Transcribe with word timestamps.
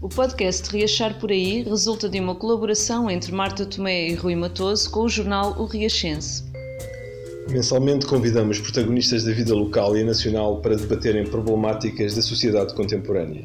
O 0.00 0.08
podcast 0.08 0.70
Riachar 0.70 1.18
por 1.18 1.32
Aí 1.32 1.64
resulta 1.64 2.08
de 2.08 2.20
uma 2.20 2.32
colaboração 2.32 3.10
entre 3.10 3.32
Marta 3.32 3.66
Tomé 3.66 4.06
e 4.06 4.14
Rui 4.14 4.36
Matoso 4.36 4.88
com 4.92 5.00
o 5.00 5.08
jornal 5.08 5.56
O 5.58 5.64
Riachense. 5.64 6.44
Mensalmente 7.50 8.06
convidamos 8.06 8.60
protagonistas 8.60 9.24
da 9.24 9.32
vida 9.32 9.52
local 9.52 9.96
e 9.96 10.04
nacional 10.04 10.60
para 10.60 10.76
debaterem 10.76 11.26
problemáticas 11.26 12.14
da 12.14 12.22
sociedade 12.22 12.74
contemporânea. 12.74 13.42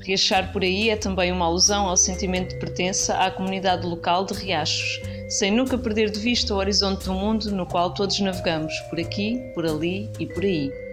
Riachar 0.00 0.52
por 0.52 0.62
Aí 0.62 0.90
é 0.90 0.96
também 0.96 1.30
uma 1.30 1.44
alusão 1.44 1.88
ao 1.88 1.96
sentimento 1.96 2.48
de 2.48 2.58
pertença 2.58 3.14
à 3.14 3.30
comunidade 3.30 3.86
local 3.86 4.24
de 4.24 4.34
Riachos, 4.34 5.00
sem 5.28 5.52
nunca 5.52 5.78
perder 5.78 6.10
de 6.10 6.18
vista 6.18 6.52
o 6.52 6.56
horizonte 6.56 7.04
do 7.04 7.12
mundo 7.12 7.52
no 7.52 7.64
qual 7.64 7.94
todos 7.94 8.18
navegamos, 8.18 8.74
por 8.90 8.98
aqui, 8.98 9.40
por 9.54 9.64
ali 9.64 10.10
e 10.18 10.26
por 10.26 10.42
aí. 10.42 10.83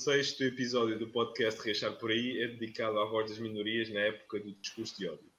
Sexto 0.00 0.42
episódio 0.44 0.98
do 0.98 1.10
podcast 1.10 1.60
Reachar 1.60 1.94
por 1.98 2.10
Aí 2.10 2.42
é 2.42 2.48
dedicado 2.48 2.98
à 2.98 3.04
voz 3.04 3.28
das 3.28 3.38
minorias 3.38 3.90
na 3.90 4.00
época 4.00 4.40
do 4.40 4.54
discurso 4.54 4.96
de 4.96 5.06
ódio. 5.06 5.30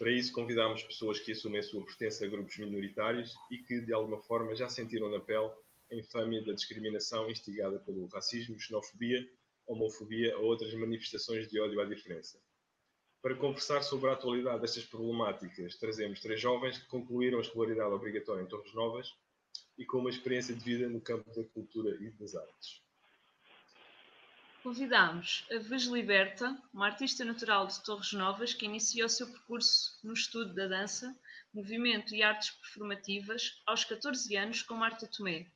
Para 0.00 0.10
isso, 0.10 0.32
convidámos 0.32 0.82
pessoas 0.82 1.20
que 1.20 1.30
assumem 1.30 1.60
a 1.60 1.62
sua 1.62 1.84
pertença 1.84 2.24
a 2.24 2.28
grupos 2.28 2.58
minoritários 2.58 3.36
e 3.52 3.58
que, 3.58 3.80
de 3.80 3.92
alguma 3.92 4.18
forma, 4.18 4.52
já 4.56 4.68
sentiram 4.68 5.08
na 5.08 5.20
pele 5.20 5.48
a 5.92 5.94
infâmia 5.94 6.44
da 6.44 6.52
discriminação 6.52 7.30
instigada 7.30 7.78
pelo 7.78 8.08
racismo, 8.08 8.58
xenofobia, 8.58 9.24
homofobia 9.64 10.36
ou 10.38 10.46
outras 10.46 10.74
manifestações 10.74 11.48
de 11.48 11.60
ódio 11.60 11.80
à 11.80 11.84
diferença. 11.84 12.36
Para 13.22 13.36
conversar 13.36 13.82
sobre 13.82 14.10
a 14.10 14.14
atualidade 14.14 14.60
destas 14.60 14.84
problemáticas, 14.86 15.76
trazemos 15.76 16.18
três 16.18 16.40
jovens 16.40 16.78
que 16.78 16.88
concluíram 16.88 17.38
a 17.38 17.42
escolaridade 17.42 17.94
obrigatória 17.94 18.42
em 18.42 18.46
Torres 18.46 18.74
Novas 18.74 19.14
e 19.78 19.84
com 19.84 19.98
uma 19.98 20.10
experiência 20.10 20.52
de 20.52 20.64
vida 20.64 20.88
no 20.88 21.00
campo 21.00 21.32
da 21.32 21.44
cultura 21.44 21.96
e 22.00 22.10
das 22.10 22.34
artes. 22.34 22.89
Convidamos 24.62 25.46
a 25.50 25.58
Vez 25.58 25.84
Liberta, 25.84 26.54
uma 26.74 26.84
artista 26.84 27.24
natural 27.24 27.66
de 27.66 27.82
Torres 27.82 28.12
Novas 28.12 28.52
que 28.52 28.66
iniciou 28.66 29.08
seu 29.08 29.26
percurso 29.26 29.98
no 30.04 30.12
estudo 30.12 30.52
da 30.52 30.66
dança, 30.66 31.18
movimento 31.54 32.14
e 32.14 32.22
artes 32.22 32.50
performativas 32.50 33.62
aos 33.66 33.84
14 33.84 34.36
anos 34.36 34.62
com 34.62 34.74
Marta 34.74 35.06
Tomé. 35.06 35.46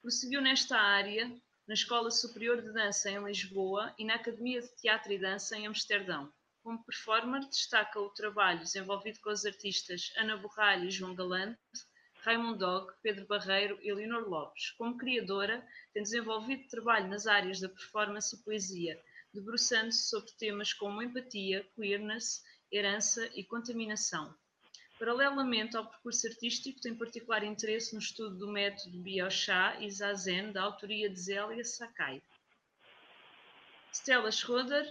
Prosseguiu 0.00 0.40
nesta 0.40 0.78
área 0.78 1.28
na 1.66 1.74
Escola 1.74 2.12
Superior 2.12 2.62
de 2.62 2.72
Dança 2.72 3.10
em 3.10 3.24
Lisboa 3.24 3.92
e 3.98 4.04
na 4.04 4.14
Academia 4.14 4.62
de 4.62 4.72
Teatro 4.76 5.12
e 5.12 5.18
Dança 5.18 5.56
em 5.56 5.66
Amsterdão. 5.66 6.32
Como 6.62 6.84
performer, 6.84 7.40
destaca 7.48 7.98
o 7.98 8.10
trabalho 8.10 8.60
desenvolvido 8.60 9.18
com 9.18 9.30
os 9.30 9.44
artistas 9.44 10.12
Ana 10.16 10.36
Borralho 10.36 10.86
e 10.86 10.92
João 10.92 11.12
Galante, 11.12 11.58
Raymond 12.24 12.58
Dog, 12.58 12.90
Pedro 13.02 13.26
Barreiro 13.26 13.78
e 13.82 13.92
Leonor 13.92 14.26
Lopes. 14.26 14.70
Como 14.78 14.96
criadora, 14.96 15.62
tem 15.92 16.02
desenvolvido 16.02 16.66
trabalho 16.68 17.06
nas 17.06 17.26
áreas 17.26 17.60
da 17.60 17.68
performance 17.68 18.34
e 18.34 18.42
poesia, 18.42 18.98
debruçando-se 19.34 20.08
sobre 20.08 20.32
temas 20.32 20.72
como 20.72 21.02
empatia, 21.02 21.66
queerness, 21.76 22.42
herança 22.72 23.30
e 23.34 23.44
contaminação. 23.44 24.34
Paralelamente 24.98 25.76
ao 25.76 25.86
percurso 25.86 26.26
artístico, 26.26 26.80
tem 26.80 26.94
particular 26.94 27.44
interesse 27.44 27.92
no 27.92 28.00
estudo 28.00 28.38
do 28.38 28.50
método 28.50 29.02
Biochá 29.02 29.76
e 29.78 29.90
Zazen, 29.90 30.50
da 30.50 30.62
autoria 30.62 31.10
de 31.10 31.20
Zélia 31.20 31.62
Sakai. 31.62 32.22
Stella 33.92 34.32
Schroeder, 34.32 34.90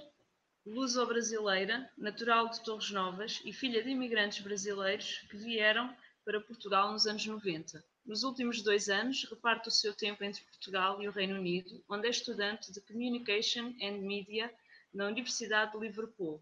luso-brasileira, 0.64 1.90
natural 1.98 2.50
de 2.50 2.64
Torres 2.64 2.92
Novas 2.92 3.42
e 3.44 3.52
filha 3.52 3.84
de 3.84 3.90
imigrantes 3.90 4.44
brasileiros 4.44 5.18
que 5.32 5.38
vieram 5.38 5.94
para 6.26 6.40
Portugal 6.40 6.92
nos 6.92 7.06
anos 7.06 7.26
90. 7.26 7.84
Nos 8.06 8.24
últimos 8.24 8.62
dois 8.62 8.90
anos, 8.90 9.26
reparte 9.30 9.68
o 9.68 9.72
seu 9.72 9.94
tempo 9.94 10.24
entre 10.24 10.44
Portugal 10.44 11.02
e 11.02 11.08
o 11.08 11.12
Reino 11.12 11.36
Unido, 11.36 11.84
onde 11.90 12.08
é 12.08 12.10
estudante 12.10 12.72
de 12.72 12.82
Communication 12.82 13.74
and 13.82 14.00
Media 14.00 14.54
na 14.94 15.08
Universidade 15.08 15.72
de 15.72 15.80
Liverpool. 15.80 16.42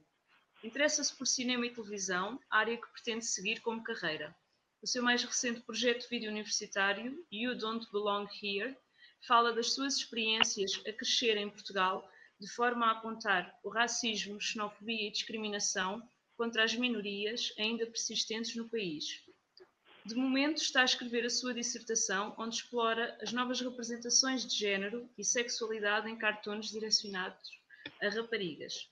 Interessa-se 0.63 1.15
por 1.15 1.25
cinema 1.25 1.65
e 1.65 1.73
televisão, 1.73 2.39
área 2.49 2.77
que 2.77 2.91
pretende 2.91 3.25
seguir 3.25 3.61
como 3.61 3.83
carreira. 3.83 4.35
O 4.81 4.87
seu 4.87 5.01
mais 5.01 5.23
recente 5.23 5.61
projeto 5.61 6.07
vídeo 6.09 6.29
universitário, 6.29 7.25
You 7.31 7.55
Don't 7.55 7.87
Belong 7.91 8.27
Here, 8.41 8.77
fala 9.27 9.53
das 9.53 9.73
suas 9.73 9.97
experiências 9.97 10.81
a 10.87 10.93
crescer 10.93 11.37
em 11.37 11.49
Portugal 11.49 12.07
de 12.39 12.47
forma 12.47 12.87
a 12.87 12.91
apontar 12.91 13.55
o 13.63 13.69
racismo, 13.69 14.41
xenofobia 14.41 15.07
e 15.07 15.11
discriminação 15.11 16.01
contra 16.35 16.63
as 16.63 16.73
minorias 16.75 17.53
ainda 17.59 17.85
persistentes 17.85 18.55
no 18.55 18.67
país. 18.67 19.23
De 20.03 20.15
momento, 20.15 20.61
está 20.61 20.81
a 20.81 20.85
escrever 20.85 21.25
a 21.25 21.29
sua 21.29 21.53
dissertação, 21.53 22.33
onde 22.37 22.55
explora 22.55 23.15
as 23.21 23.31
novas 23.31 23.61
representações 23.61 24.45
de 24.45 24.57
género 24.57 25.07
e 25.15 25.23
sexualidade 25.23 26.09
em 26.09 26.17
cartoons 26.17 26.71
direcionados 26.71 27.49
a 28.01 28.09
raparigas. 28.09 28.89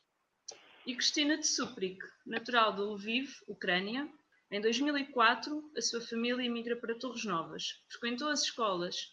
E 0.85 0.95
Cristina 0.95 1.37
de 1.37 1.47
Suprik, 1.47 1.99
natural 2.25 2.75
de 2.75 2.81
Lviv, 2.81 3.33
Ucrânia, 3.47 4.07
em 4.51 4.61
2004, 4.61 5.71
a 5.75 5.81
sua 5.81 6.01
família 6.01 6.43
emigra 6.43 6.75
para 6.75 6.95
Torres 6.95 7.23
Novas. 7.23 7.81
Frequentou 7.87 8.29
as 8.29 8.43
escolas 8.43 9.11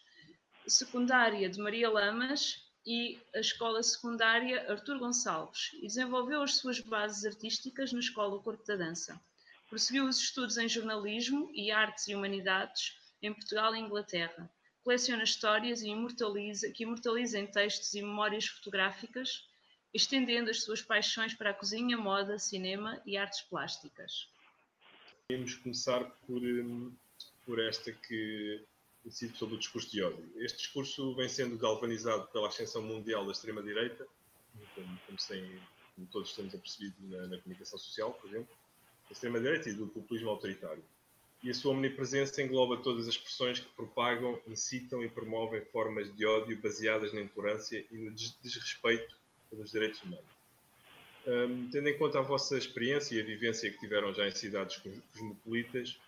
secundária 0.67 1.49
de 1.49 1.61
Maria 1.61 1.91
Lamas 1.91 2.63
e 2.87 3.19
a 3.35 3.41
escola 3.41 3.83
secundária 3.83 4.71
Artur 4.71 4.99
Gonçalves 4.99 5.73
e 5.75 5.87
desenvolveu 5.87 6.43
as 6.43 6.57
suas 6.57 6.81
bases 6.81 7.25
artísticas 7.25 7.93
na 7.93 8.01
Escola 8.01 8.41
Corpo 8.43 8.65
da 8.67 8.77
Dança. 8.77 9.21
Prosseguiu 9.69 10.05
os 10.05 10.19
estudos 10.19 10.57
em 10.59 10.69
jornalismo 10.69 11.51
e 11.53 11.71
artes 11.71 12.07
e 12.07 12.15
humanidades 12.15 12.97
em 13.21 13.33
Portugal 13.33 13.75
e 13.75 13.81
Inglaterra. 13.81 14.49
Coleciona 14.85 15.25
histórias 15.25 15.83
e 15.83 15.89
imortaliza, 15.89 16.71
que 16.71 16.85
imortaliza 16.85 17.39
em 17.39 17.47
textos 17.47 17.93
e 17.95 18.01
memórias 18.01 18.47
fotográficas, 18.47 19.49
estendendo 19.93 20.51
as 20.51 20.63
suas 20.63 20.81
paixões 20.81 21.35
para 21.35 21.51
a 21.51 21.55
cozinha, 21.55 21.97
moda, 21.97 22.39
cinema 22.39 23.03
e 23.05 23.17
artes 23.17 23.41
plásticas. 23.43 24.29
Vamos 25.29 25.57
começar 25.57 26.05
por, 26.27 26.41
hum, 26.41 26.95
por 27.45 27.59
esta 27.59 27.91
que 27.93 28.65
incide 29.05 29.37
sobre 29.37 29.57
o 29.57 29.59
discurso 29.59 29.91
de 29.91 30.03
ódio. 30.03 30.31
Este 30.37 30.59
discurso 30.59 31.15
vem 31.17 31.29
sendo 31.29 31.59
galvanizado 31.59 32.29
pela 32.29 32.49
ascensão 32.49 32.83
mundial 32.83 33.25
da 33.25 33.33
extrema-direita, 33.33 34.07
como, 34.75 35.01
como, 35.07 35.19
como, 35.95 36.07
todos 36.09 36.33
temos 36.35 36.55
apercebido 36.55 36.97
na, 37.09 37.27
na 37.27 37.39
comunicação 37.39 37.79
social, 37.79 38.13
por 38.15 38.31
exemplo, 38.31 38.57
da 39.09 39.13
extrema-direita 39.13 39.71
e 39.71 39.75
do 39.75 39.87
populismo 39.87 40.31
autoritário. 40.31 40.83
E 41.43 41.51
a 41.51 41.55
sua 41.55 41.73
omnipresença 41.73 42.43
engloba 42.43 42.77
todas 42.79 43.07
as 43.07 43.15
expressões 43.15 43.61
que 43.61 43.69
propagam, 43.77 44.41
incitam 44.49 45.05
e 45.05 45.09
promovem 45.09 45.61
formas 45.67 46.15
de 46.17 46.27
ódio 46.27 46.59
baseadas 46.61 47.13
na 47.13 47.21
intolerância 47.21 47.85
e 47.91 47.97
no 47.97 48.11
desrespeito 48.11 49.17
pelos 49.51 49.71
direitos 49.71 50.03
humanos. 50.03 50.37
Um, 51.27 51.69
tendo 51.71 51.89
em 51.89 51.99
conta 51.99 52.21
a 52.21 52.23
vossa 52.23 52.57
experiência 52.57 53.17
e 53.17 53.21
a 53.21 53.25
vivência 53.25 53.71
que 53.71 53.79
tiveram 53.79 54.15
já 54.15 54.27
em 54.27 54.33
cidades 54.33 54.77
cosmopolitas, 54.77 55.99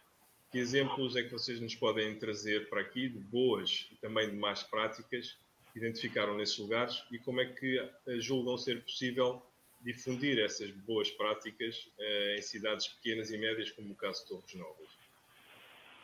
que 0.51 0.59
exemplos 0.59 1.17
é 1.17 1.23
que 1.23 1.31
vocês 1.31 1.61
nos 1.61 1.75
podem 1.75 2.15
trazer 2.17 2.69
para 2.69 2.81
aqui 2.81 3.09
de 3.09 3.19
boas 3.19 3.89
e 3.93 3.97
também 3.97 4.31
de 4.31 4.37
más 4.37 4.63
práticas 4.63 5.37
que 5.73 5.79
identificaram 5.79 6.37
nesses 6.37 6.57
lugares 6.59 7.03
e 7.11 7.19
como 7.19 7.41
é 7.41 7.47
que 7.47 7.79
eh, 7.79 8.21
julgam 8.21 8.57
ser 8.57 8.83
possível 8.83 9.43
difundir 9.81 10.39
essas 10.39 10.71
boas 10.71 11.11
práticas 11.11 11.91
uh, 11.99 12.39
em 12.39 12.43
cidades 12.43 12.89
pequenas 12.89 13.31
e 13.31 13.39
médias, 13.39 13.71
como 13.71 13.93
o 13.93 13.97
caso 13.97 14.23
de 14.23 14.29
Torres 14.29 14.55
Novas. 14.55 14.89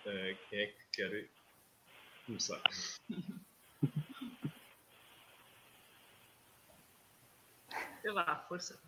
Uh, 0.06 0.36
quem 0.48 0.60
é 0.60 0.66
que 0.66 0.84
quer 0.92 1.28
começar? 2.26 2.62
Sei 8.02 8.12
lá, 8.12 8.36
força. 8.48 8.78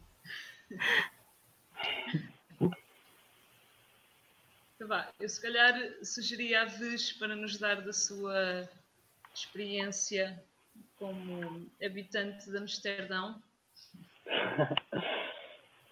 Então 4.75 5.05
eu 5.19 5.29
se 5.29 5.41
calhar 5.41 5.75
sugeria 6.05 6.63
a 6.63 6.65
Vez 6.67 7.13
para 7.13 7.35
nos 7.35 7.59
dar 7.59 7.81
da 7.83 7.93
sua 7.93 8.69
experiência 9.35 10.43
como 10.97 11.71
habitante 11.83 12.51
de 12.51 12.57
Amsterdão 12.59 13.43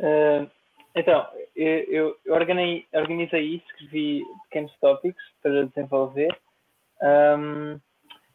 uh, 0.00 0.50
então, 0.94 1.26
eu, 1.56 2.16
eu 2.24 2.34
organizei, 2.34 2.86
organizei 2.92 3.42
isso, 3.42 3.64
escrevi 3.68 4.24
pequenos 4.44 4.72
tópicos 4.80 5.22
para 5.42 5.66
desenvolver. 5.66 6.36
Um, 7.02 7.78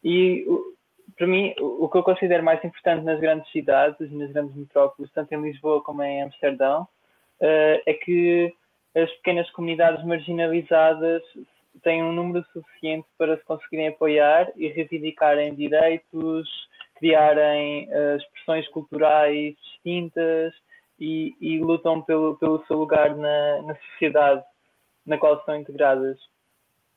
e 0.03 0.45
para 1.17 1.27
mim, 1.27 1.53
o 1.59 1.89
que 1.89 1.97
eu 1.97 2.03
considero 2.03 2.43
mais 2.43 2.63
importante 2.63 3.03
nas 3.03 3.19
grandes 3.19 3.51
cidades, 3.51 4.11
nas 4.11 4.31
grandes 4.31 4.55
metrópoles, 4.55 5.11
tanto 5.11 5.33
em 5.33 5.41
Lisboa 5.41 5.83
como 5.83 6.01
em 6.01 6.21
Amsterdão, 6.21 6.83
uh, 7.41 7.81
é 7.85 7.93
que 7.93 8.53
as 8.95 9.11
pequenas 9.17 9.49
comunidades 9.51 10.03
marginalizadas 10.05 11.21
têm 11.83 12.03
um 12.03 12.13
número 12.13 12.45
suficiente 12.51 13.07
para 13.17 13.37
se 13.37 13.43
conseguirem 13.43 13.89
apoiar 13.89 14.51
e 14.55 14.67
reivindicarem 14.67 15.53
direitos, 15.55 16.68
criarem 16.99 17.89
uh, 17.89 18.17
expressões 18.17 18.67
culturais 18.69 19.55
distintas 19.63 20.53
e, 20.99 21.33
e, 21.39 21.59
lutam 21.59 22.01
pelo, 22.01 22.35
pelo 22.35 22.63
seu 22.65 22.77
lugar 22.77 23.15
na, 23.15 23.61
na 23.63 23.75
sociedade 23.75 24.43
na 25.05 25.17
qual 25.17 25.37
estão 25.37 25.55
integradas. 25.55 26.17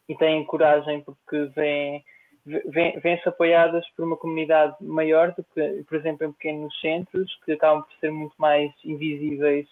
E 0.08 0.16
têm 0.16 0.44
coragem 0.44 1.00
porque 1.00 1.44
veem 1.54 2.04
vêm-se 2.44 3.28
apoiadas 3.28 3.88
por 3.90 4.04
uma 4.04 4.16
comunidade 4.16 4.74
maior 4.80 5.32
do 5.32 5.44
que, 5.44 5.84
por 5.84 5.96
exemplo, 5.96 6.26
em 6.26 6.32
pequenos 6.32 6.80
centros, 6.80 7.32
que 7.44 7.52
acabam 7.52 7.84
por 7.84 7.92
ser 8.00 8.10
muito 8.10 8.34
mais 8.36 8.72
invisíveis 8.84 9.68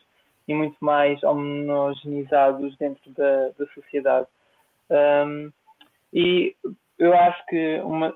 e 0.47 0.55
muito 0.55 0.77
mais 0.81 1.21
homogeneizados 1.25 2.77
dentro 2.77 3.11
da, 3.11 3.49
da 3.59 3.67
sociedade. 3.75 4.29
Um, 4.89 5.51
e 6.13 6.55
eu 6.99 7.13
acho 7.13 7.45
que 7.47 7.81
uma, 7.81 8.15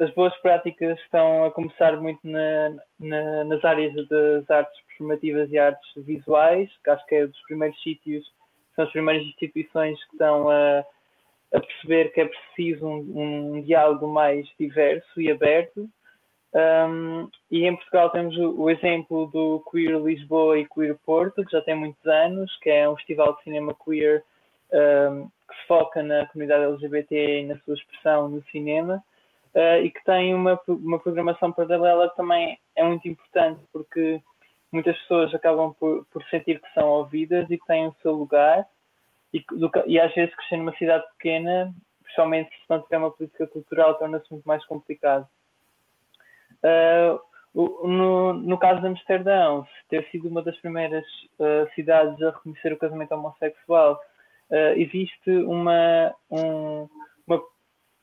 as 0.00 0.10
boas 0.14 0.36
práticas 0.38 0.98
estão 1.00 1.44
a 1.44 1.50
começar 1.50 1.96
muito 2.00 2.20
na, 2.24 2.70
na, 2.98 3.44
nas 3.44 3.64
áreas 3.64 3.94
das 4.08 4.50
artes 4.50 4.80
performativas 4.86 5.50
e 5.50 5.58
artes 5.58 5.88
visuais, 5.96 6.70
que 6.82 6.90
acho 6.90 7.06
que 7.06 7.14
é 7.14 7.26
dos 7.26 7.40
primeiros 7.42 7.80
sítios, 7.82 8.24
são 8.74 8.84
as 8.84 8.90
primeiras 8.90 9.24
instituições 9.24 10.02
que 10.04 10.12
estão 10.14 10.50
a, 10.50 10.84
a 11.54 11.60
perceber 11.60 12.12
que 12.12 12.20
é 12.22 12.26
preciso 12.28 12.86
um, 12.86 13.54
um 13.54 13.62
diálogo 13.62 14.08
mais 14.08 14.48
diverso 14.58 15.20
e 15.20 15.30
aberto. 15.30 15.88
Um, 16.54 17.30
e 17.50 17.64
em 17.64 17.74
Portugal 17.76 18.10
temos 18.10 18.36
o, 18.36 18.62
o, 18.62 18.70
exemplo 18.70 19.26
do 19.28 19.64
Queer 19.70 19.98
Lisboa 19.98 20.58
e 20.58 20.68
Queer 20.68 20.96
Porto, 21.06 21.44
que 21.44 21.52
já 21.52 21.62
tem 21.62 21.74
muitos 21.74 22.04
anos, 22.04 22.54
que 22.58 22.68
é 22.68 22.88
um 22.88 22.96
festival 22.96 23.36
de 23.36 23.44
cinema 23.44 23.74
queer 23.74 24.22
um, 24.70 25.30
que 25.48 25.54
se 25.60 25.66
foca 25.66 26.02
na 26.02 26.26
comunidade 26.26 26.64
LGBT 26.64 27.40
e 27.40 27.46
na 27.46 27.58
sua 27.60 27.74
expressão 27.74 28.28
no 28.28 28.42
cinema 28.50 29.02
uh, 29.54 29.84
e 29.84 29.90
que 29.90 30.04
tem 30.04 30.34
uma, 30.34 30.60
uma 30.66 30.98
programação 30.98 31.52
paralela 31.52 32.08
também 32.10 32.58
é 32.76 32.84
muito 32.84 33.06
importante 33.08 33.62
porque 33.72 34.20
muitas 34.70 34.96
pessoas 35.00 35.34
acabam 35.34 35.74
por, 35.78 36.06
por 36.06 36.24
sentir 36.24 36.60
que 36.60 36.72
são 36.72 36.88
ouvidas 36.88 37.50
e 37.50 37.58
que 37.58 37.66
têm 37.66 37.86
o 37.86 37.96
seu 38.02 38.12
lugar 38.12 38.66
e, 39.32 39.44
do, 39.50 39.70
e 39.86 39.98
às 39.98 40.14
vezes 40.14 40.34
crescer 40.34 40.56
numa 40.56 40.76
cidade 40.76 41.04
pequena, 41.16 41.74
principalmente 42.02 42.50
se 42.50 42.64
não 42.68 42.82
tiver 42.82 42.98
uma 42.98 43.10
política 43.10 43.46
cultural, 43.46 43.94
torna-se 43.94 44.30
muito 44.30 44.44
mais 44.44 44.64
complicado. 44.66 45.26
Uh, 46.62 47.18
no, 47.54 48.32
no 48.32 48.58
caso 48.58 48.80
de 48.80 48.86
Amsterdão, 48.86 49.66
ter 49.88 50.08
sido 50.10 50.28
uma 50.28 50.42
das 50.42 50.56
primeiras 50.58 51.04
uh, 51.38 51.68
cidades 51.74 52.20
a 52.22 52.30
reconhecer 52.30 52.72
o 52.72 52.78
casamento 52.78 53.12
homossexual, 53.12 54.00
uh, 54.50 54.78
existe 54.78 55.30
uma, 55.30 56.14
um, 56.30 56.88
uma 57.26 57.42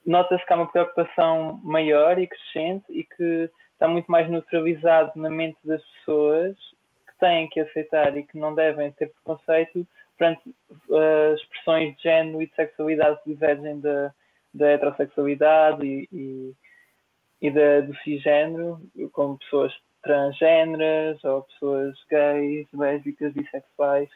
nota-se 0.09 0.43
que 0.45 0.51
há 0.51 0.55
uma 0.55 0.71
preocupação 0.71 1.59
maior 1.63 2.17
e 2.17 2.27
crescente 2.27 2.85
e 2.89 3.03
que 3.03 3.49
está 3.73 3.87
muito 3.87 4.11
mais 4.11 4.29
neutralizado 4.29 5.11
na 5.15 5.29
mente 5.29 5.57
das 5.63 5.83
pessoas 5.83 6.57
que 7.07 7.19
têm 7.19 7.47
que 7.49 7.59
aceitar 7.59 8.17
e 8.17 8.23
que 8.23 8.37
não 8.37 8.55
devem 8.55 8.91
ter 8.93 9.11
preconceito 9.11 9.87
perante 10.17 10.49
uh, 10.89 11.35
expressões 11.35 11.95
de 11.95 12.03
género 12.03 12.41
e 12.41 12.47
de 12.47 12.55
sexualidade 12.55 13.21
que 13.23 13.29
divergem 13.29 13.79
da, 13.79 14.13
da 14.53 14.71
heterossexualidade 14.71 15.85
e, 15.85 16.09
e, 16.11 16.53
e 17.41 17.51
da, 17.51 17.81
do 17.81 17.95
cisgênero, 17.97 18.81
como 19.13 19.37
pessoas 19.37 19.71
transgêneras 20.01 21.23
ou 21.23 21.43
pessoas 21.43 21.95
gays, 22.09 22.67
lésbicas, 22.73 23.33
bissexuais. 23.33 24.09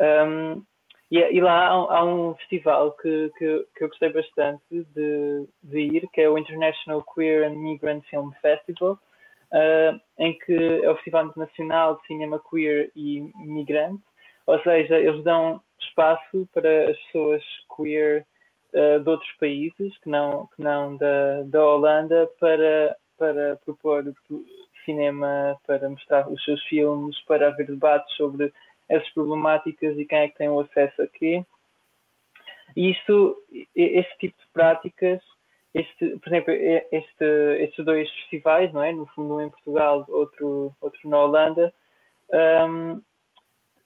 Um, 0.00 0.64
e, 1.12 1.18
e 1.18 1.40
lá 1.42 1.68
há, 1.68 1.98
há, 1.98 2.04
um 2.04 2.34
festival 2.36 2.92
que, 2.92 3.30
que, 3.36 3.66
que, 3.76 3.84
eu 3.84 3.88
gostei 3.88 4.10
bastante 4.10 4.62
de, 4.70 5.46
de, 5.62 5.78
ir, 5.78 6.08
que 6.10 6.22
é 6.22 6.30
o 6.30 6.38
International 6.38 7.04
Queer 7.14 7.46
and 7.46 7.54
Migrant 7.54 8.02
Film 8.08 8.30
Festival, 8.40 8.92
uh, 9.52 10.00
em 10.18 10.38
que 10.38 10.80
é 10.82 10.90
o 10.90 10.94
Festival 10.94 11.26
Internacional 11.26 11.96
de 11.96 12.06
Cinema 12.06 12.40
Queer 12.48 12.90
e 12.96 13.30
Migrante, 13.36 14.02
ou 14.46 14.58
seja, 14.62 14.98
eles 14.98 15.22
dão 15.22 15.60
espaço 15.78 16.48
para 16.54 16.90
as 16.90 16.96
pessoas 17.04 17.42
queer 17.76 18.26
uh, 18.72 18.98
de 18.98 19.10
outros 19.10 19.30
países, 19.32 19.98
que 19.98 20.08
não, 20.08 20.46
que 20.56 20.62
não 20.62 20.96
da, 20.96 21.42
da 21.42 21.62
Holanda, 21.62 22.26
para, 22.40 22.96
para 23.18 23.56
propor 23.66 24.02
cinema, 24.86 25.58
para 25.66 25.90
mostrar 25.90 26.26
os 26.26 26.42
seus 26.42 26.62
filmes, 26.64 27.20
para 27.26 27.48
haver 27.48 27.66
debates 27.66 28.16
sobre 28.16 28.50
essas 28.92 29.08
problemáticas 29.10 29.98
e 29.98 30.04
quem 30.04 30.18
é 30.18 30.28
que 30.28 30.36
tem 30.36 30.48
o 30.48 30.60
acesso 30.60 31.02
a 31.02 31.06
quê. 31.06 31.44
E 32.76 32.90
isto, 32.90 33.36
este 33.74 34.18
tipo 34.18 34.38
de 34.38 34.46
práticas, 34.52 35.20
este, 35.74 36.18
por 36.18 36.28
exemplo, 36.28 36.52
este, 36.52 37.24
estes 37.60 37.84
dois 37.84 38.10
festivais, 38.10 38.72
não 38.72 38.82
é? 38.82 38.92
No 38.92 39.06
fundo, 39.06 39.34
um 39.34 39.40
em 39.40 39.50
Portugal, 39.50 40.04
outro, 40.08 40.74
outro 40.80 41.08
na 41.08 41.22
Holanda, 41.22 41.72
um, 42.68 43.00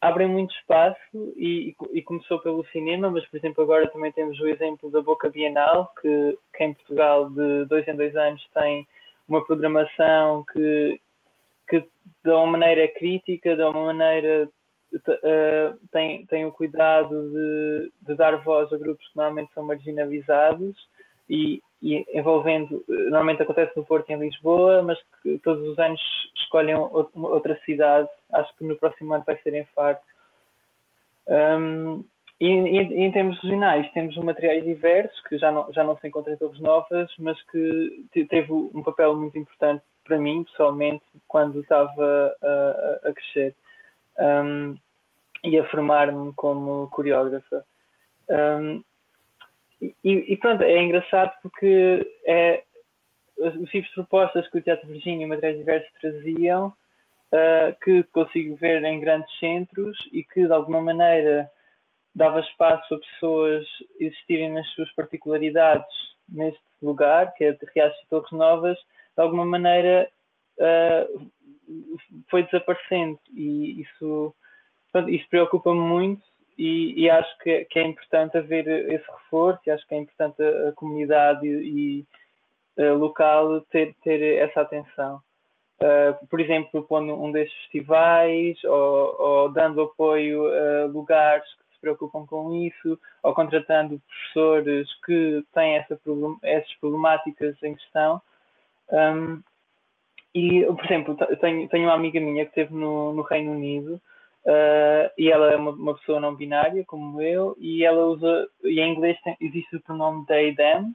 abrem 0.01 0.29
muito 0.29 0.55
espaço 0.55 0.99
e, 1.37 1.75
e, 1.93 2.03
começou 2.03 2.39
pelo 2.41 2.65
cinema, 2.67 3.11
mas, 3.11 3.27
por 3.27 3.37
exemplo, 3.37 3.63
agora 3.63 3.89
também 3.89 4.13
temos 4.13 4.39
o 4.41 4.47
exemplo 4.47 4.91
da 4.91 5.01
Boca 5.01 5.29
Bienal, 5.29 5.93
que, 6.01 6.39
que 6.55 6.65
em 6.65 6.75
Portugal, 6.75 7.31
de 7.31 7.65
dois 7.67 7.87
em 7.89 7.97
dois 7.97 8.15
anos, 8.15 8.45
tem 8.55 8.87
uma 9.29 9.45
programação 9.45 10.45
que, 10.53 11.01
que 11.69 11.81
de 12.25 12.31
uma 12.31 12.47
maneira 12.47 12.87
crítica, 12.89 13.57
de 13.57 13.63
uma 13.63 13.87
maneira 13.87 14.49
uh, 14.97 15.79
tem, 15.91 16.27
tem 16.27 16.45
o 16.45 16.53
cuidado 16.53 17.31
de, 17.31 17.93
de, 18.03 18.15
dar 18.15 18.37
voz 18.37 18.73
a 18.73 18.77
grupos 18.77 19.07
que 19.09 19.17
normalmente 19.17 19.53
são 19.55 19.65
marginalizados 19.65 20.77
e, 21.29 21.63
e, 21.83 22.07
envolvendo, 22.15 22.85
normalmente 22.89 23.43
acontece 23.43 23.77
no 23.77 23.85
Porto 23.85 24.11
e 24.11 24.15
em 24.15 24.19
Lisboa, 24.19 24.83
mas 24.83 24.99
que 25.23 25.39
todos 25.39 25.67
os 25.69 25.79
anos 25.79 26.01
escolhem 26.37 26.77
outra 26.77 27.59
cidade, 27.65 28.09
acho 28.33 28.57
que 28.57 28.65
no 28.65 28.77
próximo 28.77 29.13
ano 29.15 29.25
vai 29.27 29.37
ser 29.39 29.55
em 29.55 29.65
Faro. 29.75 29.99
Um, 31.27 32.05
e, 32.39 32.47
e, 32.47 32.79
em 32.79 33.11
termos 33.13 33.41
regionais, 33.41 33.91
temos 33.93 34.17
materiais 34.19 34.65
diversos 34.65 35.21
que 35.23 35.39
já 35.39 35.51
não, 35.51 35.73
já 35.73 35.83
não 35.83 35.97
se 35.99 36.07
encontram 36.07 36.35
em 36.35 36.37
Torres 36.37 36.61
Novas, 36.61 37.11
mas 37.19 37.41
que 37.51 38.07
teve 38.29 38.53
um 38.53 38.83
papel 38.83 39.17
muito 39.17 39.39
importante 39.39 39.83
para 40.05 40.19
mim, 40.19 40.45
pessoalmente, 40.45 41.03
quando 41.27 41.61
estava 41.61 42.37
a, 42.43 43.09
a 43.09 43.13
crescer 43.13 43.55
um, 44.19 44.77
e 45.45 45.59
a 45.59 45.69
formar-me 45.69 46.33
como 46.35 46.89
coreógrafa. 46.91 47.65
Um, 48.29 48.83
e, 49.81 50.33
e, 50.33 50.37
pronto, 50.37 50.63
é 50.63 50.83
engraçado 50.83 51.33
porque 51.43 52.07
é, 52.27 52.63
os 53.37 53.71
tipos 53.71 53.89
de 53.89 53.95
propostas 53.95 54.49
que 54.49 54.59
o 54.59 54.63
Teatro 54.63 54.89
Virgínia 54.89 55.25
e 55.25 55.29
Materiais 55.29 55.59
Diversos 55.59 55.93
traziam, 56.01 56.69
uh, 56.69 57.77
que 57.83 58.03
consigo 58.05 58.57
ver 58.57 58.83
em 58.85 59.01
grandes 59.01 59.31
centros 59.39 59.97
e 60.13 60.25
que 60.25 60.47
de 60.47 60.53
alguma 60.53 60.81
maneira 60.81 61.51
dava 62.15 62.41
espaço 62.41 62.95
a 62.95 62.99
pessoas 62.99 63.67
existirem 64.01 64.51
nas 64.51 64.67
suas 64.71 64.91
particularidades 64.93 65.87
neste 66.29 66.61
lugar, 66.81 67.33
que 67.35 67.45
é 67.45 67.53
de 67.53 67.67
Riachos 67.75 68.03
e 68.03 68.09
Torres 68.09 68.33
Novas, 68.33 68.79
de 68.79 69.23
alguma 69.23 69.45
maneira 69.45 70.09
uh, 70.59 71.31
foi 72.31 72.45
desaparecendo 72.45 73.19
e 73.35 73.83
isso, 73.83 74.35
portanto, 74.97 75.11
isso 75.11 75.29
preocupa-me 75.29 75.81
muito 75.81 76.23
e, 76.57 77.03
e 77.03 77.11
acho 77.11 77.39
que, 77.41 77.67
que, 77.67 77.79
é 77.79 77.87
importante 77.87 78.39
haver 78.39 78.67
esse 78.67 79.05
reforço 79.11 79.61
e 79.67 79.71
acho 79.71 79.87
que 79.87 79.95
é 79.95 79.99
importante 79.99 80.43
a, 80.43 80.71
a 80.71 80.73
comunidade 80.73 81.47
e, 81.47 82.07
e 82.79 82.83
uh, 82.83 82.95
local 82.97 83.61
ter, 83.71 83.95
ter 84.03 84.23
essa 84.39 84.63
atenção. 84.63 85.21
Uh, 85.79 86.27
por 86.29 86.41
exemplo, 86.41 86.71
propondo 86.73 87.13
um 87.13 87.31
desses 87.31 87.53
festivais 87.53 88.57
ou, 88.65 89.17
ou, 89.21 89.49
dando 89.51 89.83
apoio 89.83 90.47
a 90.47 90.87
lugares 90.87 91.45
que 91.45 91.75
se 91.75 91.81
preocupam 91.83 92.25
com 92.25 92.55
isso 92.55 92.99
ou 93.23 93.35
contratando 93.35 94.01
professores 94.09 94.89
que 95.05 95.45
têm 95.53 95.77
essa 95.77 96.01
essas 96.43 96.75
problemáticas 96.77 97.63
em 97.63 97.75
questão. 97.75 98.23
Um, 98.91 99.43
e, 100.35 100.65
por 100.65 100.85
exemplo, 100.87 101.17
tenho, 101.39 101.69
tenho 101.69 101.85
uma 101.85 101.95
amiga 101.95 102.19
minha 102.19 102.47
que 102.47 102.51
esteve 102.51 102.73
no, 102.75 103.13
no 103.13 103.23
Reino 103.23 103.53
Unido 103.53 104.01
uh, 104.47 105.11
e 105.19 105.31
ela 105.31 105.53
é 105.53 105.57
uma, 105.57 105.73
uma, 105.73 105.95
pessoa 105.97 106.21
não 106.21 106.35
binária, 106.35 106.85
como 106.87 107.21
eu, 107.21 107.57
e 107.59 107.85
ela 107.85 108.07
usa, 108.07 108.49
e 108.65 108.81
em 108.81 108.93
inglês 108.93 109.19
tem, 109.23 109.37
existe 109.41 109.77
o 109.77 109.83
pronome 109.83 110.25
they, 110.27 110.55
them, 110.55 110.95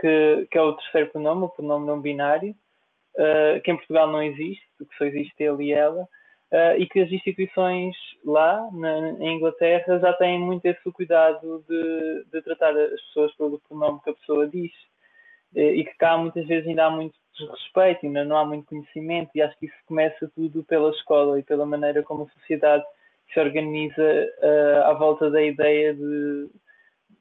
que, 0.00 0.46
que 0.50 0.58
é 0.58 0.62
o 0.62 0.74
terceiro 0.74 1.10
pronome, 1.10 1.44
o 1.44 1.48
pronome 1.48 1.86
não 1.86 2.00
binário, 2.00 2.54
uh, 3.16 3.60
que 3.62 3.70
em 3.70 3.76
Portugal 3.76 4.10
não 4.10 4.22
existe, 4.22 4.64
que 4.78 4.96
só 4.96 5.04
existe 5.04 5.42
ele 5.42 5.64
e 5.64 5.72
ela, 5.72 6.02
uh, 6.02 6.78
e 6.78 6.86
que 6.86 7.00
as 7.00 7.10
instituições 7.10 7.96
lá, 8.24 8.68
na, 8.72 9.10
Inglaterra, 9.32 9.98
já 9.98 10.12
têm 10.14 10.38
muito 10.38 10.64
esse 10.66 10.92
cuidado 10.92 11.64
de, 11.68 12.24
de 12.32 12.42
tratar 12.42 12.76
as 12.76 13.00
pessoas 13.06 13.34
pelo 13.36 13.60
pronome 13.68 14.00
que 14.02 14.10
a 14.10 14.14
pessoa 14.14 14.46
diz. 14.46 14.72
E 15.54 15.84
que 15.84 15.96
cá 15.96 16.18
muitas 16.18 16.46
vezes 16.46 16.68
ainda 16.68 16.84
há 16.84 16.90
muito 16.90 17.16
desrespeito, 17.36 18.06
ainda 18.06 18.24
não 18.24 18.36
há 18.36 18.44
muito 18.44 18.66
conhecimento 18.66 19.30
e 19.34 19.42
acho 19.42 19.56
que 19.58 19.66
isso 19.66 19.76
começa 19.86 20.30
tudo 20.34 20.64
pela 20.64 20.90
escola 20.90 21.38
e 21.38 21.42
pela 21.42 21.66
maneira 21.66 22.02
como 22.02 22.24
a 22.24 22.40
sociedade 22.40 22.84
se 23.32 23.40
organiza 23.40 24.02
uh, 24.02 24.84
à 24.84 24.92
volta 24.94 25.30
da 25.30 25.42
ideia 25.42 25.94
de, 25.94 26.48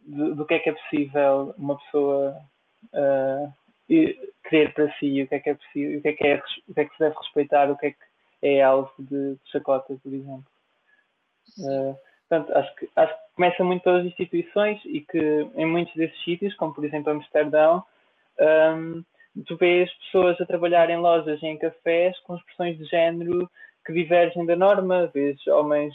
de, 0.05 0.33
do 0.33 0.45
que 0.45 0.53
é 0.53 0.59
que 0.59 0.69
é 0.69 0.73
possível 0.73 1.53
uma 1.57 1.77
pessoa 1.77 2.37
uh, 2.93 3.53
querer 4.49 4.73
para 4.73 4.91
si, 4.97 5.23
o 5.23 5.27
que 5.27 5.35
é 5.35 5.39
que 5.39 5.49
é 5.49 5.55
possível, 5.55 5.99
o 5.99 6.01
que 6.01 6.07
é 6.07 6.13
que, 6.13 6.27
é, 6.27 6.43
o 6.67 6.73
que, 6.73 6.79
é 6.79 6.85
que 6.85 6.93
se 6.93 6.99
deve 6.99 7.15
respeitar, 7.15 7.71
o 7.71 7.77
que 7.77 7.87
é 7.87 7.91
que 7.91 7.97
é 8.41 8.61
alvo 8.61 8.91
de, 8.99 9.33
de 9.33 9.51
chacota, 9.51 9.95
por 10.01 10.13
exemplo. 10.13 10.45
Uh, 11.59 11.95
portanto, 12.27 12.57
acho 12.57 12.75
que, 12.75 12.89
acho 12.95 13.13
que 13.13 13.35
começa 13.35 13.63
muito 13.63 13.83
pelas 13.83 14.05
instituições 14.05 14.79
e 14.85 15.01
que 15.01 15.49
em 15.55 15.65
muitos 15.65 15.93
desses 15.95 16.23
sítios, 16.23 16.55
como 16.55 16.73
por 16.73 16.85
exemplo 16.85 17.11
Amsterdão, 17.11 17.83
um, 18.39 19.03
tu 19.43 19.57
vês 19.57 19.91
pessoas 19.93 20.39
a 20.39 20.45
trabalhar 20.45 20.89
em 20.89 20.97
lojas 20.97 21.41
e 21.41 21.45
em 21.47 21.57
cafés 21.57 22.17
com 22.21 22.35
expressões 22.35 22.77
de 22.77 22.85
género 22.85 23.49
que 23.85 23.93
divergem 23.93 24.45
da 24.45 24.55
norma, 24.55 25.07
vês 25.13 25.45
homens, 25.47 25.93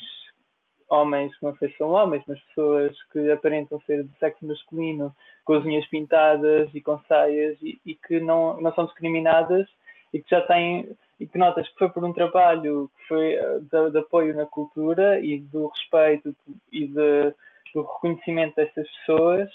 homens 0.88 1.36
que 1.36 1.44
não 1.44 1.56
sei 1.56 1.70
se 1.70 1.78
são 1.78 1.90
homens, 1.90 2.22
mas 2.26 2.40
pessoas 2.40 2.96
que 3.12 3.30
aparentam 3.30 3.80
ser 3.86 4.04
de 4.04 4.18
sexo 4.18 4.46
masculino, 4.46 5.14
com 5.44 5.54
as 5.54 5.64
unhas 5.64 5.86
pintadas 5.86 6.68
e 6.74 6.80
com 6.80 7.00
saias 7.08 7.56
e, 7.62 7.80
e 7.84 7.94
que 7.94 8.20
não, 8.20 8.60
não 8.60 8.72
são 8.74 8.86
discriminadas 8.86 9.66
e 10.12 10.20
que 10.20 10.30
já 10.30 10.40
têm 10.42 10.88
e 11.18 11.26
que 11.26 11.36
notas 11.36 11.68
que 11.68 11.78
foi 11.78 11.90
por 11.90 12.02
um 12.02 12.12
trabalho 12.12 12.90
que 12.96 13.08
foi 13.08 13.34
eh, 13.34 13.58
de, 13.60 13.90
de 13.90 13.98
apoio 13.98 14.34
na 14.34 14.46
cultura 14.46 15.20
e 15.20 15.38
do 15.38 15.66
respeito 15.66 16.34
e 16.72 16.86
de, 16.86 17.34
do 17.74 17.82
reconhecimento 17.82 18.56
destas 18.56 18.88
pessoas 18.90 19.50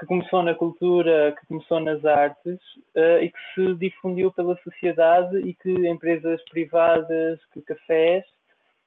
que 0.00 0.06
começou 0.06 0.42
na 0.42 0.54
cultura, 0.54 1.36
que 1.38 1.46
começou 1.46 1.78
nas 1.78 2.02
artes 2.06 2.58
uh, 2.96 3.22
e 3.22 3.30
que 3.30 3.38
se 3.54 3.74
difundiu 3.74 4.32
pela 4.32 4.56
sociedade 4.64 5.36
e 5.40 5.52
que 5.52 5.70
empresas 5.86 6.42
privadas, 6.48 7.38
que 7.52 7.60
cafés, 7.60 8.24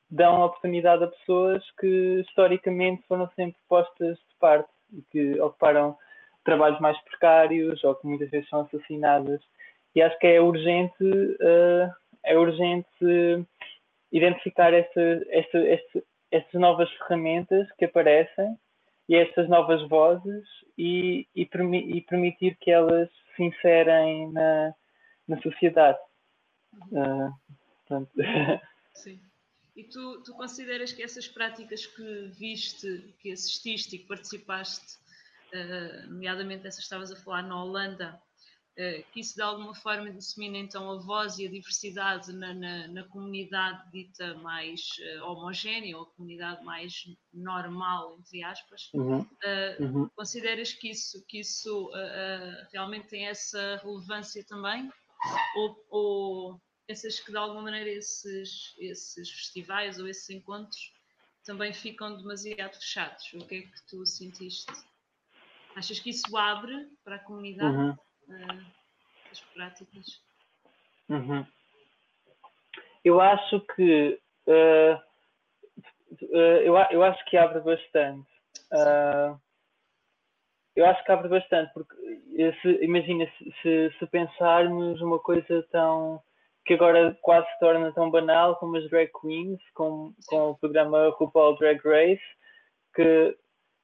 dão 0.09 0.41
oportunidade 0.41 1.03
a 1.03 1.07
pessoas 1.07 1.63
que 1.79 2.23
historicamente 2.27 3.03
foram 3.07 3.29
sempre 3.35 3.55
postas 3.69 4.17
de 4.17 4.35
parte 4.39 4.69
e 4.91 5.03
que 5.11 5.39
ocuparam 5.39 5.95
trabalhos 6.43 6.79
mais 6.79 6.99
precários 7.03 7.83
ou 7.83 7.93
que 7.93 8.07
muitas 8.07 8.31
vezes 8.31 8.49
são 8.49 8.61
assassinadas. 8.61 9.39
E 9.95 10.01
acho 10.01 10.17
que 10.17 10.25
é 10.25 10.41
urgente, 10.41 11.03
uh, 11.03 11.93
é 12.25 12.35
urgente 12.35 12.87
identificar 14.11 14.73
esta, 14.73 15.21
esta, 15.29 15.59
esta, 15.59 16.03
estas 16.31 16.59
novas 16.59 16.91
ferramentas 16.93 17.71
que 17.77 17.85
aparecem 17.85 18.57
e 19.07 19.15
estas 19.15 19.49
novas 19.49 19.87
vozes 19.89 20.45
e, 20.77 21.27
e, 21.35 21.45
permi 21.45 21.97
e 21.97 22.01
permitir 22.01 22.57
que 22.57 22.71
elas 22.71 23.09
se 23.35 23.43
inserem 23.43 24.31
na, 24.31 24.73
na 25.27 25.41
sociedade. 25.41 25.99
Uh, 26.91 27.33
Sim. 28.93 29.19
E 29.75 29.83
tu, 29.83 30.21
tu 30.23 30.33
consideras 30.33 30.93
que 30.93 31.03
essas 31.03 31.27
práticas 31.27 31.85
que 31.85 32.27
viste, 32.37 33.13
que 33.19 33.31
assististe 33.31 33.95
e 33.95 33.99
que 33.99 34.07
participaste, 34.07 34.97
uh, 35.53 36.07
nomeadamente 36.09 36.67
essas 36.67 36.79
que 36.79 36.83
estavas 36.83 37.11
a 37.11 37.15
falar 37.15 37.43
na 37.43 37.61
Holanda, 37.61 38.21
que 39.11 39.19
isso 39.19 39.35
de 39.35 39.41
alguma 39.41 39.75
forma 39.75 40.09
dissemina 40.09 40.57
então 40.57 40.89
a 40.89 40.97
voz 40.97 41.37
e 41.37 41.45
a 41.45 41.49
diversidade 41.49 42.33
na, 42.33 42.53
na, 42.53 42.87
na 42.87 43.03
comunidade 43.03 43.91
dita 43.91 44.33
mais 44.35 44.81
uh, 45.19 45.25
homogénea 45.25 45.95
ou 45.95 46.03
a 46.03 46.09
comunidade 46.11 46.63
mais 46.63 46.93
normal, 47.31 48.17
entre 48.17 48.43
aspas, 48.43 48.89
uhum. 48.93 49.27
Uhum. 49.79 50.09
consideras 50.15 50.73
que 50.73 50.89
isso, 50.89 51.23
que 51.27 51.39
isso 51.39 51.91
realmente 52.71 53.07
tem 53.07 53.27
essa 53.27 53.79
relevância 53.83 54.43
também? 54.45 54.91
Ou, 55.55 55.85
ou 55.89 56.61
pensas 56.87 57.19
que 57.19 57.31
de 57.31 57.37
alguma 57.37 57.61
maneira 57.61 57.89
esses, 57.89 58.75
esses 58.77 59.29
festivais 59.29 59.99
ou 59.99 60.07
esses 60.07 60.29
encontros 60.29 60.93
também 61.45 61.73
ficam 61.73 62.17
demasiado 62.17 62.75
fechados? 62.75 63.33
O 63.33 63.45
que 63.45 63.55
é 63.55 63.61
que 63.61 63.87
tu 63.87 64.05
sentiste? 64.05 64.71
Achas 65.75 65.99
que 65.99 66.09
isso 66.09 66.35
abre 66.37 66.87
para 67.03 67.15
a 67.15 67.19
comunidade 67.19 67.75
uhum. 67.75 67.97
Uh, 68.29 68.65
as 69.31 69.39
práticas? 69.53 70.21
Uhum. 71.09 71.45
Eu 73.03 73.19
acho 73.19 73.59
que 73.75 74.19
uh, 74.47 74.95
uh, 76.21 76.35
eu, 76.35 76.75
eu 76.91 77.03
acho 77.03 77.23
que 77.25 77.37
abre 77.37 77.59
bastante. 77.59 78.29
eu 80.75 80.85
acho 80.85 81.03
que 81.03 81.11
abre 81.11 81.27
bastante, 81.27 81.71
porque 81.73 81.95
se, 82.61 82.83
imagina 82.83 83.29
se, 83.61 83.93
se 83.99 84.05
pensarmos 84.07 85.01
uma 85.01 85.19
coisa 85.19 85.63
tão 85.71 86.21
que 86.65 86.73
agora 86.73 87.17
quase 87.21 87.45
se 87.51 87.59
torna 87.59 87.91
tão 87.91 88.09
banal 88.09 88.55
como 88.55 88.77
as 88.77 88.89
drag 88.89 89.11
queens, 89.21 89.59
com, 89.73 90.13
com 90.27 90.51
o 90.51 90.57
programa 90.57 91.09
RuPaul 91.09 91.57
Drag 91.57 91.79
Race, 91.83 92.23
que 92.95 93.37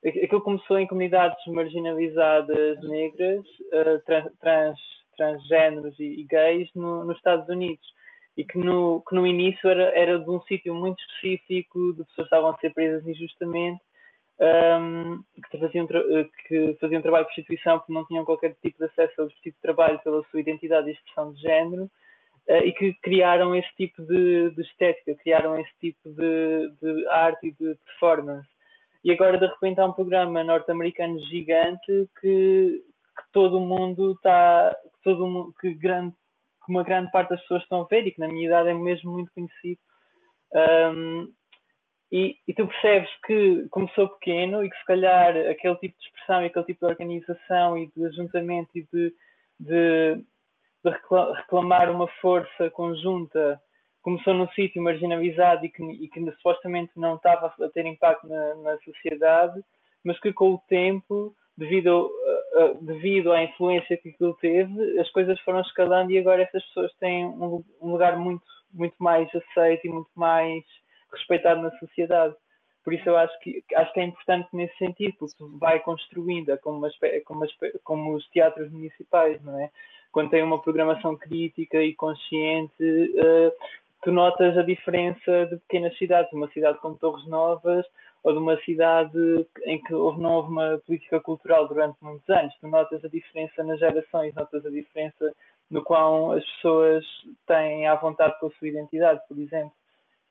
aquilo 0.06 0.42
começou 0.42 0.80
em 0.80 0.88
comunidades 0.88 1.38
marginalizadas 1.48 2.82
negras, 2.84 3.46
uh, 3.74 4.32
trans, 4.40 4.78
transgêneros 5.18 6.00
e, 6.00 6.22
e 6.22 6.24
gays 6.24 6.70
no, 6.74 7.04
nos 7.04 7.18
Estados 7.18 7.48
Unidos. 7.50 7.86
E 8.38 8.46
que 8.46 8.58
no, 8.58 9.04
que 9.08 9.14
no 9.16 9.28
início 9.28 9.70
era, 9.70 9.92
era 9.94 10.18
de 10.18 10.30
um 10.30 10.42
sítio 10.44 10.74
muito 10.74 11.02
específico, 11.02 11.92
de 11.94 12.06
pessoas 12.06 12.16
que 12.16 12.22
estavam 12.22 12.50
a 12.52 12.58
ser 12.60 12.74
presas 12.74 13.06
injustamente, 13.06 13.82
um, 14.40 14.46
ehm, 14.46 15.20
que, 15.52 15.58
faziam, 15.58 15.88
que 16.48 16.78
faziam 16.80 17.02
trabalho 17.02 17.26
de 17.26 17.34
prostituição 17.34 17.80
porque 17.80 17.92
não 17.92 18.06
tinham 18.06 18.24
qualquer 18.24 18.56
tipo 18.62 18.78
de 18.78 18.86
acesso 18.86 19.22
ao 19.22 19.28
tipo 19.28 19.58
de 19.58 19.62
trabalho 19.62 20.00
pela 20.00 20.24
sua 20.32 20.40
identidade 20.40 20.88
e 20.88 20.94
expressão 20.94 21.34
de 21.34 21.42
género 21.42 21.84
uh, 21.84 22.64
e 22.64 22.72
que 22.72 22.94
criaram 23.02 23.54
esse 23.56 23.70
tipo 23.76 24.02
de, 24.04 24.52
de 24.52 24.62
estética, 24.62 25.16
criaram 25.16 25.60
esse 25.60 25.72
tipo 25.80 26.10
de, 26.10 26.72
de, 26.82 27.08
arte 27.10 27.48
e 27.48 27.52
de 27.52 27.76
performance. 27.86 28.48
E 29.04 29.12
agora, 29.12 29.38
de 29.38 29.46
repente, 29.46 29.80
há 29.80 29.86
um 29.86 29.94
programa 29.94 30.44
norte-americano 30.44 31.20
gigante 31.26 32.10
que, 32.20 32.84
que, 32.84 33.32
todo 33.32 33.60
mundo 33.60 34.12
está, 34.14 34.76
que, 34.84 35.04
todo 35.04 35.54
que, 35.60 35.74
grande, 35.74 36.14
que 36.66 36.72
uma 36.72 36.84
grande 36.84 37.12
parte 37.12 37.30
das 37.30 37.42
pessoas 37.42 37.64
estão 37.64 37.82
a 37.82 37.86
ver 37.86 38.06
e 38.06 38.12
que 38.12 38.20
na 38.20 38.28
minha 38.28 38.48
idade 38.48 38.70
é 38.70 38.74
mesmo 38.74 39.12
muito 39.12 39.32
conhecido. 39.34 39.80
Um, 40.54 41.32
e, 42.12 42.36
e, 42.48 42.54
tu 42.54 42.68
percebes 42.68 43.10
que 43.26 43.68
começou 43.70 44.10
pequeno 44.10 44.66
e 44.66 44.70
que 44.70 44.78
se 44.78 44.86
calhar 44.86 45.30
aquele 45.50 45.76
tipo 45.76 45.98
de 45.98 46.06
expressão 46.06 46.42
e 46.42 46.46
aquele 46.48 46.66
tipo 46.66 46.86
de 46.86 46.92
organização 46.92 47.78
e 47.78 47.88
de 47.96 48.06
ajuntamento 48.06 48.72
e 48.76 48.82
de, 48.92 49.14
de, 49.60 50.16
de 50.84 50.90
reclamar 51.38 51.92
uma 51.92 52.08
força 52.20 52.70
conjunta 52.72 53.62
começou 54.02 54.34
num 54.34 54.48
sítio 54.50 54.82
marginalizado 54.82 55.66
e 55.66 55.70
que, 55.70 55.84
e 55.84 56.08
que 56.08 56.32
supostamente 56.34 56.92
não 56.96 57.16
estava 57.16 57.48
a 57.48 57.70
ter 57.70 57.86
impacto 57.86 58.28
na, 58.28 58.56
na 58.56 58.78
sociedade, 58.80 59.62
mas 60.04 60.20
que 60.20 60.32
com 60.32 60.54
o 60.54 60.62
tempo, 60.70 61.36
devido, 61.58 62.10
devido 62.82 63.32
à 63.32 63.44
influência 63.44 63.98
que 63.98 64.10
aquilo 64.10 64.34
teve, 64.36 65.00
as 65.00 65.10
coisas 65.12 65.40
foram 65.42 65.62
escalando 65.62 66.12
e 66.12 66.18
agora 66.18 66.44
essas 66.44 66.64
pessoas 66.66 66.94
têm 66.96 67.26
um, 67.26 67.64
um 67.82 67.92
lugar 67.92 68.18
muito, 68.18 68.46
muito 68.74 68.96
mais 69.00 69.28
aceito 69.36 69.86
e 69.86 69.90
muito 69.90 70.12
mais 70.16 70.64
respeitado 71.12 71.62
na 71.62 71.72
sociedade. 71.80 72.36
Por 72.84 72.94
isso 72.94 73.08
eu 73.10 73.18
acho 73.18 73.38
que, 73.42 73.64
acho 73.76 73.94
que 73.94 74.00
é 74.00 74.04
importante 74.04 74.48
nesse 74.54 74.78
sentido, 74.78 75.14
porque 75.20 75.44
vai 75.60 75.80
construindo, 75.82 76.50
é 76.50 76.58
como, 76.58 76.78
uma, 76.78 76.90
como, 77.26 77.46
como 77.84 78.16
os 78.16 78.28
teatros 78.30 78.72
municipais, 78.72 79.44
não 79.44 79.60
é? 79.60 79.70
quando 80.12 80.32
tem 80.32 80.44
uma 80.44 80.62
programação 80.62 81.16
crítica 81.16 81.82
e 81.82 81.94
consciente, 81.94 82.84
uh, 82.84 83.52
tu 84.02 84.12
notas 84.12 84.58
a 84.58 84.64
diferença 84.64 85.46
de 85.48 85.58
pequenas 85.58 85.98
cidades, 85.98 86.32
uma 86.34 86.50
cidade 86.52 86.80
como 86.80 86.98
Torres 86.98 87.26
Novas 87.28 87.86
ou 88.24 88.34
de 88.34 88.40
uma 88.40 88.58
cidade 88.62 89.48
em 89.66 89.82
que 89.82 89.92
não 89.92 90.36
houve 90.36 90.50
uma 90.50 90.78
política 90.80 91.20
cultural 91.20 91.68
durante 91.68 91.98
muitos 92.04 92.28
anos. 92.30 92.54
Tu 92.60 92.68
notas 92.68 93.04
a 93.04 93.08
diferença 93.08 93.64
nas 93.64 93.80
gerações, 93.80 94.34
notas 94.36 94.66
a 94.66 94.70
diferença 94.70 95.34
no 95.70 95.84
qual 95.84 96.34
as 96.34 96.46
pessoas 96.56 97.06
têm 97.46 97.88
à 97.88 97.96
vontade 97.96 98.38
com 98.40 98.48
a 98.48 98.52
sua 98.52 98.68
identidade, 98.68 99.22
por 99.28 99.38
exemplo, 99.38 99.74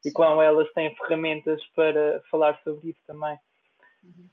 e 0.05 0.11
qual 0.11 0.43
elas 0.43 0.71
têm 0.73 0.95
ferramentas 0.97 1.65
para 1.75 2.21
falar 2.31 2.61
sobre 2.63 2.91
isso 2.91 3.01
também. 3.07 3.39
Uhum. 4.03 4.29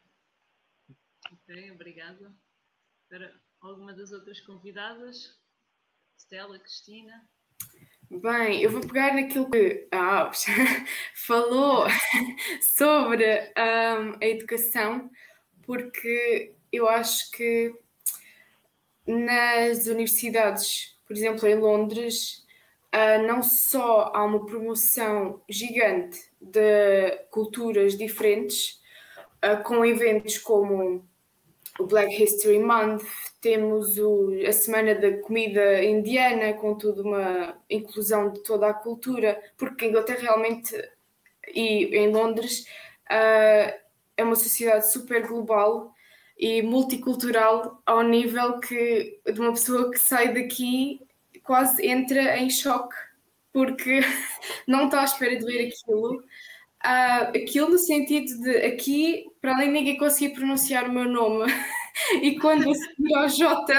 Ok, 1.32 1.72
obrigada. 1.72 2.34
Para 3.10 3.32
alguma 3.62 3.94
das 3.94 4.12
outras 4.12 4.40
convidadas? 4.42 5.40
Stella, 6.18 6.58
Cristina? 6.60 7.28
Bem, 8.10 8.62
eu 8.62 8.70
vou 8.70 8.82
pegar 8.82 9.14
naquilo 9.14 9.50
que 9.50 9.88
a 9.92 10.32
falou 11.16 11.86
sobre 12.62 13.26
um, 13.58 14.18
a 14.22 14.26
educação, 14.26 15.10
porque 15.64 16.54
eu 16.72 16.88
acho 16.88 17.32
que 17.32 17.74
nas 19.08 19.88
universidades, 19.88 20.98
por 21.08 21.16
exemplo, 21.16 21.48
em 21.48 21.56
Londres, 21.56 22.46
uh, 22.94 23.28
não 23.28 23.42
só 23.42 24.12
há 24.14 24.24
uma 24.24 24.46
promoção 24.46 25.42
gigante 25.50 26.20
de 26.40 27.12
culturas 27.32 27.98
diferentes, 27.98 28.80
uh, 29.44 29.62
com 29.64 29.84
eventos 29.84 30.38
como 30.38 31.04
o 31.80 31.86
Black 31.86 32.24
History 32.24 32.60
Month, 32.60 33.04
temos 33.42 33.98
o, 33.98 34.30
a 34.48 34.52
Semana 34.52 34.96
da 34.96 35.18
Comida 35.20 35.84
Indiana, 35.84 36.54
com 36.54 36.76
toda 36.76 37.02
uma 37.02 37.58
inclusão 37.70 38.32
de 38.32 38.42
toda 38.44 38.70
a 38.70 38.74
cultura, 38.74 39.42
porque 39.58 39.86
a 39.86 39.88
Inglaterra 39.90 40.22
realmente, 40.22 40.74
e 41.54 41.96
em 41.98 42.12
Londres, 42.12 42.66
uh, 43.12 43.74
é 44.18 44.24
uma 44.24 44.36
sociedade 44.36 44.92
super 44.92 45.28
global 45.28 45.94
e 46.38 46.62
multicultural 46.62 47.82
ao 47.86 48.02
nível 48.02 48.60
que 48.60 49.20
de 49.26 49.40
uma 49.40 49.52
pessoa 49.52 49.92
que 49.92 50.00
sai 50.00 50.34
daqui 50.34 51.02
quase 51.44 51.86
entra 51.86 52.38
em 52.38 52.50
choque 52.50 52.96
porque 53.54 54.02
não 54.68 54.86
está 54.86 55.02
à 55.02 55.06
espera 55.06 55.38
de 55.38 55.46
ver 55.46 55.68
aquilo. 55.70 56.18
Uh, 56.84 57.38
aquilo 57.38 57.70
no 57.70 57.80
sentido 57.80 58.42
de 58.42 58.58
aqui, 58.58 59.26
para 59.46 59.54
além 59.54 59.68
de 59.68 59.74
ninguém 59.74 59.98
conseguir 59.98 60.34
pronunciar 60.34 60.90
o 60.90 60.92
meu 60.92 61.06
nome, 61.06 61.46
e 62.20 62.40
quando 62.40 62.68
a 62.68 62.74
seguir 62.74 63.16
ao 63.16 63.30
J, 63.30 63.74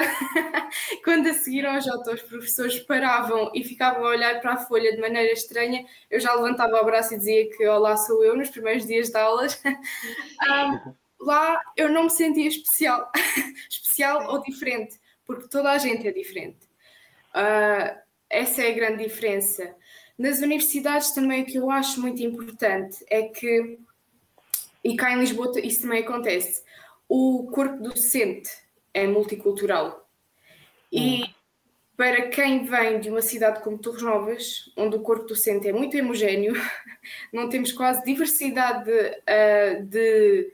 quando 1.03 1.27
a 1.27 1.35
seguir 1.35 1.67
ao 1.67 1.81
J 1.81 2.15
os 2.15 2.23
professores 2.23 2.79
paravam 2.79 3.51
e 3.53 3.65
ficavam 3.65 4.05
a 4.05 4.11
olhar 4.11 4.41
para 4.41 4.53
a 4.53 4.59
folha 4.59 4.95
de 4.95 5.01
maneira 5.01 5.33
estranha, 5.33 5.85
eu 6.09 6.21
já 6.21 6.33
levantava 6.35 6.81
o 6.81 6.85
braço 6.85 7.15
e 7.15 7.19
dizia 7.19 7.51
que 7.51 7.67
olá 7.67 7.97
sou 7.97 8.25
eu 8.25 8.37
nos 8.37 8.49
primeiros 8.49 8.87
dias 8.87 9.11
de 9.11 9.19
aulas. 9.19 9.61
Um, 9.67 10.95
lá 11.19 11.61
eu 11.77 11.89
não 11.89 12.05
me 12.05 12.11
sentia 12.11 12.47
especial, 12.47 13.11
especial 13.69 14.33
ou 14.33 14.41
diferente, 14.41 15.01
porque 15.27 15.49
toda 15.49 15.73
a 15.73 15.79
gente 15.79 16.07
é 16.07 16.13
diferente. 16.13 16.65
Uh, 17.35 17.99
essa 18.31 18.63
é 18.63 18.71
a 18.71 18.75
grande 18.75 19.03
diferença. 19.03 19.75
Nas 20.17 20.39
universidades 20.39 21.11
também 21.11 21.43
o 21.43 21.47
que 21.47 21.57
eu 21.57 21.71
acho 21.73 22.01
muito 22.01 22.23
importante 22.23 23.05
é 23.11 23.23
que, 23.23 23.81
e 24.87 24.97
cá 24.97 25.13
em 25.13 25.19
Lisboa 25.19 25.51
isso 25.65 25.83
também 25.83 26.05
acontece, 26.05 26.63
o 27.09 27.51
corpo 27.53 27.83
docente 27.83 28.49
é 28.95 29.05
multicultural. 29.05 30.09
E 30.93 31.25
hum. 31.25 31.27
para 31.97 32.29
quem 32.29 32.65
vem 32.65 33.01
de 33.01 33.11
uma 33.11 33.21
cidade 33.21 33.65
como 33.65 33.79
Torres 33.79 34.03
Novas, 34.03 34.73
onde 34.77 34.95
o 34.95 35.01
corpo 35.01 35.27
docente 35.27 35.69
é 35.69 35.73
muito 35.73 35.99
homogéneo, 35.99 36.55
não 37.35 37.49
temos 37.49 37.73
quase 37.73 38.05
diversidade 38.05 38.93
uh, 38.93 39.85
de, 39.87 40.53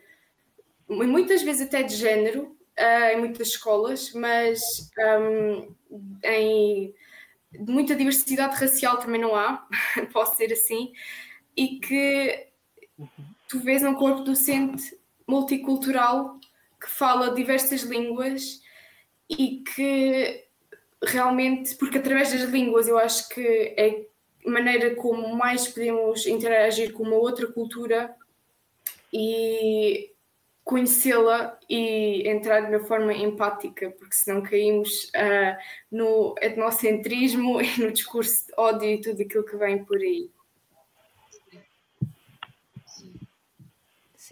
muitas 0.88 1.42
vezes 1.42 1.66
até 1.66 1.82
de 1.82 1.94
género 1.94 2.56
uh, 2.78 3.12
em 3.12 3.18
muitas 3.18 3.48
escolas, 3.48 4.14
mas 4.14 4.90
um, 5.20 5.74
em 6.24 6.94
muita 7.68 7.94
diversidade 7.94 8.56
racial 8.56 8.96
também 8.96 9.20
não 9.20 9.36
há, 9.36 9.68
posso 10.10 10.38
ser 10.38 10.50
assim, 10.54 10.90
e 11.54 11.78
que 11.78 12.50
tu 13.52 13.60
vês 13.60 13.82
um 13.82 13.92
corpo 13.94 14.22
docente 14.22 14.98
multicultural 15.28 16.40
que 16.80 16.88
fala 16.88 17.34
diversas 17.34 17.82
línguas 17.82 18.62
e 19.28 19.62
que 19.62 20.46
realmente, 21.04 21.74
porque 21.76 21.98
através 21.98 22.32
das 22.32 22.48
línguas 22.48 22.88
eu 22.88 22.96
acho 22.96 23.28
que 23.28 23.74
é 23.76 24.06
a 24.46 24.50
maneira 24.50 24.94
como 24.94 25.36
mais 25.36 25.68
podemos 25.68 26.26
interagir 26.26 26.94
com 26.94 27.02
uma 27.02 27.16
outra 27.16 27.46
cultura 27.46 28.16
e 29.12 30.10
conhecê-la 30.64 31.58
e 31.68 32.26
entrar 32.26 32.62
de 32.62 32.74
uma 32.74 32.86
forma 32.86 33.12
empática, 33.12 33.90
porque 33.98 34.14
senão 34.14 34.40
caímos 34.40 35.10
uh, 35.10 35.58
no 35.90 36.34
etnocentrismo 36.40 37.60
e 37.60 37.80
no 37.82 37.92
discurso 37.92 38.46
de 38.46 38.52
ódio 38.56 38.88
e 38.88 39.00
tudo 39.02 39.20
aquilo 39.20 39.44
que 39.44 39.56
vem 39.58 39.84
por 39.84 39.98
aí. 39.98 40.30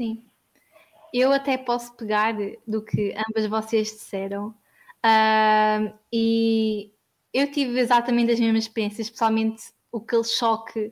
Sim. 0.01 0.25
Eu 1.13 1.31
até 1.31 1.59
posso 1.59 1.95
pegar 1.95 2.35
do 2.67 2.83
que 2.83 3.15
ambas 3.29 3.47
vocês 3.47 3.89
disseram 3.89 4.49
uh, 5.05 5.99
e 6.11 6.91
eu 7.35 7.53
tive 7.53 7.79
exatamente 7.79 8.33
as 8.33 8.41
mesmas 8.41 8.65
experiências, 8.65 9.09
especialmente 9.09 9.63
aquele 9.95 10.25
choque. 10.25 10.91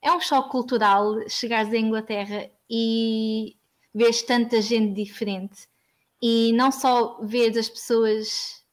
É 0.00 0.10
um 0.10 0.20
choque 0.22 0.48
cultural 0.48 1.16
chegares 1.28 1.70
à 1.70 1.76
Inglaterra 1.76 2.50
e 2.70 3.58
vês 3.94 4.22
tanta 4.22 4.62
gente 4.62 4.94
diferente 4.94 5.68
e 6.22 6.50
não 6.54 6.72
só 6.72 7.20
vês 7.20 7.58
as 7.58 7.68
pessoas, 7.68 8.64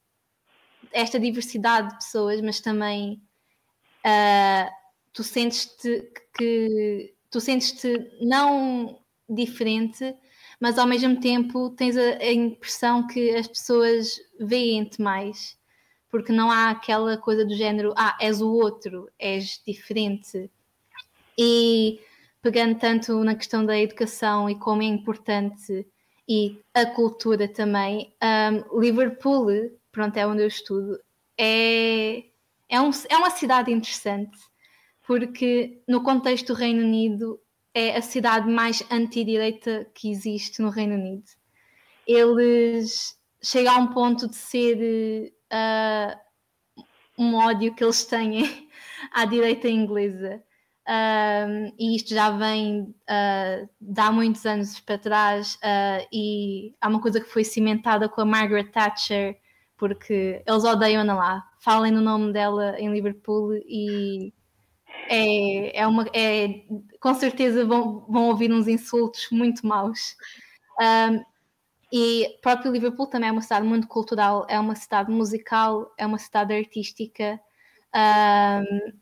esta 0.94 1.20
diversidade 1.20 1.90
de 1.90 1.96
pessoas, 1.96 2.40
mas 2.40 2.62
também 2.62 3.22
uh, 4.06 4.72
tu 5.12 5.26
sentes-te 5.26 6.10
que 6.38 7.14
tu 7.30 7.42
sentes-te 7.42 8.10
não 8.22 9.03
diferente, 9.30 10.16
mas 10.60 10.78
ao 10.78 10.88
mesmo 10.88 11.20
tempo 11.20 11.70
tens 11.72 11.98
a, 11.98 12.18
a 12.18 12.32
impressão 12.32 13.08
que 13.08 13.32
as 13.32 13.48
pessoas 13.48 14.20
veem-te 14.40 15.02
mais, 15.02 15.58
porque 16.10 16.32
não 16.32 16.52
há 16.52 16.70
aquela 16.70 17.18
coisa 17.18 17.46
do 17.46 17.56
género, 17.56 17.94
ah, 17.98 18.18
és 18.22 18.42
o 18.42 18.52
outro, 18.52 19.10
és 19.18 19.62
diferente. 19.66 20.50
E 21.38 22.00
pegando 22.42 22.78
tanto 22.78 23.24
na 23.24 23.36
questão 23.36 23.66
da 23.66 23.80
educação 23.80 24.50
e 24.50 24.56
como 24.56 24.82
é 24.82 24.86
importante 24.86 25.88
e 26.28 26.60
a 26.74 26.86
cultura 26.86 27.48
também, 27.48 28.14
um, 28.22 28.80
Liverpool, 28.80 29.48
pronto, 29.92 30.18
é 30.18 30.26
onde 30.26 30.42
eu 30.42 30.48
estudo, 30.48 31.00
é, 31.38 32.24
é, 32.70 32.82
um, 32.82 32.92
é 33.10 33.18
uma 33.18 33.30
cidade 33.30 33.72
interessante, 33.72 34.38
porque 35.06 35.82
no 35.88 36.04
contexto 36.04 36.48
do 36.48 36.54
Reino 36.54 36.84
Unido 36.84 37.40
é 37.74 37.98
a 37.98 38.02
cidade 38.02 38.50
mais 38.50 38.84
anti-direita 38.92 39.88
que 39.94 40.12
existe 40.12 40.62
no 40.62 40.70
Reino 40.70 40.96
Unido. 40.96 41.26
Eles 42.06 43.18
chegam 43.42 43.74
a 43.74 43.78
um 43.78 43.88
ponto 43.88 44.28
de 44.28 44.36
ser 44.36 45.34
uh, 45.52 46.18
um 47.18 47.36
ódio 47.36 47.74
que 47.74 47.84
eles 47.84 48.06
têm 48.06 48.70
à 49.12 49.26
direita 49.26 49.68
inglesa. 49.68 50.44
Um, 50.86 51.74
e 51.80 51.96
isto 51.96 52.14
já 52.14 52.30
vem 52.30 52.82
uh, 52.82 53.70
de 53.80 54.02
há 54.02 54.12
muitos 54.12 54.46
anos 54.46 54.82
para 54.82 54.98
trás 54.98 55.56
uh, 55.56 56.06
e 56.12 56.76
há 56.82 56.90
uma 56.90 57.00
coisa 57.00 57.22
que 57.22 57.30
foi 57.30 57.46
cimentada 57.46 58.10
com 58.10 58.20
a 58.20 58.26
Margaret 58.26 58.66
Thatcher 58.66 59.40
porque 59.78 60.44
eles 60.46 60.66
odeiam-na 60.66 61.16
lá 61.16 61.50
falem 61.64 61.94
no 61.94 62.02
nome 62.02 62.34
dela 62.34 62.78
em 62.78 62.92
Liverpool 62.92 63.54
e 63.54 64.34
é, 65.08 65.80
é 65.80 65.88
uma 65.88 66.06
é, 66.14 66.64
com 67.00 67.14
certeza 67.14 67.66
vão, 67.66 68.06
vão 68.08 68.28
ouvir 68.30 68.52
uns 68.52 68.68
insultos 68.68 69.28
muito 69.32 69.66
maus 69.66 70.16
um, 70.80 71.24
e 71.92 72.40
próprio 72.42 72.72
Liverpool 72.72 73.08
também 73.08 73.30
é 73.30 73.32
uma 73.32 73.42
cidade 73.42 73.66
muito 73.66 73.88
cultural 73.88 74.46
é 74.50 74.60
uma 74.60 74.76
cidade 74.76 75.12
musical 75.12 75.94
é 75.98 76.06
uma 76.06 76.18
cidade 76.18 76.54
artística 76.54 77.40
um, 77.96 78.94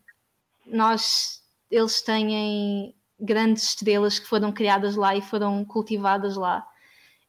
nós 0.66 1.42
eles 1.70 2.02
têm 2.02 2.94
grandes 3.20 3.64
estrelas 3.64 4.20
que 4.20 4.28
foram 4.28 4.52
criadas 4.52 4.96
lá 4.96 5.16
e 5.16 5.22
foram 5.22 5.64
cultivadas 5.64 6.36
lá. 6.36 6.68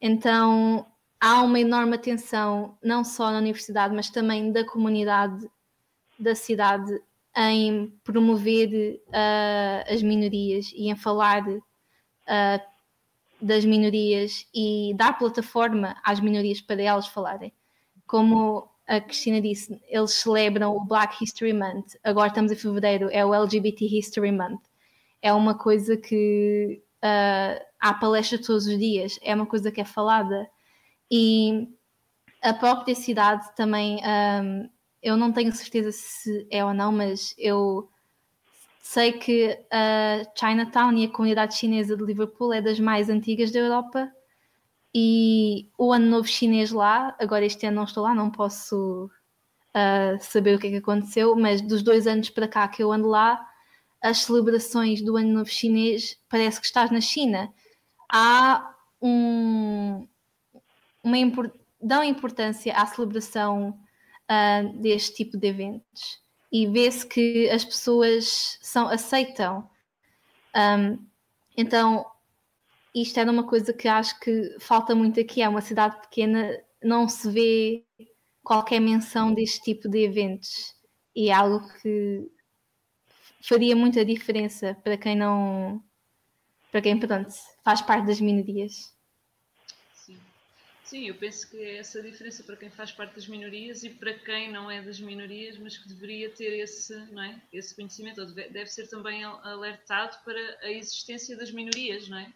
Então 0.01 0.85
há 1.19 1.41
uma 1.41 1.59
enorme 1.59 1.95
atenção, 1.95 2.77
não 2.83 3.03
só 3.03 3.31
na 3.31 3.37
universidade, 3.37 3.95
mas 3.95 4.09
também 4.09 4.51
da 4.51 4.65
comunidade 4.65 5.49
da 6.19 6.35
cidade, 6.35 7.01
em 7.35 7.87
promover 8.03 9.01
uh, 9.07 9.93
as 9.93 10.03
minorias 10.03 10.71
e 10.75 10.89
em 10.89 10.95
falar 10.95 11.47
uh, 11.47 11.63
das 13.41 13.65
minorias 13.65 14.47
e 14.53 14.93
dar 14.95 15.17
plataforma 15.17 15.95
às 16.03 16.19
minorias 16.19 16.61
para 16.61 16.81
elas 16.81 17.07
falarem. 17.07 17.51
Como 18.05 18.69
a 18.87 18.99
Cristina 18.99 19.41
disse, 19.41 19.81
eles 19.87 20.13
celebram 20.13 20.75
o 20.75 20.85
Black 20.85 21.23
History 21.23 21.53
Month. 21.53 21.95
Agora 22.03 22.27
estamos 22.27 22.51
em 22.51 22.55
fevereiro, 22.55 23.09
é 23.11 23.25
o 23.25 23.33
LGBT 23.33 23.85
History 23.85 24.31
Month. 24.31 24.61
É 25.21 25.33
uma 25.33 25.57
coisa 25.57 25.97
que 25.97 26.81
uh, 27.03 27.65
há 27.79 27.93
palestra 27.93 28.37
todos 28.37 28.67
os 28.67 28.77
dias, 28.77 29.19
é 29.21 29.33
uma 29.33 29.45
coisa 29.45 29.71
que 29.71 29.81
é 29.81 29.85
falada. 29.85 30.49
E 31.09 31.67
a 32.41 32.53
própria 32.53 32.93
cidade 32.93 33.55
também, 33.55 34.01
um, 34.05 34.69
eu 35.03 35.17
não 35.17 35.33
tenho 35.33 35.51
certeza 35.51 35.91
se 35.91 36.47
é 36.49 36.63
ou 36.63 36.73
não, 36.73 36.91
mas 36.91 37.35
eu 37.37 37.89
sei 38.81 39.11
que 39.11 39.59
a 39.69 40.23
Chinatown 40.33 40.93
e 40.93 41.05
a 41.05 41.11
comunidade 41.11 41.57
chinesa 41.57 41.97
de 41.97 42.03
Liverpool 42.03 42.53
é 42.53 42.61
das 42.61 42.79
mais 42.79 43.09
antigas 43.09 43.51
da 43.51 43.59
Europa 43.59 44.09
e 44.95 45.69
o 45.77 45.91
ano 45.91 46.05
novo 46.05 46.27
chinês 46.27 46.71
lá, 46.71 47.15
agora 47.19 47.45
este 47.45 47.65
ano 47.65 47.77
não 47.77 47.83
estou 47.83 48.03
lá, 48.03 48.15
não 48.15 48.31
posso 48.31 49.09
uh, 49.75 50.17
saber 50.21 50.55
o 50.55 50.59
que 50.59 50.67
é 50.67 50.69
que 50.71 50.77
aconteceu, 50.77 51.35
mas 51.35 51.61
dos 51.61 51.83
dois 51.83 52.07
anos 52.07 52.29
para 52.29 52.47
cá 52.47 52.67
que 52.67 52.81
eu 52.81 52.91
ando 52.91 53.07
lá, 53.07 53.45
as 54.01 54.19
celebrações 54.19 55.01
do 55.01 55.17
ano 55.17 55.33
novo 55.33 55.49
chinês 55.49 56.17
parece 56.29 56.61
que 56.61 56.67
estás 56.67 56.91
na 56.91 57.01
China. 57.01 57.51
Há 58.09 58.73
um, 59.01 60.07
uma 61.03 61.17
import, 61.17 61.51
dão 61.81 62.03
importância 62.03 62.73
à 62.73 62.85
celebração 62.85 63.77
uh, 64.33 64.81
deste 64.81 65.15
tipo 65.15 65.37
de 65.37 65.47
eventos 65.47 66.23
e 66.53 66.67
vê-se 66.67 67.05
que 67.07 67.49
as 67.49 67.65
pessoas 67.65 68.59
são, 68.61 68.87
aceitam. 68.87 69.67
Um, 70.55 71.03
então, 71.57 72.05
isto 72.93 73.19
era 73.19 73.31
uma 73.31 73.47
coisa 73.47 73.73
que 73.73 73.87
acho 73.87 74.19
que 74.19 74.55
falta 74.59 74.93
muito 74.93 75.19
aqui. 75.19 75.41
É 75.41 75.49
uma 75.49 75.61
cidade 75.61 75.99
pequena, 76.01 76.55
não 76.83 77.09
se 77.09 77.29
vê 77.31 77.83
qualquer 78.43 78.79
menção 78.79 79.33
deste 79.33 79.61
tipo 79.61 79.89
de 79.89 80.03
eventos. 80.03 80.75
E 81.15 81.29
é 81.29 81.33
algo 81.33 81.67
que 81.81 82.29
faria 83.41 83.75
muita 83.75 84.05
diferença 84.05 84.77
para 84.83 84.95
quem 84.95 85.15
não. 85.15 85.83
para 86.71 86.81
quem, 86.81 86.99
pronto, 86.99 87.33
faz 87.63 87.81
parte 87.81 88.05
das 88.05 88.21
minorias. 88.21 88.92
Sim. 90.83 91.07
Eu 91.07 91.15
penso 91.15 91.49
que 91.49 91.57
é 91.57 91.77
essa 91.77 92.01
diferença 92.01 92.43
para 92.43 92.57
quem 92.57 92.69
faz 92.69 92.91
parte 92.91 93.15
das 93.15 93.27
minorias 93.27 93.83
e 93.83 93.89
para 93.89 94.13
quem 94.13 94.51
não 94.51 94.69
é 94.69 94.81
das 94.81 94.99
minorias, 94.99 95.57
mas 95.57 95.77
que 95.77 95.87
deveria 95.87 96.29
ter 96.29 96.59
esse, 96.59 96.95
não 97.11 97.23
é? 97.23 97.41
esse 97.51 97.73
conhecimento, 97.73 98.21
ou 98.21 98.27
deve, 98.27 98.49
deve 98.49 98.69
ser 98.69 98.87
também 98.87 99.23
alertado 99.23 100.17
para 100.23 100.39
a 100.61 100.71
existência 100.71 101.37
das 101.37 101.51
minorias, 101.51 102.07
não 102.09 102.17
é? 102.17 102.33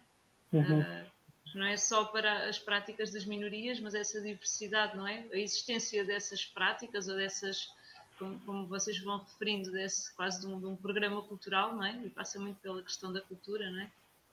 Uhum. 0.52 0.80
Uh, 0.80 1.06
não 1.54 1.66
é 1.66 1.76
só 1.76 2.04
para 2.06 2.48
as 2.48 2.58
práticas 2.58 3.10
das 3.10 3.24
minorias, 3.24 3.80
mas 3.80 3.94
essa 3.94 4.20
diversidade, 4.20 4.96
não 4.96 5.06
é? 5.06 5.26
A 5.32 5.36
existência 5.36 6.04
dessas 6.04 6.44
práticas 6.44 7.06
ou 7.06 7.16
dessas, 7.16 7.70
como, 8.18 8.38
como 8.40 8.66
vocês 8.66 8.98
vão 9.00 9.18
referindo, 9.18 9.70
desse 9.70 10.14
quase 10.14 10.40
de 10.40 10.46
um, 10.46 10.58
de 10.58 10.66
um, 10.66 10.76
programa 10.76 11.22
cultural, 11.22 11.74
não 11.74 11.84
é? 11.84 11.92
E 12.04 12.10
passa 12.10 12.38
muito 12.38 12.58
pela 12.60 12.82
questão 12.82 13.12
da 13.12 13.20
cultura, 13.20 13.70
não 13.70 13.80
é? 13.80 13.90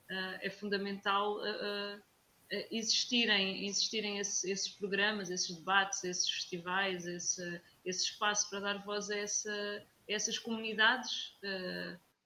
Uh, 0.10 0.40
é 0.42 0.50
fundamental 0.50 1.40
uh, 1.40 2.02
existirem, 2.72 3.66
existirem 3.66 4.20
esse, 4.20 4.50
esses 4.52 4.70
programas, 4.70 5.30
esses 5.30 5.56
debates, 5.56 6.04
esses 6.04 6.30
festivais, 6.30 7.06
esse, 7.06 7.62
esse 7.84 8.06
espaço 8.06 8.50
para 8.50 8.60
dar 8.60 8.86
voz 8.86 9.10
a, 9.10 9.16
essa, 9.16 9.86
essas 10.08 10.38
comunidades 10.38 11.34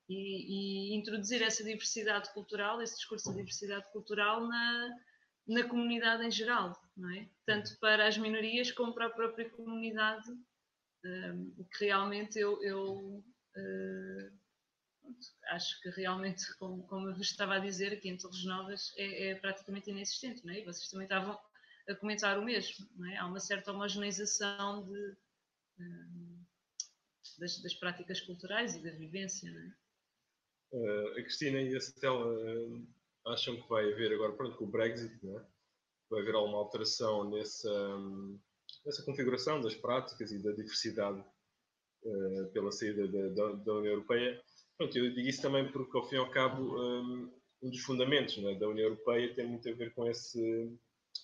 e, 0.09 0.93
e, 0.93 0.95
introduzir 0.95 1.41
essa 1.41 1.63
diversidade 1.63 2.33
cultural, 2.33 2.81
esse 2.81 2.95
discurso 2.95 3.29
de 3.29 3.37
diversidade 3.37 3.89
cultural 3.91 4.47
na, 4.47 4.99
na 5.47 5.63
comunidade 5.63 6.25
em 6.25 6.31
geral, 6.31 6.79
não 6.97 7.09
é? 7.11 7.27
Tanto 7.45 7.77
para 7.79 8.07
as 8.07 8.17
minorias 8.17 8.71
como 8.71 8.93
para 8.93 9.05
a 9.05 9.11
própria 9.11 9.49
comunidade, 9.49 10.29
um, 11.05 11.65
que 11.71 11.85
realmente 11.85 12.37
eu, 12.37 12.61
eu 12.63 13.23
uh, 13.55 14.31
acho 15.49 15.81
que 15.81 15.89
realmente, 15.89 16.43
como, 16.57 16.83
como 16.87 17.09
eu 17.09 17.15
vos 17.15 17.29
estava 17.29 17.55
a 17.55 17.59
dizer, 17.59 17.93
aqui 17.93 18.09
em 18.09 18.17
Torres 18.17 18.43
Novas 18.45 18.93
é, 18.97 19.29
é 19.29 19.35
praticamente 19.35 19.89
inexistente, 19.89 20.45
não 20.45 20.53
é? 20.53 20.59
E 20.59 20.65
vocês 20.65 20.89
também 20.89 21.05
estavam 21.05 21.39
a 21.87 21.95
comentar 21.95 22.37
o 22.37 22.45
mesmo, 22.45 22.87
não 22.95 23.07
é? 23.09 23.17
Há 23.17 23.25
uma 23.25 23.39
certa 23.39 23.71
homogeneização 23.71 24.87
de, 24.87 25.17
um, 25.79 26.45
das, 27.39 27.61
das 27.61 27.73
práticas 27.73 28.21
culturais 28.21 28.75
e 28.75 28.83
da 28.83 28.91
vivência, 28.91 29.51
não 29.51 29.61
é? 29.61 29.75
Uh, 30.71 31.07
a 31.17 31.23
Cristina 31.23 31.61
e 31.61 31.75
a 31.75 31.81
Cetela 31.81 32.27
uh, 32.27 32.87
acham 33.27 33.59
que 33.59 33.67
vai 33.67 33.91
haver 33.91 34.13
agora, 34.13 34.33
pronto, 34.33 34.55
com 34.55 34.65
o 34.65 34.69
Brexit, 34.69 35.25
né? 35.25 35.43
vai 36.09 36.21
haver 36.21 36.35
alguma 36.35 36.57
alteração 36.57 37.29
nessa, 37.29 37.71
um, 37.71 38.39
nessa 38.85 39.03
configuração 39.03 39.61
das 39.61 39.75
práticas 39.75 40.31
e 40.31 40.41
da 40.41 40.51
diversidade 40.51 41.23
uh, 42.03 42.47
pela 42.51 42.71
saída 42.71 43.07
da, 43.07 43.29
da, 43.29 43.51
da, 43.53 43.73
União 43.73 43.93
Europeia. 43.93 44.41
Pronto, 44.79 44.97
eu 44.97 45.13
digo 45.13 45.27
isso 45.27 45.41
também 45.41 45.69
porque, 45.69 45.97
ao 45.97 46.07
fim 46.07 46.15
e 46.15 46.19
ao 46.19 46.31
cabo, 46.31 46.63
um, 46.81 47.29
um 47.61 47.69
dos 47.69 47.81
fundamentos 47.81 48.37
né, 48.37 48.55
da 48.55 48.69
União 48.69 48.85
Europeia 48.85 49.35
tem 49.35 49.45
muito 49.45 49.67
a 49.67 49.73
ver 49.73 49.93
com 49.93 50.07
esse 50.07 50.73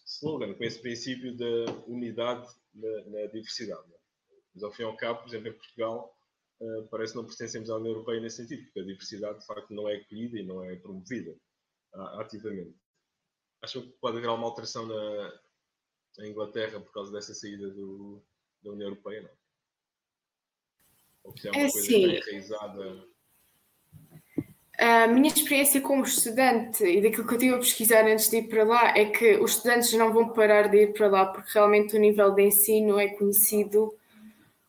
slogan, 0.05 0.53
com 0.53 0.63
esse 0.65 0.81
princípio 0.81 1.33
da 1.37 1.71
unidade 1.87 2.45
na, 2.73 3.05
na 3.05 3.25
diversidade. 3.27 3.87
Né? 3.87 3.95
Mas, 4.53 4.61
ao 4.61 4.73
fim 4.73 4.81
e 4.81 4.85
ao 4.85 4.97
cabo, 4.97 5.21
por 5.21 5.29
exemplo, 5.29 5.47
em 5.47 5.53
Portugal, 5.53 6.13
uh, 6.59 6.87
parece 6.89 7.13
que 7.13 7.17
não 7.17 7.25
pertencemos 7.25 7.69
à 7.69 7.77
União 7.77 7.93
Europeia 7.93 8.19
nesse 8.19 8.35
sentido, 8.35 8.65
porque 8.65 8.81
a 8.81 8.85
diversidade 8.85 9.39
de 9.39 9.45
facto 9.45 9.73
não 9.73 9.87
é 9.87 9.95
acolhida 9.95 10.37
e 10.37 10.43
não 10.43 10.61
é 10.61 10.75
promovida 10.75 11.31
uh, 11.93 12.19
ativamente. 12.19 12.75
Acham 13.61 13.83
que 13.83 13.97
pode 14.01 14.17
haver 14.17 14.27
alguma 14.27 14.49
alteração 14.49 14.85
na, 14.85 15.41
na 16.17 16.27
Inglaterra 16.27 16.81
por 16.81 16.91
causa 16.91 17.09
dessa 17.09 17.33
saída 17.33 17.69
do, 17.69 18.21
da 18.61 18.71
União 18.71 18.89
Europeia? 18.89 19.21
Não? 19.21 19.31
Ou 21.23 21.33
que 21.33 21.47
é 21.47 21.51
uma 21.51 21.61
é 21.61 21.71
coisa 21.71 21.87
sim. 21.87 22.03
enraizada? 22.03 23.14
A 24.77 25.07
minha 25.07 25.27
experiência 25.27 25.79
como 25.79 26.03
estudante 26.03 26.83
e 26.83 27.01
daquilo 27.01 27.25
que 27.25 27.33
eu 27.35 27.38
tive 27.38 27.55
a 27.55 27.59
pesquisar 27.59 28.05
antes 28.05 28.29
de 28.29 28.38
ir 28.38 28.49
para 28.49 28.63
lá 28.63 28.97
é 28.97 29.05
que 29.05 29.38
os 29.38 29.51
estudantes 29.51 29.93
não 29.93 30.11
vão 30.11 30.29
parar 30.29 30.67
de 30.67 30.83
ir 30.83 30.93
para 30.93 31.07
lá 31.07 31.25
porque 31.25 31.51
realmente 31.53 31.95
o 31.95 31.99
nível 31.99 32.31
de 32.31 32.43
ensino 32.43 32.99
é 32.99 33.07
conhecido 33.07 33.93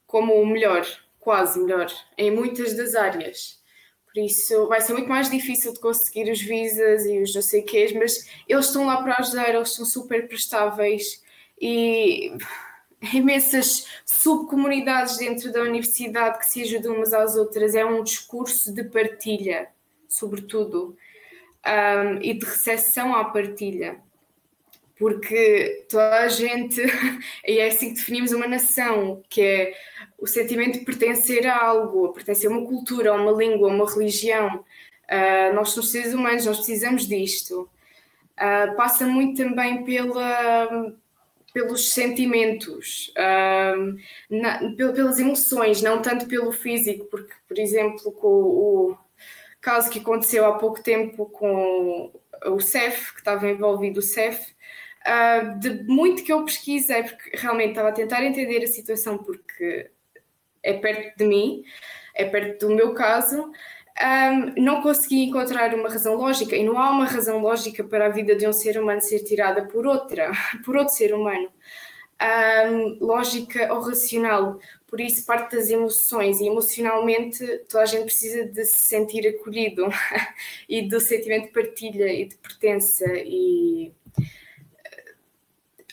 como 0.07 0.35
o 0.35 0.47
melhor 0.47 0.87
quase 1.19 1.59
melhor 1.59 1.93
em 2.17 2.31
muitas 2.31 2.77
das 2.77 2.95
áreas. 2.95 3.61
Por 4.07 4.21
isso 4.21 4.69
vai 4.69 4.81
ser 4.81 4.93
muito 4.93 5.09
mais 5.09 5.29
difícil 5.29 5.73
de 5.73 5.81
conseguir 5.81 6.31
os 6.31 6.41
visas 6.41 7.05
e 7.05 7.19
os 7.21 7.35
não 7.35 7.43
sei 7.43 7.63
quês, 7.63 7.93
mas 7.93 8.31
eles 8.49 8.67
estão 8.67 8.87
lá 8.87 9.03
para 9.03 9.17
ajudar, 9.19 9.53
eles 9.53 9.75
são 9.75 9.85
super 9.85 10.29
prestáveis 10.29 11.21
e 11.61 12.33
imensas 13.13 13.89
subcomunidades 14.07 15.19
dentro 15.19 15.51
da 15.51 15.63
universidade 15.63 16.39
que 16.39 16.49
se 16.49 16.63
ajudam 16.63 16.95
umas 16.95 17.13
às 17.13 17.35
outras. 17.35 17.75
É 17.75 17.85
um 17.85 18.05
discurso 18.05 18.73
de 18.73 18.85
partilha, 18.85 19.69
sobretudo, 20.09 20.97
um, 21.67 22.23
e 22.23 22.35
de 22.35 22.45
recepção 22.45 23.15
à 23.15 23.25
partilha 23.25 24.01
porque 24.99 25.85
toda 25.91 26.21
a 26.21 26.29
gente, 26.29 26.81
e 27.47 27.59
é 27.59 27.69
assim 27.69 27.91
que 27.91 27.97
definimos 27.97 28.33
uma 28.33 28.47
nação, 28.47 29.23
que 29.29 29.43
é 29.43 29.75
o 30.19 30.27
sentimento 30.27 30.79
de 30.79 30.85
pertencer 30.85 31.47
a 31.47 31.65
algo, 31.65 32.13
pertencer 32.13 32.51
a 32.51 32.55
uma 32.55 32.67
cultura, 32.67 33.11
a 33.11 33.15
uma 33.15 33.33
língua, 33.33 33.71
a 33.71 33.75
uma 33.75 33.91
religião. 33.91 34.65
Uh, 35.05 35.55
nós 35.55 35.71
somos 35.71 35.91
seres 35.91 36.15
humanos, 36.15 36.47
nós 36.47 36.57
precisamos 36.57 37.07
disto. 37.07 37.69
Uh, 38.39 38.75
passa 38.77 39.07
muito 39.07 39.43
também 39.43 39.85
pela, 39.85 40.95
pelos 41.53 41.93
sentimentos, 41.93 43.13
uh, 43.19 43.97
na, 44.31 44.73
pelas 44.77 45.19
emoções, 45.19 45.83
não 45.83 46.01
tanto 46.01 46.27
pelo 46.27 46.53
físico, 46.53 47.05
porque, 47.07 47.35
por 47.47 47.59
exemplo, 47.59 48.11
com 48.13 48.29
o 48.29 48.97
caso 49.67 49.91
que 49.91 49.99
aconteceu 49.99 50.47
há 50.47 50.57
pouco 50.59 50.81
tempo 50.81 51.27
com 51.27 52.13
o 52.45 52.61
CEF, 52.61 53.13
que 53.15 53.19
estava 53.19 53.51
envolvido 53.51 53.99
o 53.99 54.03
CEF, 54.03 54.55
uh, 55.05 55.59
de 55.59 55.83
muito 55.89 56.23
que 56.23 56.33
eu 56.33 56.45
pesquisei, 56.45 57.03
porque 57.03 57.37
realmente 57.37 57.71
estava 57.71 57.89
a 57.89 57.93
tentar 57.93 58.25
entender 58.25 58.63
a 58.63 58.69
situação, 58.69 59.19
porque 59.19 59.91
é 60.63 60.75
perto 60.75 61.19
de 61.19 61.25
mim, 61.25 61.65
é 62.15 62.25
perto 62.27 62.69
do 62.69 62.77
meu 62.77 62.95
caso, 62.95 63.51
um, 64.01 64.63
não 64.63 64.83
consegui 64.83 65.25
encontrar 65.25 65.75
uma 65.75 65.89
razão 65.89 66.15
lógica 66.15 66.55
e 66.55 66.63
não 66.63 66.79
há 66.79 66.89
uma 66.89 67.07
razão 67.07 67.41
lógica 67.41 67.83
para 67.83 68.07
a 68.07 68.11
vida 68.11 68.37
de 68.37 68.47
um 68.47 68.53
ser 68.53 68.81
humano 68.81 69.01
ser 69.01 69.25
tirada 69.25 69.67
por 69.67 69.85
outra, 69.85 70.31
por 70.65 70.77
outro 70.77 70.95
ser 70.95 71.13
humano. 71.13 71.51
Um, 72.23 73.05
lógica 73.05 73.75
ou 73.75 73.81
racional, 73.81 74.61
por 74.97 75.01
isso 75.03 75.27
parte 75.27 75.55
das 75.55 75.69
emoções 75.69 76.41
e 76.41 76.47
emocionalmente 76.47 77.47
toda 77.69 77.83
a 77.83 77.87
gente 77.87 78.07
precisa 78.07 78.47
de 78.47 78.65
se 78.65 78.79
sentir 78.79 79.29
acolhido 79.29 79.87
e 80.67 80.89
do 80.89 80.99
sentimento 80.99 81.49
de 81.49 81.53
partilha 81.53 82.11
e 82.11 82.25
de 82.25 82.35
pertença 82.37 83.05
e 83.15 83.93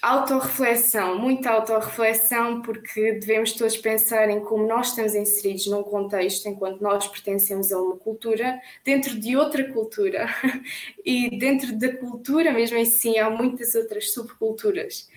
autorreflexão, 0.02 1.18
muita 1.18 1.50
autorreflexão, 1.50 2.62
porque 2.62 3.14
devemos 3.14 3.54
todos 3.54 3.76
pensar 3.76 4.30
em 4.30 4.40
como 4.40 4.66
nós 4.66 4.90
estamos 4.90 5.16
inseridos 5.16 5.68
num 5.68 5.84
contexto 5.84 6.48
enquanto 6.48 6.82
nós 6.82 7.06
pertencemos 7.08 7.74
a 7.74 7.82
uma 7.82 7.98
cultura, 7.98 8.60
dentro 8.86 9.20
de 9.20 9.36
outra 9.36 9.70
cultura. 9.72 10.28
E 11.06 11.38
dentro 11.38 11.78
da 11.78 11.98
cultura, 11.98 12.54
mesmo 12.54 12.80
assim, 12.80 13.20
há 13.20 13.30
muitas 13.30 13.76
outras 13.76 14.14
subculturas. 14.14 15.10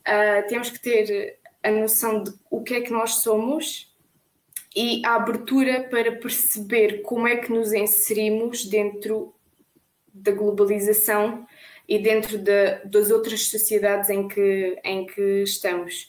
Uh, 0.00 0.46
temos 0.48 0.68
que 0.68 0.78
ter 0.78 1.39
a 1.62 1.70
noção 1.70 2.22
de 2.22 2.32
o 2.50 2.62
que 2.62 2.74
é 2.74 2.80
que 2.80 2.92
nós 2.92 3.16
somos 3.22 3.90
e 4.74 5.02
a 5.04 5.16
abertura 5.16 5.82
para 5.90 6.12
perceber 6.12 7.02
como 7.02 7.26
é 7.26 7.36
que 7.36 7.52
nos 7.52 7.72
inserimos 7.72 8.64
dentro 8.64 9.34
da 10.12 10.32
globalização 10.32 11.46
e 11.88 11.98
dentro 11.98 12.38
de, 12.38 12.84
das 12.84 13.10
outras 13.10 13.48
sociedades 13.48 14.10
em 14.10 14.28
que, 14.28 14.78
em 14.84 15.06
que 15.06 15.42
estamos. 15.42 16.08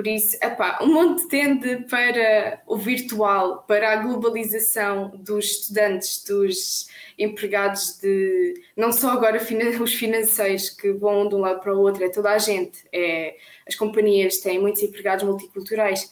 Por 0.00 0.06
isso, 0.06 0.34
epá, 0.42 0.78
o 0.80 0.86
mundo 0.86 1.28
tende 1.28 1.84
para 1.84 2.62
o 2.66 2.74
virtual, 2.78 3.64
para 3.64 3.92
a 3.92 3.96
globalização 3.96 5.10
dos 5.10 5.44
estudantes, 5.44 6.24
dos 6.24 6.88
empregados, 7.18 7.98
de 8.00 8.54
não 8.74 8.92
só 8.92 9.10
agora 9.10 9.36
os 9.78 9.92
financeiros 9.92 10.70
que 10.70 10.90
vão 10.90 11.28
de 11.28 11.34
um 11.34 11.40
lado 11.40 11.60
para 11.60 11.76
o 11.76 11.80
outro, 11.80 12.02
é 12.02 12.08
toda 12.08 12.30
a 12.30 12.38
gente, 12.38 12.82
é, 12.90 13.36
as 13.68 13.74
companhias 13.74 14.38
têm 14.38 14.58
muitos 14.58 14.82
empregados 14.82 15.22
multiculturais. 15.22 16.10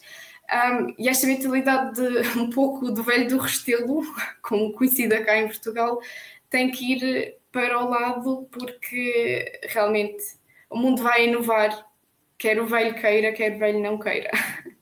Um, 0.53 0.93
e 0.99 1.09
esta 1.09 1.25
mentalidade 1.25 1.95
de, 1.95 2.29
um 2.37 2.51
pouco 2.51 2.91
do 2.91 3.01
velho 3.01 3.27
do 3.27 3.39
restelo, 3.39 4.03
como 4.43 4.71
conhecida 4.71 5.25
cá 5.25 5.35
em 5.35 5.47
Portugal, 5.47 5.99
tem 6.47 6.69
que 6.69 6.93
ir 6.93 7.37
para 7.51 7.83
o 7.83 7.89
lado 7.89 8.47
porque 8.51 9.61
realmente 9.63 10.23
o 10.69 10.77
mundo 10.77 11.01
vai 11.01 11.27
inovar, 11.27 11.88
quer 12.39 12.59
o 12.59 12.65
velho 12.65 12.95
queira, 12.99 13.31
quer 13.33 13.55
o 13.55 13.59
velho 13.59 13.79
não 13.79 13.99
queira. 13.99 14.31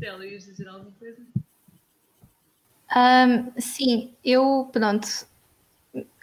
Tela, 0.00 0.24
ias 0.26 0.44
dizer 0.44 0.68
alguma 0.68 0.92
coisa? 0.92 1.20
Um, 2.96 3.52
sim, 3.60 4.14
eu, 4.24 4.70
pronto, 4.72 5.08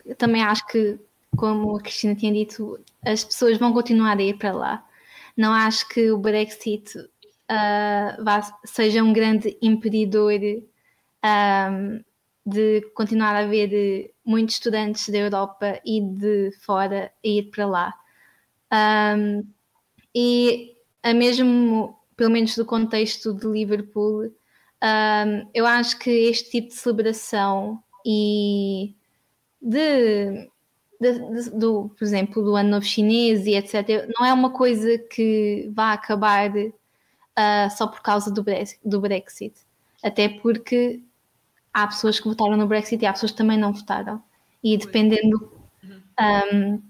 eu 0.05 0.15
também 0.17 0.41
acho 0.43 0.65
que, 0.67 0.99
como 1.35 1.75
a 1.75 1.81
Cristina 1.81 2.15
tinha 2.15 2.33
dito, 2.33 2.79
as 3.05 3.23
pessoas 3.23 3.57
vão 3.57 3.73
continuar 3.73 4.17
a 4.17 4.23
ir 4.23 4.37
para 4.37 4.53
lá. 4.53 4.85
Não 5.35 5.53
acho 5.53 5.87
que 5.89 6.11
o 6.11 6.17
Brexit 6.17 6.97
uh, 6.97 8.23
vá, 8.23 8.41
seja 8.65 9.03
um 9.03 9.13
grande 9.13 9.57
impedidor 9.61 10.33
um, 11.23 12.03
de 12.45 12.81
continuar 12.93 13.35
a 13.35 13.39
haver 13.39 14.13
muitos 14.29 14.55
estudantes 14.55 15.09
da 15.09 15.17
Europa 15.17 15.81
e 15.83 15.99
de 15.99 16.51
fora 16.61 17.11
a 17.25 17.27
ir 17.27 17.49
para 17.49 17.65
lá. 17.65 17.93
Um, 18.71 19.43
e 20.13 20.75
a 21.01 21.15
mesmo, 21.15 21.97
pelo 22.15 22.29
menos 22.29 22.55
do 22.55 22.63
contexto 22.63 23.33
de 23.33 23.47
Liverpool, 23.47 24.25
um, 24.25 25.49
eu 25.51 25.65
acho 25.65 25.97
que 25.97 26.11
este 26.11 26.51
tipo 26.51 26.67
de 26.67 26.75
celebração 26.75 27.83
e 28.05 28.93
de, 29.59 30.47
de, 31.01 31.19
de, 31.19 31.49
do, 31.49 31.89
por 31.97 32.03
exemplo, 32.03 32.43
do 32.43 32.55
ano 32.55 32.69
novo 32.69 32.85
chinês 32.85 33.47
e 33.47 33.55
etc., 33.55 34.07
não 34.15 34.23
é 34.23 34.31
uma 34.31 34.51
coisa 34.51 34.99
que 34.99 35.71
vá 35.73 35.93
acabar 35.93 36.51
uh, 36.55 37.69
só 37.75 37.87
por 37.87 38.01
causa 38.01 38.31
do, 38.31 38.45
do 38.85 39.01
Brexit. 39.01 39.55
Até 40.03 40.29
porque 40.29 41.01
há 41.73 41.87
pessoas 41.87 42.19
que 42.19 42.27
votaram 42.27 42.57
no 42.57 42.67
Brexit 42.67 43.03
e 43.03 43.05
há 43.05 43.13
pessoas 43.13 43.31
que 43.31 43.37
também 43.37 43.57
não 43.57 43.73
votaram. 43.73 44.21
E 44.63 44.77
dependendo 44.77 45.51
um, 46.53 46.81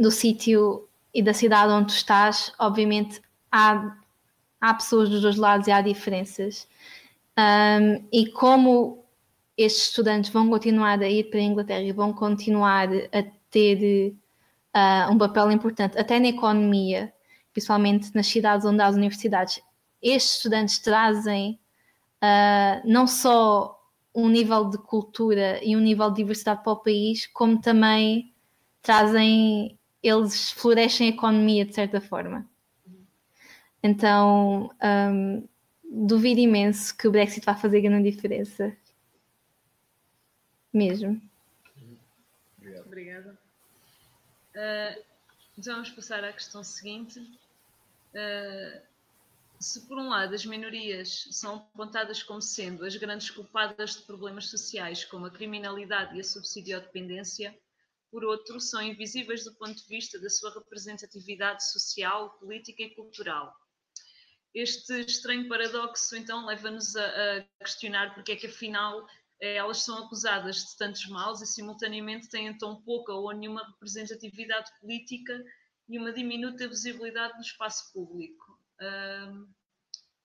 do 0.00 0.10
sítio 0.10 0.88
e 1.14 1.22
da 1.22 1.34
cidade 1.34 1.72
onde 1.72 1.88
tu 1.88 1.96
estás, 1.96 2.52
obviamente 2.58 3.20
há, 3.50 3.96
há 4.60 4.74
pessoas 4.74 5.10
dos 5.10 5.20
dois 5.20 5.36
lados 5.36 5.66
e 5.66 5.70
há 5.70 5.80
diferenças. 5.80 6.66
Um, 7.38 8.06
e 8.12 8.30
como 8.32 9.04
estes 9.56 9.88
estudantes 9.88 10.30
vão 10.30 10.48
continuar 10.48 11.00
a 11.00 11.08
ir 11.08 11.24
para 11.24 11.40
a 11.40 11.42
Inglaterra 11.42 11.82
e 11.82 11.92
vão 11.92 12.12
continuar 12.12 12.88
a 12.88 13.22
ter 13.50 14.14
uh, 14.74 15.12
um 15.12 15.18
papel 15.18 15.50
importante, 15.52 15.98
até 15.98 16.18
na 16.18 16.28
economia, 16.28 17.12
principalmente 17.52 18.14
nas 18.14 18.26
cidades 18.26 18.64
onde 18.64 18.80
há 18.80 18.86
as 18.86 18.96
universidades, 18.96 19.60
estes 20.02 20.36
estudantes 20.36 20.78
trazem 20.78 21.60
uh, 22.22 22.88
não 22.88 23.06
só 23.06 23.78
um 24.14 24.28
nível 24.28 24.68
de 24.68 24.78
cultura 24.78 25.62
e 25.64 25.76
um 25.76 25.80
nível 25.80 26.10
de 26.10 26.16
diversidade 26.16 26.62
para 26.62 26.72
o 26.72 26.76
país, 26.76 27.26
como 27.26 27.60
também 27.60 28.32
trazem, 28.82 29.78
eles 30.02 30.50
florescem 30.50 31.08
a 31.08 31.10
economia 31.10 31.64
de 31.64 31.74
certa 31.74 32.00
forma. 32.00 32.48
Então, 33.82 34.70
um, 34.82 35.48
duvido 35.84 36.40
imenso 36.40 36.96
que 36.96 37.08
o 37.08 37.10
Brexit 37.10 37.44
vá 37.44 37.54
fazer 37.54 37.80
grande 37.80 38.10
diferença. 38.10 38.76
Mesmo. 40.72 41.20
Obrigado. 42.58 42.86
Obrigada. 42.86 43.38
Uh, 44.54 45.02
vamos 45.58 45.90
passar 45.90 46.22
à 46.24 46.32
questão 46.32 46.62
seguinte. 46.62 47.18
Uh, 48.14 48.91
se 49.62 49.86
por 49.86 49.96
um 49.96 50.08
lado 50.08 50.34
as 50.34 50.44
minorias 50.44 51.28
são 51.30 51.56
apontadas 51.56 52.22
como 52.22 52.42
sendo 52.42 52.84
as 52.84 52.96
grandes 52.96 53.30
culpadas 53.30 53.96
de 53.96 54.02
problemas 54.02 54.48
sociais, 54.48 55.04
como 55.04 55.26
a 55.26 55.30
criminalidade 55.30 56.16
e 56.16 56.20
a 56.20 56.24
subsidiodependência, 56.24 57.56
por 58.10 58.24
outro, 58.24 58.60
são 58.60 58.82
invisíveis 58.82 59.44
do 59.44 59.54
ponto 59.54 59.74
de 59.74 59.86
vista 59.86 60.20
da 60.20 60.28
sua 60.28 60.52
representatividade 60.52 61.70
social, 61.70 62.38
política 62.38 62.82
e 62.82 62.94
cultural. 62.94 63.54
Este 64.52 65.00
estranho 65.00 65.48
paradoxo, 65.48 66.14
então, 66.14 66.44
leva-nos 66.44 66.94
a, 66.94 67.06
a 67.06 67.44
questionar 67.60 68.14
porque 68.14 68.32
é 68.32 68.36
que, 68.36 68.48
afinal, 68.48 69.06
eh, 69.40 69.54
elas 69.54 69.78
são 69.78 69.96
acusadas 70.04 70.56
de 70.56 70.76
tantos 70.76 71.06
males 71.06 71.40
e, 71.40 71.46
simultaneamente, 71.46 72.28
têm 72.28 72.56
tão 72.58 72.82
pouca 72.82 73.14
ou 73.14 73.32
nenhuma 73.32 73.66
representatividade 73.66 74.70
política 74.78 75.42
e 75.88 75.98
uma 75.98 76.12
diminuta 76.12 76.68
visibilidade 76.68 77.34
no 77.34 77.40
espaço 77.40 77.90
público. 77.94 78.51
Uh, 78.82 79.46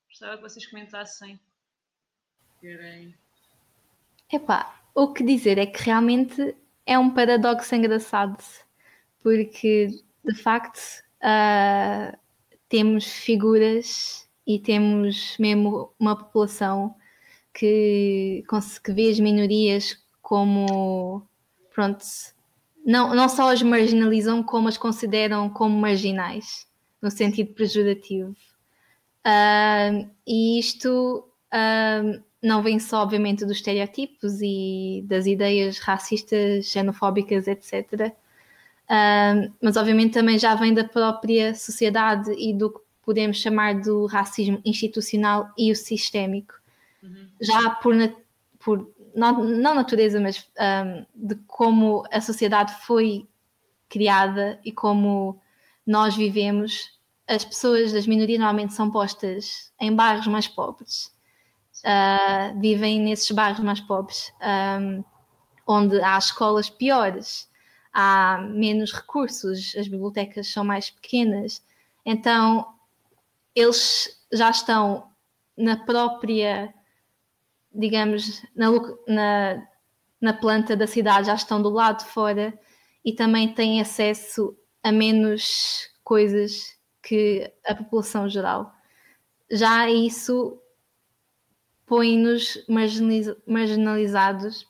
gostava 0.08 0.38
que 0.38 0.41
vocês 0.41 0.65
comentassem. 0.65 1.39
Querem. 2.60 3.15
Epá, 4.32 4.82
o 4.96 5.13
que 5.13 5.24
dizer 5.24 5.60
é 5.60 5.67
que 5.67 5.84
realmente 5.84 6.56
é 6.86 6.98
um 6.98 7.12
paradoxo 7.12 7.76
engraçado, 7.76 8.43
porque 9.22 9.89
de 10.26 10.34
facto 10.34 10.80
uh, 11.22 12.17
temos 12.67 13.06
figuras 13.06 14.28
e 14.46 14.58
temos 14.58 15.38
mesmo 15.38 15.93
uma 16.00 16.15
população 16.15 16.96
que, 17.54 18.43
que 18.84 18.91
vê 18.91 19.10
as 19.10 19.20
minorias 19.20 20.04
como 20.22 21.22
pronto, 21.74 22.04
não, 22.84 23.13
não 23.13 23.30
só 23.30 23.52
as 23.52 23.62
marginalizam, 23.62 24.41
como 24.41 24.67
as 24.67 24.78
consideram 24.78 25.48
como 25.50 25.78
marginais, 25.78 26.67
no 27.08 27.12
sentido 27.12 27.54
pejorativo. 27.54 28.36
Uh, 29.26 30.10
e 30.28 30.60
isto 30.60 31.26
uh, 31.54 32.24
não 32.43 32.62
vem 32.62 32.80
só, 32.80 33.02
obviamente, 33.02 33.46
dos 33.46 33.58
estereotipos 33.58 34.41
e 34.41 35.06
das 35.08 35.26
ideias 35.26 35.80
racistas, 35.80 36.65
xenofóbicas, 36.65 37.48
etc. 37.48 38.13
Uh, 38.89 39.54
mas, 39.62 39.78
obviamente, 39.78 40.13
também 40.13 40.38
já 40.38 40.54
vem 40.54 40.74
da 40.74 40.84
própria 40.84 41.56
sociedade 41.56 42.30
e 42.38 42.54
do 42.54 42.72
que 42.72 42.80
podemos 43.04 43.38
chamar 43.38 43.80
do 43.80 44.06
racismo 44.06 44.62
institucional 44.65 45.50
e 45.58 45.72
o 45.72 45.76
sistémico. 45.76 46.56
Uhum. 47.02 47.30
Já 47.41 47.70
por, 47.70 47.96
por 48.60 48.91
não, 49.15 49.46
não, 49.46 49.74
natureza, 49.74 50.20
mas 50.20 50.46
de 51.15 51.36
como 51.48 52.04
a 52.12 52.20
sociedade 52.20 52.74
foi 52.86 53.26
criada 53.88 54.60
e 54.65 54.74
como 54.74 55.39
nós 55.86 56.17
vivemos 56.17 56.96
as 57.28 57.44
pessoas 57.44 57.92
das 57.92 58.08
minorias 58.08 58.40
normalmente 58.40 58.74
são 58.74 58.90
postas 58.90 59.72
em 59.80 59.94
bairros 59.94 60.28
mais 60.28 60.48
pobres, 60.48 61.12
uh, 61.84 62.60
vivem 62.60 63.02
nesses 63.02 63.30
bairros 63.32 63.60
mais 63.60 63.82
pobres, 63.82 64.32
um, 64.42 65.04
onde 65.68 66.02
há 66.02 66.18
escolas 66.18 66.70
piores, 66.70 67.50
há 67.94 68.40
menos 68.50 68.94
recursos, 68.94 69.76
as 69.76 69.88
bibliotecas 69.88 70.48
são 70.48 70.63
mais 70.63 70.90
pequenas, 70.90 71.62
então 72.06 72.74
eles 73.54 74.24
já 74.32 74.50
estão 74.50 75.10
na 75.58 75.76
própria, 75.76 76.74
digamos, 77.74 78.42
na, 78.56 78.68
na, 79.08 79.68
na 80.22 80.34
planta 80.34 80.78
da 80.78 80.88
cidade, 80.88 81.28
já 81.28 81.36
estão 81.36 81.62
do 81.62 81.70
lado 81.70 82.00
de 82.00 82.06
fora 82.06 82.58
e 83.04 83.13
também 83.13 83.54
têm 83.54 83.82
acesso 83.82 84.56
a 84.84 84.92
menos 84.92 85.90
coisas 86.04 86.77
que 87.08 87.50
a 87.65 87.74
população 87.74 88.28
geral. 88.28 88.76
Já 89.50 89.89
isso 89.89 90.62
põe-nos 91.86 92.65
marginaliz 92.67 93.34
marginalizados 93.48 94.67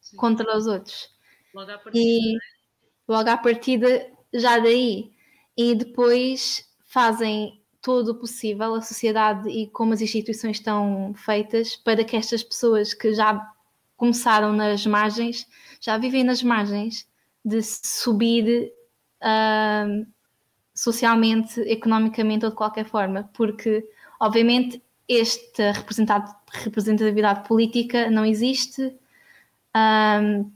Sim. 0.00 0.16
contra 0.16 0.56
os 0.56 0.68
outros. 0.68 1.10
Logo 1.52 1.72
à 1.72 1.78
partida. 1.78 2.04
E 2.04 2.38
logo 3.08 3.28
à 3.28 3.36
partida, 3.36 4.12
já 4.32 4.60
daí. 4.60 5.12
E 5.56 5.74
depois 5.74 6.64
fazem 6.84 7.60
todo 7.82 8.10
o 8.10 8.14
possível, 8.14 8.74
a 8.74 8.80
sociedade 8.80 9.48
e 9.48 9.68
como 9.70 9.92
as 9.92 10.00
instituições 10.00 10.58
estão 10.58 11.14
feitas, 11.16 11.74
para 11.74 12.04
que 12.04 12.14
estas 12.14 12.44
pessoas 12.44 12.94
que 12.94 13.12
já 13.12 13.44
começaram 13.96 14.52
nas 14.52 14.86
margens, 14.86 15.48
já 15.80 15.98
vivem 15.98 16.22
nas 16.22 16.44
margens, 16.44 17.08
de 17.44 17.60
subir 17.62 18.72
uh, 19.20 20.06
socialmente, 20.76 21.58
economicamente 21.62 22.44
ou 22.44 22.50
de 22.50 22.56
qualquer 22.56 22.84
forma, 22.84 23.30
porque 23.32 23.82
obviamente 24.20 24.82
esta 25.08 25.72
representatividade 26.52 27.48
política 27.48 28.10
não 28.10 28.26
existe 28.26 28.94
um, 29.74 30.52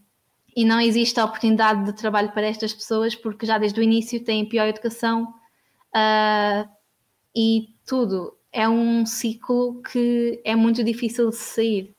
e 0.54 0.64
não 0.64 0.80
existe 0.80 1.18
a 1.18 1.24
oportunidade 1.24 1.84
de 1.86 1.92
trabalho 1.94 2.32
para 2.32 2.46
estas 2.46 2.74
pessoas 2.74 3.14
porque 3.14 3.46
já 3.46 3.56
desde 3.56 3.80
o 3.80 3.82
início 3.82 4.22
têm 4.22 4.48
pior 4.48 4.66
educação 4.66 5.32
uh, 5.94 6.68
e 7.34 7.68
tudo. 7.86 8.36
É 8.52 8.68
um 8.68 9.06
ciclo 9.06 9.80
que 9.82 10.42
é 10.44 10.56
muito 10.56 10.82
difícil 10.82 11.30
de 11.30 11.36
sair. 11.36 11.94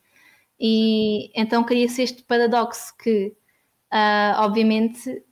E 0.59 1.31
então 1.33 1.63
cria-se 1.63 2.03
este 2.03 2.23
paradoxo 2.23 2.93
que, 2.97 3.33
uh, 3.91 4.41
obviamente, 4.41 5.23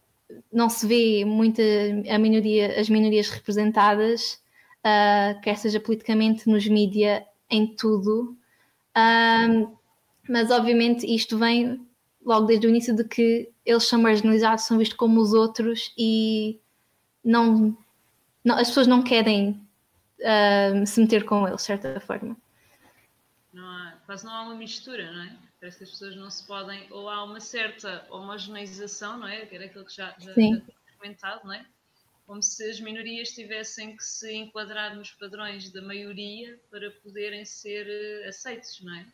não 0.51 0.69
se 0.69 0.85
vê 0.87 1.25
muita 1.25 1.61
a 2.09 2.17
minoria, 2.17 2.79
as 2.79 2.89
minorias 2.89 3.29
representadas, 3.29 4.41
uh, 4.79 5.39
quer 5.41 5.57
seja 5.57 5.79
politicamente, 5.79 6.47
nos 6.47 6.67
mídia, 6.67 7.25
em 7.49 7.75
tudo. 7.75 8.37
Mas 10.29 10.51
obviamente 10.51 11.07
isto 11.07 11.39
vem 11.39 11.83
logo 12.23 12.45
desde 12.45 12.67
o 12.67 12.69
início 12.69 12.95
de 12.95 13.03
que 13.03 13.49
eles 13.65 13.85
são 13.85 13.99
marginalizados, 13.99 14.65
são 14.65 14.77
vistos 14.77 14.95
como 14.95 15.19
os 15.19 15.33
outros 15.33 15.91
e 15.97 16.59
não, 17.23 17.75
não 18.43 18.55
as 18.55 18.67
pessoas 18.67 18.85
não 18.85 19.01
querem 19.01 19.59
uh, 20.19 20.85
se 20.85 21.01
meter 21.01 21.25
com 21.25 21.47
eles, 21.47 21.61
de 21.61 21.63
certa 21.63 21.99
forma. 21.99 22.37
Não 23.51 23.65
há, 23.65 23.97
quase 24.05 24.25
não 24.25 24.33
há 24.33 24.41
uma 24.43 24.55
mistura, 24.55 25.11
não 25.11 25.23
é? 25.23 25.48
Parece 25.59 25.77
que 25.77 25.83
as 25.83 25.89
pessoas 25.89 26.15
não 26.15 26.29
se 26.31 26.45
podem, 26.45 26.87
ou 26.89 27.09
há 27.09 27.23
uma 27.23 27.41
certa 27.41 28.07
homogeneização, 28.09 29.17
não 29.17 29.27
é? 29.27 29.45
Que 29.45 29.55
era 29.55 29.65
aquilo 29.65 29.83
que 29.85 29.93
já, 29.93 30.15
já, 30.17 30.33
já 30.33 30.61
comentado, 30.97 31.43
não 31.43 31.53
é? 31.53 31.65
Como 32.25 32.41
se 32.41 32.69
as 32.69 32.79
minorias 32.79 33.31
tivessem 33.31 33.97
que 33.97 34.03
se 34.03 34.31
enquadrar 34.33 34.95
nos 34.95 35.11
padrões 35.11 35.69
da 35.69 35.81
maioria 35.81 36.57
para 36.69 36.91
poderem 36.91 37.43
ser 37.43 37.87
uh, 37.87 38.29
aceitos, 38.29 38.81
não 38.81 38.95
é? 38.95 39.05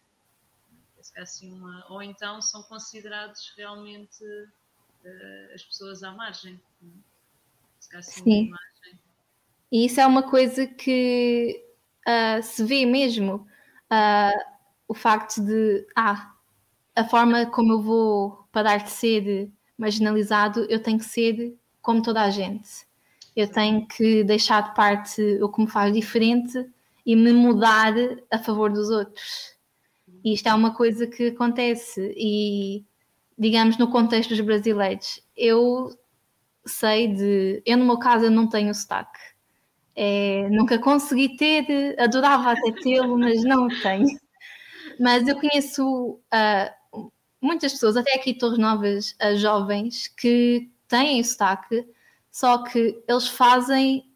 Assim 1.18 1.54
uma, 1.54 1.86
ou 1.90 2.02
então 2.02 2.42
são 2.42 2.64
considerados 2.64 3.54
realmente 3.56 4.24
uh, 4.24 5.54
as 5.54 5.64
pessoas 5.64 6.04
à 6.04 6.12
margem. 6.12 6.60
É? 6.84 7.98
Assim 7.98 8.24
Sim. 8.24 8.50
Margem. 8.50 9.00
E 9.72 9.86
isso 9.86 10.00
é 10.02 10.06
uma 10.06 10.30
coisa 10.30 10.68
que 10.68 11.64
uh, 12.08 12.44
se 12.44 12.64
vê 12.64 12.86
mesmo. 12.86 13.48
o 14.88 14.94
facto 14.94 15.42
de, 15.44 15.88
ah, 15.96 16.35
a 16.96 17.04
forma 17.04 17.46
como 17.48 17.74
eu 17.74 17.82
vou 17.82 18.48
parar 18.52 18.78
de 18.78 18.90
ser 18.90 19.52
marginalizado, 19.78 20.66
eu 20.70 20.82
tenho 20.82 20.98
que 20.98 21.06
ser 21.06 21.56
como 21.82 22.02
toda 22.02 22.22
a 22.22 22.30
gente. 22.30 22.86
Eu 23.36 23.52
tenho 23.52 23.86
que 23.86 24.24
deixar 24.24 24.62
de 24.62 24.76
parte 24.76 25.22
o 25.42 25.50
que 25.50 25.62
me 25.62 25.68
faz 25.68 25.94
diferente 25.94 26.66
e 27.06 27.16
me 27.16 27.34
mudar 27.34 27.94
a 28.32 28.40
favor 28.40 28.72
dos 28.72 28.90
outros. 28.90 29.56
E 30.24 30.34
isto 30.34 30.48
é 30.48 30.54
uma 30.54 30.74
coisa 30.74 31.06
que 31.06 31.28
acontece 31.28 32.14
e, 32.18 32.84
digamos, 33.38 33.78
no 33.78 33.92
contexto 33.92 34.30
dos 34.30 34.40
brasileiros, 34.40 35.22
eu 35.36 35.90
sei 36.66 37.10
de... 37.10 37.62
Eu, 37.66 37.78
no 37.78 37.86
meu 37.86 38.00
caso, 38.00 38.26
eu 38.26 38.32
não 38.32 38.48
tenho 38.48 38.74
sotaque. 38.74 39.20
É, 39.96 40.50
nunca 40.50 40.80
consegui 40.80 41.38
ter, 41.38 41.96
adorava 42.00 42.52
até 42.52 42.72
tê-lo, 42.82 43.18
mas 43.18 43.44
não 43.44 43.68
tenho. 43.68 44.08
Mas 45.00 45.28
eu 45.28 45.36
conheço 45.36 46.14
uh, 46.14 46.85
muitas 47.46 47.74
pessoas, 47.74 47.96
até 47.96 48.16
aqui 48.16 48.34
Torres 48.34 48.58
Novas, 48.58 49.16
jovens, 49.38 50.08
que 50.08 50.70
têm 50.88 51.24
sotaque, 51.24 51.88
só 52.32 52.64
que 52.64 53.02
eles 53.08 53.28
fazem 53.28 54.10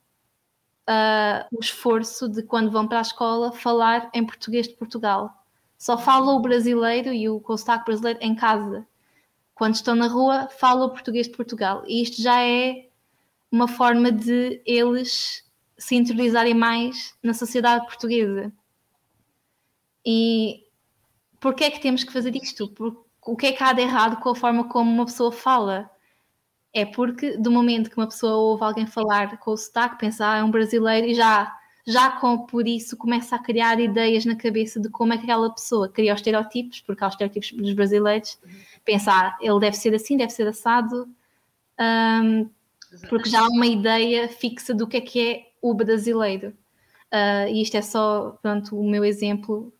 uh, 0.89 1.55
o 1.55 1.59
esforço 1.61 2.27
de, 2.27 2.43
quando 2.43 2.71
vão 2.71 2.87
para 2.87 2.99
a 2.99 3.01
escola, 3.01 3.51
falar 3.51 4.09
em 4.13 4.25
português 4.25 4.67
de 4.67 4.75
Portugal. 4.75 5.31
Só 5.77 5.97
falam 5.97 6.35
o 6.35 6.41
brasileiro 6.41 7.13
e 7.13 7.29
o 7.29 7.41
sotaque 7.57 7.85
brasileiro 7.85 8.19
em 8.21 8.35
casa. 8.35 8.85
Quando 9.53 9.75
estão 9.75 9.95
na 9.95 10.07
rua, 10.07 10.49
falam 10.49 10.87
o 10.87 10.91
português 10.91 11.27
de 11.27 11.35
Portugal. 11.35 11.83
E 11.87 12.01
isto 12.01 12.21
já 12.21 12.41
é 12.41 12.89
uma 13.51 13.67
forma 13.67 14.11
de 14.11 14.61
eles 14.65 15.45
se 15.77 15.95
interiorizarem 15.95 16.53
mais 16.53 17.15
na 17.23 17.33
sociedade 17.33 17.85
portuguesa. 17.85 18.51
E 20.05 20.65
porquê 21.39 21.65
é 21.65 21.71
que 21.71 21.79
temos 21.79 22.03
que 22.03 22.11
fazer 22.11 22.35
isto? 22.35 22.67
Por, 22.69 23.05
o 23.31 23.35
que 23.35 23.47
é 23.47 23.51
que 23.51 23.63
há 23.63 23.73
de 23.73 23.81
errado 23.81 24.19
com 24.21 24.29
a 24.29 24.35
forma 24.35 24.67
como 24.67 24.91
uma 24.91 25.05
pessoa 25.05 25.31
fala? 25.31 25.89
É 26.73 26.85
porque 26.85 27.37
do 27.37 27.51
momento 27.51 27.89
que 27.89 27.97
uma 27.97 28.07
pessoa 28.07 28.33
ouve 28.35 28.63
alguém 28.63 28.87
falar 28.87 29.37
com 29.37 29.51
o 29.51 29.57
sotaque, 29.57 29.99
pensa, 29.99 30.31
ah, 30.31 30.37
é 30.37 30.43
um 30.43 30.51
brasileiro 30.51 31.07
e 31.07 31.15
já, 31.15 31.51
já 31.85 32.11
com, 32.11 32.45
por 32.45 32.67
isso 32.67 32.97
começa 32.97 33.35
a 33.35 33.39
criar 33.39 33.79
ideias 33.79 34.25
na 34.25 34.35
cabeça 34.35 34.79
de 34.79 34.89
como 34.89 35.13
é 35.13 35.17
que 35.17 35.23
aquela 35.23 35.53
pessoa 35.53 35.89
cria 35.89 36.13
os 36.13 36.19
estereótipos, 36.19 36.81
porque 36.81 37.03
há 37.03 37.07
os 37.07 37.13
estereótipos 37.13 37.51
dos 37.51 37.73
brasileiros, 37.73 38.37
uhum. 38.43 38.51
pensa, 38.85 39.11
ah, 39.11 39.37
ele 39.41 39.59
deve 39.59 39.77
ser 39.77 39.93
assim, 39.93 40.17
deve 40.17 40.31
ser 40.31 40.47
assado, 40.47 41.07
um, 42.23 42.49
porque 43.09 43.29
já 43.29 43.41
há 43.41 43.47
uma 43.47 43.67
ideia 43.67 44.27
fixa 44.27 44.73
do 44.73 44.87
que 44.87 44.97
é 44.97 45.01
que 45.01 45.29
é 45.29 45.51
o 45.61 45.73
brasileiro. 45.73 46.49
Uh, 47.11 47.47
e 47.49 47.61
isto 47.61 47.75
é 47.75 47.81
só, 47.81 48.37
pronto, 48.41 48.79
o 48.79 48.89
meu 48.89 49.03
exemplo 49.03 49.73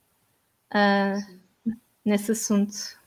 uh, 0.73 1.39
nesse 2.03 2.31
assunto. 2.31 2.98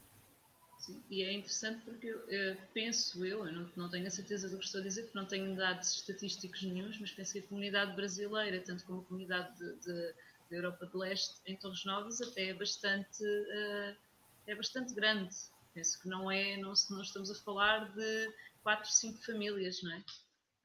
E 1.12 1.22
é 1.24 1.30
interessante 1.34 1.84
porque 1.84 2.06
eu, 2.06 2.26
eu 2.30 2.56
penso 2.72 3.22
eu, 3.22 3.46
eu 3.46 3.52
não, 3.52 3.70
não, 3.76 3.90
tenho 3.90 4.06
a 4.06 4.10
certeza 4.10 4.48
do 4.48 4.56
que 4.56 4.64
estou 4.64 4.80
a 4.80 4.84
dizer, 4.84 5.02
porque 5.02 5.18
não 5.18 5.26
tenho 5.26 5.54
dados 5.54 5.96
estatísticos 5.96 6.62
nenhums, 6.62 6.98
mas 6.98 7.12
penso 7.12 7.34
que 7.34 7.40
a 7.40 7.42
comunidade 7.42 7.94
brasileira, 7.94 8.58
tanto 8.62 8.82
como 8.86 9.02
a 9.02 9.04
comunidade 9.04 9.54
da 9.84 10.14
Europa 10.50 10.86
de 10.86 10.96
Leste, 10.96 11.34
em 11.44 11.54
Torres 11.54 11.84
Novas, 11.84 12.22
até 12.22 12.48
é 12.48 12.54
bastante, 12.54 13.22
uh, 13.22 13.94
é 14.46 14.54
bastante 14.54 14.94
grande. 14.94 15.36
Penso 15.74 16.00
que 16.00 16.08
não 16.08 16.30
é, 16.30 16.56
não, 16.56 16.72
não 16.88 17.02
estamos 17.02 17.30
a 17.30 17.34
falar 17.34 17.94
de 17.94 18.32
quatro, 18.62 18.90
cinco 18.90 19.22
famílias, 19.22 19.82
não 19.82 19.92
é? 19.92 20.04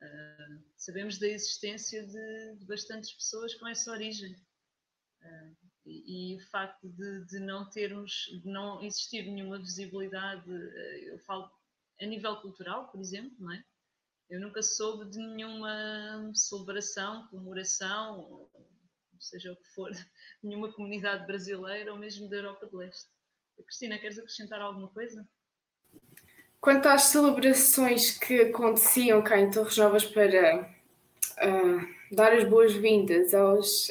Uh, 0.01 0.63
sabemos 0.77 1.17
da 1.17 1.27
existência 1.27 2.07
de, 2.07 2.55
de, 2.55 2.65
bastantes 2.65 3.11
pessoas 3.11 3.53
com 3.53 3.67
essa 3.67 3.91
origem. 3.91 4.33
Uh, 5.21 5.66
e, 5.87 6.35
o 6.35 6.39
facto 6.49 6.87
de, 6.89 7.25
de, 7.25 7.39
não 7.39 7.69
termos, 7.69 8.27
de 8.43 8.47
não 8.47 8.83
existir 8.83 9.23
nenhuma 9.23 9.57
visibilidade, 9.57 10.43
eh, 10.51 11.13
eu 11.13 11.19
falo 11.19 11.49
a 12.01 12.05
nível 12.05 12.35
cultural, 12.37 12.87
por 12.89 12.99
exemplo, 12.99 13.35
não 13.39 13.53
é? 13.53 13.63
Eu 14.29 14.41
nunca 14.41 14.61
soube 14.61 15.09
de 15.09 15.17
nenhuma 15.17 16.31
celebração, 16.33 17.27
comemoração, 17.27 18.49
seja 19.19 19.53
o 19.53 19.55
que 19.55 19.67
for, 19.73 19.89
nenhuma 20.43 20.71
comunidade 20.71 21.25
brasileira 21.25 21.91
ou 21.91 21.99
mesmo 21.99 22.29
da 22.29 22.37
Europa 22.37 22.67
de 22.67 22.75
Leste. 22.75 23.09
Cristina, 23.65 23.97
queres 23.97 24.19
acrescentar 24.19 24.61
alguma 24.61 24.89
coisa? 24.89 25.27
Quanto 26.59 26.87
às 26.87 27.03
celebrações 27.03 28.17
que 28.17 28.41
aconteciam 28.41 29.21
cá 29.21 29.39
em 29.39 29.49
Torres 29.49 29.77
Novas 29.77 30.05
para 30.05 30.61
uh, 30.63 32.15
dar 32.15 32.33
as 32.33 32.43
boas-vindas 32.43 33.33
aos 33.33 33.89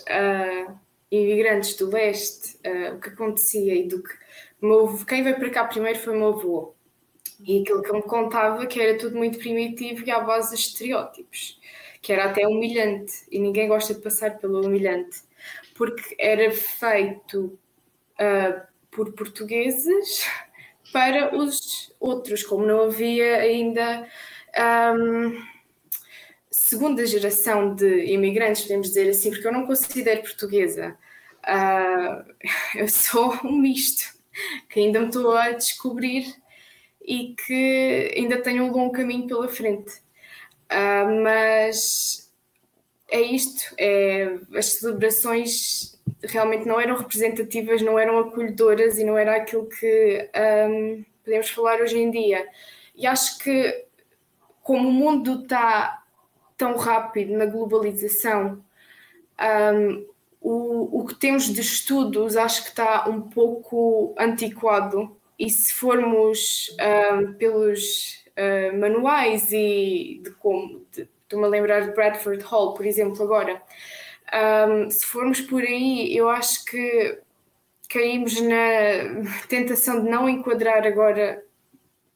imigrantes 1.10 1.74
do 1.76 1.90
leste, 1.90 2.56
uh, 2.66 2.96
o 2.96 3.00
que 3.00 3.08
acontecia 3.10 3.74
e 3.74 3.86
do 3.86 4.02
que. 4.02 4.10
Meu, 4.60 4.98
quem 5.06 5.22
veio 5.22 5.36
para 5.36 5.50
cá 5.50 5.64
primeiro 5.64 5.98
foi 5.98 6.14
o 6.14 6.18
meu 6.18 6.28
avô. 6.28 6.74
E 7.40 7.60
aquilo 7.60 7.82
que 7.82 7.90
ele 7.90 7.98
me 7.98 8.02
contava 8.04 8.66
que 8.66 8.80
era 8.80 8.98
tudo 8.98 9.16
muito 9.16 9.38
primitivo 9.38 10.04
e 10.06 10.10
à 10.10 10.20
base 10.20 10.54
de 10.54 10.60
estereótipos, 10.60 11.60
que 12.00 12.12
era 12.12 12.24
até 12.24 12.46
humilhante, 12.46 13.12
e 13.30 13.38
ninguém 13.38 13.68
gosta 13.68 13.94
de 13.94 14.00
passar 14.00 14.38
pelo 14.38 14.64
humilhante, 14.64 15.20
porque 15.74 16.16
era 16.18 16.50
feito 16.50 17.58
uh, 18.18 18.66
por 18.90 19.12
portugueses 19.12 20.26
para 20.92 21.36
os 21.36 21.94
outros, 22.00 22.42
como 22.42 22.64
não 22.64 22.84
havia 22.84 23.36
ainda. 23.36 24.08
Um, 24.96 25.55
segunda 26.56 27.04
geração 27.04 27.74
de 27.74 28.06
imigrantes, 28.06 28.62
podemos 28.62 28.88
dizer 28.88 29.10
assim, 29.10 29.30
porque 29.30 29.46
eu 29.46 29.52
não 29.52 29.66
considero 29.66 30.22
portuguesa. 30.22 30.96
Uh, 31.44 32.32
eu 32.74 32.88
sou 32.88 33.38
um 33.44 33.58
misto, 33.58 34.16
que 34.70 34.80
ainda 34.80 35.00
me 35.00 35.06
estou 35.06 35.36
a 35.36 35.50
descobrir 35.50 36.34
e 37.04 37.34
que 37.34 38.14
ainda 38.16 38.40
tenho 38.40 38.64
um 38.64 38.72
longo 38.72 38.92
caminho 38.92 39.26
pela 39.26 39.48
frente. 39.48 39.92
Uh, 40.72 41.22
mas 41.22 42.32
é 43.10 43.20
isto, 43.20 43.74
é, 43.78 44.38
as 44.56 44.66
celebrações 44.66 46.00
realmente 46.22 46.66
não 46.66 46.80
eram 46.80 46.96
representativas, 46.96 47.82
não 47.82 47.98
eram 47.98 48.18
acolhedoras 48.18 48.98
e 48.98 49.04
não 49.04 49.16
era 49.16 49.36
aquilo 49.36 49.68
que 49.68 50.28
um, 50.68 51.04
podemos 51.22 51.50
falar 51.50 51.80
hoje 51.82 51.98
em 51.98 52.10
dia. 52.10 52.48
E 52.96 53.06
acho 53.06 53.38
que 53.38 53.84
como 54.62 54.88
o 54.88 54.92
mundo 54.92 55.42
está 55.42 56.02
tão 56.56 56.76
rápido 56.76 57.36
na 57.36 57.46
globalização, 57.46 58.64
um, 59.74 60.06
o, 60.40 61.00
o 61.00 61.06
que 61.06 61.14
temos 61.14 61.44
de 61.52 61.60
estudos 61.60 62.36
acho 62.36 62.62
que 62.62 62.68
está 62.70 63.08
um 63.08 63.20
pouco 63.20 64.14
antiquado. 64.18 65.16
E 65.38 65.50
se 65.50 65.72
formos 65.72 66.74
um, 66.80 67.34
pelos 67.34 68.24
uh, 68.30 68.78
manuais 68.78 69.52
e 69.52 70.20
de 70.24 70.30
como 70.38 70.86
estou-me 70.92 71.44
a 71.44 71.48
lembrar 71.48 71.80
de 71.80 71.92
Bradford 71.92 72.42
Hall, 72.44 72.72
por 72.72 72.86
exemplo, 72.86 73.22
agora, 73.22 73.60
um, 74.68 74.88
se 74.88 75.04
formos 75.04 75.40
por 75.40 75.62
aí, 75.62 76.16
eu 76.16 76.30
acho 76.30 76.64
que 76.64 77.18
caímos 77.90 78.40
na 78.40 79.22
tentação 79.48 80.02
de 80.02 80.10
não 80.10 80.28
enquadrar 80.28 80.86
agora, 80.86 81.44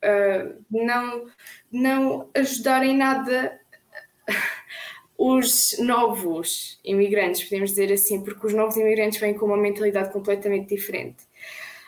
uh, 0.03 0.64
não, 0.70 1.26
não 1.70 2.31
ajudar 2.35 2.85
em 2.85 2.96
nada 2.96 3.60
os 5.18 5.76
novos 5.78 6.80
imigrantes, 6.82 7.44
podemos 7.44 7.70
dizer 7.70 7.92
assim, 7.92 8.22
porque 8.22 8.46
os 8.46 8.54
novos 8.54 8.76
imigrantes 8.76 9.20
vêm 9.20 9.34
com 9.34 9.44
uma 9.46 9.56
mentalidade 9.56 10.12
completamente 10.12 10.74
diferente. 10.74 11.24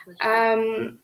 Um, 0.07 0.87
uh, 0.89 0.99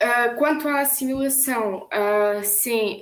ah, 0.00 0.28
quanto 0.38 0.66
à 0.68 0.80
assimilação, 0.80 1.86
uh, 1.88 2.42
sim, 2.42 3.00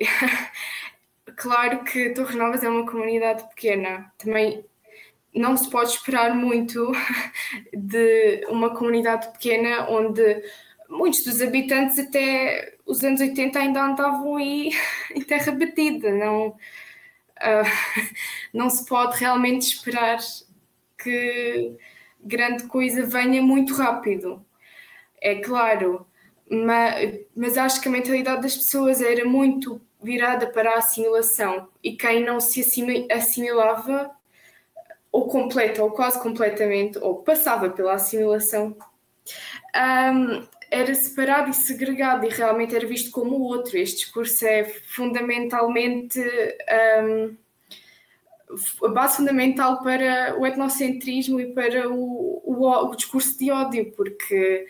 claro 1.36 1.84
que 1.84 2.10
Torres 2.10 2.34
Novas 2.34 2.64
é 2.64 2.68
uma 2.68 2.84
comunidade 2.84 3.48
pequena, 3.50 4.12
também 4.18 4.64
não 5.32 5.56
se 5.56 5.70
pode 5.70 5.90
esperar 5.90 6.34
muito 6.34 6.90
de 7.72 8.44
uma 8.48 8.74
comunidade 8.74 9.30
pequena 9.32 9.88
onde 9.88 10.42
muitos 10.88 11.22
dos 11.22 11.40
habitantes 11.40 11.98
até 11.98 12.77
os 12.88 13.04
anos 13.04 13.20
80 13.20 13.58
ainda 13.58 13.84
andavam 13.84 14.36
aí 14.36 14.70
em 15.14 15.20
terra 15.20 15.52
batida, 15.52 16.10
não, 16.10 16.48
uh, 16.48 16.56
não 18.52 18.70
se 18.70 18.84
pode 18.86 19.18
realmente 19.18 19.74
esperar 19.74 20.18
que 20.96 21.76
grande 22.18 22.64
coisa 22.64 23.06
venha 23.06 23.42
muito 23.42 23.74
rápido. 23.74 24.44
É 25.20 25.36
claro, 25.36 26.06
mas, 26.50 27.20
mas 27.36 27.58
acho 27.58 27.80
que 27.80 27.88
a 27.88 27.92
mentalidade 27.92 28.42
das 28.42 28.56
pessoas 28.56 29.02
era 29.02 29.24
muito 29.24 29.80
virada 30.02 30.46
para 30.46 30.70
a 30.70 30.78
assimilação 30.78 31.68
e 31.82 31.92
quem 31.96 32.24
não 32.24 32.40
se 32.40 32.64
assimilava 33.10 34.10
ou 35.10 35.26
completa 35.26 35.82
ou 35.82 35.90
quase 35.90 36.22
completamente 36.22 36.98
ou 36.98 37.16
passava 37.16 37.68
pela 37.68 37.94
assimilação 37.94 38.76
um, 39.74 40.46
era 40.70 40.94
separado 40.94 41.50
e 41.50 41.54
segregado 41.54 42.26
e 42.26 42.30
realmente 42.30 42.74
era 42.74 42.86
visto 42.86 43.10
como 43.10 43.36
o 43.36 43.42
outro. 43.42 43.76
Este 43.76 44.04
discurso 44.04 44.46
é 44.46 44.64
fundamentalmente 44.64 46.20
um, 47.02 47.36
a 48.84 48.88
base 48.88 49.16
fundamental 49.18 49.82
para 49.82 50.38
o 50.38 50.46
etnocentrismo 50.46 51.40
e 51.40 51.52
para 51.52 51.88
o, 51.88 52.42
o, 52.44 52.88
o 52.90 52.94
discurso 52.96 53.38
de 53.38 53.50
ódio, 53.50 53.92
porque 53.96 54.66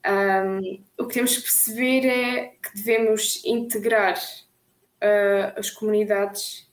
Um, 0.00 0.82
o 0.96 1.06
que 1.06 1.12
temos 1.12 1.36
que 1.36 1.42
perceber 1.42 2.06
é 2.08 2.54
que 2.62 2.74
devemos 2.74 3.44
integrar 3.44 4.16
uh, 4.16 5.58
as 5.58 5.68
comunidades, 5.68 6.66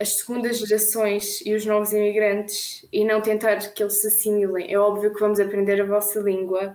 as 0.00 0.16
segundas 0.16 0.58
gerações 0.60 1.42
e 1.44 1.54
os 1.54 1.66
novos 1.66 1.92
imigrantes 1.92 2.88
e 2.90 3.04
não 3.04 3.20
tentar 3.20 3.56
que 3.74 3.82
eles 3.82 4.00
se 4.00 4.06
assimilem. 4.06 4.72
É 4.72 4.78
óbvio 4.78 5.12
que 5.12 5.20
vamos 5.20 5.38
aprender 5.38 5.78
a 5.82 5.84
vossa 5.84 6.20
língua, 6.20 6.74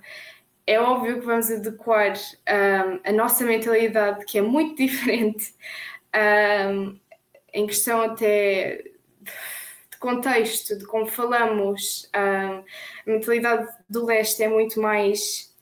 é 0.66 0.80
óbvio 0.80 1.20
que 1.20 1.26
vamos 1.26 1.52
adequar 1.52 2.14
um, 2.14 3.00
a 3.04 3.12
nossa 3.12 3.44
mentalidade, 3.44 4.26
que 4.26 4.38
é 4.38 4.42
muito 4.42 4.78
diferente, 4.82 5.54
um, 6.70 7.00
em 7.54 7.68
questão 7.68 8.02
até 8.02 8.84
de 9.92 9.98
contexto, 10.00 10.78
de 10.78 10.86
como 10.86 11.08
falamos. 11.08 12.10
Um, 12.16 12.60
a 12.60 12.64
mentalidade 13.06 13.70
do 13.90 14.06
leste 14.06 14.42
é 14.44 14.48
muito 14.48 14.80
mais 14.82 15.54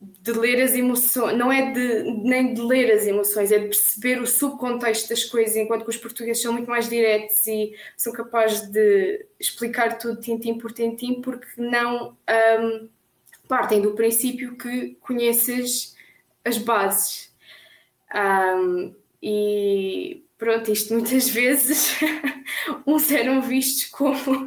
de 0.00 0.32
ler 0.32 0.62
as 0.62 0.72
emoções, 0.72 1.36
não 1.36 1.52
é 1.52 1.72
de, 1.72 2.02
nem 2.22 2.54
de 2.54 2.62
ler 2.62 2.90
as 2.90 3.06
emoções, 3.06 3.52
é 3.52 3.58
de 3.58 3.66
perceber 3.66 4.18
o 4.18 4.26
subcontexto 4.26 5.10
das 5.10 5.24
coisas, 5.24 5.56
enquanto 5.56 5.84
que 5.84 5.90
os 5.90 5.96
portugueses 5.98 6.42
são 6.42 6.54
muito 6.54 6.70
mais 6.70 6.88
diretos 6.88 7.46
e 7.46 7.74
são 7.98 8.10
capazes 8.10 8.66
de 8.70 9.26
explicar 9.38 9.98
tudo 9.98 10.18
tintim 10.18 10.56
por 10.56 10.72
tintim, 10.72 11.20
porque 11.20 11.46
não 11.58 12.16
um, 12.60 12.88
partem 13.50 13.82
do 13.82 13.94
princípio 13.94 14.56
que 14.56 14.96
conheces 15.00 15.96
as 16.44 16.56
bases. 16.56 17.32
Um, 18.14 18.94
e 19.20 20.22
pronto, 20.38 20.70
isto 20.70 20.94
muitas 20.94 21.28
vezes 21.34 21.98
uns 22.86 23.10
eram 23.10 23.42
vistos 23.42 23.86
como 23.86 24.46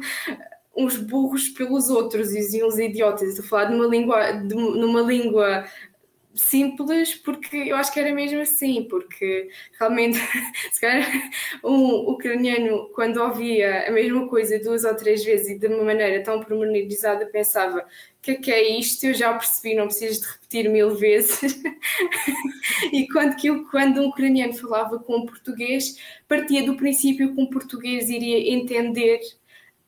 uns 0.74 0.96
burros 0.96 1.50
pelos 1.50 1.90
outros 1.90 2.32
e 2.32 2.64
uns 2.64 2.78
idiotas. 2.78 3.28
Estou 3.28 3.44
a 3.44 3.48
falar 3.48 3.64
de 3.66 3.74
uma 3.74 3.86
língua, 3.86 4.32
de, 4.32 4.54
numa 4.54 5.02
língua 5.02 5.66
simples 6.34 7.14
porque 7.14 7.56
eu 7.56 7.76
acho 7.76 7.92
que 7.92 8.00
era 8.00 8.12
mesmo 8.12 8.40
assim, 8.40 8.84
porque 8.84 9.48
realmente 9.78 10.18
se 10.72 10.80
calhar 10.80 11.08
um 11.62 12.10
ucraniano 12.10 12.90
quando 12.94 13.22
ouvia 13.22 13.88
a 13.88 13.90
mesma 13.90 14.28
coisa 14.28 14.58
duas 14.58 14.84
ou 14.84 14.94
três 14.94 15.24
vezes 15.24 15.50
e 15.50 15.58
de 15.58 15.68
uma 15.68 15.84
maneira 15.84 16.22
tão 16.22 16.40
pormenorizada 16.42 17.26
pensava 17.26 17.80
o 17.80 18.22
que 18.24 18.30
é 18.30 18.34
que 18.36 18.50
é 18.50 18.78
isto? 18.78 19.04
Eu 19.04 19.14
já 19.14 19.32
percebi, 19.34 19.74
não 19.74 19.86
preciso 19.86 20.22
de 20.22 20.26
repetir 20.26 20.70
mil 20.70 20.94
vezes. 20.94 21.42
e 22.90 23.06
quando, 23.08 23.36
que 23.36 23.48
eu, 23.48 23.66
quando 23.66 24.00
um 24.00 24.08
ucraniano 24.08 24.54
falava 24.54 24.98
com 24.98 25.18
um 25.18 25.26
português, 25.26 25.98
partia 26.26 26.64
do 26.64 26.74
princípio 26.74 27.34
que 27.34 27.40
um 27.40 27.46
português 27.46 28.08
iria 28.08 28.50
entender 28.50 29.20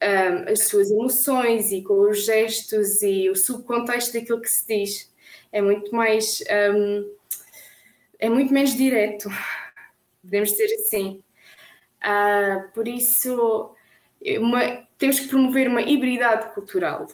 um, 0.03 0.53
as 0.53 0.69
suas 0.69 0.91
emoções 0.91 1.73
e 1.73 1.83
com 1.83 2.11
os 2.11 2.27
gestos 2.27 3.03
e 3.03 3.31
o 3.31 3.37
subcontexto 3.37 4.13
daquilo 4.13 4.41
que 4.43 4.51
se 4.51 4.67
diz. 4.67 5.16
É 5.57 5.63
muito 5.63 5.95
mais. 5.95 6.45
Um, 6.75 7.17
é 8.19 8.29
muito 8.29 8.53
menos 8.53 8.77
direto, 8.77 9.31
podemos 10.21 10.51
dizer 10.51 10.67
assim. 10.75 11.25
Uh, 12.05 12.71
por 12.75 12.87
isso, 12.87 13.75
uma, 14.39 14.87
temos 14.99 15.19
que 15.19 15.29
promover 15.29 15.67
uma 15.67 15.81
hibridade 15.81 16.53
cultural, 16.53 17.07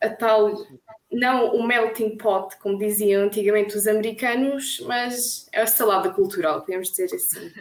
a 0.00 0.08
tal, 0.08 0.66
não 1.10 1.54
o 1.54 1.66
melting 1.66 2.16
pot, 2.16 2.56
como 2.60 2.78
diziam 2.78 3.24
antigamente 3.24 3.76
os 3.76 3.86
americanos, 3.86 4.80
mas 4.86 5.46
a 5.52 5.66
salada 5.66 6.14
cultural, 6.14 6.60
podemos 6.62 6.88
dizer 6.88 7.14
assim. 7.14 7.52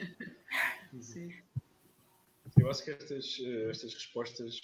Sim. 1.01 1.33
Eu 2.57 2.69
acho 2.69 2.85
que 2.85 2.91
estas, 2.91 3.37
estas 3.69 3.93
respostas 3.95 4.61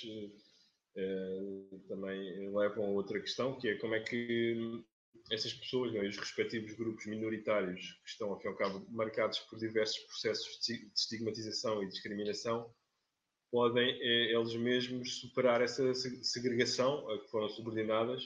uh, 0.96 1.80
também 1.90 2.56
levam 2.56 2.86
a 2.86 2.90
outra 2.92 3.20
questão, 3.20 3.60
que 3.60 3.68
é 3.68 3.76
como 3.76 3.96
é 3.96 4.00
que 4.00 4.86
essas 5.32 5.54
pessoas 5.54 5.94
não, 5.94 6.04
e 6.04 6.08
os 6.08 6.18
respectivos 6.18 6.74
grupos 6.74 7.06
minoritários 7.06 8.00
que 8.04 8.10
estão, 8.10 8.30
ao 8.30 8.40
fim 8.40 8.48
e 8.48 8.52
ao 8.52 8.56
cabo, 8.56 8.86
marcados 8.90 9.40
por 9.40 9.60
diversos 9.60 10.00
processos 10.06 10.60
de 10.66 10.90
estigmatização 10.96 11.84
e 11.84 11.88
discriminação, 11.88 12.74
podem 13.52 13.90
eh, 13.90 14.34
eles 14.34 14.56
mesmos 14.56 15.20
superar 15.20 15.62
essa 15.62 15.94
segregação 15.94 17.10
a 17.10 17.20
que 17.20 17.30
foram 17.30 17.50
subordinadas 17.50 18.24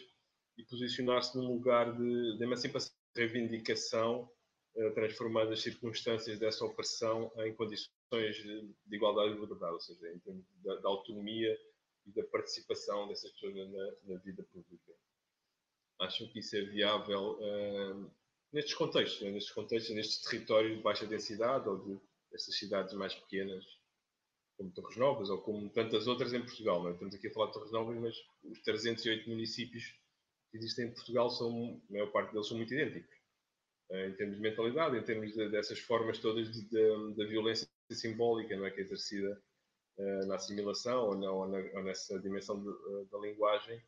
e 0.57 0.63
posicionar-se 0.63 1.37
num 1.37 1.47
lugar 1.47 1.95
de, 1.95 2.37
de 2.37 2.43
emancipação, 2.43 2.93
reivindicação, 3.15 4.29
eh, 4.75 4.89
transformando 4.91 5.53
as 5.53 5.61
circunstâncias 5.61 6.39
dessa 6.39 6.65
opressão 6.65 7.31
em 7.37 7.53
condições 7.55 8.35
de, 8.35 8.73
de 8.85 8.95
igualdade 8.95 9.35
e 9.35 9.39
liberdade, 9.39 9.73
ou 9.73 9.79
seja, 9.79 10.11
em 10.11 10.19
termos 10.19 10.45
da, 10.63 10.75
da, 10.75 10.89
autonomia 10.89 11.57
e 12.05 12.11
da 12.11 12.23
participação 12.25 13.07
dessas 13.07 13.31
pessoas 13.31 13.55
na, 13.55 13.91
na 14.03 14.19
vida 14.19 14.43
pública 14.51 14.93
acham 16.01 16.27
que 16.27 16.39
isso 16.39 16.55
é 16.55 16.61
viável 16.61 17.37
uh, 17.39 18.11
nestes 18.51 18.73
contextos, 18.73 19.21
né? 19.21 19.31
nestes 19.31 19.53
contextos, 19.53 19.95
nestes 19.95 20.21
territórios 20.23 20.75
de 20.75 20.83
baixa 20.83 21.05
densidade 21.05 21.69
ou 21.69 21.77
de 21.77 22.01
estas 22.33 22.57
cidades 22.57 22.93
mais 22.93 23.13
pequenas, 23.13 23.63
como 24.57 24.71
Torres 24.71 24.97
Novas 24.97 25.29
ou 25.29 25.41
como 25.41 25.69
tantas 25.69 26.07
outras 26.07 26.33
em 26.33 26.41
Portugal. 26.41 26.81
Não 26.81 26.89
é? 26.89 26.93
Estamos 26.93 27.15
aqui 27.15 27.27
a 27.27 27.33
falar 27.33 27.47
de 27.47 27.53
Torres 27.53 27.71
Novas, 27.71 27.97
mas 27.99 28.15
os 28.43 28.61
308 28.61 29.29
municípios 29.29 29.83
que 30.49 30.57
existem 30.57 30.87
em 30.87 30.91
Portugal, 30.91 31.29
são, 31.29 31.81
a 31.89 31.93
maior 31.93 32.11
parte 32.11 32.33
deles 32.33 32.47
são 32.47 32.57
muito 32.57 32.73
idênticos. 32.73 33.15
Uh, 33.89 34.07
em 34.07 34.13
termos 34.15 34.35
de 34.37 34.41
mentalidade, 34.41 34.97
em 34.97 35.03
termos 35.03 35.33
de, 35.33 35.49
dessas 35.49 35.79
formas 35.79 36.17
todas 36.19 36.49
da 36.69 37.25
violência 37.25 37.67
simbólica 37.91 38.55
não 38.55 38.65
é? 38.65 38.71
que 38.71 38.79
é 38.79 38.83
exercida 38.83 39.41
uh, 39.97 40.27
na 40.27 40.35
assimilação 40.35 41.09
ou, 41.09 41.17
na, 41.17 41.31
ou, 41.31 41.47
na, 41.47 41.57
ou 41.57 41.83
nessa 41.83 42.19
dimensão 42.19 42.63
da 43.11 43.19
linguagem 43.19 43.81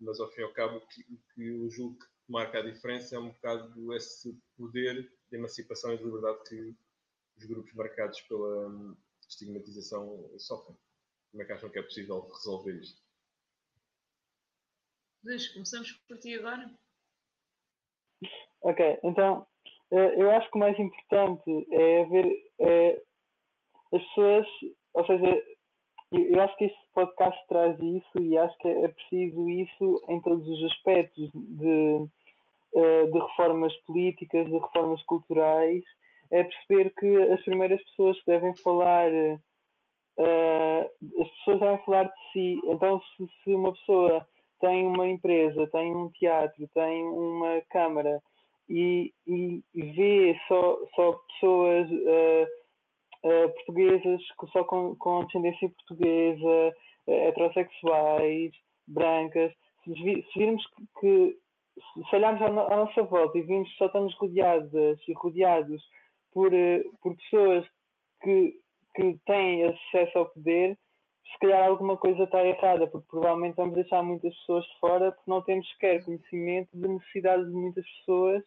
mas 0.00 0.20
ao 0.20 0.30
fim 0.30 0.40
e 0.40 0.44
ao 0.44 0.52
cabo 0.52 0.78
o 0.78 0.86
que, 0.86 1.04
que 1.04 1.46
eu 1.46 1.70
julgo 1.70 1.98
que 1.98 2.06
marca 2.28 2.58
a 2.58 2.62
diferença 2.62 3.16
é 3.16 3.18
um 3.18 3.30
bocado 3.30 3.94
esse 3.94 4.36
poder 4.56 5.12
de 5.30 5.36
emancipação 5.36 5.92
e 5.92 5.98
de 5.98 6.04
liberdade 6.04 6.38
que 6.48 6.76
os 7.36 7.44
grupos 7.44 7.72
marcados 7.74 8.20
pela 8.22 8.68
hum, 8.68 8.96
estigmatização 9.28 10.30
sofrem. 10.38 10.76
Como 11.30 11.42
é 11.42 11.46
que 11.46 11.52
acham 11.52 11.70
que 11.70 11.78
é 11.78 11.82
possível 11.82 12.20
resolver 12.20 12.72
isto? 12.72 13.00
Luís, 15.24 15.48
começamos 15.48 15.92
por 16.08 16.18
ti 16.18 16.34
agora. 16.34 16.70
Ok, 18.62 19.00
então 19.04 19.46
eh, 19.90 20.22
eu 20.22 20.30
acho 20.30 20.50
que 20.50 20.56
o 20.56 20.60
mais 20.60 20.78
importante 20.78 21.66
é 21.72 22.04
ver 22.06 22.52
é, 22.60 23.02
as 23.92 24.02
pessoas, 24.02 24.46
ou 24.94 25.06
seja, 25.06 25.44
eu 26.12 26.40
acho 26.40 26.56
que 26.56 26.64
este 26.64 26.78
podcast 26.92 27.40
traz 27.48 27.78
isso 27.78 28.20
e 28.20 28.36
acho 28.36 28.56
que 28.58 28.68
é 28.68 28.88
preciso 28.88 29.48
isso 29.48 30.02
em 30.08 30.20
todos 30.20 30.46
os 30.48 30.64
aspectos 30.64 31.30
de, 31.32 32.06
eh, 32.74 33.06
de 33.06 33.18
reformas 33.18 33.72
políticas, 33.86 34.46
de 34.46 34.58
reformas 34.58 35.00
culturais, 35.04 35.84
é 36.32 36.42
perceber 36.42 36.92
que 36.98 37.16
as 37.32 37.40
primeiras 37.42 37.82
pessoas 37.84 38.18
que 38.20 38.26
devem 38.26 38.54
falar, 38.56 39.10
uh, 39.10 40.90
as 41.20 41.28
pessoas 41.38 41.60
devem 41.60 41.84
falar 41.84 42.04
de 42.04 42.32
si. 42.32 42.60
Então, 42.64 43.00
se, 43.44 43.54
uma 43.54 43.72
pessoa 43.72 44.26
tem 44.60 44.86
uma 44.86 45.08
empresa, 45.08 45.68
tem 45.72 45.94
um 45.94 46.08
teatro, 46.10 46.68
tem 46.72 47.02
uma 47.04 47.60
câmara 47.70 48.22
e, 48.68 49.12
e, 49.26 49.62
vê 49.74 50.38
só, 50.46 50.78
só 50.94 51.12
pessoas. 51.12 51.90
Uh, 51.90 52.59
uh, 53.24 53.48
portuguesas 53.54 54.20
só 54.52 54.64
com, 54.64 54.94
com 54.96 55.24
descendência 55.24 55.68
portuguesa, 55.70 56.74
uh, 57.06 57.12
heterossexuais, 57.12 58.52
brancas. 58.86 59.52
Se, 59.84 59.94
se 59.94 60.38
virmos 60.38 60.66
que, 60.66 60.86
que, 61.00 61.38
se 62.08 62.16
olharmos 62.16 62.42
à, 62.42 62.46
à, 62.46 62.76
nossa 62.76 63.02
volta 63.02 63.38
e 63.38 63.42
vimos 63.42 63.70
que 63.70 63.78
só 63.78 63.86
estamos 63.86 64.14
rodeadas 64.16 64.98
e 65.08 65.12
rodeados 65.14 65.82
por, 66.32 66.52
uh, 66.52 66.96
por 67.02 67.16
pessoas 67.16 67.66
que, 68.22 68.54
que 68.94 69.18
têm 69.26 69.64
acesso 69.64 70.18
ao 70.18 70.26
poder, 70.26 70.76
se 71.32 71.38
calhar 71.38 71.64
alguma 71.68 71.96
coisa 71.96 72.24
está 72.24 72.44
errada, 72.44 72.86
porque 72.88 73.06
provavelmente 73.08 73.56
vamos 73.56 73.74
deixar 73.74 74.02
muitas 74.02 74.34
pessoas 74.40 74.64
de 74.64 74.78
fora 74.80 75.12
porque 75.12 75.30
não 75.30 75.42
temos 75.42 75.68
sequer 75.70 76.04
conhecimento 76.04 76.68
de 76.74 76.88
necessidades 76.88 77.46
de 77.46 77.52
muitas 77.52 77.86
pessoas 77.98 78.42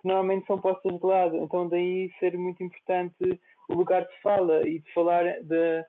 que 0.00 0.08
normalmente 0.08 0.46
são 0.46 0.58
postas 0.58 0.98
de 0.98 1.06
lado. 1.06 1.36
Então 1.36 1.68
daí 1.68 2.10
ser 2.18 2.36
muito 2.38 2.62
importante 2.62 3.40
o 3.68 3.74
lugar 3.74 4.06
de 4.06 4.20
fala 4.22 4.66
e 4.68 4.78
de 4.78 4.92
falar 4.92 5.24
de, 5.42 5.84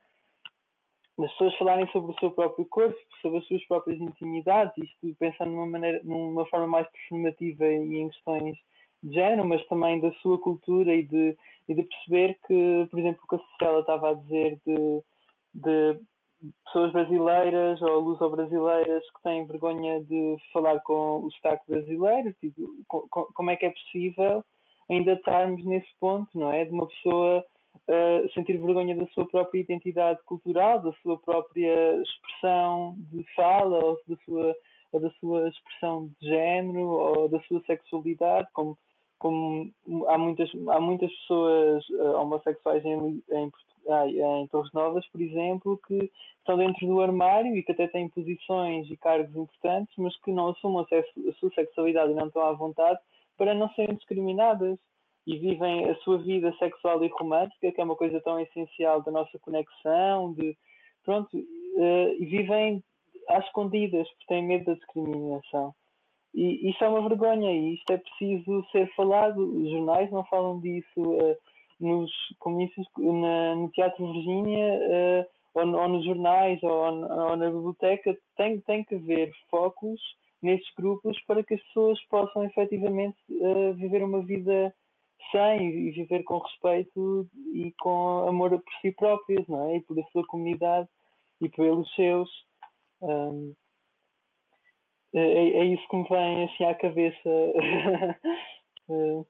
das 1.18 1.32
pessoas 1.32 1.58
falarem 1.58 1.88
sobre 1.92 2.12
o 2.12 2.20
seu 2.20 2.32
próprio 2.32 2.66
corpo, 2.66 2.98
sobre 3.22 3.40
as 3.40 3.48
suas 3.48 3.66
próprias 3.66 4.00
intimidades, 4.00 4.74
isto 4.78 5.16
pensando 5.20 5.52
numa 5.52 5.68
maneira, 5.68 6.02
numa 6.04 6.46
forma 6.46 6.68
mais 6.68 6.88
performativa 6.92 7.66
e 7.66 7.98
em 7.98 8.10
questões 8.10 8.58
de 9.04 9.14
género, 9.14 9.48
mas 9.48 9.66
também 9.68 10.00
da 10.00 10.12
sua 10.22 10.40
cultura 10.40 10.94
e 10.94 11.04
de, 11.04 11.38
e 11.68 11.74
de 11.74 11.84
perceber 11.84 12.38
que, 12.48 12.88
por 12.90 13.00
exemplo, 13.00 13.22
o 13.24 13.28
que 13.28 13.36
a 13.36 13.40
Cecília 13.40 13.80
estava 13.80 14.10
a 14.10 14.14
dizer 14.14 14.60
de, 14.66 15.04
de 15.54 16.00
pessoas 16.66 16.92
brasileiras 16.92 17.82
ou 17.82 18.00
luso-brasileiras 18.00 19.04
que 19.12 19.24
têm 19.24 19.46
vergonha 19.46 20.04
de 20.04 20.38
falar 20.54 20.80
com 20.82 21.24
o 21.24 21.32
sotaque 21.32 21.64
brasileiro, 21.68 22.34
tipo, 22.34 22.68
como 22.88 23.50
é 23.50 23.56
que 23.56 23.66
é 23.66 23.72
possível 23.72 24.44
ainda 24.90 25.14
estarmos 25.14 25.64
nesse 25.66 25.90
ponto, 26.00 26.30
não 26.38 26.52
é? 26.52 26.66
De 26.66 26.72
uma 26.72 26.88
pessoa 26.88 27.44
uh, 27.88 28.34
sentir 28.34 28.58
vergonha 28.58 28.96
da 28.96 29.06
sua 29.08 29.28
própria 29.28 29.60
identidade 29.60 30.20
cultural, 30.26 30.82
da 30.82 30.92
sua 31.04 31.18
própria 31.18 32.02
expressão 32.02 32.96
de 33.12 33.24
fala 33.36 33.84
ou 33.84 34.00
da 34.08 34.16
sua 34.26 34.56
ou 34.92 35.00
da 35.00 35.10
sua 35.20 35.50
expressão 35.50 36.10
de 36.20 36.28
género 36.28 36.88
ou 36.88 37.30
da 37.30 37.40
sua 37.42 37.62
sexualidade, 37.66 38.48
como, 38.54 38.78
como 39.20 39.72
há, 40.08 40.18
muitas, 40.18 40.50
há 40.70 40.80
muitas 40.80 41.12
pessoas 41.12 41.88
uh, 41.90 42.22
homossexuais 42.22 42.84
em, 42.86 43.22
em, 43.32 43.52
em 43.90 44.48
Torres 44.48 44.72
Novas, 44.74 45.06
por 45.08 45.22
exemplo, 45.22 45.80
que 45.88 46.12
estão 46.40 46.58
dentro 46.58 46.88
do 46.88 47.02
armário 47.02 47.56
e 47.56 47.64
que 47.64 47.72
até 47.72 47.88
têm 47.88 48.10
posições 48.10 48.90
e 48.90 48.98
cargos 48.98 49.36
importantes, 49.36 49.94
mas 49.98 50.16
que 50.22 50.32
não 50.32 50.50
assumam 50.50 50.86
a, 50.90 51.34
sua 51.34 51.52
sexualidade 51.54 52.12
e 52.12 52.16
não 52.16 52.28
estão 52.28 52.44
à 52.44 52.54
vontade 52.54 53.00
para 53.38 53.54
não 53.54 53.70
serem 53.74 53.96
discriminadas 53.96 54.80
e 55.28 55.38
vivem 55.38 55.90
a 55.90 55.96
sua 55.98 56.18
vida 56.20 56.56
sexual 56.58 57.04
e 57.04 57.10
romântica, 57.10 57.70
que 57.70 57.82
é 57.82 57.84
uma 57.84 57.98
coisa 57.98 58.22
tão 58.22 58.40
essencial 58.40 59.02
da 59.02 59.12
nossa 59.12 59.38
conexão, 59.40 60.34
de 60.34 60.58
pronto, 61.04 61.38
uh, 61.38 62.16
e 62.18 62.26
vivem 62.26 62.82
às 63.28 63.46
escondidas 63.46 64.08
porque 64.08 64.26
têm 64.28 64.48
medo 64.48 64.66
da 64.66 64.74
discriminação. 64.76 65.76
E 66.34 66.70
isso 66.70 66.82
é 66.82 66.88
uma 66.88 67.08
vergonha 67.10 67.52
e 67.52 67.74
isto 67.74 67.92
é 67.92 67.98
preciso 67.98 68.66
ser 68.72 68.88
falado. 68.96 69.38
Os 69.40 69.70
jornais 69.70 70.10
não 70.12 70.24
falam 70.24 70.62
disso, 70.62 71.02
uh, 71.02 71.36
nos 71.78 72.10
comícios, 72.40 72.88
na, 72.98 73.54
no 73.56 73.70
Teatro 73.72 74.10
Virgínia, 74.14 74.80
uh, 74.80 75.26
ou, 75.56 75.76
ou, 75.76 75.90
nos 75.90 76.06
jornais, 76.06 76.64
ou, 76.64 76.72
ou, 76.72 77.36
na 77.36 77.50
biblioteca, 77.50 78.18
tem, 78.38 78.62
tem 78.62 78.82
que 78.86 78.96
haver 78.96 79.34
focos 79.52 80.00
nesses 80.42 80.70
grupos 80.78 81.20
para 81.26 81.44
que 81.44 81.56
as 81.56 81.62
pessoas 81.64 82.02
possam 82.06 82.46
efetivamente 82.46 83.18
viver 83.76 84.04
uma 84.04 84.22
vida 84.22 84.72
sã 85.32 85.56
e, 85.56 85.92
viver 85.92 86.24
com 86.24 86.38
respeito 86.40 87.30
e 87.54 87.74
com 87.80 88.28
amor 88.28 88.52
por 88.52 88.74
si 88.82 88.92
próprias, 88.92 89.48
não 89.48 89.70
é? 89.70 89.78
E 89.78 89.82
por 89.82 90.00
a 90.00 90.04
sua 90.12 90.26
comunidade 90.28 90.88
e 91.42 91.50
pelos 91.50 91.94
seus. 91.96 92.30
Um, 93.02 93.54
é, 95.14 95.20
é, 95.22 95.66
isso 95.66 95.88
que 95.90 95.96
me 95.96 96.08
vem 96.08 96.44
assim 96.46 96.64
à 96.66 96.76
cabeça. 96.76 97.30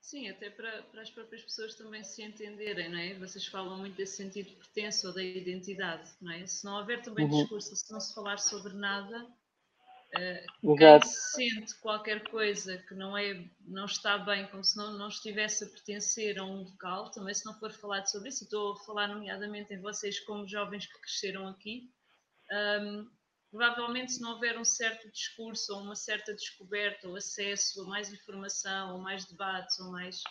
Sim, 0.00 0.28
até 0.28 0.50
para, 0.50 0.82
para 0.82 1.00
as 1.00 1.08
próprias 1.10 1.42
pessoas 1.42 1.74
também 1.76 2.04
se 2.04 2.22
entenderem, 2.22 2.90
não 2.90 2.98
é? 2.98 3.14
Vocês 3.14 3.46
falam 3.46 3.78
muito 3.78 3.96
desse 3.96 4.16
sentido 4.16 4.50
de 4.50 4.56
pertença 4.56 5.08
ou 5.08 5.14
da 5.14 5.22
identidade, 5.22 6.10
não 6.20 6.30
é? 6.30 6.46
Se 6.46 6.62
não 6.62 6.78
houver 6.78 7.00
também 7.00 7.24
uhum. 7.24 7.30
discurso, 7.30 7.74
se 7.74 7.90
não 7.90 7.98
se 7.98 8.14
falar 8.14 8.38
sobre 8.38 8.74
nada, 8.74 9.26
uh, 10.16 10.76
quem 10.76 11.00
sente 11.02 11.74
qualquer 11.80 12.28
coisa 12.28 12.78
que 12.78 12.94
não, 12.94 13.16
é, 13.16 13.44
não 13.60 13.84
está 13.86 14.18
bem, 14.18 14.46
como 14.48 14.62
se 14.62 14.76
não, 14.76 14.92
não 14.96 15.08
estivesse 15.08 15.64
a 15.64 15.68
pertencer 15.68 16.38
a 16.38 16.44
um 16.44 16.62
local, 16.62 17.10
também 17.10 17.34
se 17.34 17.44
não 17.44 17.58
for 17.58 17.72
falado 17.72 18.06
sobre 18.06 18.28
isso, 18.28 18.44
estou 18.44 18.72
a 18.72 18.84
falar 18.84 19.08
nomeadamente 19.08 19.74
em 19.74 19.80
vocês 19.80 20.20
como 20.20 20.46
jovens 20.46 20.86
que 20.86 21.00
cresceram 21.00 21.48
aqui, 21.48 21.90
um, 22.80 23.10
provavelmente 23.50 24.12
se 24.12 24.20
não 24.20 24.32
houver 24.32 24.58
um 24.58 24.64
certo 24.64 25.10
discurso 25.10 25.72
ou 25.74 25.82
uma 25.82 25.94
certa 25.94 26.34
descoberta 26.34 27.08
ou 27.08 27.16
acesso 27.16 27.82
a 27.82 27.86
mais 27.86 28.12
informação 28.12 28.94
ou 28.94 29.00
mais 29.00 29.24
debates 29.26 29.78
ou 29.78 29.90
mais 29.92 30.22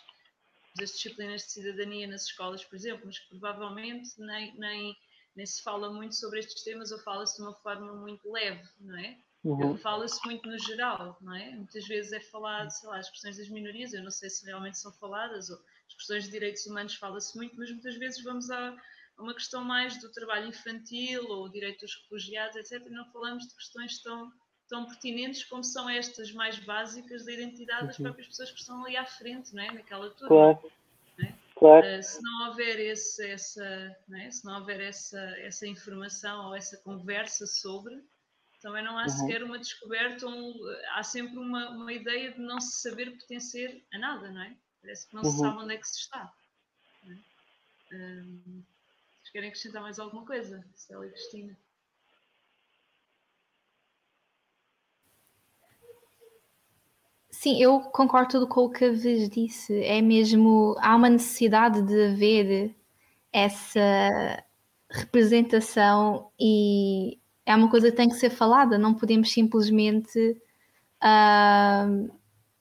das 0.76 0.90
disciplinas 0.90 1.42
de 1.42 1.52
cidadania 1.52 2.06
nas 2.06 2.24
escolas, 2.24 2.64
por 2.64 2.74
exemplo, 2.74 3.06
mas 3.06 3.18
que 3.18 3.28
provavelmente 3.28 4.10
nem, 4.18 4.54
nem, 4.58 4.96
nem 5.36 5.46
se 5.46 5.62
fala 5.62 5.92
muito 5.92 6.16
sobre 6.16 6.40
estes 6.40 6.62
temas 6.64 6.90
ou 6.90 6.98
fala-se 6.98 7.36
de 7.36 7.42
uma 7.42 7.54
forma 7.54 7.94
muito 7.94 8.30
leve, 8.30 8.62
não 8.80 8.98
é? 8.98 9.16
Uhum. 9.44 9.76
Fala-se 9.76 10.24
muito 10.24 10.48
no 10.48 10.58
geral, 10.58 11.18
não 11.20 11.34
é? 11.34 11.50
Muitas 11.50 11.86
vezes 11.86 12.12
é 12.12 12.20
falado, 12.20 12.70
sei 12.70 12.88
lá, 12.88 12.98
as 12.98 13.10
questões 13.10 13.36
das 13.36 13.48
minorias, 13.50 13.92
eu 13.92 14.02
não 14.02 14.10
sei 14.10 14.30
se 14.30 14.46
realmente 14.46 14.78
são 14.78 14.90
faladas, 14.92 15.50
ou 15.50 15.58
as 15.86 15.94
questões 15.94 16.24
de 16.24 16.30
direitos 16.30 16.64
humanos 16.66 16.94
fala-se 16.94 17.36
muito, 17.36 17.54
mas 17.56 17.70
muitas 17.70 17.94
vezes 17.96 18.22
vamos 18.24 18.50
a, 18.50 18.74
uma 19.18 19.34
questão 19.34 19.62
mais 19.62 20.00
do 20.00 20.10
trabalho 20.10 20.48
infantil 20.48 21.24
ou 21.28 21.44
o 21.44 21.48
direito 21.50 21.80
dos 21.80 21.94
refugiados, 21.94 22.56
etc. 22.56 22.86
E 22.86 22.90
não 22.90 23.04
falamos 23.12 23.46
de 23.46 23.54
questões 23.54 24.02
tão, 24.02 24.32
tão 24.66 24.86
pertinentes 24.86 25.44
como 25.44 25.62
são 25.62 25.90
estas 25.90 26.32
mais 26.32 26.58
básicas 26.60 27.26
da 27.26 27.32
identidade 27.32 27.88
das 27.88 27.98
uhum. 27.98 28.04
próprias 28.04 28.28
pessoas 28.28 28.50
que 28.50 28.60
estão 28.60 28.82
ali 28.82 28.96
à 28.96 29.04
frente, 29.04 29.54
não 29.54 29.62
é? 29.62 29.72
naquela 29.72 30.08
turma. 30.10 30.28
Claro. 30.28 30.72
É? 31.20 31.34
Claro. 31.54 31.98
Uh, 31.98 32.02
se 32.02 32.22
não 32.22 32.48
houver, 32.48 32.80
esse, 32.80 33.30
essa, 33.30 33.96
é? 34.10 34.30
se 34.30 34.42
não 34.44 34.58
houver 34.58 34.80
essa, 34.80 35.20
essa 35.38 35.66
informação 35.66 36.46
ou 36.46 36.56
essa 36.56 36.78
conversa 36.78 37.46
sobre, 37.46 38.02
também 38.64 38.82
não 38.82 38.98
há 38.98 39.02
uhum. 39.02 39.08
sequer 39.10 39.42
uma 39.42 39.58
descoberta, 39.58 40.26
um, 40.26 40.54
há 40.94 41.02
sempre 41.02 41.36
uma, 41.36 41.68
uma 41.68 41.92
ideia 41.92 42.32
de 42.32 42.40
não 42.40 42.58
se 42.58 42.80
saber 42.80 43.10
pertencer 43.10 43.84
a 43.92 43.98
nada, 43.98 44.30
não 44.30 44.40
é? 44.40 44.56
Parece 44.80 45.06
que 45.06 45.14
não 45.14 45.22
uhum. 45.22 45.30
se 45.30 45.38
sabe 45.38 45.58
onde 45.58 45.74
é 45.74 45.76
que 45.76 45.86
se 45.86 45.98
está. 46.00 46.32
É? 47.06 47.34
querem 49.30 49.48
acrescentar 49.50 49.82
mais 49.82 49.98
alguma 49.98 50.24
coisa, 50.24 50.64
Célia 50.74 51.08
e 51.08 51.10
Cristina? 51.10 51.58
Sim, 57.30 57.60
eu 57.60 57.80
concordo 57.80 58.30
tudo 58.30 58.48
com 58.48 58.62
o 58.62 58.70
que 58.70 58.86
a 58.86 58.92
vez 58.92 59.28
disse. 59.28 59.78
É 59.82 60.00
mesmo, 60.00 60.74
há 60.78 60.96
uma 60.96 61.10
necessidade 61.10 61.82
de 61.82 62.06
haver 62.06 62.74
essa 63.30 64.42
representação 64.88 66.30
e 66.38 67.18
é 67.46 67.54
uma 67.54 67.68
coisa 67.70 67.90
que 67.90 67.96
tem 67.96 68.08
que 68.08 68.16
ser 68.16 68.30
falada. 68.30 68.78
Não 68.78 68.94
podemos 68.94 69.30
simplesmente. 69.32 70.36
Uh, 71.02 72.10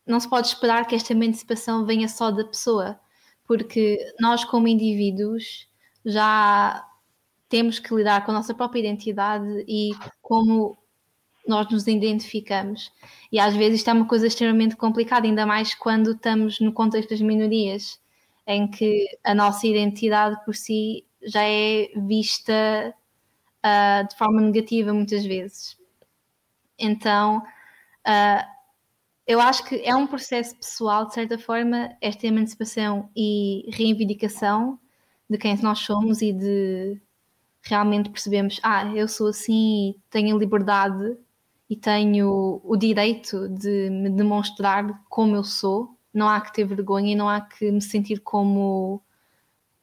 não 0.05 0.19
se 0.19 0.29
pode 0.29 0.47
esperar 0.47 0.85
que 0.85 0.95
esta 0.95 1.13
emancipação 1.13 1.85
venha 1.85 2.09
só 2.09 2.29
da 2.29 2.43
pessoa, 2.43 2.99
porque 3.47 3.97
nós, 4.19 4.43
como 4.43 4.67
indivíduos, 4.67 5.67
já 6.05 6.85
temos 7.47 7.79
que 7.79 7.93
lidar 7.93 8.25
com 8.25 8.31
a 8.31 8.33
nossa 8.33 8.53
própria 8.53 8.81
identidade 8.81 9.63
e 9.67 9.91
como 10.21 10.77
nós 11.47 11.69
nos 11.69 11.87
identificamos. 11.87 12.91
E 13.31 13.39
às 13.39 13.55
vezes 13.55 13.79
isto 13.79 13.89
é 13.89 13.93
uma 13.93 14.07
coisa 14.07 14.27
extremamente 14.27 14.75
complicada, 14.75 15.25
ainda 15.25 15.45
mais 15.45 15.73
quando 15.73 16.11
estamos 16.11 16.59
no 16.59 16.73
contexto 16.73 17.11
das 17.11 17.21
minorias, 17.21 17.99
em 18.47 18.67
que 18.67 19.05
a 19.23 19.33
nossa 19.33 19.67
identidade 19.67 20.43
por 20.43 20.55
si 20.55 21.05
já 21.21 21.43
é 21.43 21.89
vista 21.95 22.93
uh, 23.65 24.07
de 24.07 24.15
forma 24.15 24.41
negativa 24.41 24.93
muitas 24.93 25.25
vezes. 25.25 25.77
Então, 26.77 27.37
uh, 27.39 28.53
eu 29.25 29.39
acho 29.39 29.63
que 29.65 29.81
é 29.83 29.95
um 29.95 30.05
processo 30.05 30.55
pessoal, 30.55 31.07
de 31.07 31.13
certa 31.13 31.37
forma, 31.37 31.95
esta 32.01 32.27
emancipação 32.27 33.09
e 33.15 33.69
reivindicação 33.71 34.79
de 35.29 35.37
quem 35.37 35.55
nós 35.61 35.79
somos 35.79 36.21
e 36.21 36.33
de 36.33 37.01
realmente 37.61 38.09
percebemos, 38.09 38.59
ah, 38.61 38.85
eu 38.93 39.07
sou 39.07 39.27
assim 39.27 39.95
tenho 40.09 40.37
liberdade 40.37 41.17
e 41.69 41.77
tenho 41.77 42.61
o 42.63 42.75
direito 42.75 43.47
de 43.47 43.89
me 43.89 44.09
demonstrar 44.09 45.01
como 45.09 45.35
eu 45.35 45.43
sou. 45.43 45.97
Não 46.13 46.27
há 46.27 46.41
que 46.41 46.53
ter 46.53 46.65
vergonha 46.65 47.13
e 47.13 47.15
não 47.15 47.29
há 47.29 47.41
que 47.41 47.71
me 47.71 47.81
sentir 47.81 48.19
como 48.19 49.01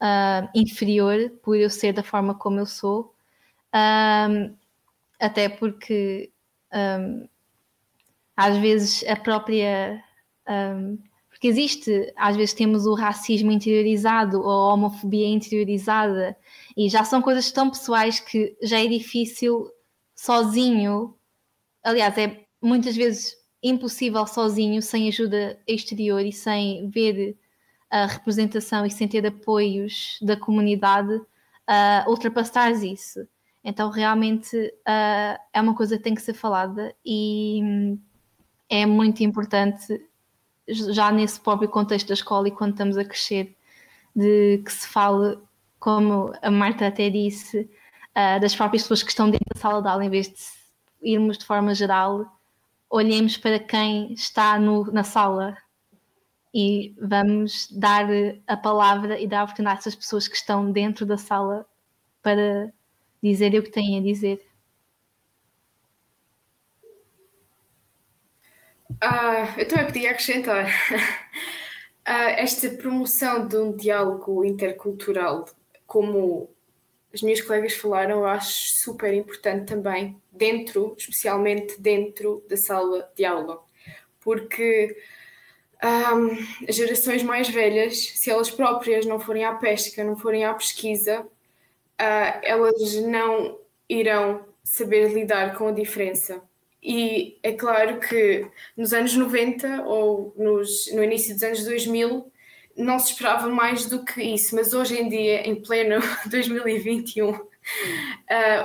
uh, 0.00 0.48
inferior 0.54 1.30
por 1.42 1.56
eu 1.56 1.70
ser 1.70 1.92
da 1.92 2.02
forma 2.02 2.34
como 2.34 2.60
eu 2.60 2.66
sou. 2.66 3.14
Um, 3.74 4.56
até 5.20 5.48
porque 5.48 6.32
um, 6.72 7.28
às 8.36 8.56
vezes 8.56 9.04
a 9.06 9.16
própria 9.16 10.02
um, 10.48 10.98
porque 11.40 11.48
existe, 11.48 12.12
às 12.16 12.36
vezes 12.36 12.52
temos 12.52 12.84
o 12.84 12.92
racismo 12.92 13.50
interiorizado 13.50 14.42
ou 14.42 14.50
a 14.50 14.74
homofobia 14.74 15.26
interiorizada 15.26 16.36
e 16.76 16.86
já 16.86 17.02
são 17.02 17.22
coisas 17.22 17.50
tão 17.50 17.70
pessoais 17.70 18.20
que 18.20 18.54
já 18.62 18.78
é 18.78 18.86
difícil 18.86 19.66
sozinho, 20.14 21.16
aliás, 21.82 22.18
é 22.18 22.44
muitas 22.60 22.94
vezes 22.94 23.34
impossível 23.62 24.26
sozinho, 24.26 24.82
sem 24.82 25.08
ajuda 25.08 25.58
exterior 25.66 26.20
e 26.20 26.30
sem 26.30 26.90
ver 26.90 27.38
a 27.88 28.04
representação 28.04 28.84
e 28.84 28.90
sem 28.90 29.08
ter 29.08 29.26
apoios 29.26 30.18
da 30.20 30.36
comunidade, 30.36 31.14
uh, 31.14 32.10
ultrapassar 32.10 32.70
isso. 32.72 33.26
Então, 33.62 33.90
realmente, 33.90 34.56
uh, 34.56 35.38
é 35.52 35.60
uma 35.60 35.74
coisa 35.74 35.96
que 35.96 36.02
tem 36.02 36.14
que 36.14 36.22
ser 36.22 36.34
falada 36.34 36.94
e 37.04 37.98
é 38.68 38.86
muito 38.86 39.22
importante 39.22 40.00
já 40.68 41.10
nesse 41.12 41.40
próprio 41.40 41.68
contexto 41.68 42.08
da 42.08 42.14
escola 42.14 42.48
e 42.48 42.52
quando 42.52 42.72
estamos 42.72 42.96
a 42.96 43.04
crescer, 43.04 43.56
de 44.14 44.58
que 44.64 44.72
se 44.72 44.86
fale, 44.88 45.38
como 45.78 46.32
a 46.40 46.50
Marta 46.50 46.86
até 46.86 47.10
disse, 47.10 47.68
uh, 48.16 48.40
das 48.40 48.54
próprias 48.54 48.82
pessoas 48.82 49.02
que 49.02 49.10
estão 49.10 49.30
dentro 49.30 49.46
da 49.54 49.60
sala 49.60 49.82
de 49.82 49.88
aula, 49.88 50.04
em 50.04 50.10
vez 50.10 50.28
de 50.28 50.34
irmos 51.02 51.38
de 51.38 51.44
forma 51.44 51.74
geral, 51.74 52.26
olhemos 52.88 53.36
para 53.36 53.58
quem 53.58 54.12
está 54.12 54.58
no, 54.58 54.84
na 54.92 55.04
sala 55.04 55.56
e 56.52 56.94
vamos 57.00 57.68
dar 57.70 58.06
a 58.46 58.56
palavra 58.56 59.20
e 59.20 59.26
dar 59.26 59.40
a 59.40 59.44
oportunidade 59.44 59.80
essas 59.80 59.94
pessoas 59.94 60.26
que 60.26 60.36
estão 60.36 60.72
dentro 60.72 61.06
da 61.06 61.16
sala 61.16 61.64
para 62.22 62.72
dizer 63.22 63.54
o 63.54 63.62
que 63.62 63.70
têm 63.70 63.98
a 63.98 64.02
dizer. 64.02 64.40
Ah, 69.00 69.54
eu 69.56 69.66
também 69.68 69.86
podia 69.86 70.10
acrescentar 70.10 70.66
ah, 72.04 72.30
esta 72.32 72.68
promoção 72.70 73.46
de 73.46 73.56
um 73.56 73.76
diálogo 73.76 74.44
intercultural 74.44 75.46
como 75.86 76.50
as 77.12 77.22
minhas 77.22 77.40
colegas 77.40 77.74
falaram, 77.74 78.20
eu 78.20 78.26
acho 78.26 78.74
super 78.74 79.12
importante 79.12 79.66
também, 79.66 80.16
dentro, 80.30 80.94
especialmente 80.96 81.80
dentro 81.80 82.44
da 82.48 82.56
sala 82.56 83.10
de 83.16 83.24
aula, 83.24 83.60
porque 84.20 84.96
um, 85.82 86.68
as 86.68 86.76
gerações 86.76 87.22
mais 87.24 87.48
velhas, 87.48 88.10
se 88.14 88.30
elas 88.30 88.50
próprias 88.50 89.04
não 89.06 89.18
forem 89.18 89.44
à 89.44 89.54
pesca, 89.54 90.04
não 90.04 90.16
forem 90.16 90.44
à 90.44 90.54
pesquisa, 90.54 91.26
uh, 92.00 92.40
elas 92.42 92.94
não 93.02 93.58
irão 93.88 94.46
saber 94.64 95.12
lidar 95.12 95.56
com 95.56 95.68
a 95.68 95.72
diferença. 95.72 96.40
E 96.82 97.38
é 97.42 97.52
claro 97.52 98.00
que 98.00 98.46
nos 98.76 98.92
anos 98.94 99.14
90 99.14 99.82
ou 99.82 100.34
nos, 100.36 100.90
no 100.94 101.04
início 101.04 101.34
dos 101.34 101.42
anos 101.42 101.64
2000 101.64 102.32
não 102.76 102.98
se 102.98 103.12
esperava 103.12 103.48
mais 103.48 103.84
do 103.86 104.04
que 104.04 104.22
isso, 104.22 104.54
mas 104.54 104.72
hoje 104.72 104.98
em 104.98 105.08
dia, 105.08 105.46
em 105.46 105.56
pleno 105.56 106.00
2021, 106.30 107.30
uh, 107.30 107.42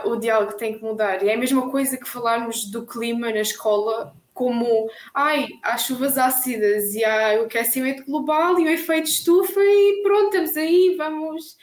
o 0.06 0.16
diálogo 0.16 0.54
tem 0.54 0.78
que 0.78 0.84
mudar. 0.84 1.22
E 1.24 1.30
é 1.30 1.34
a 1.34 1.38
mesma 1.38 1.70
coisa 1.70 1.98
que 1.98 2.08
falarmos 2.08 2.66
do 2.72 2.86
clima 2.86 3.32
na 3.32 3.42
escola, 3.42 4.16
como 4.34 4.90
ai, 5.14 5.48
há 5.64 5.78
chuvas 5.78 6.18
ácidas 6.18 6.94
e 6.94 7.04
há 7.04 7.42
o 7.42 7.46
aquecimento 7.46 8.06
global 8.06 8.58
e 8.60 8.66
o 8.66 8.70
efeito 8.70 9.10
estufa, 9.10 9.60
e 9.60 10.02
pronto, 10.04 10.26
estamos 10.28 10.56
aí, 10.56 10.96
vamos. 10.98 11.58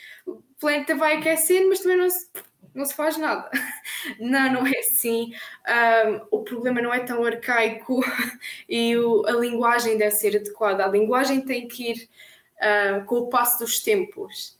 Planeta 0.62 0.94
vai 0.94 1.16
aquecendo, 1.16 1.68
mas 1.68 1.80
também 1.80 1.98
não 1.98 2.08
se, 2.08 2.28
não 2.72 2.84
se 2.84 2.94
faz 2.94 3.18
nada. 3.18 3.50
Não, 4.18 4.52
não 4.52 4.66
é 4.66 4.78
assim. 4.78 5.32
Um, 5.68 6.38
o 6.38 6.42
problema 6.42 6.82
não 6.82 6.92
é 6.92 7.00
tão 7.00 7.24
arcaico 7.24 8.00
e 8.68 8.96
o, 8.96 9.24
a 9.26 9.32
linguagem 9.32 9.96
deve 9.96 10.10
ser 10.12 10.36
adequada. 10.36 10.84
A 10.84 10.88
linguagem 10.88 11.40
tem 11.40 11.68
que 11.68 11.92
ir 11.92 12.08
com 13.06 13.16
o 13.16 13.28
passo 13.28 13.60
dos 13.60 13.80
tempos. 13.80 14.58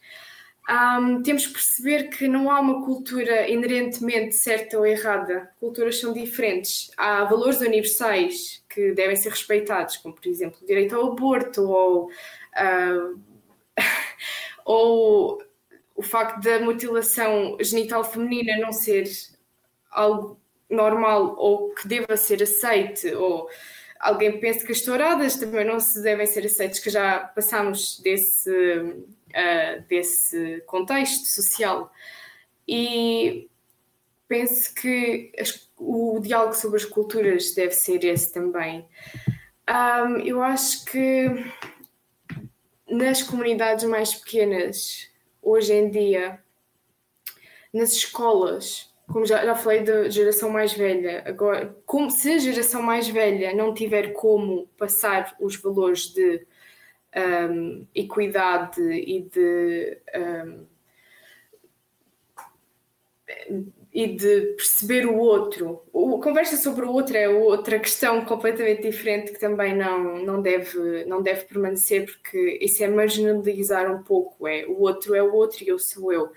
Um, 0.69 1.23
temos 1.23 1.47
que 1.47 1.55
perceber 1.55 2.09
que 2.09 2.29
não 2.29 2.51
há 2.51 2.61
uma 2.61 2.85
cultura 2.85 3.49
inerentemente 3.49 4.37
certa 4.37 4.79
ou 4.79 4.87
errada. 4.87 5.51
Culturas 5.59 5.99
são 5.99 6.13
diferentes. 6.13 6.91
Há 6.97 7.25
valores 7.25 7.61
universais 7.61 8.63
que 8.69 8.93
devem 8.93 9.17
ser 9.17 9.31
respeitados, 9.31 9.97
como, 9.97 10.15
por 10.15 10.27
exemplo, 10.27 10.59
o 10.63 10.67
direito 10.67 10.95
ao 10.95 11.13
aborto 11.13 11.69
ou, 11.69 12.07
uh, 12.07 13.21
ou 14.65 15.43
o 15.95 16.03
facto 16.03 16.43
da 16.43 16.61
mutilação 16.61 17.57
genital 17.61 18.05
feminina 18.05 18.57
não 18.59 18.73
ser 18.73 19.05
algo 19.91 20.41
normal 20.69 21.35
ou 21.37 21.75
que 21.75 21.87
deva 21.87 22.17
ser 22.17 22.43
aceite, 22.43 23.13
ou 23.15 23.49
alguém 24.01 24.41
pensa 24.41 24.67
que 24.67 24.73
as 24.73 24.81
touradas 24.81 25.37
também 25.37 25.65
não 25.65 25.79
se 25.79 26.03
devem 26.03 26.27
ser 26.27 26.47
aceitas, 26.47 26.81
que 26.81 26.91
já 26.91 27.21
passamos 27.21 28.01
desse, 28.01 28.51
uh, 28.51 29.83
desse 29.89 30.63
contexto 30.67 31.27
social. 31.27 31.93
E 32.67 33.49
penso 34.27 34.75
que 34.75 35.31
as, 35.39 35.69
o 35.77 36.19
diálogo 36.21 36.55
sobre 36.55 36.79
as 36.79 36.85
culturas 36.85 37.55
deve 37.55 37.73
ser 37.73 38.03
esse 38.05 38.33
também. 38.33 38.87
Um, 39.69 40.17
eu 40.19 40.43
acho 40.43 40.85
que 40.87 41.29
nas 42.89 43.23
comunidades 43.23 43.85
mais 43.85 44.15
pequenas, 44.15 45.12
hoje 45.43 45.75
em 45.75 45.91
dia, 45.91 46.41
nas 47.73 47.93
escolas, 47.93 48.95
como 49.09 49.27
já, 49.27 49.45
já 49.45 49.55
falei 49.55 49.83
da 49.83 50.09
geração 50.09 50.49
mais 50.49 50.73
velha, 50.73 51.23
agora, 51.27 51.77
como, 51.85 52.11
se 52.11 52.33
a 52.33 52.39
geração 52.39 52.83
mais 52.83 53.09
velha 53.09 53.55
não 53.55 53.75
tiver 53.75 54.13
como 54.13 54.69
passar 54.79 55.37
os 55.41 55.57
valores 55.57 56.07
de 56.15 56.47
um, 57.51 57.87
equidade 57.95 58.81
e 58.81 59.23
de, 59.23 59.99
um, 63.51 63.73
e 63.93 64.07
de 64.09 64.55
perceber 64.57 65.07
o 65.07 65.19
outro, 65.19 65.83
a 65.91 66.23
conversa 66.23 66.57
sobre 66.57 66.87
o 66.87 66.91
outro 66.91 67.15
é 67.15 67.29
outra 67.29 67.79
questão 67.79 68.25
completamente 68.25 68.83
diferente 68.83 69.33
que 69.33 69.39
também 69.39 69.77
não, 69.77 70.25
não, 70.25 70.41
deve, 70.41 71.05
não 71.05 71.21
deve 71.23 71.45
permanecer, 71.45 72.07
porque 72.07 72.59
isso 72.63 72.83
é 72.83 72.89
marginalizar 72.89 73.95
um 73.95 74.03
pouco, 74.03 74.49
é 74.49 74.65
o 74.67 74.81
outro 74.81 75.15
é 75.15 75.23
o 75.23 75.35
outro 75.35 75.63
e 75.63 75.69
eu 75.69 75.79
sou 75.79 76.11
eu. 76.11 76.33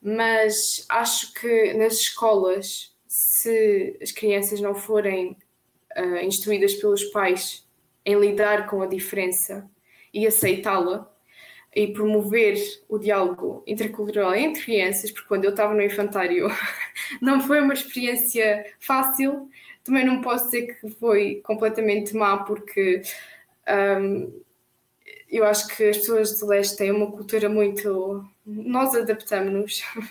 Mas 0.00 0.86
acho 0.88 1.34
que 1.34 1.74
nas 1.74 1.94
escolas, 1.94 2.94
se 3.08 3.98
as 4.00 4.12
crianças 4.12 4.60
não 4.60 4.74
forem 4.74 5.36
uh, 5.98 6.24
instruídas 6.24 6.74
pelos 6.74 7.04
pais 7.06 7.66
em 8.06 8.18
lidar 8.20 8.68
com 8.68 8.82
a 8.82 8.86
diferença 8.86 9.68
e 10.14 10.26
aceitá-la 10.28 11.09
e 11.74 11.88
promover 11.88 12.56
o 12.88 12.98
diálogo 12.98 13.62
intercultural 13.66 14.34
entre 14.34 14.62
crianças, 14.62 15.10
porque 15.10 15.28
quando 15.28 15.44
eu 15.44 15.50
estava 15.50 15.72
no 15.72 15.82
infantário 15.82 16.48
não 17.22 17.40
foi 17.40 17.60
uma 17.60 17.74
experiência 17.74 18.64
fácil, 18.80 19.48
também 19.84 20.04
não 20.04 20.20
posso 20.20 20.46
dizer 20.46 20.74
que 20.74 20.90
foi 20.90 21.40
completamente 21.44 22.14
má, 22.14 22.38
porque 22.38 23.02
um, 24.00 24.42
eu 25.28 25.44
acho 25.44 25.68
que 25.68 25.84
as 25.84 25.98
pessoas 25.98 26.38
de 26.38 26.44
leste 26.44 26.76
têm 26.76 26.90
uma 26.90 27.10
cultura 27.10 27.48
muito 27.48 28.28
nós 28.44 28.94
adaptamos-nos. 28.94 29.80
Uh, 29.96 30.10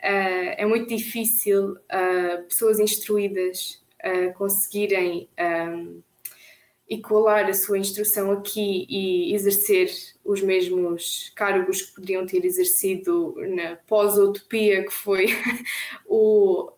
é 0.00 0.64
muito 0.64 0.88
difícil 0.88 1.72
uh, 1.72 2.42
pessoas 2.48 2.78
instruídas 2.78 3.82
uh, 4.04 4.32
conseguirem 4.34 5.28
um, 5.38 6.00
igualar 6.88 7.46
a 7.46 7.54
sua 7.54 7.78
instrução 7.78 8.30
aqui 8.30 8.86
e 8.88 9.34
exercer 9.34 9.90
os 10.26 10.42
mesmos 10.42 11.32
cargos 11.34 11.82
que 11.82 11.94
poderiam 11.94 12.26
ter 12.26 12.44
exercido 12.44 13.34
na 13.54 13.76
pós-utopia 13.86 14.84
que 14.84 14.92
foi 14.92 15.26
o, 16.04 16.70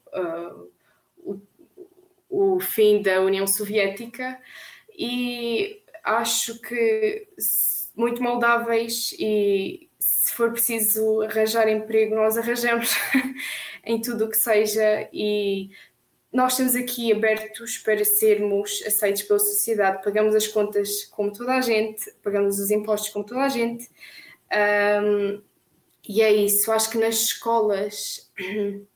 o, 1.19 1.41
o 2.29 2.61
fim 2.61 3.03
da 3.03 3.21
União 3.21 3.47
Soviética. 3.47 4.39
E 4.97 5.83
acho 6.05 6.61
que 6.61 7.27
muito 7.97 8.23
moldáveis 8.23 9.15
e 9.19 9.89
for 10.39 10.53
preciso 10.53 11.21
arranjar 11.23 11.69
emprego, 11.69 12.15
nós 12.15 12.39
arranjamos 12.39 12.95
em 13.85 14.01
tudo 14.01 14.27
o 14.27 14.29
que 14.29 14.37
seja 14.37 15.09
e 15.13 15.71
nós 16.33 16.53
estamos 16.53 16.77
aqui 16.77 17.13
abertos 17.13 17.79
para 17.79 18.05
sermos 18.05 18.83
aceitos 18.87 19.23
pela 19.23 19.39
sociedade, 19.39 20.03
pagamos 20.03 20.35
as 20.35 20.47
contas 20.47 21.05
como 21.07 21.33
toda 21.33 21.55
a 21.55 21.61
gente, 21.61 22.11
pagamos 22.23 22.59
os 22.59 22.71
impostos 22.71 23.11
como 23.11 23.25
toda 23.25 23.43
a 23.43 23.49
gente. 23.49 23.89
Um, 25.03 25.41
e 26.07 26.23
é 26.23 26.33
isso, 26.33 26.71
acho 26.73 26.91
que 26.91 26.99
nas 26.99 27.17
escolas 27.17 28.31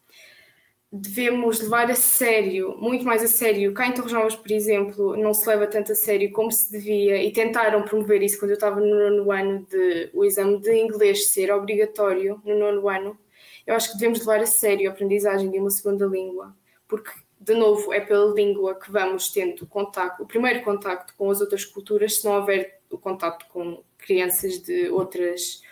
devemos 0.92 1.60
levar 1.60 1.90
a 1.90 1.94
sério, 1.94 2.76
muito 2.78 3.04
mais 3.04 3.22
a 3.22 3.28
sério. 3.28 3.72
Cá 3.72 3.86
em 3.86 3.94
Torres 3.94 4.12
Novas, 4.12 4.36
por 4.36 4.50
exemplo, 4.50 5.16
não 5.16 5.32
se 5.32 5.48
leva 5.48 5.66
tanto 5.66 5.92
a 5.92 5.94
sério 5.94 6.30
como 6.32 6.52
se 6.52 6.70
devia 6.70 7.22
e 7.22 7.32
tentaram 7.32 7.82
promover 7.82 8.22
isso 8.22 8.38
quando 8.38 8.50
eu 8.50 8.56
estava 8.56 8.78
no 8.78 9.10
nono 9.10 9.32
ano 9.32 9.66
de 9.70 10.10
o 10.12 10.22
exame 10.24 10.58
de 10.60 10.74
inglês 10.74 11.28
ser 11.28 11.50
obrigatório 11.50 12.40
no 12.44 12.58
nono 12.58 12.88
ano. 12.88 13.18
Eu 13.66 13.74
acho 13.74 13.92
que 13.92 13.98
devemos 13.98 14.20
levar 14.20 14.40
a 14.40 14.46
sério 14.46 14.90
a 14.90 14.92
aprendizagem 14.92 15.50
de 15.50 15.58
uma 15.58 15.70
segunda 15.70 16.04
língua, 16.04 16.54
porque 16.86 17.10
de 17.42 17.54
novo 17.54 17.92
é 17.92 18.00
pela 18.00 18.32
língua 18.32 18.78
que 18.78 18.90
vamos 18.90 19.30
tendo 19.30 19.66
contacto, 19.66 20.22
o 20.22 20.26
primeiro 20.26 20.62
contacto 20.62 21.14
com 21.16 21.30
as 21.30 21.40
outras 21.40 21.64
culturas, 21.64 22.16
se 22.16 22.24
não 22.24 22.36
houver 22.36 22.80
o 22.90 22.98
contacto 22.98 23.46
com 23.52 23.82
crianças 23.98 24.58
de 24.58 24.88
outras 24.90 25.62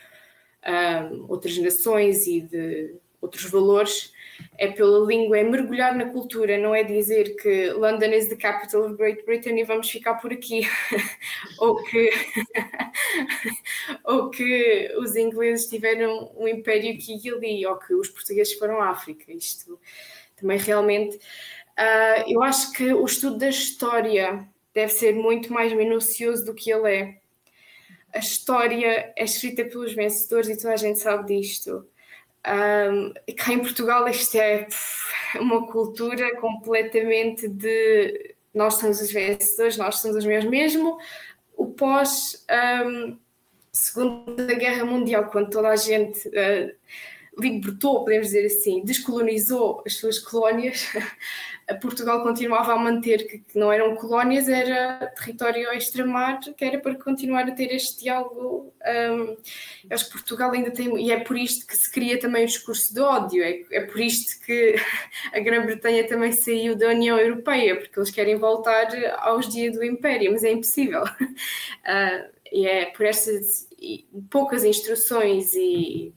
um, 0.66 1.26
outras 1.28 1.56
nações 1.58 2.26
e 2.26 2.40
de 2.40 2.94
outros 3.20 3.44
valores 3.44 4.12
é 4.56 4.68
pela 4.68 5.06
língua, 5.06 5.38
é 5.38 5.44
mergulhar 5.44 5.94
na 5.94 6.06
cultura, 6.06 6.56
não 6.56 6.74
é 6.74 6.82
dizer 6.82 7.36
que 7.36 7.70
London 7.72 8.06
is 8.06 8.28
the 8.28 8.36
capital 8.36 8.86
of 8.86 8.96
Great 8.96 9.22
Britain 9.24 9.58
e 9.58 9.64
vamos 9.64 9.90
ficar 9.90 10.14
por 10.14 10.32
aqui, 10.32 10.62
ou, 11.58 11.76
que, 11.84 12.10
ou 14.04 14.30
que 14.30 14.94
os 14.96 15.14
ingleses 15.16 15.68
tiveram 15.68 16.32
um 16.36 16.48
império 16.48 16.94
aqui 16.94 17.20
ali, 17.30 17.66
ou 17.66 17.76
que 17.76 17.92
os 17.92 18.08
portugueses 18.08 18.54
foram 18.54 18.80
à 18.80 18.88
África. 18.88 19.30
Isto 19.30 19.78
também 20.36 20.58
realmente. 20.58 21.18
Uh, 21.80 22.24
eu 22.26 22.42
acho 22.42 22.72
que 22.72 22.92
o 22.92 23.06
estudo 23.06 23.38
da 23.38 23.48
história 23.48 24.46
deve 24.74 24.92
ser 24.92 25.14
muito 25.14 25.50
mais 25.52 25.72
minucioso 25.72 26.44
do 26.44 26.54
que 26.54 26.70
ele 26.70 26.94
é. 26.94 27.20
A 28.12 28.18
história 28.18 29.12
é 29.16 29.24
escrita 29.24 29.64
pelos 29.64 29.94
vencedores 29.94 30.48
e 30.48 30.56
toda 30.56 30.74
a 30.74 30.76
gente 30.76 30.98
sabe 30.98 31.34
disto. 31.34 31.86
Um, 32.46 33.14
cá 33.36 33.52
em 33.52 33.60
Portugal 33.60 34.08
isto 34.08 34.36
é 34.36 34.66
uma 35.38 35.66
cultura 35.70 36.34
completamente 36.40 37.46
de 37.46 38.34
nós 38.52 38.74
somos 38.74 39.00
os 39.00 39.12
vencedores, 39.12 39.76
nós 39.76 39.96
somos 40.00 40.16
os 40.16 40.24
meus 40.24 40.44
mesmo. 40.44 40.98
O 41.56 41.66
pós 41.68 42.44
um, 42.84 43.16
Segunda 43.72 44.54
Guerra 44.54 44.84
Mundial, 44.84 45.30
quando 45.30 45.50
toda 45.50 45.68
a 45.68 45.76
gente 45.76 46.28
uh, 46.28 46.74
libertou, 47.38 48.00
podemos 48.00 48.28
dizer 48.28 48.46
assim, 48.46 48.82
descolonizou 48.84 49.82
as 49.86 49.94
suas 49.94 50.18
colónias, 50.18 50.88
Portugal 51.74 52.22
continuava 52.22 52.72
a 52.72 52.76
manter 52.76 53.26
que, 53.26 53.58
não 53.58 53.72
eram 53.72 53.94
colónias, 53.94 54.48
era 54.48 55.06
território 55.16 55.72
extramar, 55.72 56.40
que 56.54 56.64
era 56.64 56.78
para 56.78 56.94
continuar 56.94 57.48
a 57.48 57.52
ter 57.52 57.72
este 57.74 58.00
diálogo. 58.00 58.72
Um, 58.84 59.36
acho 59.90 60.06
que 60.06 60.12
Portugal 60.12 60.52
ainda 60.52 60.70
tem, 60.70 60.98
e 61.00 61.12
é 61.12 61.20
por 61.20 61.38
isto 61.38 61.66
que 61.66 61.76
se 61.76 61.90
cria 61.90 62.18
também 62.18 62.44
o 62.44 62.46
discurso 62.46 62.92
de 62.92 63.00
ódio, 63.00 63.42
é, 63.42 63.62
é 63.70 63.80
por 63.82 64.00
isto 64.00 64.44
que 64.44 64.74
a 65.32 65.38
Grã-Bretanha 65.38 66.06
também 66.08 66.32
saiu 66.32 66.76
da 66.76 66.88
União 66.88 67.18
Europeia, 67.18 67.76
porque 67.76 67.98
eles 67.98 68.10
querem 68.10 68.36
voltar 68.36 68.88
aos 69.18 69.48
dias 69.48 69.74
do 69.74 69.84
Império, 69.84 70.32
mas 70.32 70.44
é 70.44 70.50
impossível. 70.50 71.04
Uh, 71.04 72.40
e 72.52 72.66
é 72.66 72.86
por 72.86 73.06
estas 73.06 73.68
poucas 74.28 74.64
instruções 74.64 75.54
e 75.54 76.12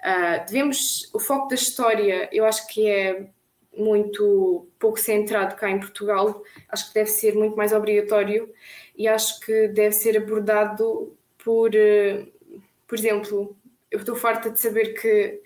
uh, 0.00 0.44
devemos, 0.46 1.08
o 1.14 1.18
foco 1.18 1.48
da 1.48 1.54
história, 1.54 2.28
eu 2.32 2.44
acho 2.44 2.66
que 2.66 2.86
é 2.86 3.30
muito 3.80 4.66
pouco 4.78 4.98
centrado 4.98 5.56
cá 5.56 5.70
em 5.70 5.80
Portugal, 5.80 6.42
acho 6.68 6.88
que 6.88 6.94
deve 6.94 7.10
ser 7.10 7.34
muito 7.34 7.56
mais 7.56 7.72
obrigatório 7.72 8.52
e 8.96 9.08
acho 9.08 9.40
que 9.40 9.68
deve 9.68 9.92
ser 9.92 10.16
abordado 10.16 11.16
por, 11.42 11.70
uh, 11.70 12.60
por 12.86 12.98
exemplo, 12.98 13.56
eu 13.90 13.98
estou 13.98 14.14
farta 14.14 14.50
de 14.50 14.60
saber 14.60 14.94
que 15.00 15.40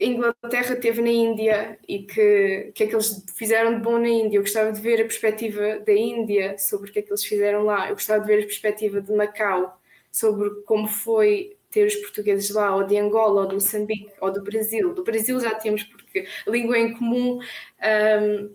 a 0.00 0.04
Inglaterra 0.04 0.76
teve 0.76 1.00
na 1.00 1.10
Índia 1.10 1.78
e 1.88 2.00
que, 2.00 2.72
que 2.74 2.84
é 2.84 2.86
que 2.86 2.94
eles 2.94 3.24
fizeram 3.36 3.74
de 3.74 3.80
bom 3.80 3.98
na 3.98 4.08
Índia. 4.08 4.38
Eu 4.38 4.42
gostava 4.42 4.72
de 4.72 4.80
ver 4.80 5.00
a 5.00 5.04
perspectiva 5.04 5.78
da 5.78 5.92
Índia 5.92 6.58
sobre 6.58 6.90
o 6.90 6.92
que 6.92 6.98
é 6.98 7.02
que 7.02 7.10
eles 7.10 7.24
fizeram 7.24 7.62
lá. 7.62 7.88
Eu 7.88 7.94
gostava 7.94 8.20
de 8.20 8.26
ver 8.26 8.42
a 8.42 8.46
perspectiva 8.46 9.00
de 9.00 9.12
Macau 9.12 9.80
sobre 10.10 10.50
como 10.62 10.88
foi 10.88 11.56
ter 11.74 11.88
os 11.88 11.96
portugueses 11.96 12.50
lá, 12.50 12.74
ou 12.76 12.84
de 12.84 12.96
Angola, 12.96 13.42
ou 13.42 13.48
do 13.48 13.54
Moçambique, 13.56 14.12
ou 14.20 14.30
do 14.30 14.40
Brasil. 14.40 14.94
Do 14.94 15.02
Brasil 15.02 15.40
já 15.40 15.52
temos, 15.56 15.82
porque 15.82 16.28
a 16.46 16.50
língua 16.50 16.78
em 16.78 16.94
comum 16.94 17.40
um, 17.40 18.54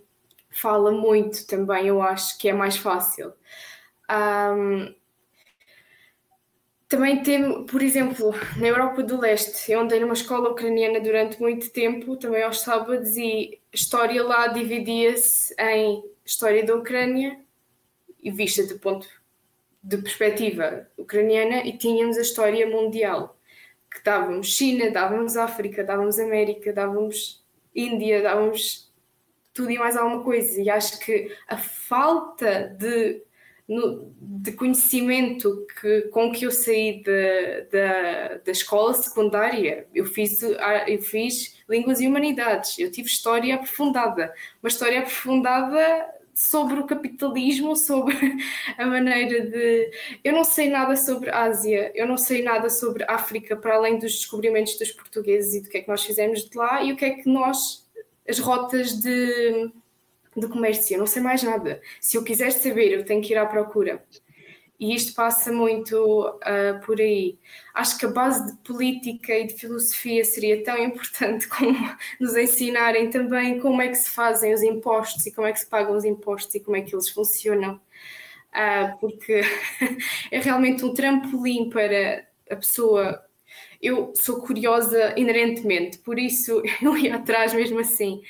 fala 0.50 0.90
muito 0.90 1.46
também, 1.46 1.88
eu 1.88 2.00
acho 2.00 2.38
que 2.38 2.48
é 2.48 2.54
mais 2.54 2.78
fácil. 2.78 3.34
Um, 4.10 4.94
também 6.88 7.22
tem, 7.22 7.66
por 7.66 7.82
exemplo, 7.82 8.34
na 8.56 8.66
Europa 8.66 9.02
do 9.02 9.20
Leste, 9.20 9.70
eu 9.70 9.80
andei 9.80 10.00
numa 10.00 10.14
escola 10.14 10.48
ucraniana 10.48 10.98
durante 10.98 11.40
muito 11.40 11.70
tempo, 11.70 12.16
também 12.16 12.42
aos 12.42 12.62
sábados, 12.62 13.16
e 13.18 13.60
a 13.70 13.76
história 13.76 14.24
lá 14.24 14.48
dividia-se 14.48 15.54
em 15.58 16.02
história 16.24 16.64
da 16.64 16.74
Ucrânia 16.74 17.38
e 18.22 18.30
vista 18.30 18.66
de 18.66 18.74
ponto 18.76 19.06
de 19.82 19.96
perspectiva 19.98 20.86
ucraniana 20.96 21.64
e 21.64 21.76
tínhamos 21.76 22.18
a 22.18 22.22
história 22.22 22.66
mundial, 22.66 23.38
que 23.90 24.02
dávamos 24.04 24.48
China, 24.48 24.90
dávamos 24.90 25.36
África, 25.36 25.82
dávamos 25.82 26.18
América, 26.18 26.72
dávamos 26.72 27.42
Índia, 27.74 28.22
dávamos 28.22 28.92
tudo 29.52 29.70
e 29.70 29.78
mais 29.78 29.96
alguma 29.96 30.22
coisa. 30.22 30.60
E 30.60 30.68
acho 30.68 30.98
que 31.00 31.34
a 31.48 31.56
falta 31.56 32.68
de, 32.78 33.22
de 33.68 34.52
conhecimento 34.52 35.66
que, 35.80 36.02
com 36.02 36.30
que 36.30 36.44
eu 36.44 36.50
saí 36.50 37.02
da, 37.70 38.38
da 38.44 38.52
escola 38.52 38.94
secundária, 38.94 39.86
eu 39.94 40.04
fiz, 40.04 40.40
eu 40.42 41.02
fiz 41.02 41.58
Línguas 41.68 42.00
e 42.00 42.06
Humanidades, 42.06 42.78
eu 42.78 42.90
tive 42.90 43.08
história 43.08 43.54
aprofundada, 43.54 44.34
uma 44.62 44.68
história 44.68 45.00
aprofundada 45.00 46.19
sobre 46.40 46.80
o 46.80 46.86
capitalismo, 46.86 47.76
sobre 47.76 48.16
a 48.78 48.86
maneira 48.86 49.46
de. 49.46 49.90
Eu 50.24 50.32
não 50.32 50.42
sei 50.42 50.70
nada 50.70 50.96
sobre 50.96 51.30
Ásia, 51.30 51.92
eu 51.94 52.08
não 52.08 52.16
sei 52.16 52.42
nada 52.42 52.70
sobre 52.70 53.04
África, 53.06 53.54
para 53.54 53.74
além 53.74 53.98
dos 53.98 54.12
descobrimentos 54.12 54.78
dos 54.78 54.90
portugueses 54.90 55.54
e 55.54 55.60
do 55.60 55.68
que 55.68 55.76
é 55.76 55.82
que 55.82 55.88
nós 55.88 56.02
fizemos 56.02 56.48
de 56.48 56.56
lá 56.56 56.82
e 56.82 56.92
o 56.92 56.96
que 56.96 57.04
é 57.04 57.10
que 57.10 57.28
nós. 57.28 57.86
as 58.26 58.38
rotas 58.38 58.98
de, 58.98 59.70
de 60.34 60.48
comércio, 60.48 60.94
eu 60.94 61.00
não 61.00 61.06
sei 61.06 61.20
mais 61.20 61.42
nada. 61.42 61.82
Se 62.00 62.16
eu 62.16 62.24
quiser 62.24 62.52
saber, 62.52 62.90
eu 62.90 63.04
tenho 63.04 63.20
que 63.20 63.34
ir 63.34 63.36
à 63.36 63.44
procura. 63.44 64.02
E 64.80 64.94
isto 64.94 65.14
passa 65.14 65.52
muito 65.52 65.94
uh, 66.26 66.80
por 66.86 66.98
aí. 66.98 67.38
Acho 67.74 67.98
que 67.98 68.06
a 68.06 68.08
base 68.08 68.50
de 68.50 68.56
política 68.62 69.38
e 69.38 69.46
de 69.46 69.52
filosofia 69.52 70.24
seria 70.24 70.64
tão 70.64 70.78
importante 70.78 71.46
como 71.52 71.76
nos 72.18 72.34
ensinarem 72.34 73.10
também 73.10 73.60
como 73.60 73.82
é 73.82 73.88
que 73.88 73.96
se 73.96 74.08
fazem 74.08 74.54
os 74.54 74.62
impostos 74.62 75.26
e 75.26 75.32
como 75.32 75.46
é 75.46 75.52
que 75.52 75.60
se 75.60 75.66
pagam 75.66 75.94
os 75.94 76.06
impostos 76.06 76.54
e 76.54 76.60
como 76.60 76.78
é 76.78 76.80
que 76.80 76.94
eles 76.94 77.10
funcionam. 77.10 77.78
Uh, 78.54 78.98
porque 78.98 79.42
é 80.32 80.40
realmente 80.40 80.82
um 80.82 80.94
trampolim 80.94 81.68
para 81.68 82.26
a 82.50 82.56
pessoa. 82.56 83.22
Eu 83.82 84.14
sou 84.16 84.40
curiosa 84.40 85.12
inerentemente, 85.14 85.98
por 85.98 86.18
isso 86.18 86.62
eu 86.80 86.96
ia 86.96 87.16
atrás 87.16 87.52
mesmo 87.52 87.80
assim. 87.80 88.22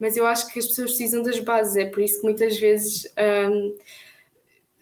Mas 0.00 0.16
eu 0.16 0.26
acho 0.26 0.50
que 0.50 0.58
as 0.58 0.68
pessoas 0.68 0.92
precisam 0.92 1.22
das 1.22 1.38
bases, 1.38 1.76
é 1.76 1.84
por 1.84 2.02
isso 2.02 2.20
que 2.20 2.24
muitas 2.24 2.58
vezes. 2.58 3.04
Um, 3.18 3.76
ah, 3.76 4.07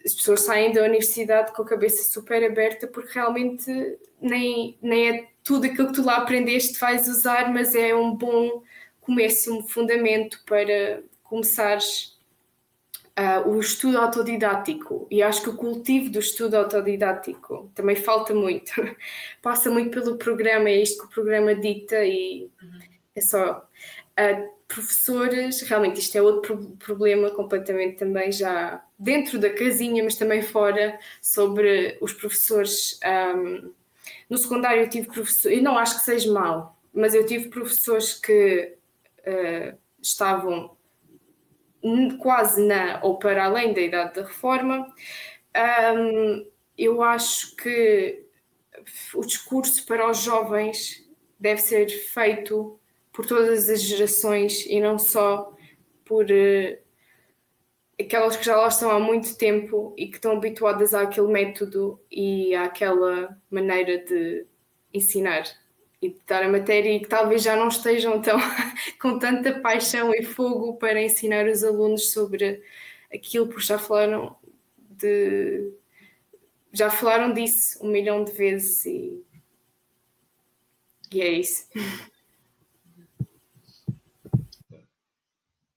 as 0.07 0.15
pessoas 0.15 0.43
saem 0.43 0.73
da 0.73 0.85
universidade 0.85 1.53
com 1.53 1.63
a 1.63 1.67
cabeça 1.67 2.05
super 2.05 2.43
aberta 2.45 2.87
porque 2.87 3.13
realmente 3.13 3.99
nem, 4.21 4.79
nem 4.81 5.09
é 5.09 5.29
tudo 5.43 5.67
aquilo 5.67 5.89
que 5.89 5.95
tu 5.95 6.05
lá 6.05 6.19
aprendeste 6.19 6.79
vais 6.79 7.09
usar, 7.09 7.53
mas 7.53 7.75
é 7.75 7.93
um 7.93 8.15
bom 8.15 8.63
começo, 9.01 9.53
um 9.53 9.67
fundamento 9.67 10.41
para 10.47 11.03
começares 11.25 12.17
uh, 13.19 13.49
o 13.49 13.59
estudo 13.59 13.99
autodidático. 13.99 15.09
E 15.11 15.23
acho 15.23 15.43
que 15.43 15.51
o 15.51 15.57
cultivo 15.57 16.09
do 16.11 16.21
estudo 16.21 16.55
autodidático 16.55 17.71
também 17.75 17.97
falta 17.97 18.33
muito. 18.33 18.73
Passa 19.43 19.69
muito 19.71 19.91
pelo 19.91 20.17
programa, 20.17 20.69
é 20.69 20.83
isto 20.83 21.03
que 21.03 21.07
o 21.07 21.11
programa 21.11 21.53
dita 21.53 22.05
e 22.05 22.49
uhum. 22.63 22.79
é 23.15 23.21
só. 23.21 23.69
Uh, 24.19 24.57
professores, 24.69 25.61
realmente 25.63 26.01
isto 26.01 26.17
é 26.17 26.23
outro 26.23 26.77
problema 26.79 27.31
completamente 27.31 27.99
também 27.99 28.33
já 28.33 28.83
dentro 28.99 29.39
da 29.39 29.51
casinha, 29.51 30.03
mas 30.03 30.17
também 30.17 30.43
fora, 30.43 30.99
sobre 31.21 31.99
os 32.01 32.13
professores. 32.13 32.99
Um, 33.05 33.73
no 34.29 34.39
secundário 34.39 34.83
eu 34.83 34.89
tive 34.89 35.09
professores, 35.09 35.59
e 35.59 35.61
não 35.61 35.79
acho 35.79 35.99
que 35.99 36.05
seja 36.05 36.33
mal, 36.33 36.79
mas 36.93 37.15
eu 37.15 37.27
tive 37.27 37.49
professores 37.49 38.15
que 38.15 38.77
uh, 39.21 39.77
estavam 40.01 40.77
quase 42.19 42.67
na 42.67 43.01
ou 43.03 43.19
para 43.19 43.45
além 43.45 43.73
da 43.73 43.81
idade 43.81 44.15
da 44.15 44.23
reforma. 44.23 44.93
Um, 45.95 46.47
eu 46.77 47.03
acho 47.03 47.55
que 47.57 48.25
o 49.15 49.21
discurso 49.25 49.87
para 49.87 50.11
os 50.11 50.19
jovens 50.19 51.05
deve 51.39 51.61
ser 51.61 51.89
feito 51.89 52.79
por 53.13 53.27
todas 53.27 53.69
as 53.69 53.81
gerações 53.81 54.67
e 54.67 54.81
não 54.81 54.99
só 54.99 55.55
por 56.05 56.25
uh, 56.25 56.86
aquelas 57.99 58.37
que 58.37 58.45
já 58.45 58.57
lá 58.57 58.69
estão 58.69 58.91
há 58.91 58.99
muito 59.01 59.37
tempo 59.37 59.95
e 59.97 60.07
que 60.09 60.17
estão 60.17 60.33
habituadas 60.33 60.95
àquele 60.95 61.29
método 61.29 62.01
e 62.11 62.55
àquela 62.55 63.37
maneira 63.51 63.99
de 64.05 64.47
ensinar 64.93 65.45
e 66.01 66.11
de 66.11 66.21
dar 66.27 66.43
a 66.43 66.49
matéria 66.49 66.91
e 66.91 67.01
que 67.01 67.09
talvez 67.09 67.43
já 67.43 67.57
não 67.57 67.69
estejam 67.69 68.21
tão 68.21 68.39
com 69.01 69.19
tanta 69.19 69.61
paixão 69.61 70.15
e 70.15 70.23
fogo 70.23 70.77
para 70.77 71.03
ensinar 71.03 71.47
os 71.47 71.65
alunos 71.65 72.13
sobre 72.13 72.63
aquilo, 73.13 73.47
porque 73.49 73.65
já 73.65 73.79
falaram 73.79 74.37
de 74.91 75.73
já 76.73 76.91
falaram 76.91 77.33
disso 77.33 77.79
um 77.83 77.89
milhão 77.91 78.23
de 78.25 78.33
vezes 78.33 78.85
e, 78.85 79.25
e 81.13 81.21
é 81.23 81.31
isso. 81.31 81.67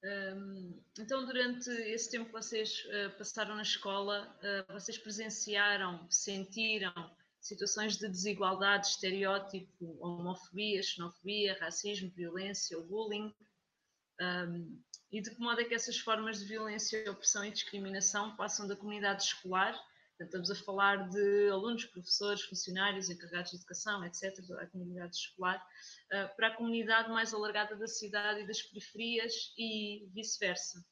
Um, 0.01 0.68
então, 1.09 1.25
durante 1.25 1.71
esse 1.71 2.11
tempo 2.11 2.25
que 2.25 2.33
vocês 2.33 2.85
uh, 2.85 3.17
passaram 3.17 3.55
na 3.55 3.63
escola, 3.63 4.31
uh, 4.43 4.73
vocês 4.73 4.95
presenciaram, 4.95 6.05
sentiram 6.07 6.93
situações 7.41 7.97
de 7.97 8.07
desigualdade, 8.07 8.85
estereótipo, 8.85 9.97
homofobia, 9.99 10.83
xenofobia, 10.83 11.57
racismo, 11.59 12.11
violência, 12.11 12.79
bullying? 12.81 13.33
Um, 14.21 14.79
e 15.11 15.19
de 15.19 15.31
que 15.31 15.39
modo 15.39 15.59
é 15.59 15.63
que 15.63 15.73
essas 15.73 15.97
formas 15.97 16.41
de 16.41 16.45
violência, 16.45 17.09
opressão 17.09 17.43
e 17.43 17.49
discriminação 17.49 18.35
passam 18.35 18.67
da 18.67 18.75
comunidade 18.75 19.23
escolar 19.23 19.75
estamos 20.23 20.51
a 20.51 20.55
falar 20.55 21.09
de 21.09 21.49
alunos, 21.49 21.85
professores, 21.85 22.43
funcionários, 22.43 23.09
encarregados 23.09 23.51
de 23.51 23.57
educação, 23.57 24.03
etc., 24.05 24.45
da 24.47 24.67
comunidade 24.67 25.15
escolar, 25.15 25.65
eh, 26.11 26.27
para 26.27 26.47
a 26.47 26.55
comunidade 26.55 27.09
mais 27.09 27.33
alargada 27.33 27.75
da 27.77 27.87
cidade 27.87 28.41
e 28.41 28.47
das 28.47 28.61
periferias 28.61 29.53
e 29.57 30.07
vice-versa. 30.13 30.83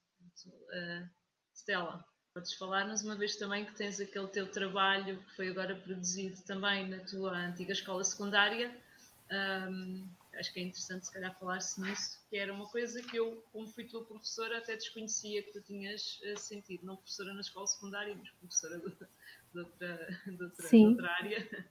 Uh, 0.46 1.08
Stella, 1.54 2.06
podes 2.34 2.54
falar-nos 2.54 3.04
uma 3.04 3.16
vez 3.16 3.36
também 3.36 3.66
que 3.66 3.74
tens 3.74 4.00
aquele 4.00 4.28
teu 4.28 4.50
trabalho 4.52 5.18
que 5.24 5.36
foi 5.36 5.50
agora 5.50 5.76
produzido 5.76 6.42
também 6.44 6.88
na 6.88 7.00
tua 7.00 7.32
antiga 7.32 7.74
escola 7.74 8.04
secundária. 8.04 8.76
Um, 9.32 10.08
acho 10.36 10.54
que 10.54 10.60
é 10.60 10.64
interessante 10.64 11.08
se 11.08 11.12
calhar 11.12 11.38
falar-se 11.40 11.82
nisso, 11.82 12.20
que 12.30 12.38
era 12.38 12.54
uma 12.54 12.68
coisa 12.68 13.02
que 13.02 13.18
eu, 13.18 13.44
como 13.52 13.68
fui 13.68 13.86
tua 13.86 14.06
professora, 14.06 14.60
até 14.60 14.76
desconhecia 14.76 15.42
que 15.44 15.52
tu 15.52 15.62
tinhas 15.62 16.20
uh, 16.22 16.38
sentido, 16.38 16.86
não 16.86 16.96
professora 16.96 17.34
na 17.34 17.42
escola 17.42 17.68
secundária, 17.68 18.16
mas 18.16 18.30
professora 18.30 18.78
de, 18.78 18.84
de, 18.84 19.60
outra, 19.60 20.20
de, 20.26 20.44
outra, 20.44 20.70
de 20.70 20.86
outra, 20.86 21.12
área. 21.12 21.68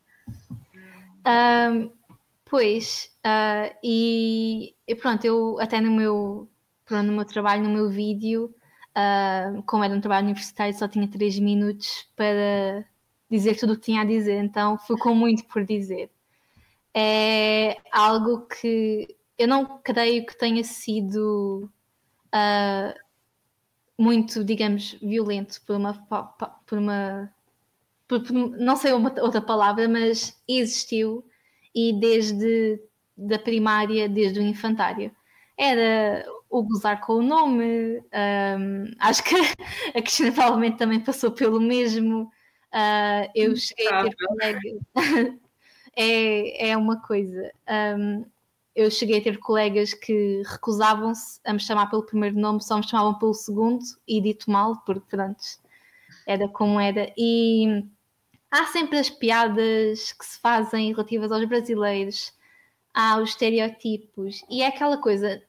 Um, 1.27 1.97
Pois, 2.49 3.11
uh, 3.27 3.77
e, 3.83 4.73
e, 4.87 4.95
pronto, 4.95 5.25
eu 5.25 5.59
até 5.61 5.81
no 5.81 5.91
meu, 5.91 6.49
pronto, 6.85 7.09
no 7.09 7.13
meu 7.13 7.25
trabalho, 7.25 7.65
no 7.65 7.71
meu 7.71 7.91
vídeo, 7.91 8.55
uh, 8.97 9.63
como 9.65 9.85
era 9.85 9.95
um 9.95 10.01
trabalho 10.01 10.25
universitário, 10.25 10.77
só 10.77 10.89
tinha 10.89 11.07
3 11.07 11.39
minutos 11.39 12.09
para 12.17 12.85
dizer 13.31 13.57
tudo 13.57 13.75
o 13.75 13.77
que 13.77 13.83
tinha 13.83 14.03
a 14.03 14.05
dizer, 14.05 14.43
então 14.43 14.79
ficou 14.79 15.15
muito 15.15 15.45
por 15.47 15.65
dizer. 15.65 16.11
É 16.95 17.77
algo 17.93 18.47
que 18.47 19.15
eu 19.39 19.47
não 19.47 19.79
creio 19.83 20.25
que 20.25 20.37
tenha 20.39 20.65
sido 20.65 21.71
uh, 22.29 23.01
muito, 23.99 24.43
digamos, 24.43 24.95
violento 25.03 25.61
por 25.67 25.77
uma, 25.77 25.95
por 26.67 26.79
uma 26.79 27.31
por, 28.09 28.23
por, 28.23 28.33
não 28.33 28.77
sei 28.77 28.93
uma, 28.93 29.15
outra 29.21 29.43
palavra, 29.43 29.89
mas 29.89 30.41
existiu 30.49 31.25
e 31.75 31.93
desde 31.93 32.81
da 33.17 33.39
primária, 33.39 34.09
desde 34.09 34.39
o 34.39 34.43
infantário. 34.43 35.11
Era 35.57 36.25
o 36.49 36.63
gozar 36.63 37.01
com 37.01 37.15
o 37.15 37.23
nome, 37.23 37.99
um, 37.99 38.91
acho 38.99 39.23
que 39.25 39.35
a 39.95 40.03
Cristina 40.03 40.33
provavelmente 40.33 40.79
também 40.79 41.01
passou 41.01 41.31
pelo 41.31 41.61
mesmo. 41.61 42.31
Uh, 42.73 43.31
eu 43.35 43.57
cheguei 43.57 43.89
a 43.89 44.05
ter 44.05 44.17
colegas. 44.17 44.81
é, 45.97 46.71
é 46.71 46.77
uma 46.77 47.01
coisa. 47.01 47.51
Um, 47.99 48.25
eu 48.77 48.91
cheguei 48.91 49.19
a 49.19 49.23
ter 49.23 49.39
colegas 49.39 49.95
que 49.95 50.43
recusavam-se 50.45 51.41
a 51.45 51.53
me 51.55 51.59
chamar 51.59 51.89
pelo 51.89 52.05
primeiro 52.05 52.39
nome, 52.39 52.63
só 52.63 52.77
me 52.77 52.87
chamavam 52.87 53.19
pelo 53.19 53.33
segundo 53.33 53.83
e 54.07 54.21
dito 54.21 54.51
mal, 54.51 54.77
porque 54.85 55.17
pronto, 55.17 55.43
era 56.27 56.47
como 56.47 56.79
era. 56.79 57.11
E 57.17 57.83
há 58.51 58.67
sempre 58.67 58.99
as 58.99 59.09
piadas 59.09 60.13
que 60.13 60.27
se 60.27 60.39
fazem 60.39 60.91
relativas 60.91 61.33
aos 61.33 61.47
brasileiros, 61.47 62.35
há 62.93 63.17
os 63.17 63.31
estereotipos, 63.31 64.45
e 64.51 64.61
é 64.61 64.67
aquela 64.67 64.99
coisa, 64.99 65.43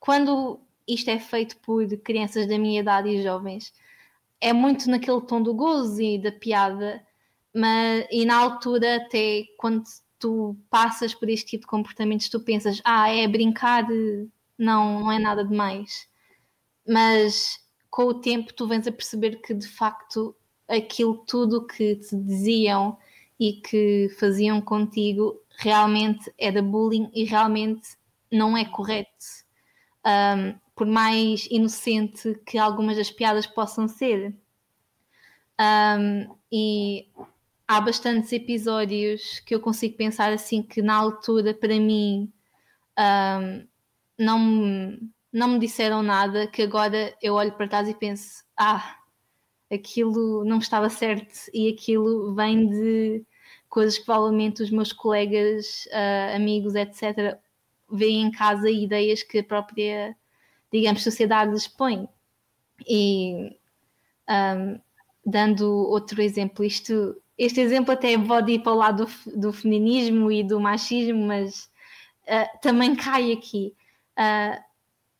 quando 0.00 0.58
isto 0.88 1.08
é 1.10 1.18
feito 1.20 1.56
por 1.58 1.86
crianças 1.98 2.48
da 2.48 2.58
minha 2.58 2.80
idade 2.80 3.08
e 3.10 3.22
jovens, 3.22 3.72
é 4.40 4.52
muito 4.52 4.90
naquele 4.90 5.20
tom 5.20 5.42
do 5.42 5.54
gozo 5.54 6.00
e 6.00 6.18
da 6.18 6.32
piada, 6.32 7.04
mas, 7.54 8.06
e 8.10 8.24
na 8.24 8.36
altura, 8.36 8.96
até 8.96 9.44
quando 9.58 9.84
tu 10.18 10.56
passas 10.70 11.14
por 11.14 11.28
este 11.28 11.50
tipo 11.50 11.62
de 11.62 11.68
comportamentos, 11.68 12.28
tu 12.28 12.40
pensas, 12.40 12.80
ah, 12.84 13.08
é 13.10 13.26
brincar, 13.28 13.86
não, 14.58 15.00
não 15.00 15.12
é 15.12 15.18
nada 15.18 15.44
demais. 15.44 16.08
Mas 16.86 17.58
com 17.90 18.04
o 18.04 18.14
tempo 18.14 18.54
tu 18.54 18.66
vens 18.66 18.86
a 18.86 18.92
perceber 18.92 19.36
que 19.42 19.52
de 19.54 19.66
facto 19.66 20.34
aquilo 20.68 21.18
tudo 21.26 21.66
que 21.66 21.96
te 21.96 22.16
diziam 22.16 22.96
e 23.38 23.54
que 23.54 24.08
faziam 24.18 24.60
contigo 24.60 25.40
realmente 25.58 26.32
era 26.38 26.62
bullying 26.62 27.10
e 27.12 27.24
realmente 27.24 27.96
não 28.30 28.56
é 28.56 28.64
correto. 28.64 29.39
Um, 30.04 30.58
por 30.74 30.86
mais 30.86 31.46
inocente 31.50 32.40
que 32.46 32.56
algumas 32.56 32.96
das 32.96 33.10
piadas 33.10 33.46
possam 33.46 33.86
ser. 33.86 34.34
Um, 35.60 36.34
e 36.50 37.08
há 37.68 37.80
bastantes 37.80 38.32
episódios 38.32 39.40
que 39.40 39.54
eu 39.54 39.60
consigo 39.60 39.96
pensar 39.96 40.32
assim 40.32 40.62
que 40.62 40.80
na 40.80 40.94
altura 40.94 41.52
para 41.52 41.78
mim 41.78 42.32
um, 42.98 43.66
não, 44.18 44.98
não 45.32 45.48
me 45.48 45.58
disseram 45.58 46.02
nada, 46.02 46.46
que 46.46 46.62
agora 46.62 47.14
eu 47.22 47.34
olho 47.34 47.52
para 47.52 47.68
trás 47.68 47.88
e 47.88 47.94
penso, 47.94 48.42
ah, 48.56 48.96
aquilo 49.70 50.44
não 50.44 50.58
estava 50.58 50.90
certo 50.90 51.50
e 51.54 51.68
aquilo 51.68 52.34
vem 52.34 52.68
de 52.68 53.24
coisas 53.68 53.98
que 53.98 54.04
provavelmente 54.04 54.62
os 54.62 54.70
meus 54.70 54.92
colegas, 54.92 55.86
uh, 55.92 56.36
amigos, 56.36 56.74
etc., 56.74 57.38
veem 57.90 58.22
em 58.22 58.30
casa 58.30 58.70
ideias 58.70 59.22
que 59.22 59.38
a 59.38 59.44
própria, 59.44 60.16
digamos, 60.72 61.02
sociedade 61.02 61.52
lhes 61.52 61.68
põe. 61.68 62.08
E 62.88 63.56
um, 64.28 64.80
dando 65.24 65.70
outro 65.70 66.20
exemplo, 66.22 66.64
isto 66.64 67.20
este 67.36 67.60
exemplo 67.60 67.92
até 67.92 68.18
pode 68.18 68.52
ir 68.52 68.58
para 68.58 68.72
o 68.72 68.76
lado 68.76 69.06
do, 69.06 69.40
do 69.40 69.52
feminismo 69.52 70.30
e 70.30 70.44
do 70.44 70.60
machismo, 70.60 71.26
mas 71.26 71.70
uh, 72.24 72.60
também 72.60 72.94
cai 72.94 73.32
aqui. 73.32 73.74
Uh, 74.18 74.62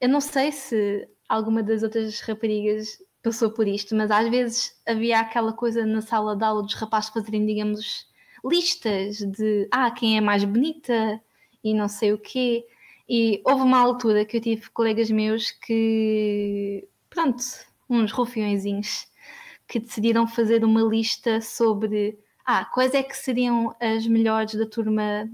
eu 0.01 0.09
não 0.09 0.21
sei 0.21 0.53
se 0.53 1.09
alguma 1.27 1.63
das 1.63 1.83
outras 1.83 2.21
raparigas 2.21 2.99
passou 3.23 3.51
por 3.51 3.67
isto, 3.67 3.95
mas 3.95 4.11
às 4.11 4.29
vezes 4.29 4.79
havia 4.87 5.21
aquela 5.21 5.53
coisa 5.55 5.87
na 5.87 6.03
sala 6.03 6.37
de 6.37 6.45
aula 6.45 6.63
dos 6.63 6.75
rapazes 6.75 7.09
fazerem, 7.11 7.47
digamos, 7.47 8.07
listas 8.45 9.19
de 9.19 9.67
ah, 9.71 9.91
quem 9.91 10.19
é 10.19 10.21
mais 10.21 10.45
bonita 10.45 11.21
e 11.63 11.75
não 11.75 11.89
sei 11.89 12.13
o 12.13 12.19
quê. 12.19 12.67
E 13.09 13.43
houve 13.45 13.63
uma 13.63 13.79
altura 13.79 14.25
que 14.25 14.37
eu 14.37 14.41
tive 14.41 14.71
colegas 14.71 15.11
meus 15.11 15.51
que, 15.51 16.87
pronto, 17.09 17.43
uns 17.89 18.13
rufiõezinhos, 18.13 19.09
que 19.67 19.81
decidiram 19.81 20.27
fazer 20.27 20.65
uma 20.65 20.83
lista 20.83 21.41
sobre 21.41 22.19
ah, 22.47 22.65
quais 22.65 22.95
é 22.95 23.03
que 23.03 23.17
seriam 23.17 23.75
as 23.81 24.07
melhores 24.07 24.55
da 24.55 24.67
turma 24.67 25.29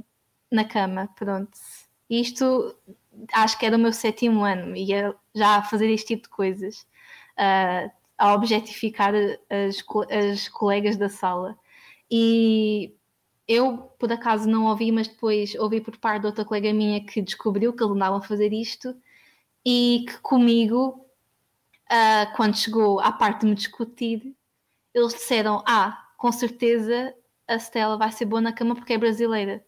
na 0.51 0.65
cama, 0.65 1.09
pronto. 1.17 1.59
Isto 2.09 2.75
acho 3.33 3.59
que 3.59 3.67
era 3.67 3.77
o 3.77 3.81
meu 3.81 3.93
sétimo 3.93 4.45
ano, 4.45 4.77
ia 4.77 5.15
já 5.35 5.57
a 5.57 5.63
fazer 5.63 5.91
este 5.91 6.09
tipo 6.09 6.25
de 6.25 6.29
coisas, 6.29 6.87
uh, 7.39 7.91
a 8.19 8.35
objetificar 8.35 9.15
as, 9.15 9.85
as 10.11 10.49
colegas 10.49 10.97
da 10.97 11.09
sala. 11.09 11.59
E 12.11 12.95
eu, 13.49 13.79
por 13.99 14.11
acaso, 14.13 14.49
não 14.49 14.67
ouvi, 14.67 14.91
mas 14.91 15.09
depois 15.09 15.55
ouvi 15.55 15.81
por 15.81 15.97
parte 15.97 16.23
de 16.23 16.27
outra 16.27 16.45
colega 16.45 16.73
minha 16.73 17.05
que 17.05 17.23
descobriu 17.23 17.73
que 17.73 17.83
eles 17.83 17.95
andavam 17.95 18.19
a 18.19 18.23
fazer 18.23 18.53
isto 18.53 18.97
e 19.65 20.05
que 20.09 20.19
comigo 20.19 21.07
uh, 21.91 22.37
quando 22.37 22.57
chegou 22.57 23.01
à 23.01 23.13
parte 23.13 23.41
de 23.41 23.47
me 23.47 23.55
discutir, 23.55 24.35
eles 24.93 25.15
disseram: 25.15 25.63
Ah, 25.67 26.09
com 26.17 26.33
certeza 26.33 27.15
a 27.47 27.59
Stella 27.59 27.97
vai 27.97 28.11
ser 28.11 28.25
boa 28.25 28.41
na 28.41 28.53
cama 28.53 28.75
porque 28.75 28.93
é 28.93 28.99
brasileira. 28.99 29.65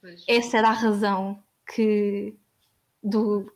Pois. 0.00 0.24
Essa 0.28 0.58
era 0.58 0.68
a 0.68 0.72
razão 0.72 1.42
que 1.74 2.36
do 3.02 3.50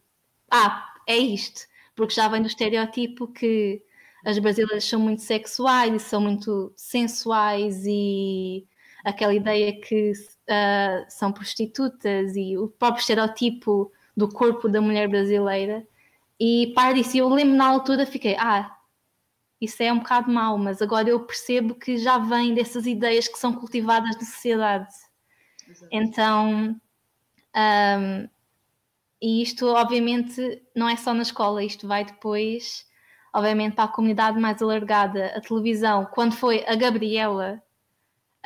ah, 0.51 0.95
é 1.07 1.17
isto, 1.17 1.67
porque 1.95 2.15
já 2.15 2.29
vem 2.29 2.41
do 2.41 2.49
estereótipo 2.49 3.29
que 3.29 3.83
as 4.25 4.39
brasileiras 4.39 4.85
são 4.85 5.01
muito 5.01 5.23
sexuais 5.23 5.95
e 5.95 5.99
são 5.99 6.21
muito 6.21 6.73
sensuais 6.77 7.85
e 7.87 8.67
aquela 9.07 9.35
ideia 9.35 9.81
que 9.81 10.13
uh, 10.13 11.05
são 11.09 11.33
prostitutas 11.33 12.37
e 12.37 12.59
o 12.59 12.69
próprio 12.69 13.01
estereótipo 13.01 13.91
do 14.17 14.29
corpo 14.29 14.69
da 14.69 14.81
mulher 14.81 15.09
brasileira 15.09 15.87
e 16.39 16.73
para 16.75 16.93
disso, 16.93 17.17
eu 17.17 17.29
lembro 17.29 17.57
na 17.57 17.67
altura, 17.67 18.05
fiquei, 18.05 18.37
ah, 18.39 18.77
isso 19.61 19.83
é 19.83 19.93
um 19.93 19.99
bocado 19.99 20.31
mau, 20.31 20.59
mas 20.59 20.83
agora 20.83 21.09
eu 21.09 21.21
percebo 21.21 21.75
que 21.75 21.97
já 21.97 22.19
vem 22.19 22.55
dessas 22.55 22.87
ideias 22.87 23.27
que 23.27 23.39
são 23.39 23.55
cultivadas 23.55 24.15
na 24.17 24.21
sociedade. 24.21 24.95
Exato. 25.67 25.89
Então, 25.91 26.79
um, 27.57 28.29
e 29.21 29.43
isto 29.43 29.67
obviamente 29.69 30.63
não 30.75 30.89
é 30.89 30.97
só 30.97 31.15
na 31.15 31.23
escola, 31.23 31.65
isto 31.65 31.89
vai 31.89 32.05
depois, 32.05 32.87
obviamente, 33.35 33.75
para 33.75 33.85
a 33.85 33.89
comunidade 33.89 34.39
mais 34.39 34.61
alargada. 34.61 35.33
A 35.35 35.41
televisão, 35.41 36.05
quando 36.13 36.35
foi 36.35 36.65
a 36.67 36.77
Gabriela, 36.77 37.63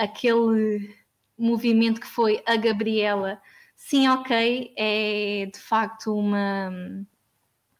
aquele 0.01 0.95
movimento 1.39 2.01
que 2.01 2.07
foi 2.07 2.43
a 2.47 2.57
Gabriela, 2.57 3.41
sim, 3.77 4.09
ok, 4.09 4.73
é 4.77 5.47
de 5.53 5.59
facto 5.59 6.15
uma 6.15 6.71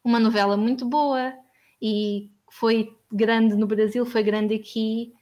uma 0.03 0.19
novela 0.19 0.57
muito 0.57 0.89
boa 0.89 1.35
e 1.81 2.31
foi 2.51 2.97
grande 3.13 3.55
no 3.55 3.67
Brasil, 3.67 4.07
foi 4.07 4.23
grande 4.23 4.55
aqui 4.55 5.13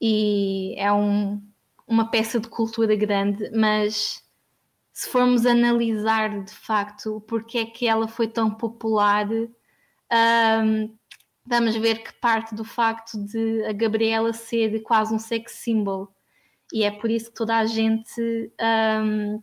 e 0.00 0.74
é 0.78 0.92
um, 0.92 1.42
uma 1.86 2.10
peça 2.10 2.38
de 2.38 2.48
cultura 2.48 2.94
grande, 2.96 3.50
mas 3.50 4.22
se 4.92 5.08
formos 5.08 5.46
analisar 5.46 6.44
de 6.44 6.52
facto 6.52 7.20
porque 7.26 7.58
é 7.58 7.66
que 7.66 7.86
ela 7.86 8.08
foi 8.08 8.28
tão 8.28 8.50
popular, 8.50 9.26
um, 9.30 10.96
vamos 11.46 11.76
ver 11.76 12.02
que 12.02 12.12
parte 12.14 12.54
do 12.54 12.64
facto 12.64 13.18
de 13.24 13.64
a 13.64 13.72
Gabriela 13.72 14.32
ser 14.32 14.80
quase 14.82 15.14
um 15.14 15.18
sex 15.18 15.52
symbol 15.52 16.15
e 16.72 16.84
é 16.84 16.90
por 16.90 17.10
isso 17.10 17.30
que 17.30 17.36
toda 17.36 17.56
a 17.56 17.66
gente 17.66 18.52
um, 18.60 19.42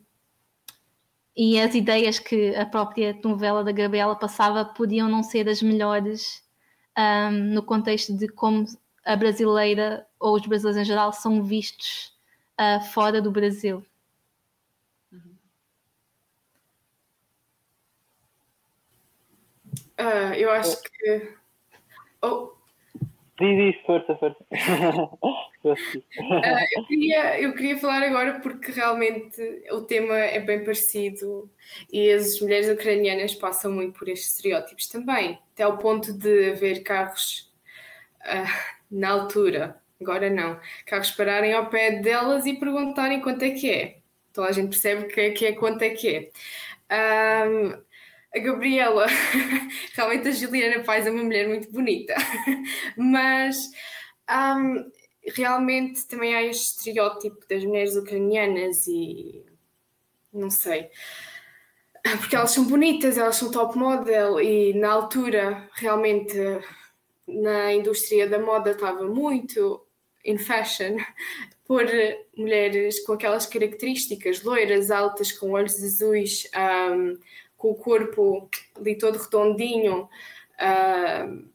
e 1.35 1.59
as 1.59 1.73
ideias 1.73 2.19
que 2.19 2.55
a 2.55 2.65
própria 2.65 3.19
novela 3.23 3.63
da 3.63 3.71
Gabriela 3.71 4.15
passava 4.15 4.63
podiam 4.63 5.09
não 5.09 5.23
ser 5.23 5.49
as 5.49 5.61
melhores 5.61 6.43
um, 6.97 7.31
no 7.31 7.63
contexto 7.63 8.15
de 8.15 8.27
como 8.27 8.65
a 9.05 9.15
brasileira 9.15 10.07
ou 10.19 10.35
os 10.35 10.45
brasileiros 10.45 10.81
em 10.81 10.85
geral 10.85 11.11
são 11.11 11.43
vistos 11.43 12.13
uh, 12.59 12.83
fora 12.91 13.21
do 13.21 13.31
Brasil. 13.31 13.85
Uh, 19.99 20.33
eu 20.35 20.51
acho 20.51 20.81
que. 20.81 21.35
Oh, 22.21 22.51
Diz 23.39 23.75
isso, 23.75 23.85
força, 23.85 24.15
força. 24.15 24.37
uh, 25.63 25.75
eu, 26.75 26.85
queria, 26.85 27.41
eu 27.41 27.53
queria 27.55 27.77
falar 27.77 28.03
agora 28.03 28.39
porque 28.41 28.71
realmente 28.71 29.41
o 29.71 29.81
tema 29.81 30.15
é 30.17 30.39
bem 30.39 30.63
parecido 30.63 31.49
e 31.91 32.11
as 32.11 32.39
mulheres 32.39 32.69
ucranianas 32.69 33.33
passam 33.33 33.71
muito 33.71 33.97
por 33.97 34.07
estes 34.07 34.35
estereótipos 34.35 34.87
também, 34.87 35.39
até 35.53 35.63
ao 35.63 35.79
ponto 35.79 36.13
de 36.13 36.51
haver 36.51 36.83
carros 36.83 37.51
uh, 38.21 38.73
na 38.91 39.09
altura, 39.09 39.81
agora 39.99 40.29
não, 40.29 40.59
carros 40.85 41.09
pararem 41.11 41.53
ao 41.53 41.69
pé 41.69 41.91
delas 42.01 42.45
e 42.45 42.53
perguntarem 42.53 43.19
quanto 43.19 43.43
é 43.43 43.49
que 43.49 43.71
é. 43.71 43.97
Então 44.29 44.43
a 44.43 44.51
gente 44.51 44.69
percebe 44.69 45.05
que 45.05 45.19
é, 45.19 45.31
que 45.31 45.45
é 45.45 45.51
quanto 45.53 45.81
é 45.81 45.89
que 45.89 46.31
é. 46.89 47.47
Um, 47.47 47.81
a 48.35 48.39
Gabriela, 48.39 49.05
realmente 49.93 50.27
a 50.27 50.31
Juliana 50.31 50.83
Paz 50.83 51.05
é 51.05 51.11
uma 51.11 51.23
mulher 51.23 51.47
muito 51.47 51.71
bonita, 51.71 52.15
mas 52.97 53.69
um, 54.29 54.91
realmente 55.35 56.05
também 56.07 56.35
há 56.35 56.43
este 56.43 56.77
estereótipo 56.77 57.45
das 57.47 57.63
mulheres 57.63 57.95
ucranianas 57.95 58.87
e 58.87 59.45
não 60.33 60.49
sei, 60.49 60.89
porque 62.19 62.35
elas 62.35 62.51
são 62.51 62.65
bonitas, 62.65 63.17
elas 63.17 63.35
são 63.35 63.51
top 63.51 63.77
model 63.77 64.41
e 64.41 64.73
na 64.73 64.91
altura 64.91 65.69
realmente 65.73 66.35
na 67.27 67.71
indústria 67.71 68.27
da 68.27 68.39
moda 68.39 68.71
estava 68.71 69.05
muito 69.05 69.85
in 70.25 70.37
fashion 70.37 70.97
por 71.65 71.85
mulheres 72.35 72.99
com 73.05 73.13
aquelas 73.13 73.45
características 73.45 74.43
loiras, 74.43 74.91
altas, 74.91 75.31
com 75.31 75.51
olhos 75.51 75.81
azuis. 75.81 76.49
Um, 76.91 77.17
com 77.63 77.71
o 77.71 77.75
corpo 77.75 78.49
ali 78.75 78.97
todo 78.97 79.17
redondinho, 79.17 80.09
uh, 80.59 81.49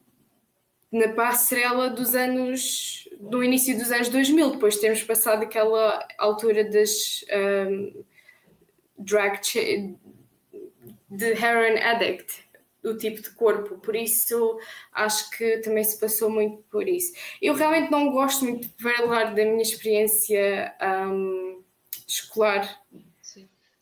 na 0.91 1.13
passarela 1.13 1.87
dos 1.87 2.15
anos, 2.15 3.07
do 3.19 3.43
início 3.43 3.77
dos 3.77 3.91
anos 3.91 4.09
2000, 4.09 4.53
depois 4.53 4.73
de 4.73 4.81
termos 4.81 5.03
passado 5.03 5.43
aquela 5.43 6.03
altura 6.17 6.63
das 6.63 7.23
um, 7.69 8.03
drag 8.97 9.39
de 11.11 11.25
heroin 11.25 11.77
addict, 11.77 12.43
do 12.81 12.97
tipo 12.97 13.21
de 13.21 13.29
corpo, 13.31 13.77
por 13.77 13.95
isso 13.95 14.57
acho 14.91 15.29
que 15.29 15.59
também 15.59 15.83
se 15.83 15.99
passou 15.99 16.31
muito 16.31 16.63
por 16.71 16.87
isso. 16.87 17.13
Eu 17.39 17.53
realmente 17.53 17.91
não 17.91 18.11
gosto 18.11 18.45
muito 18.45 18.67
de 18.67 18.81
falar 18.81 19.35
da 19.35 19.45
minha 19.45 19.61
experiência 19.61 20.73
um, 20.81 21.61
escolar 22.07 22.81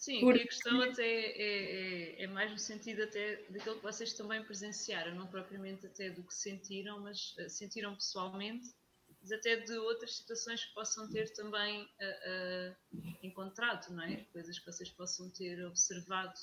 Sim, 0.08 0.22
Porque... 0.22 0.44
a 0.44 0.48
questão 0.48 0.82
até 0.84 1.04
é, 1.04 2.22
é, 2.22 2.24
é, 2.24 2.28
mais 2.28 2.50
no 2.50 2.58
sentido 2.58 3.04
até 3.04 3.44
daquilo 3.50 3.76
que 3.76 3.84
vocês 3.84 4.14
também 4.14 4.42
presenciaram, 4.42 5.14
não 5.14 5.28
propriamente 5.28 5.86
até 5.86 6.10
do 6.10 6.24
que 6.24 6.34
sentiram, 6.34 7.02
mas 7.02 7.36
uh, 7.38 7.50
sentiram 7.50 7.94
pessoalmente, 7.94 8.74
mas 9.22 9.34
até 9.34 9.58
de 9.58 9.74
outras 9.74 10.16
situações 10.16 10.64
que 10.64 10.74
possam 10.74 11.12
ter 11.12 11.34
também 11.34 11.84
uh, 11.84 12.72
uh, 12.96 13.18
encontrado, 13.22 13.94
não 13.94 14.02
é? 14.02 14.24
Coisas 14.32 14.58
que 14.58 14.66
vocês 14.66 14.90
possam 14.90 15.30
ter 15.30 15.62
observado 15.66 16.40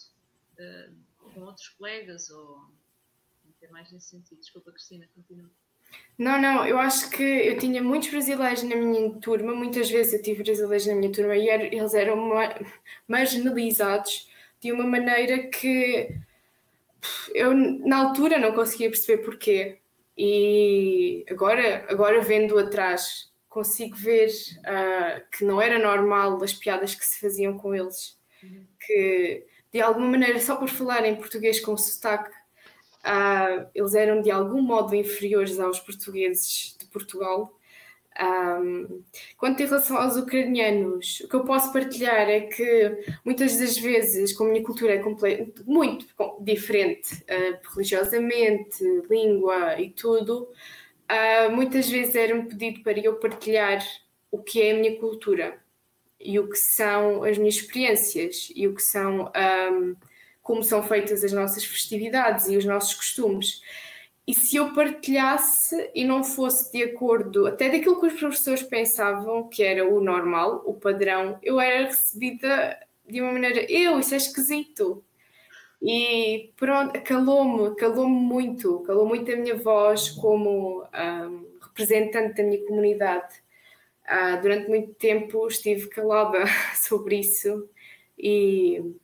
com 1.17 1.41
outros 1.41 1.71
colegas 1.71 2.29
ou 2.29 2.71
até 3.57 3.67
mais 3.69 3.91
nesse 3.91 4.11
sentido. 4.11 4.41
Desculpa, 4.41 4.73
Cristina, 4.73 5.09
continua. 5.15 5.51
Não, 6.17 6.41
não, 6.41 6.65
eu 6.67 6.79
acho 6.79 7.11
que 7.11 7.23
eu 7.23 7.59
tinha 7.59 7.83
muitos 7.83 8.09
brasileiros 8.09 8.63
na 8.63 8.77
minha 8.77 9.11
turma, 9.21 9.53
muitas 9.53 9.91
vezes 9.91 10.13
eu 10.13 10.23
tive 10.23 10.45
brasileiros 10.45 10.87
na 10.87 10.95
minha 10.95 11.11
turma 11.11 11.37
e 11.37 11.49
eles 11.49 11.93
eram 11.93 12.31
marginalizados 13.09 14.29
de 14.61 14.71
uma 14.71 14.85
maneira 14.85 15.39
que 15.49 16.17
eu 17.35 17.53
na 17.53 17.99
altura 17.99 18.39
não 18.39 18.53
conseguia 18.53 18.89
perceber 18.89 19.23
porquê. 19.23 19.79
E 20.17 21.25
agora, 21.29 21.85
agora 21.89 22.21
vendo 22.23 22.57
atrás, 22.59 23.33
consigo 23.49 23.97
ver 23.97 24.29
uh, 24.61 25.21
que 25.37 25.45
não 25.45 25.61
era 25.61 25.79
normal 25.79 26.43
as 26.43 26.53
piadas 26.53 26.95
que 26.95 27.05
se 27.05 27.21
faziam 27.21 27.59
com 27.59 27.75
eles. 27.75 28.17
Uhum. 28.43 28.67
Que 28.87 29.45
de 29.73 29.81
alguma 29.81 30.07
maneira, 30.07 30.39
só 30.41 30.55
por 30.55 30.69
falar 30.69 31.05
em 31.05 31.17
português 31.17 31.59
com 31.59 31.77
sotaque, 31.77 32.31
Uh, 33.05 33.69
eles 33.75 33.95
eram 33.95 34.23
de 34.23 34.31
algum 34.31 34.63
modo 34.63 34.95
inferiores 34.95 35.61
aos 35.61 35.79
portugueses 35.79 36.75
de 36.79 36.87
Portugal. 36.87 37.55
Um, 38.19 39.03
quanto 39.37 39.61
em 39.63 39.67
relação 39.67 39.99
aos 39.99 40.17
ucranianos, 40.17 41.21
o 41.21 41.29
que 41.29 41.35
eu 41.35 41.45
posso 41.45 41.73
partilhar 41.73 42.31
é 42.31 42.41
que 42.41 43.05
muitas 43.25 43.59
das 43.59 43.77
vezes, 43.77 44.33
como 44.33 44.49
a 44.51 44.53
minha 44.53 44.65
cultura 44.65 44.95
é 44.95 45.03
muito 45.67 46.07
diferente 46.41 47.15
uh, 47.25 47.75
religiosamente, 47.75 48.83
língua 49.11 49.79
e 49.79 49.91
tudo, 49.91 50.49
uh, 51.11 51.51
muitas 51.51 51.91
vezes 51.91 52.15
era-me 52.15 52.49
pedido 52.49 52.83
para 52.83 52.99
eu 52.99 53.17
partilhar 53.17 53.85
o 54.31 54.39
que 54.39 54.63
é 54.63 54.73
a 54.73 54.79
minha 54.79 54.97
cultura 54.97 55.59
e 56.19 56.39
o 56.39 56.49
que 56.49 56.57
são 56.57 57.23
as 57.25 57.37
minhas 57.37 57.57
experiências 57.57 58.51
e 58.55 58.67
o 58.67 58.75
que 58.75 58.83
são. 58.83 59.31
Um, 59.37 59.95
como 60.45 60.63
são 60.63 60.83
feitas 60.83 61.25
as 61.25 61.33
nossas 61.33 61.65
festividades 61.65 62.49
e 62.49 62.57
os 62.57 62.67
nossos 62.67 62.95
costumes. 62.95 63.63
E 64.27 64.35
se 64.35 64.57
eu 64.57 64.73
partilhasse 64.75 65.91
e 65.95 66.05
não 66.05 66.23
fosse 66.23 66.71
de 66.71 66.83
acordo 66.83 67.47
até 67.47 67.71
daquilo 67.71 67.99
que 67.99 68.07
os 68.07 68.13
professores 68.13 68.63
pensavam 68.63 69.49
que 69.49 69.63
era 69.63 69.89
o 69.89 70.01
normal, 70.01 70.63
o 70.67 70.75
padrão, 70.75 71.39
eu 71.43 71.59
era 71.59 71.87
recebida 71.87 72.79
de 73.09 73.23
uma 73.23 73.33
maneira, 73.33 73.71
eu, 73.73 73.99
isso 73.99 74.15
é 74.15 74.19
esquisito. 74.19 75.03
E 75.83 76.53
pronto, 76.57 77.01
calou-me, 77.03 77.75
calou-me 77.77 78.15
muito, 78.15 78.81
calou 78.81 79.07
muito 79.07 79.31
a 79.33 79.37
minha 79.37 79.57
voz 79.57 80.11
como 80.11 80.83
um, 80.83 81.47
representante 81.63 82.35
da 82.37 82.43
minha 82.43 82.65
comunidade. 82.67 83.43
Uh, 84.05 84.41
durante 84.43 84.69
muito 84.69 84.95
tempo 84.95 85.47
estive 85.47 85.89
calada 85.89 86.45
sobre 86.77 87.21
isso 87.21 87.67
e 88.19 88.95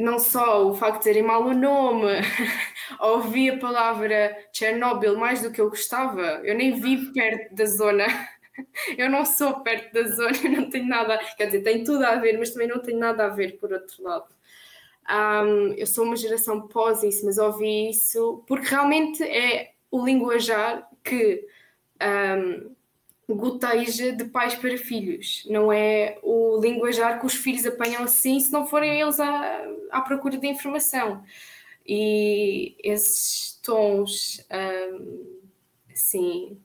não 0.00 0.18
só 0.18 0.66
o 0.66 0.74
facto 0.74 0.94
de 0.94 0.98
dizerem 1.00 1.22
mal 1.22 1.42
o 1.44 1.54
nome, 1.54 2.06
ouvi 3.00 3.50
a 3.50 3.58
palavra 3.58 4.36
Chernobyl 4.52 5.16
mais 5.16 5.42
do 5.42 5.50
que 5.50 5.60
eu 5.60 5.68
gostava. 5.68 6.40
Eu 6.44 6.54
nem 6.54 6.80
vivo 6.80 7.12
perto 7.12 7.54
da 7.54 7.64
zona, 7.66 8.06
eu 8.96 9.10
não 9.10 9.24
sou 9.24 9.60
perto 9.60 9.92
da 9.92 10.08
zona, 10.08 10.38
não 10.48 10.70
tenho 10.70 10.88
nada, 10.88 11.18
quer 11.36 11.46
dizer, 11.46 11.62
tem 11.62 11.84
tudo 11.84 12.04
a 12.04 12.16
ver, 12.16 12.38
mas 12.38 12.50
também 12.50 12.68
não 12.68 12.80
tenho 12.80 12.98
nada 12.98 13.26
a 13.26 13.28
ver 13.28 13.58
por 13.58 13.72
outro 13.72 14.02
lado. 14.02 14.26
Um, 15.10 15.72
eu 15.72 15.86
sou 15.86 16.04
uma 16.04 16.16
geração 16.16 16.68
pós 16.68 17.02
isso, 17.02 17.24
mas 17.24 17.38
ouvi 17.38 17.90
isso 17.90 18.44
porque 18.46 18.68
realmente 18.68 19.22
é 19.22 19.72
o 19.90 20.04
linguajar 20.04 20.86
que 21.02 21.46
um, 22.02 22.76
goteja 23.34 24.12
de 24.12 24.24
pais 24.24 24.54
para 24.54 24.76
filhos, 24.78 25.44
não 25.48 25.72
é 25.72 26.18
o 26.22 26.58
linguajar 26.60 27.20
que 27.20 27.26
os 27.26 27.34
filhos 27.34 27.66
apanham 27.66 28.02
assim 28.02 28.40
se 28.40 28.50
não 28.50 28.66
forem 28.66 29.00
eles 29.00 29.20
à, 29.20 29.64
à 29.90 30.00
procura 30.00 30.38
de 30.38 30.46
informação. 30.46 31.22
E 31.86 32.76
esses 32.82 33.58
tons, 33.62 34.44
um, 34.50 35.40
assim, 35.92 36.58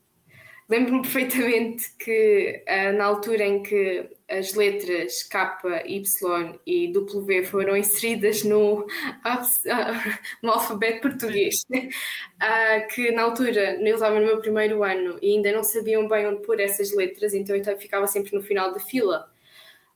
lembro-me 0.68 1.02
perfeitamente 1.02 1.92
que 1.98 2.64
uh, 2.68 2.96
na 2.96 3.04
altura 3.04 3.44
em 3.44 3.62
que 3.62 4.10
as 4.28 4.54
letras 4.54 5.22
K, 5.24 5.58
Y 5.86 6.60
e 6.66 6.92
W 6.92 7.44
foram 7.44 7.76
inseridas 7.76 8.42
no, 8.42 8.86
no 10.42 10.50
alfabeto 10.50 11.02
português, 11.02 11.56
uh, 11.70 12.86
que 12.94 13.10
na 13.12 13.22
altura 13.22 13.78
eu 13.80 13.94
estava 13.94 14.18
no 14.18 14.26
meu 14.26 14.40
primeiro 14.40 14.82
ano 14.82 15.18
e 15.20 15.34
ainda 15.34 15.52
não 15.52 15.62
sabiam 15.62 16.08
bem 16.08 16.26
onde 16.26 16.42
pôr 16.42 16.58
essas 16.60 16.94
letras, 16.94 17.34
então 17.34 17.54
eu 17.54 17.78
ficava 17.78 18.06
sempre 18.06 18.34
no 18.34 18.42
final 18.42 18.72
da 18.72 18.80
fila. 18.80 19.30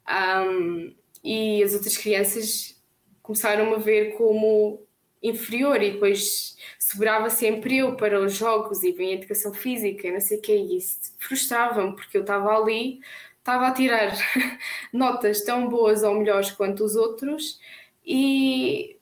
Um, 0.08 0.94
e 1.22 1.62
as 1.62 1.74
outras 1.74 1.96
crianças 1.96 2.80
começaram 3.22 3.74
a 3.74 3.78
ver 3.78 4.14
como 4.16 4.87
inferior 5.22 5.82
e 5.82 5.92
depois 5.92 6.56
sobrava 6.78 7.30
sempre 7.30 7.78
eu 7.78 7.96
para 7.96 8.20
os 8.20 8.34
jogos 8.34 8.82
e 8.82 8.92
bem 8.92 9.10
a 9.10 9.14
educação 9.16 9.52
física, 9.52 10.10
não 10.10 10.20
sei 10.20 10.38
o 10.38 10.40
que 10.40 10.52
é 10.52 10.56
isso. 10.56 11.12
Frustrava-me 11.18 11.94
porque 11.94 12.16
eu 12.16 12.22
estava 12.22 12.56
ali, 12.56 13.00
estava 13.38 13.68
a 13.68 13.72
tirar 13.72 14.12
notas 14.92 15.42
tão 15.42 15.68
boas 15.68 16.02
ou 16.02 16.14
melhores 16.14 16.50
quanto 16.50 16.84
os 16.84 16.96
outros 16.96 17.58
e 18.04 18.98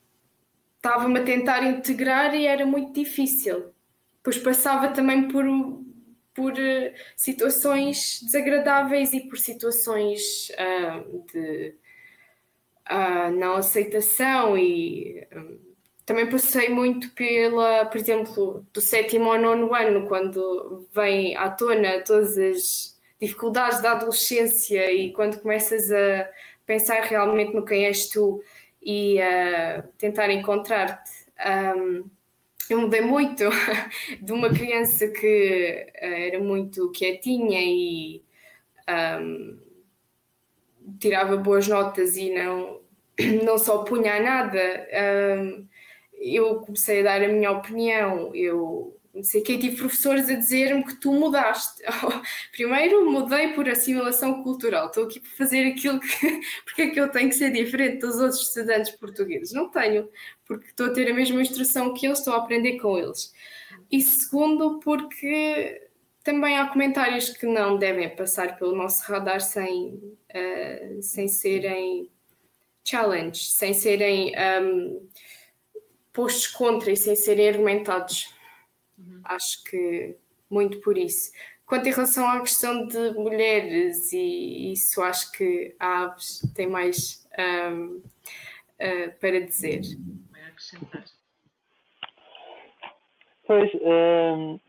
estava-me 0.75 1.19
a 1.19 1.23
tentar 1.23 1.63
integrar 1.63 2.33
e 2.33 2.45
era 2.45 2.65
muito 2.65 2.93
difícil. 2.93 3.73
Depois 4.17 4.37
passava 4.37 4.89
também 4.89 5.27
por, 5.27 5.45
por 6.33 6.59
eh, 6.59 6.93
situações 7.15 8.21
desagradáveis 8.23 9.13
e 9.13 9.21
por 9.21 9.37
situações 9.37 10.49
uh, 10.51 11.25
de 11.31 11.75
uh, 12.89 13.31
não 13.37 13.55
aceitação 13.55 14.57
e 14.57 15.25
um, 15.33 15.66
também 16.07 16.29
passei 16.29 16.69
muito 16.69 17.09
pela, 17.09 17.85
por 17.85 17.97
exemplo, 17.97 18.65
do 18.73 18.79
sétimo 18.79 19.29
ao 19.29 19.37
nono 19.37 19.75
ano, 19.75 20.07
quando 20.07 20.87
vem 20.93 21.35
à 21.35 21.49
tona 21.49 21.99
todas 21.99 22.37
as 22.37 22.97
dificuldades 23.19 23.81
da 23.81 23.91
adolescência 23.91 24.89
e 24.89 25.11
quando 25.11 25.41
começas 25.41 25.91
a 25.91 26.29
pensar 26.65 27.01
realmente 27.01 27.53
no 27.53 27.65
quem 27.65 27.85
és 27.85 28.07
tu 28.07 28.41
e 28.81 29.21
a 29.21 29.83
tentar 29.97 30.31
encontrar-te. 30.31 31.11
Um, 31.45 32.09
eu 32.69 32.79
mudei 32.79 33.01
muito 33.01 33.43
de 34.21 34.31
uma 34.31 34.49
criança 34.49 35.09
que 35.09 35.87
uh, 35.93 36.05
era 36.05 36.39
muito 36.39 36.89
quietinha 36.91 37.59
e 37.61 38.23
um, 39.21 39.59
tirava 40.99 41.35
boas 41.35 41.67
notas 41.67 42.15
e 42.15 42.33
não, 42.33 42.79
não 43.43 43.57
se 43.57 43.69
opunha 43.69 44.15
a 44.15 44.21
nada. 44.21 44.87
Um, 45.37 45.67
eu 46.19 46.59
comecei 46.61 47.01
a 47.01 47.03
dar 47.03 47.23
a 47.23 47.27
minha 47.27 47.51
opinião, 47.51 48.33
eu 48.35 48.97
não 49.17 49.23
sei 49.23 49.41
que 49.41 49.57
tive 49.57 49.77
professores 49.77 50.29
a 50.29 50.35
dizer-me 50.35 50.83
que 50.83 50.95
tu 50.95 51.11
mudaste. 51.11 51.81
Primeiro 52.51 53.09
mudei 53.09 53.53
por 53.53 53.67
assimilação 53.67 54.43
cultural, 54.43 54.87
estou 54.87 55.05
aqui 55.05 55.19
para 55.19 55.31
fazer 55.31 55.65
aquilo 55.67 55.99
que. 55.99 56.41
porque 56.63 56.81
é 56.83 56.89
que 56.91 56.99
eu 56.99 57.09
tenho 57.09 57.29
que 57.29 57.35
ser 57.35 57.51
diferente 57.51 57.99
dos 57.99 58.17
outros 58.17 58.41
estudantes 58.41 58.91
portugueses? 58.91 59.53
Não 59.53 59.69
tenho, 59.69 60.07
porque 60.45 60.67
estou 60.67 60.87
a 60.87 60.93
ter 60.93 61.09
a 61.09 61.15
mesma 61.15 61.41
instrução 61.41 61.93
que 61.93 62.05
eles, 62.05 62.19
estou 62.19 62.33
a 62.33 62.37
aprender 62.37 62.77
com 62.77 62.97
eles. 62.97 63.33
E 63.91 64.01
segundo, 64.01 64.79
porque 64.79 65.81
também 66.23 66.57
há 66.57 66.67
comentários 66.67 67.29
que 67.29 67.45
não 67.45 67.77
devem 67.77 68.15
passar 68.15 68.57
pelo 68.57 68.75
nosso 68.75 69.01
radar 69.11 69.41
sem, 69.41 69.93
uh, 69.95 71.01
sem 71.01 71.27
serem 71.27 72.11
challenge, 72.83 73.45
sem 73.49 73.73
serem 73.73 74.33
um, 74.61 75.09
postos 76.17 76.47
contra 76.47 76.91
e 76.91 76.97
sem 76.97 77.15
serem 77.15 77.49
argumentados. 77.49 78.33
Uhum. 78.97 79.21
Acho 79.23 79.63
que 79.65 80.17
muito 80.49 80.81
por 80.81 80.97
isso. 80.97 81.31
Quanto 81.63 81.87
em 81.87 81.91
relação 81.91 82.27
à 82.27 82.39
questão 82.39 82.87
de 82.87 83.11
mulheres, 83.11 84.11
e 84.11 84.71
isso 84.71 84.99
acho 85.03 85.31
que 85.33 85.75
a 85.79 86.05
Aves 86.05 86.41
tem 86.55 86.65
mais 86.65 87.29
um, 87.37 87.97
uh, 87.97 88.03
eh, 88.79 89.09
para 89.09 89.41
dizer. 89.41 89.81
Vai 90.31 90.41
acrescentar. 90.47 91.03
Pois, 93.45 93.69
um, 93.75 94.59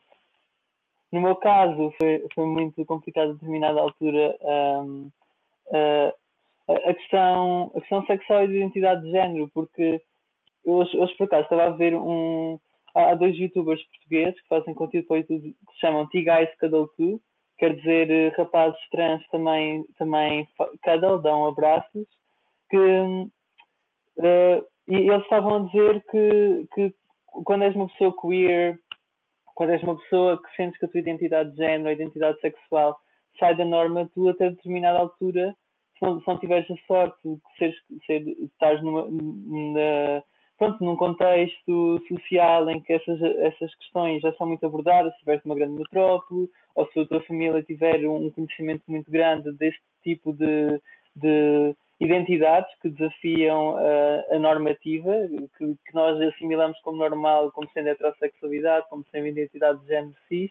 no 1.10 1.20
meu 1.22 1.36
caso, 1.36 1.94
foi, 1.98 2.26
foi 2.34 2.46
muito 2.46 2.84
complicado 2.84 3.30
a 3.30 3.32
determinada 3.32 3.80
altura 3.80 4.36
um, 4.42 5.10
uh, 5.68 6.12
a, 6.68 6.94
questão, 6.94 7.72
a 7.74 7.80
questão 7.80 8.04
sexual 8.06 8.44
e 8.44 8.48
de 8.48 8.56
identidade 8.56 9.02
de 9.02 9.12
género, 9.12 9.48
porque 9.54 10.02
hoje, 10.70 10.96
hoje 10.96 11.14
por 11.16 11.24
acaso 11.24 11.44
estava 11.44 11.64
a 11.66 11.70
ver 11.70 11.94
um. 11.94 12.58
Há 12.94 13.14
dois 13.14 13.36
youtubers 13.36 13.82
portugueses 13.84 14.40
que 14.40 14.48
fazem 14.48 14.74
conteúdo 14.74 15.06
para 15.06 15.18
YouTube 15.18 15.54
que 15.54 15.72
se 15.74 15.80
chamam 15.80 16.08
T-Guys 16.08 16.48
Cuddle 16.58 16.90
2, 16.98 17.20
quer 17.58 17.76
dizer, 17.76 18.10
eh, 18.10 18.28
rapazes 18.36 18.80
trans 18.90 19.22
também, 19.28 19.84
também 19.98 20.48
cuddle, 20.82 21.20
dão 21.20 21.46
abraços, 21.46 22.06
que 22.70 22.76
uh, 22.76 24.66
e 24.88 24.94
eles 24.94 25.22
estavam 25.22 25.56
a 25.56 25.66
dizer 25.66 26.02
que, 26.10 26.66
que 26.74 26.94
quando 27.44 27.64
és 27.64 27.76
uma 27.76 27.88
pessoa 27.88 28.14
queer, 28.20 28.80
quando 29.54 29.70
és 29.70 29.82
uma 29.82 29.98
pessoa 29.98 30.42
que 30.42 30.56
sentes 30.56 30.78
que 30.78 30.86
a 30.86 30.88
tua 30.88 31.00
identidade 31.00 31.50
de 31.50 31.56
género, 31.58 31.90
a 31.90 31.92
identidade 31.92 32.40
sexual 32.40 32.98
sai 33.38 33.54
da 33.54 33.64
norma, 33.64 34.10
tu 34.14 34.28
até 34.28 34.50
determinada 34.50 34.98
altura, 34.98 35.54
se 35.98 36.04
não, 36.04 36.20
se 36.20 36.26
não 36.26 36.38
tiveres 36.38 36.70
a 36.70 36.76
sorte 36.86 37.18
de 37.22 37.38
seres, 37.58 37.76
ser, 38.06 38.82
numa, 38.82 39.06
na, 39.10 40.22
pronto, 40.58 40.84
num 40.84 40.96
contexto 40.96 42.02
social 42.08 42.68
em 42.68 42.80
que 42.80 42.92
essas, 42.92 43.22
essas 43.22 43.74
questões 43.76 44.20
já 44.20 44.32
são 44.34 44.48
muito 44.48 44.66
abordadas, 44.66 45.12
se 45.12 45.18
estiveres 45.18 45.44
numa 45.44 45.54
grande 45.54 45.78
metrópole, 45.78 46.50
ou 46.74 46.86
se 46.92 47.00
a 47.00 47.06
tua 47.06 47.22
família 47.22 47.62
tiver 47.62 48.04
um 48.08 48.30
conhecimento 48.30 48.82
muito 48.88 49.10
grande 49.10 49.52
deste 49.52 49.80
tipo 50.02 50.32
de, 50.32 50.80
de 51.14 51.74
identidades 52.00 52.70
que 52.80 52.90
desafiam 52.90 53.76
a, 53.76 54.34
a 54.34 54.38
normativa, 54.38 55.12
que, 55.56 55.74
que, 55.86 55.94
nós 55.94 56.20
assimilamos 56.20 56.78
como 56.80 56.98
normal, 56.98 57.52
como 57.52 57.70
sendo 57.70 57.88
heterossexualidade, 57.88 58.88
como 58.90 59.04
sendo 59.12 59.28
identidade 59.28 59.80
de 59.80 59.86
género 59.86 60.14
cis, 60.28 60.50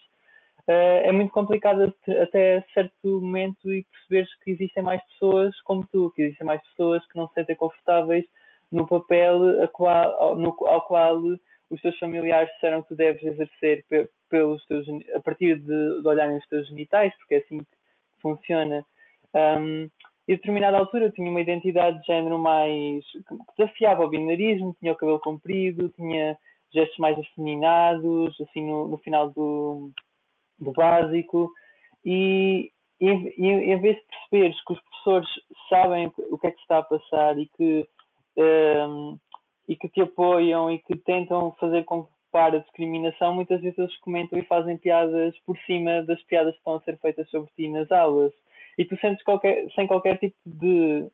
uh, 0.70 1.04
é 1.04 1.12
muito 1.12 1.32
complicado 1.32 1.94
até 2.22 2.64
certo 2.74 3.22
momento 3.22 3.74
e 3.74 3.86
perceberes 3.86 4.34
que 4.44 4.52
existem 4.52 4.84
mais 4.84 5.02
pessoas 5.12 5.60
como 5.62 5.86
tu, 5.92 6.12
que 6.16 6.24
existem 6.24 6.48
mais 6.48 6.62
pessoas 6.70 7.06
que 7.08 7.18
não 7.18 7.28
se 7.28 7.34
sentem 7.34 7.56
confortáveis 7.58 8.26
no 8.72 8.88
papel 8.88 9.64
a 9.64 9.68
qual, 9.68 10.22
ao, 10.22 10.36
no, 10.36 10.56
ao 10.66 10.82
qual 10.82 11.18
os 11.70 11.82
teus 11.82 11.98
familiares 12.00 12.52
disseram 12.54 12.82
que 12.82 12.90
tu 12.90 12.96
deves 12.96 13.24
exercer 13.24 13.86
pelos 14.30 14.66
teus, 14.66 14.86
a 15.16 15.20
partir 15.20 15.60
de, 15.60 16.02
de 16.02 16.08
olharem 16.08 16.38
os 16.38 16.48
teus 16.48 16.68
genitais, 16.68 17.16
porque 17.18 17.36
é 17.36 17.38
assim 17.40 17.60
que 17.60 17.78
funciona. 18.22 18.86
Um, 19.34 19.90
e 20.28 20.34
a 20.34 20.36
determinada 20.36 20.78
altura 20.78 21.06
eu 21.06 21.12
tinha 21.12 21.30
uma 21.30 21.42
identidade 21.42 22.00
de 22.02 22.08
género 22.08 22.38
mais 22.38 23.04
que 23.12 23.24
desafiava 23.58 24.04
o 24.04 24.10
binarismo, 24.10 24.76
tinha 24.80 24.92
o 24.92 24.96
cabelo 24.96 25.20
comprido, 25.20 25.90
tinha 25.90 26.38
gestos 26.74 26.98
mais 26.98 27.18
afeminados, 27.18 28.40
assim 28.42 28.66
no, 28.66 28.88
no 28.90 28.98
final 28.98 29.30
do, 29.30 29.90
do 30.60 30.72
básico, 30.74 31.50
e, 32.04 32.72
e, 33.00 33.08
e, 33.08 33.48
em 33.48 33.80
vez 33.80 33.96
de 33.96 34.04
perceberes 34.04 34.64
que 34.66 34.74
os 34.74 34.82
professores 34.82 35.30
sabem 35.70 36.12
o 36.30 36.38
que 36.38 36.48
é 36.48 36.52
que 36.52 36.60
está 36.60 36.80
a 36.80 36.84
passar 36.84 37.38
e 37.38 37.46
que 37.56 37.88
um, 38.38 39.18
e 39.68 39.76
que 39.76 39.90
te 39.90 40.02
apoiam 40.02 40.72
e 40.72 40.80
que 40.80 40.96
tentam 40.96 41.52
fazer 41.60 41.84
com 41.84 42.06
que 42.06 42.12
a 42.38 42.50
discriminação, 42.50 43.34
muitas 43.34 43.62
vezes 43.62 43.78
eles 43.78 43.98
comentam 44.00 44.38
e 44.38 44.44
fazem 44.44 44.78
piadas 44.78 45.36
por 45.40 45.58
cima 45.60 46.04
das 46.04 46.22
piadas 46.24 46.54
que 46.54 46.60
estão 46.60 46.76
a 46.76 46.82
ser 46.82 46.98
feitas 47.00 47.30
sobre 47.30 47.50
ti 47.56 47.68
nas 47.68 47.92
aulas. 47.92 48.32
E 48.78 48.86
tu 48.86 48.96
sentes 48.98 49.24
qualquer, 49.24 49.68
sem 49.74 49.88
qualquer 49.88 50.18
tipo 50.20 50.38
de 50.46 51.10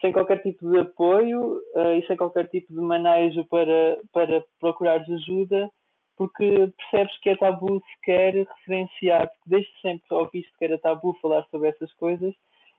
sem 0.00 0.12
qualquer 0.12 0.42
tipo 0.42 0.70
de 0.70 0.80
apoio 0.80 1.62
uh, 1.74 1.94
e 1.96 2.06
sem 2.06 2.16
qualquer 2.16 2.46
tipo 2.48 2.74
de 2.74 2.80
manejo 2.80 3.42
para, 3.46 3.98
para 4.12 4.44
procurares 4.60 5.08
ajuda, 5.08 5.70
porque 6.16 6.70
percebes 6.76 7.18
que 7.20 7.30
é 7.30 7.36
tabu 7.36 7.82
sequer 7.94 8.34
referenciar, 8.34 9.28
porque 9.28 9.50
desde 9.50 9.80
sempre 9.80 10.04
ouviste 10.10 10.52
que 10.58 10.64
era 10.66 10.78
tabu 10.78 11.16
falar 11.22 11.46
sobre 11.50 11.70
essas 11.70 11.90
coisas 11.94 12.34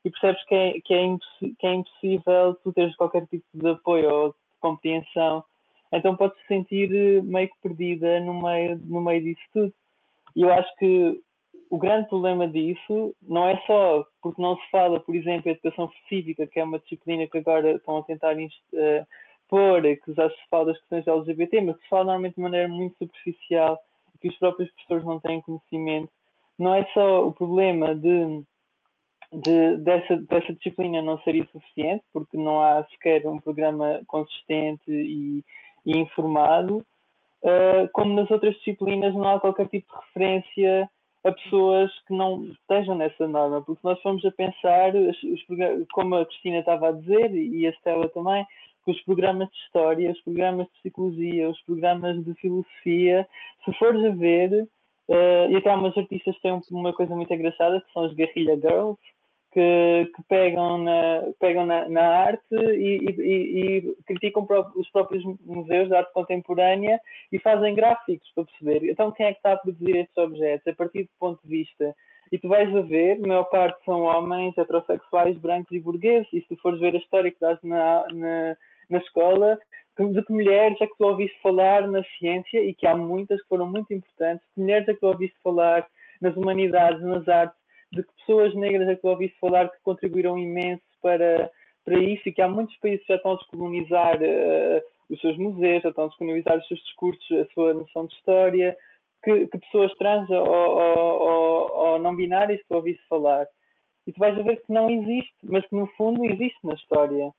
e 0.05 0.11
percebes 0.11 0.45
que 0.45 0.53
é, 0.53 0.73
que 0.81 0.93
é, 0.93 1.17
que 1.59 1.67
é 1.67 1.73
impossível 1.73 2.53
tu 2.63 2.71
teres 2.71 2.95
qualquer 2.95 3.25
tipo 3.25 3.43
de 3.55 3.69
apoio 3.69 4.13
ou 4.13 4.29
de 4.29 4.35
compreensão. 4.61 5.43
Então 5.91 6.15
podes 6.15 6.37
te 6.41 6.47
sentir 6.47 6.93
eh, 6.93 7.21
meio 7.23 7.49
que 7.49 7.57
perdida 7.61 8.19
no 8.19 8.39
meio, 8.39 8.79
no 8.85 9.01
meio 9.01 9.23
disso 9.23 9.41
tudo. 9.51 9.73
E 10.35 10.43
eu 10.43 10.53
acho 10.53 10.75
que 10.75 11.19
o 11.71 11.77
grande 11.79 12.07
problema 12.07 12.47
disso 12.47 13.15
não 13.23 13.47
é 13.47 13.57
só 13.65 14.05
porque 14.21 14.41
não 14.41 14.55
se 14.57 14.69
fala, 14.69 14.99
por 14.99 15.15
exemplo, 15.15 15.49
em 15.49 15.53
educação 15.53 15.91
cívica, 16.07 16.45
que 16.45 16.59
é 16.59 16.63
uma 16.63 16.79
disciplina 16.79 17.25
que 17.27 17.39
agora 17.39 17.71
estão 17.71 17.97
a 17.97 18.03
tentar 18.03 18.35
uh, 18.35 19.07
pôr, 19.47 19.81
que 19.81 20.13
já 20.13 20.29
se 20.29 20.49
fala 20.51 20.65
das 20.65 20.79
questões 20.79 21.07
LGBT, 21.07 21.61
mas 21.61 21.77
se 21.77 21.89
fala 21.89 22.05
normalmente 22.05 22.35
de 22.35 22.41
maneira 22.41 22.67
muito 22.67 22.95
superficial 22.97 23.79
que 24.21 24.27
os 24.27 24.37
próprios 24.37 24.69
professores 24.71 25.05
não 25.05 25.19
têm 25.19 25.41
conhecimento. 25.41 26.11
Não 26.59 26.75
é 26.75 26.85
só 26.93 27.27
o 27.27 27.33
problema 27.33 27.95
de 27.95 28.43
de, 29.41 29.77
dessa, 29.77 30.17
dessa 30.17 30.53
disciplina 30.53 31.01
não 31.01 31.19
seria 31.19 31.47
suficiente, 31.51 32.03
porque 32.13 32.37
não 32.37 32.61
há 32.61 32.83
sequer 32.85 33.25
um 33.27 33.39
programa 33.39 34.01
consistente 34.07 34.89
e, 34.91 35.43
e 35.85 35.97
informado, 35.97 36.85
uh, 37.43 37.89
como 37.93 38.13
nas 38.13 38.29
outras 38.31 38.55
disciplinas 38.55 39.13
não 39.13 39.35
há 39.35 39.39
qualquer 39.39 39.67
tipo 39.67 39.87
de 39.91 40.05
referência 40.05 40.89
a 41.23 41.31
pessoas 41.31 41.91
que 42.07 42.13
não 42.13 42.45
estejam 42.45 42.95
nessa 42.95 43.27
norma, 43.27 43.61
porque 43.61 43.81
nós 43.83 43.99
fomos 44.01 44.23
a 44.23 44.31
pensar, 44.31 44.95
os, 44.95 45.23
os, 45.23 45.41
como 45.91 46.15
a 46.15 46.25
Cristina 46.25 46.59
estava 46.59 46.89
a 46.89 46.91
dizer, 46.91 47.33
e 47.33 47.65
a 47.65 47.71
Estela 47.71 48.07
também, 48.09 48.45
que 48.85 48.91
os 48.91 49.01
programas 49.01 49.49
de 49.49 49.57
história, 49.57 50.11
os 50.11 50.21
programas 50.21 50.67
de 50.67 50.73
psicologia, 50.73 51.49
os 51.49 51.59
programas 51.63 52.23
de 52.23 52.33
filosofia, 52.35 53.27
se 53.65 53.73
fores 53.73 54.05
a 54.05 54.09
ver, 54.09 54.67
uh, 55.09 55.49
e 55.49 55.55
até 55.55 55.71
há 55.71 55.75
umas 55.75 55.97
artistas 55.97 56.35
que 56.35 56.41
têm 56.43 56.61
uma 56.69 56.93
coisa 56.93 57.15
muito 57.15 57.33
engraçada, 57.33 57.81
que 57.81 57.91
são 57.91 58.03
as 58.03 58.13
Guerrilla 58.13 58.55
Girls, 58.55 58.99
que, 59.55 60.11
que 60.13 60.23
pegam, 60.27 60.79
na, 60.79 61.23
pegam 61.39 61.65
na, 61.65 61.87
na 61.87 62.01
arte 62.01 62.43
e, 62.51 62.97
e, 63.07 63.77
e, 63.77 63.95
criticam 64.05 64.45
os 64.75 64.89
próprios 64.89 65.23
museus 65.45 65.87
de 65.87 65.95
arte 65.95 66.11
contemporânea 66.11 66.99
e 67.31 67.39
fazem 67.39 67.73
gráficos 67.73 68.29
para 68.35 68.43
perceber. 68.43 68.91
Então, 68.91 69.13
quem 69.13 69.27
é 69.27 69.31
que 69.31 69.39
está 69.39 69.53
a 69.53 69.57
produzir 69.57 69.95
estes 69.95 70.17
objetos? 70.17 70.67
A 70.67 70.75
partir 70.75 71.03
do 71.03 71.09
ponto 71.17 71.41
de 71.41 71.47
vista. 71.47 71.95
E 72.33 72.37
tu 72.37 72.49
vais 72.49 72.75
a 72.75 72.81
ver, 72.81 73.17
a 73.23 73.27
maior 73.27 73.45
parte 73.45 73.81
são 73.85 74.01
homens 74.01 74.57
heterossexuais, 74.57 75.37
brancos 75.37 75.71
e 75.71 75.79
burgueses. 75.79 76.27
E 76.33 76.41
se 76.41 76.47
tu 76.49 76.57
fores 76.57 76.81
ver 76.81 76.93
a 76.93 76.97
história 76.97 77.31
que 77.31 77.39
dás 77.39 77.57
na, 77.63 78.05
na, 78.11 78.57
na 78.89 78.97
escola, 78.97 79.57
de 79.97 80.21
que 80.21 80.33
mulheres 80.33 80.81
é 80.81 80.87
que 80.87 80.97
tu 80.97 81.05
ouviste 81.05 81.41
falar 81.41 81.87
na 81.87 82.03
ciência 82.19 82.61
e 82.61 82.73
que 82.73 82.85
há 82.85 82.93
muitas 82.93 83.41
que 83.41 83.47
foram 83.47 83.71
muito 83.71 83.93
importantes, 83.93 84.45
que 84.53 84.59
mulheres 84.59 84.85
é 84.89 84.93
que 84.93 84.99
tu 84.99 85.07
ouviste 85.07 85.37
falar 85.41 85.87
nas 86.19 86.35
humanidades, 86.35 87.01
nas 87.01 87.25
artes, 87.29 87.64
de 87.95 88.03
que 88.03 88.13
pessoas 88.19 88.53
negras 88.53 88.87
é 88.87 88.95
que 88.95 89.05
eu 89.05 89.11
ouvi 89.11 89.29
falar 89.39 89.69
que 89.69 89.81
contribuíram 89.81 90.37
imenso 90.37 90.83
para, 91.01 91.49
para 91.83 91.97
isso 91.97 92.27
e 92.27 92.33
que 92.33 92.41
há 92.41 92.47
muitos 92.47 92.75
países 92.77 93.01
que 93.05 93.13
já 93.13 93.15
estão 93.15 93.31
a 93.33 93.35
descolonizar 93.35 94.17
uh, 94.17 94.81
os 95.09 95.19
seus 95.21 95.37
museus, 95.37 95.81
já 95.81 95.89
estão 95.89 96.05
a 96.05 96.07
descolonizar 96.07 96.57
os 96.57 96.67
seus 96.67 96.79
discursos, 96.81 97.31
a 97.31 97.45
sua 97.53 97.73
noção 97.73 98.05
de 98.05 98.13
história, 98.15 98.77
que, 99.23 99.47
que 99.47 99.57
pessoas 99.57 99.93
trans 99.95 100.29
ou, 100.29 100.45
ou, 100.45 101.21
ou, 101.21 101.71
ou 101.73 101.99
não 101.99 102.15
binárias 102.15 102.61
que 102.61 102.71
eu 102.71 102.77
ouvisse 102.77 103.01
falar. 103.07 103.47
E 104.05 104.11
tu 104.11 104.19
vais 104.19 104.37
a 104.37 104.43
ver 104.43 104.57
que 104.57 104.71
não 104.71 104.89
existe, 104.89 105.35
mas 105.43 105.65
que 105.65 105.75
no 105.75 105.87
fundo 105.95 106.23
existe 106.25 106.59
na 106.63 106.73
história. 106.73 107.31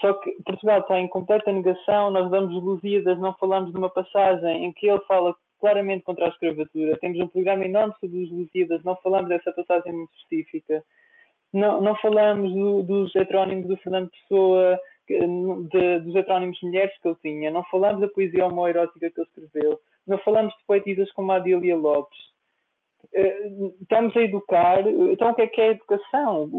Só 0.00 0.12
que 0.14 0.30
Portugal 0.44 0.80
está 0.80 0.98
em 0.98 1.08
completa 1.08 1.52
negação, 1.52 2.10
nós 2.10 2.30
damos 2.30 2.62
Lusíadas, 2.62 3.18
não 3.18 3.34
falamos 3.34 3.72
de 3.72 3.78
uma 3.78 3.88
passagem 3.88 4.64
em 4.64 4.72
que 4.72 4.88
ele 4.88 5.00
fala 5.06 5.34
claramente 5.60 6.04
contra 6.04 6.26
a 6.26 6.28
escravatura. 6.28 6.98
Temos 6.98 7.20
um 7.20 7.28
programa 7.28 7.64
enorme 7.64 7.94
sobre 8.00 8.24
os 8.24 8.30
Lusíadas, 8.30 8.82
não 8.84 8.96
falamos 8.96 9.28
dessa 9.28 9.52
passagem 9.52 9.92
muito 9.92 10.12
específica. 10.16 10.82
Não, 11.52 11.80
não 11.80 11.96
falamos 11.96 12.52
do, 12.52 12.82
dos 12.82 13.14
heterónimos 13.14 13.66
do 13.66 13.76
Fernando 13.78 14.10
Pessoa, 14.10 14.78
de, 15.08 16.00
dos 16.00 16.14
heterónimos 16.14 16.58
mulheres 16.62 16.92
que 17.00 17.08
ele 17.08 17.16
tinha. 17.22 17.50
Não 17.50 17.64
falamos 17.64 18.00
da 18.00 18.08
poesia 18.08 18.46
homoerótica 18.46 19.10
que 19.10 19.20
ele 19.20 19.28
escreveu. 19.28 19.80
Não 20.06 20.18
falamos 20.18 20.52
de 20.54 20.64
poetisas 20.66 21.10
como 21.12 21.32
a 21.32 21.36
Adília 21.36 21.76
Lopes. 21.76 22.18
Eh, 23.14 23.50
estamos 23.80 24.16
a 24.16 24.20
educar. 24.20 24.86
Então, 24.86 25.30
o 25.30 25.34
que 25.34 25.42
é 25.42 25.46
que 25.46 25.60
é 25.60 25.68
a 25.68 25.72
educação? 25.72 26.50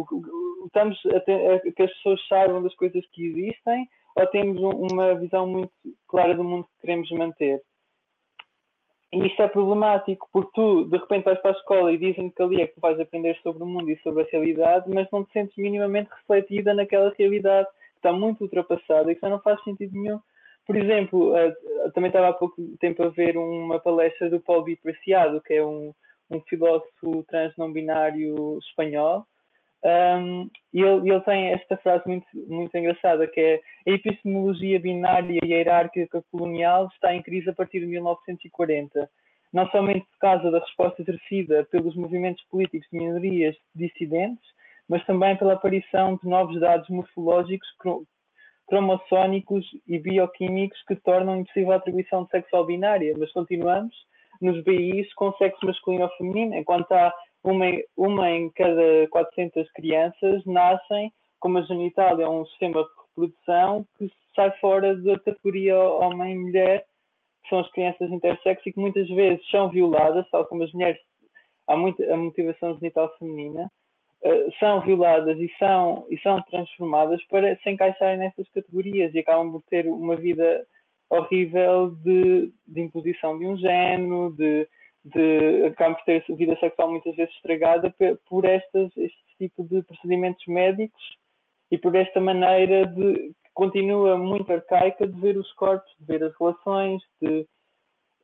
Estamos 0.65 0.99
a, 1.07 1.19
ter, 1.19 1.51
a 1.51 1.59
que 1.59 1.83
as 1.83 1.93
pessoas 1.93 2.27
saibam 2.27 2.63
das 2.63 2.75
coisas 2.75 3.05
que 3.11 3.27
existem 3.27 3.87
ou 4.15 4.27
temos 4.27 4.59
uma 4.59 5.13
visão 5.15 5.45
muito 5.45 5.71
clara 6.07 6.33
do 6.33 6.43
mundo 6.43 6.65
que 6.65 6.81
queremos 6.81 7.09
manter? 7.11 7.61
E 9.11 9.25
isto 9.25 9.41
é 9.41 9.47
problemático, 9.47 10.27
porque 10.33 10.51
tu, 10.53 10.83
de 10.85 10.97
repente, 10.97 11.23
vais 11.23 11.39
para 11.39 11.51
a 11.51 11.57
escola 11.57 11.93
e 11.93 11.97
dizem 11.97 12.29
que 12.29 12.41
ali 12.41 12.61
é 12.61 12.67
que 12.67 12.75
tu 12.75 12.81
vais 12.81 12.99
aprender 12.99 13.37
sobre 13.41 13.63
o 13.63 13.65
mundo 13.65 13.89
e 13.89 13.97
sobre 14.01 14.23
a 14.23 14.27
realidade, 14.29 14.89
mas 14.93 15.09
não 15.11 15.23
te 15.23 15.31
sentes 15.31 15.55
minimamente 15.55 16.09
refletida 16.11 16.73
naquela 16.73 17.13
realidade 17.17 17.67
que 17.69 17.97
está 17.99 18.11
muito 18.11 18.41
ultrapassada 18.41 19.09
e 19.09 19.15
que 19.15 19.21
já 19.21 19.29
não 19.29 19.39
faz 19.39 19.63
sentido 19.63 19.93
nenhum. 19.93 20.19
Por 20.65 20.75
exemplo, 20.75 21.33
também 21.93 22.09
estava 22.09 22.27
há 22.27 22.33
pouco 22.33 22.61
tempo 22.81 23.01
a 23.01 23.07
ver 23.07 23.37
uma 23.37 23.79
palestra 23.79 24.29
do 24.29 24.41
Paulo 24.41 24.65
Preciado, 24.83 25.39
que 25.39 25.53
é 25.53 25.65
um, 25.65 25.93
um 26.29 26.41
filósofo 26.41 27.23
trans 27.29 27.53
não 27.57 27.71
binário 27.71 28.59
espanhol, 28.59 29.25
um, 29.85 30.49
e 30.73 30.81
ele, 30.81 31.11
ele, 31.11 31.21
tem 31.21 31.51
esta 31.51 31.77
frase 31.77 32.03
muito, 32.07 32.25
muito 32.33 32.75
engraçada 32.75 33.27
que 33.27 33.39
é 33.39 33.61
a 33.87 33.91
epistemologia 33.91 34.79
binária 34.79 35.39
e 35.43 35.47
hierárquica 35.47 36.23
colonial 36.31 36.87
está 36.93 37.13
em 37.13 37.21
crise 37.21 37.49
a 37.49 37.53
partir 37.53 37.81
de 37.81 37.85
1940, 37.85 39.09
não 39.53 39.69
somente 39.69 40.05
por 40.07 40.17
causa 40.19 40.49
da 40.49 40.59
resposta 40.59 41.01
exercida 41.01 41.67
pelos 41.71 41.95
movimentos 41.95 42.43
políticos 42.45 42.87
de 42.91 42.97
minorias 42.97 43.55
dissidentes, 43.75 44.43
mas 44.89 45.05
também 45.05 45.35
pela 45.37 45.53
aparição 45.53 46.17
de 46.21 46.27
novos 46.27 46.59
dados 46.59 46.89
morfológicos 46.89 47.67
cromossónicos 48.67 49.65
e 49.87 49.99
bioquímicos 49.99 50.81
que 50.87 50.95
tornam 50.95 51.39
impossível 51.39 51.73
a 51.73 51.75
atribuição 51.75 52.23
de 52.23 52.31
sexo 52.31 52.63
binária, 52.65 53.13
mas 53.17 53.31
continuamos 53.31 53.95
nos 54.41 54.63
BIs 54.63 55.13
com 55.13 55.33
sexo 55.33 55.65
masculino 55.65 56.03
ou 56.03 56.09
feminino, 56.17 56.55
enquanto 56.55 56.91
há 56.91 57.13
uma, 57.43 57.65
uma 57.95 58.31
em 58.31 58.49
cada 58.51 59.07
400 59.09 59.71
crianças 59.71 60.45
nascem 60.45 61.11
com 61.39 61.49
uma 61.49 61.63
genitália 61.63 62.25
é 62.25 62.29
um 62.29 62.45
sistema 62.45 62.83
de 62.83 62.89
reprodução 63.07 63.85
que 63.97 64.11
sai 64.35 64.51
fora 64.59 64.95
da 64.95 65.19
categoria 65.19 65.77
homem-mulher, 65.77 66.85
que 67.43 67.49
são 67.49 67.59
as 67.59 67.71
crianças 67.71 68.11
intersexo 68.11 68.67
e 68.67 68.73
que 68.73 68.79
muitas 68.79 69.07
vezes 69.09 69.47
são 69.49 69.69
violadas, 69.69 70.29
tal 70.29 70.45
como 70.45 70.63
as 70.63 70.71
mulheres, 70.73 70.99
há 71.67 71.75
muito, 71.77 72.03
a 72.11 72.17
motivação 72.17 72.77
genital 72.77 73.13
feminina, 73.17 73.71
uh, 74.23 74.51
são 74.59 74.81
violadas 74.81 75.39
e 75.39 75.51
são, 75.57 76.05
e 76.09 76.17
são 76.19 76.41
transformadas 76.43 77.23
para 77.25 77.55
se 77.57 77.69
encaixarem 77.69 78.17
nessas 78.19 78.49
categorias 78.49 79.13
e 79.13 79.19
acabam 79.19 79.51
por 79.51 79.63
ter 79.69 79.87
uma 79.87 80.15
vida 80.15 80.65
horrível 81.09 81.91
de, 82.03 82.51
de 82.67 82.81
imposição 82.81 83.39
de 83.39 83.45
um 83.45 83.57
género, 83.57 84.35
de 84.35 84.67
de 85.13 85.65
acabam 85.67 85.95
por 85.95 86.03
ter 86.05 86.23
a 86.29 86.35
vida 86.35 86.57
sexual 86.59 86.91
muitas 86.91 87.15
vezes 87.15 87.33
estragada 87.35 87.93
por 88.27 88.45
estas, 88.45 88.95
este 88.97 89.23
tipo 89.37 89.63
de 89.63 89.81
procedimentos 89.83 90.45
médicos 90.47 91.01
e 91.71 91.77
por 91.77 91.95
esta 91.95 92.19
maneira 92.19 92.85
de 92.87 93.13
que 93.13 93.51
continua 93.53 94.17
muito 94.17 94.51
arcaica 94.51 95.07
de 95.07 95.19
ver 95.19 95.37
os 95.37 95.51
corpos, 95.53 95.91
de 95.99 96.05
ver 96.05 96.23
as 96.23 96.33
relações, 96.37 97.01
de, 97.21 97.47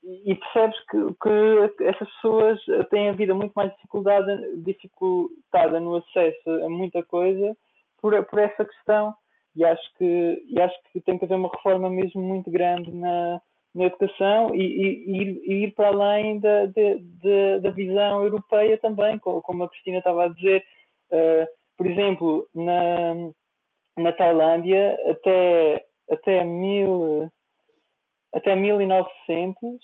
e 0.04 0.36
percebes 0.36 0.78
que, 0.90 0.98
que 1.22 1.86
essas 1.86 2.10
pessoas 2.16 2.60
têm 2.90 3.10
a 3.10 3.14
vida 3.14 3.34
muito 3.34 3.54
mais 3.54 3.74
dificultada, 3.76 4.42
dificultada 4.58 5.80
no 5.80 5.96
acesso 5.96 6.50
a 6.66 6.70
muita 6.70 7.04
coisa 7.04 7.56
por, 8.02 8.22
por 8.26 8.40
essa 8.40 8.66
questão 8.66 9.16
e 9.56 9.64
acho 9.64 9.94
que 9.98 10.44
e 10.48 10.60
acho 10.60 10.76
que 10.92 11.00
tem 11.02 11.18
que 11.18 11.26
haver 11.26 11.36
uma 11.36 11.50
reforma 11.50 11.90
mesmo 11.90 12.22
muito 12.22 12.52
grande 12.52 12.92
na 12.92 13.42
na 13.74 13.86
educação 13.86 14.54
e, 14.54 14.62
e, 14.62 15.42
e, 15.46 15.64
ir 15.64 15.72
para 15.74 15.88
além 15.88 16.40
da, 16.40 16.68
de, 16.68 17.60
da 17.60 17.72
visão 17.72 18.24
europeia 18.24 18.78
também, 18.78 19.18
como 19.18 19.64
a 19.64 19.70
Cristina 19.70 19.98
estava 19.98 20.26
a 20.26 20.28
dizer. 20.28 20.64
Uh, 21.12 21.48
por 21.78 21.88
exemplo, 21.88 22.48
na, 22.54 23.16
na 23.98 24.12
Tailândia, 24.12 24.98
até, 25.10 25.86
até, 26.10 26.44
mil, 26.44 27.32
até 28.34 28.56
1900, 28.56 29.80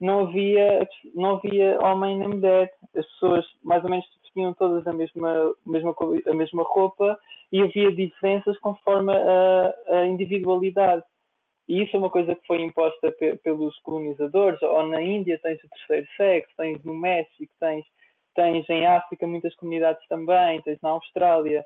não 0.00 0.20
havia, 0.20 0.88
não 1.14 1.36
havia 1.36 1.78
homem 1.80 2.18
nem 2.18 2.28
mulher. 2.28 2.72
As 2.96 3.06
pessoas 3.06 3.46
mais 3.62 3.82
ou 3.84 3.90
menos 3.90 4.06
vestiam 4.22 4.54
todas 4.54 4.86
a 4.86 4.92
mesma, 4.92 5.54
mesma, 5.64 5.94
a 6.26 6.34
mesma 6.34 6.62
roupa 6.62 7.18
e 7.52 7.62
havia 7.62 7.92
diferenças 7.92 8.58
conforme 8.58 9.12
a, 9.12 9.74
a 9.88 10.06
individualidade. 10.06 11.02
E 11.68 11.82
isso 11.82 11.96
é 11.96 11.98
uma 11.98 12.10
coisa 12.10 12.34
que 12.34 12.46
foi 12.46 12.62
imposta 12.62 13.10
pe 13.12 13.36
pelos 13.36 13.76
colonizadores. 13.80 14.60
Ou 14.62 14.86
na 14.86 15.02
Índia 15.02 15.38
tens 15.42 15.62
o 15.62 15.68
terceiro 15.68 16.06
sexo, 16.16 16.54
tens 16.56 16.82
no 16.84 16.94
México, 16.94 17.52
tens, 17.58 17.84
tens 18.34 18.68
em 18.70 18.86
África 18.86 19.26
muitas 19.26 19.54
comunidades 19.56 20.06
também, 20.08 20.62
tens 20.62 20.80
na 20.80 20.90
Austrália. 20.90 21.64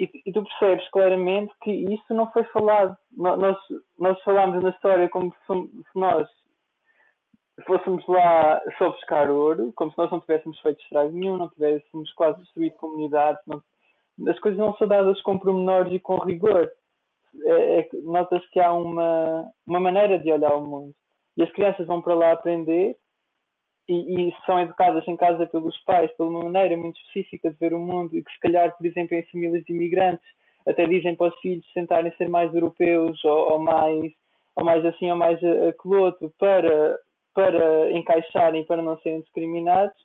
E, 0.00 0.10
e 0.26 0.32
tu 0.32 0.42
percebes 0.42 0.88
claramente 0.90 1.52
que 1.62 1.70
isso 1.70 2.12
não 2.12 2.30
foi 2.32 2.42
falado. 2.44 2.96
Nós, 3.16 3.56
nós 3.98 4.20
falámos 4.22 4.62
na 4.62 4.70
história 4.70 5.08
como 5.08 5.32
se 5.46 5.98
nós 5.98 6.28
fôssemos 7.66 8.04
lá 8.08 8.60
só 8.78 8.90
buscar 8.90 9.30
ouro, 9.30 9.72
como 9.76 9.92
se 9.92 9.98
nós 9.98 10.10
não 10.10 10.18
tivéssemos 10.18 10.58
feito 10.58 10.82
estrago 10.82 11.12
nenhum, 11.12 11.36
não 11.36 11.48
tivéssemos 11.50 12.12
quase 12.14 12.40
destruído 12.40 12.74
comunidades. 12.76 13.40
Não, 13.46 13.62
as 14.28 14.38
coisas 14.40 14.58
não 14.58 14.74
são 14.76 14.88
dadas 14.88 15.20
com 15.22 15.38
pormenores 15.38 15.92
e 15.92 16.00
com 16.00 16.16
rigor 16.18 16.68
é, 17.42 17.80
é, 17.80 17.88
nota-se 18.02 18.48
que 18.50 18.60
há 18.60 18.72
uma, 18.72 19.50
uma 19.66 19.80
maneira 19.80 20.18
de 20.18 20.30
olhar 20.30 20.54
o 20.54 20.66
mundo. 20.66 20.94
E 21.36 21.42
as 21.42 21.50
crianças 21.52 21.86
vão 21.86 22.00
para 22.00 22.14
lá 22.14 22.32
aprender 22.32 22.96
e, 23.88 24.28
e, 24.28 24.36
são 24.46 24.60
educadas 24.60 25.06
em 25.06 25.16
casa 25.16 25.46
pelos 25.46 25.76
pais 25.84 26.10
por 26.16 26.26
uma 26.26 26.44
maneira 26.44 26.76
muito 26.76 26.98
específica 27.00 27.50
de 27.50 27.56
ver 27.58 27.74
o 27.74 27.78
mundo 27.78 28.16
e 28.16 28.22
que 28.22 28.32
se 28.32 28.40
calhar, 28.40 28.74
por 28.76 28.86
exemplo, 28.86 29.16
em 29.16 29.22
famílias 29.24 29.64
de 29.64 29.72
imigrantes 29.72 30.26
até 30.66 30.86
dizem 30.86 31.14
para 31.14 31.28
os 31.28 31.40
filhos 31.40 31.66
tentarem 31.74 32.12
ser 32.16 32.28
mais 32.28 32.52
europeus 32.54 33.22
ou, 33.24 33.52
ou 33.52 33.58
mais 33.58 34.12
ou 34.56 34.64
mais 34.64 34.84
assim 34.86 35.10
ou 35.10 35.16
mais 35.16 35.36
aquele 35.38 35.96
outro 35.96 36.32
para 36.38 36.98
para 37.34 37.92
encaixarem 37.92 38.64
para 38.64 38.80
não 38.80 38.98
serem 39.00 39.20
discriminados 39.20 39.96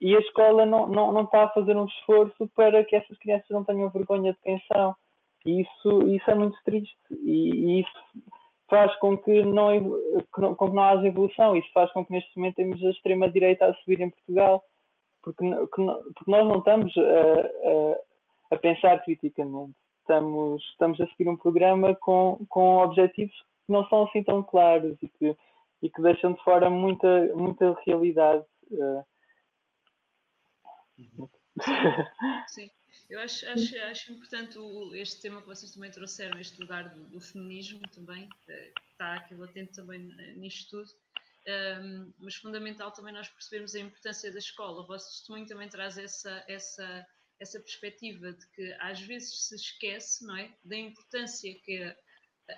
e 0.00 0.16
a 0.16 0.20
escola 0.20 0.64
não, 0.64 0.88
não, 0.88 1.12
não 1.12 1.22
está 1.22 1.44
a 1.44 1.50
fazer 1.50 1.76
um 1.76 1.84
esforço 1.84 2.48
para 2.54 2.82
que 2.84 2.96
essas 2.96 3.16
crianças 3.18 3.48
não 3.50 3.64
tenham 3.64 3.90
vergonha 3.90 4.32
de 4.32 4.38
quem 4.40 4.60
são 4.72 4.94
isso, 5.44 6.08
isso 6.08 6.30
é 6.30 6.34
muito 6.34 6.56
triste 6.64 6.96
e, 7.10 7.50
e 7.50 7.80
isso 7.80 7.92
faz 8.72 8.94
com 8.96 9.18
que, 9.18 9.42
não, 9.42 9.68
que 10.34 10.40
não, 10.40 10.54
com 10.54 10.68
que 10.68 10.74
não 10.74 10.82
haja 10.82 11.06
evolução. 11.06 11.54
Isso 11.54 11.68
faz 11.74 11.92
com 11.92 12.06
que 12.06 12.12
neste 12.12 12.34
momento 12.36 12.54
temos 12.54 12.82
a 12.82 12.88
extrema-direita 12.88 13.66
a 13.66 13.74
subir 13.74 14.00
em 14.00 14.08
Portugal, 14.08 14.64
porque, 15.22 15.44
porque 15.66 16.30
nós 16.30 16.48
não 16.48 16.58
estamos 16.58 16.96
a, 16.96 17.02
a, 18.50 18.54
a, 18.54 18.58
pensar 18.58 19.04
criticamente. 19.04 19.74
Estamos, 20.00 20.62
estamos 20.70 20.98
a 21.02 21.06
seguir 21.08 21.28
um 21.28 21.36
programa 21.36 21.94
com, 21.96 22.38
com 22.48 22.78
objetivos 22.78 23.34
que 23.66 23.72
não 23.72 23.86
são 23.88 24.04
assim 24.04 24.22
tão 24.22 24.42
claros 24.42 24.96
e 25.02 25.08
que, 25.08 25.36
e 25.82 25.90
que 25.90 26.02
deixam 26.02 26.32
de 26.32 26.42
fora 26.42 26.70
muita, 26.70 27.26
muita 27.34 27.76
realidade. 27.86 28.44
Eh. 28.72 29.04
Sim. 32.48 32.70
Eu 33.10 33.20
acho, 33.20 33.46
acho, 33.46 33.76
acho 33.76 34.12
importante 34.12 34.58
o, 34.58 34.94
este 34.94 35.20
tema 35.20 35.40
que 35.40 35.46
vocês 35.46 35.72
também 35.72 35.90
trouxeram, 35.90 36.38
este 36.38 36.60
lugar 36.60 36.88
do, 36.94 37.04
do 37.08 37.20
feminismo 37.20 37.80
também, 37.94 38.28
que 38.46 38.72
está 38.90 39.14
aqui 39.16 39.34
latente 39.34 39.72
também 39.74 39.98
nisto 40.36 40.70
tudo. 40.70 40.90
Um, 41.46 42.12
mas 42.20 42.36
fundamental 42.36 42.92
também 42.92 43.12
nós 43.12 43.28
percebermos 43.28 43.74
a 43.74 43.80
importância 43.80 44.32
da 44.32 44.38
escola. 44.38 44.82
O 44.82 44.86
vosso 44.86 45.10
testemunho 45.10 45.46
também 45.46 45.68
traz 45.68 45.98
essa, 45.98 46.44
essa, 46.48 47.06
essa 47.40 47.60
perspectiva 47.60 48.32
de 48.32 48.46
que 48.50 48.72
às 48.80 49.00
vezes 49.00 49.48
se 49.48 49.56
esquece 49.56 50.24
não 50.24 50.36
é, 50.36 50.54
da 50.64 50.76
importância 50.76 51.52
que 51.64 51.94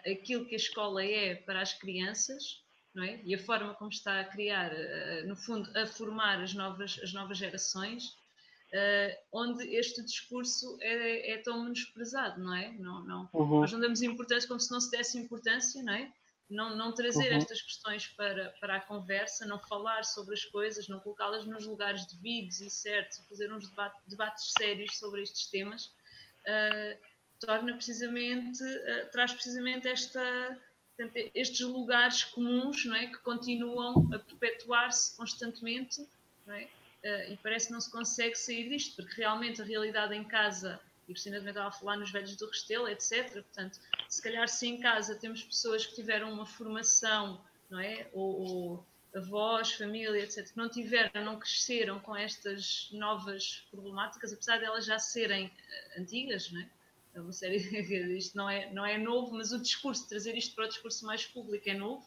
aquilo 0.07 0.47
que 0.47 0.55
a 0.55 0.59
escola 0.59 1.05
é 1.05 1.35
para 1.35 1.61
as 1.61 1.73
crianças 1.73 2.63
é? 2.99 3.21
e 3.25 3.35
a 3.35 3.39
forma 3.39 3.75
como 3.75 3.91
está 3.91 4.21
a 4.21 4.25
criar, 4.25 4.71
no 5.27 5.37
fundo, 5.37 5.71
a 5.77 5.87
formar 5.87 6.41
as 6.41 6.55
novas, 6.55 6.99
as 7.03 7.13
novas 7.13 7.39
gerações 7.39 8.17
uh, 8.75 9.17
onde 9.33 9.65
este 9.75 10.03
discurso 10.03 10.77
é, 10.81 11.33
é, 11.33 11.39
tão 11.39 11.63
menosprezado, 11.63 12.43
não 12.43 12.55
é? 12.55 12.73
Não, 12.73 13.05
não, 13.05 13.29
uhum. 13.33 13.61
Nós 13.61 13.73
não 13.73 13.81
damos 13.81 14.03
importância 14.03 14.49
como 14.49 14.61
se 14.61 14.71
não 14.71 14.81
se 14.81 14.91
desse 14.91 15.17
importância, 15.17 15.83
não 15.83 15.95
é? 15.95 16.13
Não, 16.51 16.77
não 16.77 16.93
trazer 16.93 17.31
uhum. 17.31 17.39
estas 17.39 17.63
questões 17.63 18.07
para, 18.09 18.51
para 18.61 18.77
a 18.77 18.81
conversa, 18.81 19.47
não 19.47 19.59
falar 19.59 20.05
sobre 20.05 20.35
as 20.35 20.45
coisas, 20.45 20.89
não 20.89 21.01
colocá-las 21.01 21.47
nos 21.47 21.65
lugares 21.65 22.05
devidos 22.07 22.61
e 22.61 22.69
certos, 22.69 23.19
fazer 23.29 23.51
uns 23.53 23.69
debate, 23.69 23.97
debates 24.07 24.53
sérios 24.59 24.99
sobre 24.99 25.23
estes 25.23 25.47
temas, 25.47 25.87
uh, 25.87 26.99
torna 27.41 27.73
precisamente, 27.75 28.63
uh, 28.63 29.11
traz 29.11 29.33
precisamente 29.33 29.89
esta, 29.89 30.61
portanto, 30.97 31.31
estes 31.35 31.61
lugares 31.61 32.25
comuns 32.25 32.85
não 32.85 32.95
é, 32.95 33.07
que 33.07 33.19
continuam 33.19 34.11
a 34.13 34.19
perpetuar-se 34.19 35.17
constantemente 35.17 36.07
não 36.47 36.55
é? 36.55 36.69
Uh, 37.05 37.33
e 37.33 37.37
parece 37.43 37.67
que 37.67 37.73
não 37.73 37.81
se 37.83 37.91
consegue 37.91 38.35
sair 38.35 38.69
disto, 38.69 38.97
porque 38.97 39.21
realmente 39.21 39.61
a 39.61 39.65
realidade 39.65 40.15
em 40.15 40.25
casa, 40.25 40.81
e 41.07 41.13
Cristina 41.13 41.37
também 41.37 41.51
estava 41.51 41.69
a 41.69 41.73
falar 41.73 41.99
nos 41.99 42.11
velhos 42.11 42.35
do 42.37 42.47
Restelo, 42.47 42.89
etc. 42.89 43.31
Portanto, 43.31 43.79
se 44.09 44.23
calhar 44.23 44.49
se 44.49 44.67
em 44.67 44.81
casa 44.81 45.15
temos 45.15 45.43
pessoas 45.43 45.85
que 45.85 45.95
tiveram 45.95 46.33
uma 46.33 46.47
formação, 46.47 47.45
não 47.69 47.79
é? 47.79 48.09
Ou, 48.15 48.41
ou 48.41 48.87
avós, 49.15 49.73
família, 49.73 50.23
etc., 50.23 50.51
que 50.51 50.57
não 50.57 50.69
tiveram, 50.69 51.25
não 51.25 51.39
cresceram 51.39 52.01
com 52.01 52.17
estas 52.17 52.89
novas 52.93 53.67
problemáticas, 53.71 54.33
apesar 54.33 54.59
de 54.59 54.65
elas 54.65 54.87
já 54.87 54.99
serem 54.99 55.47
uh, 55.47 56.01
antigas, 56.01 56.51
não 56.51 56.61
é? 56.61 56.71
É 57.15 57.21
uma 57.21 57.33
série, 57.33 57.57
isto 58.19 58.37
não 58.37 58.51
é, 58.51 58.73
não 58.73 58.85
é 58.85 58.99
novo, 58.99 59.35
mas 59.35 59.53
o 59.53 59.61
discurso, 59.61 60.09
trazer 60.09 60.37
isto 60.37 60.55
para 60.55 60.65
o 60.65 60.69
discurso 60.69 61.07
mais 61.07 61.25
público 61.25 61.69
é 61.69 61.75
novo, 61.75 62.05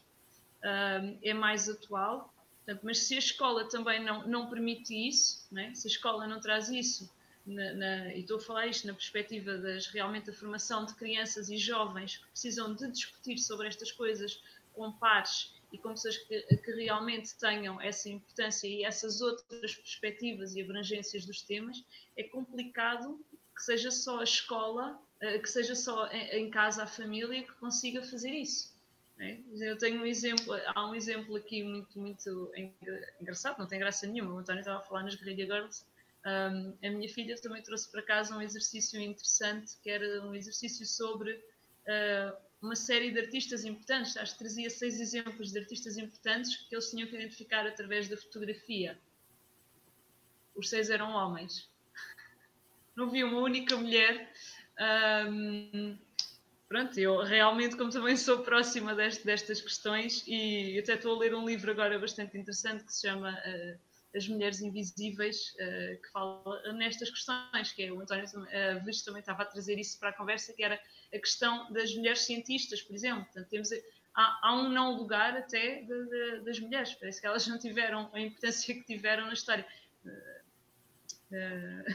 uh, 0.63 1.17
é 1.21 1.33
mais 1.33 1.69
atual. 1.69 2.33
Portanto, 2.67 2.85
mas 2.85 2.99
se 2.99 3.15
a 3.15 3.19
escola 3.19 3.63
também 3.69 4.03
não, 4.03 4.27
não 4.27 4.49
permite 4.49 4.93
isso, 4.93 5.47
é? 5.57 5.73
se 5.73 5.87
a 5.87 5.89
escola 5.89 6.27
não 6.27 6.41
traz 6.41 6.67
isso, 6.67 7.09
na, 7.45 7.73
na, 7.73 8.13
e 8.13 8.19
estou 8.19 8.35
a 8.35 8.41
falar 8.41 8.67
isto 8.67 8.85
na 8.85 8.93
perspectiva 8.93 9.57
das 9.57 9.87
realmente 9.87 10.29
a 10.29 10.33
formação 10.33 10.85
de 10.85 10.93
crianças 10.95 11.49
e 11.49 11.57
jovens 11.57 12.17
que 12.17 12.27
precisam 12.27 12.75
de 12.75 12.91
discutir 12.91 13.37
sobre 13.37 13.69
estas 13.69 13.89
coisas 13.93 14.43
com 14.73 14.91
pares 14.91 15.53
e 15.71 15.77
com 15.77 15.91
pessoas 15.91 16.17
que, 16.17 16.41
que 16.41 16.71
realmente 16.73 17.37
tenham 17.37 17.79
essa 17.79 18.09
importância 18.09 18.67
e 18.67 18.83
essas 18.83 19.21
outras 19.21 19.75
perspectivas 19.75 20.53
e 20.53 20.61
abrangências 20.61 21.25
dos 21.25 21.41
temas, 21.41 21.81
é 22.17 22.23
complicado 22.23 23.17
que 23.55 23.63
seja 23.63 23.91
só 23.91 24.19
a 24.19 24.25
escola, 24.25 25.01
eh, 25.21 25.39
que 25.39 25.49
seja 25.49 25.73
só 25.73 26.07
em 26.11 26.49
casa 26.49 26.83
a 26.83 26.87
família 26.87 27.43
que 27.43 27.53
consiga 27.53 28.03
fazer 28.03 28.31
isso. 28.31 28.76
É? 29.19 29.39
Eu 29.59 29.77
tenho 29.77 30.01
um 30.01 30.05
exemplo, 30.05 30.53
há 30.75 30.87
um 30.87 30.93
exemplo 30.93 31.35
aqui 31.35 31.63
muito, 31.63 31.99
muito 31.99 32.51
engraçado, 33.19 33.57
não 33.57 33.67
tem 33.67 33.79
graça 33.79 34.05
nenhuma. 34.05 34.35
O 34.35 34.37
António 34.37 34.59
estava 34.59 34.79
a 34.79 34.81
falar 34.81 35.03
nas 35.03 35.15
Guerrilha 35.15 35.45
Girls. 35.45 35.83
Um, 36.25 36.77
a 36.85 36.89
minha 36.91 37.09
filha 37.09 37.35
também 37.41 37.61
trouxe 37.63 37.89
para 37.89 38.01
casa 38.01 38.35
um 38.35 38.41
exercício 38.41 38.99
interessante, 38.99 39.75
que 39.81 39.89
era 39.89 40.23
um 40.23 40.35
exercício 40.35 40.85
sobre 40.85 41.33
uh, 41.33 42.37
uma 42.61 42.75
série 42.75 43.11
de 43.11 43.19
artistas 43.19 43.65
importantes. 43.65 44.15
Acho 44.17 44.33
que 44.33 44.39
trazia 44.39 44.69
seis 44.69 44.99
exemplos 44.99 45.51
de 45.51 45.59
artistas 45.59 45.97
importantes 45.97 46.55
que 46.55 46.75
eles 46.75 46.89
tinham 46.89 47.07
que 47.07 47.15
identificar 47.15 47.65
através 47.65 48.07
da 48.07 48.17
fotografia. 48.17 48.99
Os 50.55 50.69
seis 50.69 50.89
eram 50.89 51.11
homens. 51.11 51.67
Não 52.95 53.09
vi 53.09 53.23
uma 53.23 53.39
única 53.39 53.75
mulher. 53.75 54.31
Um, 55.27 55.97
pronto, 56.67 56.99
eu 56.99 57.23
realmente, 57.23 57.75
como 57.77 57.89
também 57.89 58.15
sou 58.17 58.39
próxima 58.39 58.93
deste, 58.93 59.25
destas 59.25 59.61
questões, 59.61 60.23
e 60.27 60.77
até 60.79 60.95
estou 60.95 61.15
a 61.15 61.19
ler 61.19 61.33
um 61.33 61.45
livro 61.45 61.71
agora 61.71 61.97
bastante 61.97 62.37
interessante 62.37 62.83
que 62.83 62.93
se 62.93 63.07
chama 63.07 63.31
uh, 63.31 63.79
As 64.15 64.27
Mulheres 64.27 64.61
Invisíveis, 64.61 65.53
uh, 65.55 66.01
que 66.01 66.11
fala 66.11 66.73
nestas 66.73 67.09
questões, 67.09 67.71
que 67.71 67.83
é 67.83 67.91
o 67.91 68.01
António 68.01 68.25
uh, 68.25 69.05
também 69.05 69.19
estava 69.19 69.43
a 69.43 69.45
trazer 69.45 69.79
isso 69.79 69.97
para 69.99 70.09
a 70.09 70.13
conversa, 70.13 70.53
que 70.53 70.63
era 70.63 70.79
a 71.13 71.19
questão 71.19 71.71
das 71.71 71.95
mulheres 71.95 72.21
cientistas, 72.21 72.81
por 72.81 72.95
exemplo. 72.95 73.23
Portanto, 73.25 73.47
temos, 73.49 73.71
há, 74.13 74.39
há 74.43 74.55
um 74.55 74.69
não 74.69 74.97
lugar 74.97 75.37
até 75.37 75.81
de, 75.81 76.05
de, 76.05 76.39
das 76.41 76.59
mulheres, 76.59 76.93
parece 76.95 77.21
que 77.21 77.27
elas 77.27 77.47
não 77.47 77.57
tiveram 77.57 78.09
a 78.13 78.19
importância 78.19 78.73
que 78.73 78.83
tiveram 78.83 79.27
na 79.27 79.33
história. 79.33 79.65
É... 81.31 81.85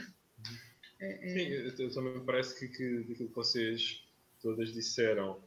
Sim, 1.01 1.91
também 1.93 2.25
parece 2.25 2.59
que, 2.59 2.69
que, 2.69 3.15
que 3.15 3.25
vocês 3.35 4.05
todas 4.43 4.73
disseram 4.73 5.41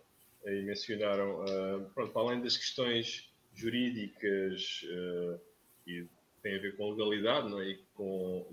e 0.45 0.61
mencionaram, 0.61 1.43
uh, 1.43 1.89
pronto, 1.93 2.13
para 2.13 2.21
além 2.21 2.41
das 2.41 2.55
questões 2.55 3.29
jurídicas 3.53 4.85
uh, 4.85 5.39
e 5.87 6.05
tem 6.41 6.55
a 6.55 6.59
ver 6.59 6.75
com 6.75 6.91
legalidade, 6.91 7.49
não 7.49 7.61
é? 7.61 7.69
E 7.69 7.79
com, 7.95 8.47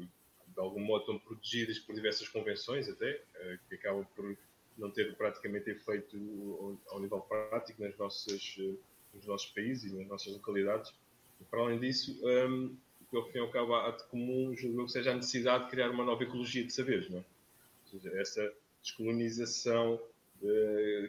de 0.49 0.61
algum 0.61 0.81
modo 0.81 1.03
estão 1.03 1.19
protegidas 1.19 1.79
por 1.79 1.95
diversas 1.95 2.29
convenções 2.29 2.89
até, 2.89 3.13
uh, 3.13 3.59
que 3.69 3.75
acabam 3.75 4.07
por 4.17 4.37
não 4.79 4.91
ter 4.91 5.15
praticamente 5.17 5.71
efeito 5.71 6.17
ao, 6.89 6.95
ao 6.95 7.01
nível 7.01 7.21
prático 7.21 7.83
nas 7.83 7.97
nossas, 7.99 8.57
nos 9.13 9.27
nossos 9.27 9.51
países 9.51 9.93
e 9.93 9.97
nas 9.97 10.09
nossas 10.09 10.33
localidades. 10.33 10.93
E, 11.41 11.45
para 11.45 11.61
além 11.61 11.79
disso, 11.79 12.19
um, 12.25 12.75
o 13.03 13.05
que 13.11 13.17
ao 13.17 13.27
fim 13.31 13.39
e 13.39 13.41
ao 13.41 13.51
cabo 13.51 13.75
há 13.75 13.91
de 13.91 14.05
comum, 14.05 14.57
julgo 14.57 14.87
que 14.87 14.93
seja 14.93 15.13
a 15.13 15.15
necessidade 15.15 15.65
de 15.65 15.71
criar 15.71 15.91
uma 15.91 16.05
nova 16.05 16.23
ecologia 16.23 16.65
de 16.65 16.73
saberes, 16.73 17.11
não 17.11 17.19
é? 17.19 17.25
Ou 17.93 18.01
seja, 18.01 18.19
essa 18.19 18.55
descolonização 18.83 20.01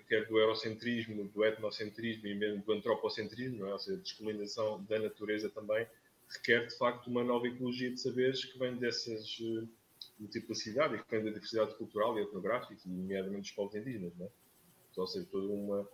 quer 0.07 0.27
do 0.27 0.37
eurocentrismo, 0.37 1.25
do 1.25 1.43
etnocentrismo 1.43 2.27
e 2.27 2.35
mesmo 2.35 2.63
do 2.63 2.71
antropocentrismo, 2.71 3.65
é? 3.65 3.73
ou 3.73 3.79
seja, 3.79 3.97
descolonização 3.97 4.83
da 4.83 4.99
natureza 4.99 5.49
também, 5.49 5.87
requer 6.29 6.67
de 6.67 6.77
facto 6.77 7.07
uma 7.07 7.23
nova 7.23 7.47
ecologia 7.47 7.89
de 7.89 7.99
saberes 7.99 8.45
que 8.45 8.57
vem 8.59 8.75
dessas 8.75 9.39
uh, 9.39 9.67
multiplicidade 10.19 10.95
e 10.95 11.03
que 11.03 11.09
vem 11.09 11.23
da 11.23 11.31
diversidade 11.31 11.75
cultural 11.75 12.17
e 12.17 12.21
etnográfica, 12.21 12.79
e 12.85 12.89
nomeadamente 12.89 13.41
dos 13.41 13.51
povos 13.51 13.75
indígenas. 13.75 14.13
Não 14.17 14.27
é? 14.27 14.29
Ou 14.95 15.07
seja, 15.07 15.27
todo 15.31 15.51
uma, 15.51 15.87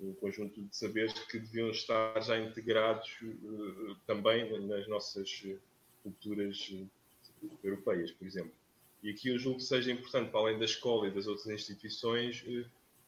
um 0.00 0.14
conjunto 0.14 0.62
de 0.62 0.76
saberes 0.76 1.12
que 1.12 1.38
deviam 1.38 1.70
estar 1.70 2.20
já 2.20 2.38
integrados 2.38 3.10
uh, 3.22 3.96
também 4.06 4.60
nas 4.66 4.86
nossas 4.86 5.44
culturas 6.02 6.72
europeias, 7.62 8.12
por 8.12 8.26
exemplo. 8.26 8.52
E 9.02 9.10
aqui 9.10 9.28
eu 9.28 9.38
julgo 9.38 9.58
que 9.58 9.64
seja 9.64 9.92
importante, 9.92 10.30
para 10.30 10.40
além 10.40 10.58
da 10.58 10.64
escola 10.64 11.08
e 11.08 11.10
das 11.10 11.26
outras 11.26 11.46
instituições, 11.48 12.44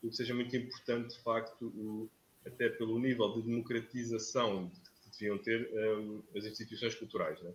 o 0.03 0.11
que 0.11 0.17
seja 0.17 0.35
muito 0.35 0.55
importante, 0.57 1.17
de 1.17 1.23
facto, 1.23 1.67
o, 1.67 2.09
até 2.45 2.69
pelo 2.69 2.99
nível 2.99 3.33
de 3.35 3.43
democratização 3.43 4.71
que 5.03 5.11
deviam 5.11 5.39
ter 5.39 5.69
um, 5.73 6.23
as 6.37 6.45
instituições 6.45 6.95
culturais. 6.95 7.41
Né? 7.43 7.53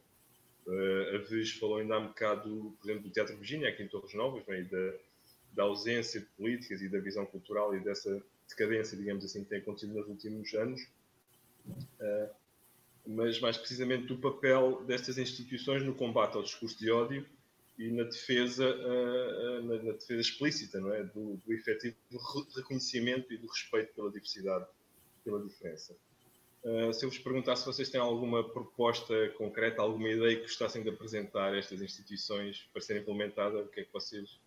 Uh, 0.67 1.15
a 1.15 1.17
vez 1.19 1.51
falou 1.51 1.77
ainda 1.77 1.95
há 1.95 1.99
um 1.99 2.07
bocado, 2.07 2.75
por 2.79 2.89
exemplo, 2.89 3.07
do 3.07 3.13
Teatro 3.13 3.35
Virgínia, 3.37 3.69
aqui 3.69 3.83
em 3.83 3.87
Torres 3.87 4.13
Novas, 4.13 4.45
né? 4.47 4.61
da, 4.63 4.93
da 5.53 5.63
ausência 5.63 6.19
de 6.19 6.25
políticas 6.37 6.81
e 6.81 6.89
da 6.89 6.99
visão 6.99 7.25
cultural 7.25 7.75
e 7.75 7.79
dessa 7.79 8.21
decadência, 8.49 8.97
digamos 8.97 9.23
assim, 9.23 9.43
que 9.43 9.49
tem 9.49 9.59
acontecido 9.59 9.93
nos 9.93 10.07
últimos 10.07 10.53
anos. 10.53 10.81
Uh, 11.67 12.41
mas 13.05 13.39
mais 13.39 13.57
precisamente 13.57 14.05
do 14.05 14.17
papel 14.17 14.83
destas 14.85 15.17
instituições 15.17 15.83
no 15.83 15.95
combate 15.95 16.35
ao 16.35 16.43
discurso 16.43 16.77
de 16.77 16.91
ódio 16.91 17.25
e 17.81 17.91
na 17.91 18.03
defesa, 18.03 18.69
uh, 18.69 19.63
na, 19.63 19.83
na, 19.83 19.91
defesa 19.93 20.21
explícita 20.21 20.79
não 20.79 20.93
é? 20.93 21.03
do, 21.03 21.37
do 21.37 21.53
efetivo 21.53 21.95
reconhecimento 22.55 23.33
e 23.33 23.37
do 23.37 23.47
respeito 23.47 23.91
pela 23.95 24.11
diversidade, 24.11 24.67
pela 25.23 25.41
diferença. 25.41 25.97
Uh, 26.63 26.93
se 26.93 27.03
eu 27.03 27.09
vos 27.09 27.17
perguntar 27.17 27.55
se 27.55 27.65
vocês 27.65 27.89
têm 27.89 27.99
alguma 27.99 28.47
proposta 28.47 29.29
concreta, 29.29 29.81
alguma 29.81 30.09
ideia 30.09 30.35
que 30.35 30.43
gostassem 30.43 30.83
de 30.83 30.89
apresentar 30.89 31.53
a 31.53 31.57
estas 31.57 31.81
instituições 31.81 32.69
para 32.71 32.83
ser 32.83 33.01
implementada, 33.01 33.57
o 33.57 33.67
que 33.67 33.79
é 33.79 33.83
que 33.83 33.91
vocês 33.91 34.39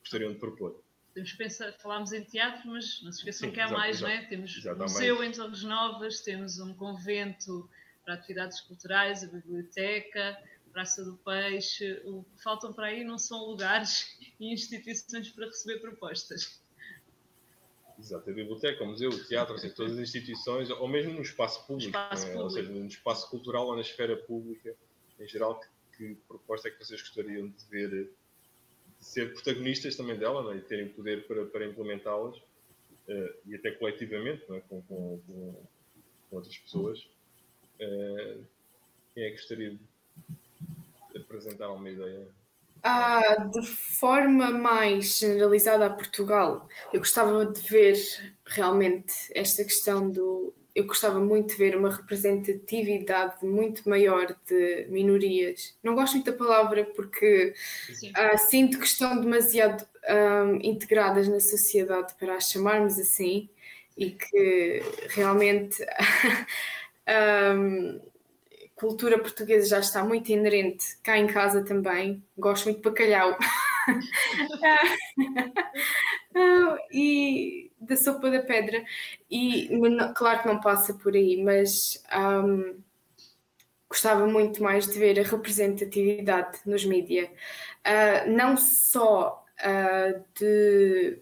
gostariam 0.00 0.32
de 0.32 0.38
propor? 0.38 0.80
Temos 1.12 1.32
pensar, 1.32 1.72
falámos 1.72 2.12
em 2.12 2.22
teatro, 2.22 2.70
mas 2.70 3.02
não 3.02 3.10
se 3.10 3.18
esqueçam 3.18 3.48
Sim, 3.48 3.54
que 3.54 3.58
há 3.58 3.64
exato, 3.64 3.80
mais, 3.80 3.96
exato, 3.96 4.12
não 4.12 4.20
é? 4.20 4.26
Temos 4.26 4.64
um 4.64 4.76
museu 4.76 5.16
mais. 5.16 5.28
em 5.28 5.40
Torres 5.40 5.62
Novas, 5.64 6.20
temos 6.20 6.60
um 6.60 6.72
convento 6.72 7.68
para 8.04 8.14
atividades 8.14 8.60
culturais, 8.60 9.24
a 9.24 9.26
biblioteca, 9.26 10.38
Praça 10.72 11.04
do 11.04 11.16
Peixe, 11.16 12.00
o 12.04 12.22
que 12.22 12.42
faltam 12.42 12.72
para 12.72 12.86
aí 12.86 13.04
não 13.04 13.18
são 13.18 13.44
lugares 13.44 14.16
e 14.38 14.52
instituições 14.52 15.30
para 15.30 15.46
receber 15.46 15.80
propostas. 15.80 16.60
Exato, 17.98 18.30
a 18.30 18.32
biblioteca, 18.32 18.82
o 18.82 18.86
museu, 18.86 19.10
o 19.10 19.24
teatro, 19.26 19.58
seja, 19.58 19.74
todas 19.74 19.92
as 19.92 19.98
instituições, 19.98 20.70
ou 20.70 20.88
mesmo 20.88 21.12
no 21.12 21.20
espaço 21.20 21.66
público, 21.66 21.90
espaço 21.90 22.26
né? 22.26 22.32
público. 22.32 22.44
ou 22.44 22.50
seja, 22.50 22.72
no 22.72 22.86
espaço 22.86 23.28
cultural 23.28 23.66
ou 23.66 23.74
na 23.74 23.82
esfera 23.82 24.16
pública, 24.16 24.74
em 25.18 25.28
geral, 25.28 25.60
que, 25.60 25.68
que 25.96 26.14
proposta 26.26 26.68
é 26.68 26.70
que 26.70 26.78
vocês 26.82 27.00
gostariam 27.02 27.48
de 27.48 27.64
ver, 27.66 27.90
de 27.90 28.10
ser 28.98 29.34
protagonistas 29.34 29.96
também 29.96 30.18
dela 30.18 30.50
né? 30.50 30.58
e 30.58 30.62
terem 30.62 30.88
poder 30.88 31.26
para, 31.26 31.44
para 31.44 31.66
implementá-las, 31.66 32.36
uh, 32.36 33.34
e 33.44 33.54
até 33.54 33.70
coletivamente, 33.72 34.44
é? 34.50 34.60
com, 34.60 34.80
com, 34.82 35.20
com, 35.26 35.66
outras 36.30 36.56
pessoas. 36.56 37.00
Uh, 37.78 38.46
quem 39.12 39.24
é 39.24 39.30
que 39.30 39.36
gostaria 39.36 39.70
de 39.70 39.89
apresentar 41.30 41.70
uma 41.70 41.88
ideia? 41.88 42.26
Ah, 42.82 43.36
de 43.52 43.66
forma 43.66 44.50
mais 44.50 45.18
generalizada 45.18 45.86
a 45.86 45.90
Portugal, 45.90 46.66
eu 46.92 46.98
gostava 46.98 47.46
de 47.46 47.60
ver 47.60 47.96
realmente 48.44 49.14
esta 49.34 49.62
questão 49.62 50.10
do. 50.10 50.52
Eu 50.74 50.86
gostava 50.86 51.20
muito 51.20 51.50
de 51.50 51.56
ver 51.56 51.76
uma 51.76 51.94
representatividade 51.94 53.44
muito 53.44 53.88
maior 53.88 54.34
de 54.46 54.86
minorias. 54.88 55.76
Não 55.82 55.94
gosto 55.94 56.14
muito 56.14 56.30
da 56.30 56.36
palavra 56.36 56.84
porque 56.96 57.52
ah, 58.14 58.38
sinto 58.38 58.78
que 58.78 58.86
estão 58.86 59.20
demasiado 59.20 59.84
um, 60.08 60.56
integradas 60.62 61.28
na 61.28 61.40
sociedade 61.40 62.14
para 62.14 62.36
as 62.36 62.50
chamarmos 62.50 62.98
assim 62.98 63.50
e 63.96 64.12
que 64.12 64.82
realmente 65.08 65.84
um, 67.56 68.00
cultura 68.80 69.18
portuguesa 69.18 69.68
já 69.68 69.78
está 69.78 70.02
muito 70.02 70.32
inerente 70.32 70.96
cá 71.02 71.18
em 71.18 71.26
casa 71.26 71.62
também. 71.62 72.24
Gosto 72.38 72.64
muito 72.64 72.78
de 72.78 72.88
bacalhau. 72.88 73.36
e 76.90 77.70
da 77.78 77.94
sopa 77.94 78.30
da 78.30 78.40
pedra. 78.40 78.82
E 79.30 79.68
claro 80.16 80.40
que 80.40 80.48
não 80.48 80.60
passa 80.60 80.94
por 80.94 81.14
aí, 81.14 81.42
mas 81.42 82.02
um, 82.16 82.80
gostava 83.86 84.26
muito 84.26 84.62
mais 84.62 84.86
de 84.86 84.98
ver 84.98 85.20
a 85.20 85.24
representatividade 85.24 86.60
nos 86.64 86.82
mídias, 86.84 87.28
uh, 87.28 88.30
não 88.30 88.56
só 88.56 89.44
uh, 89.60 90.24
de 90.38 91.18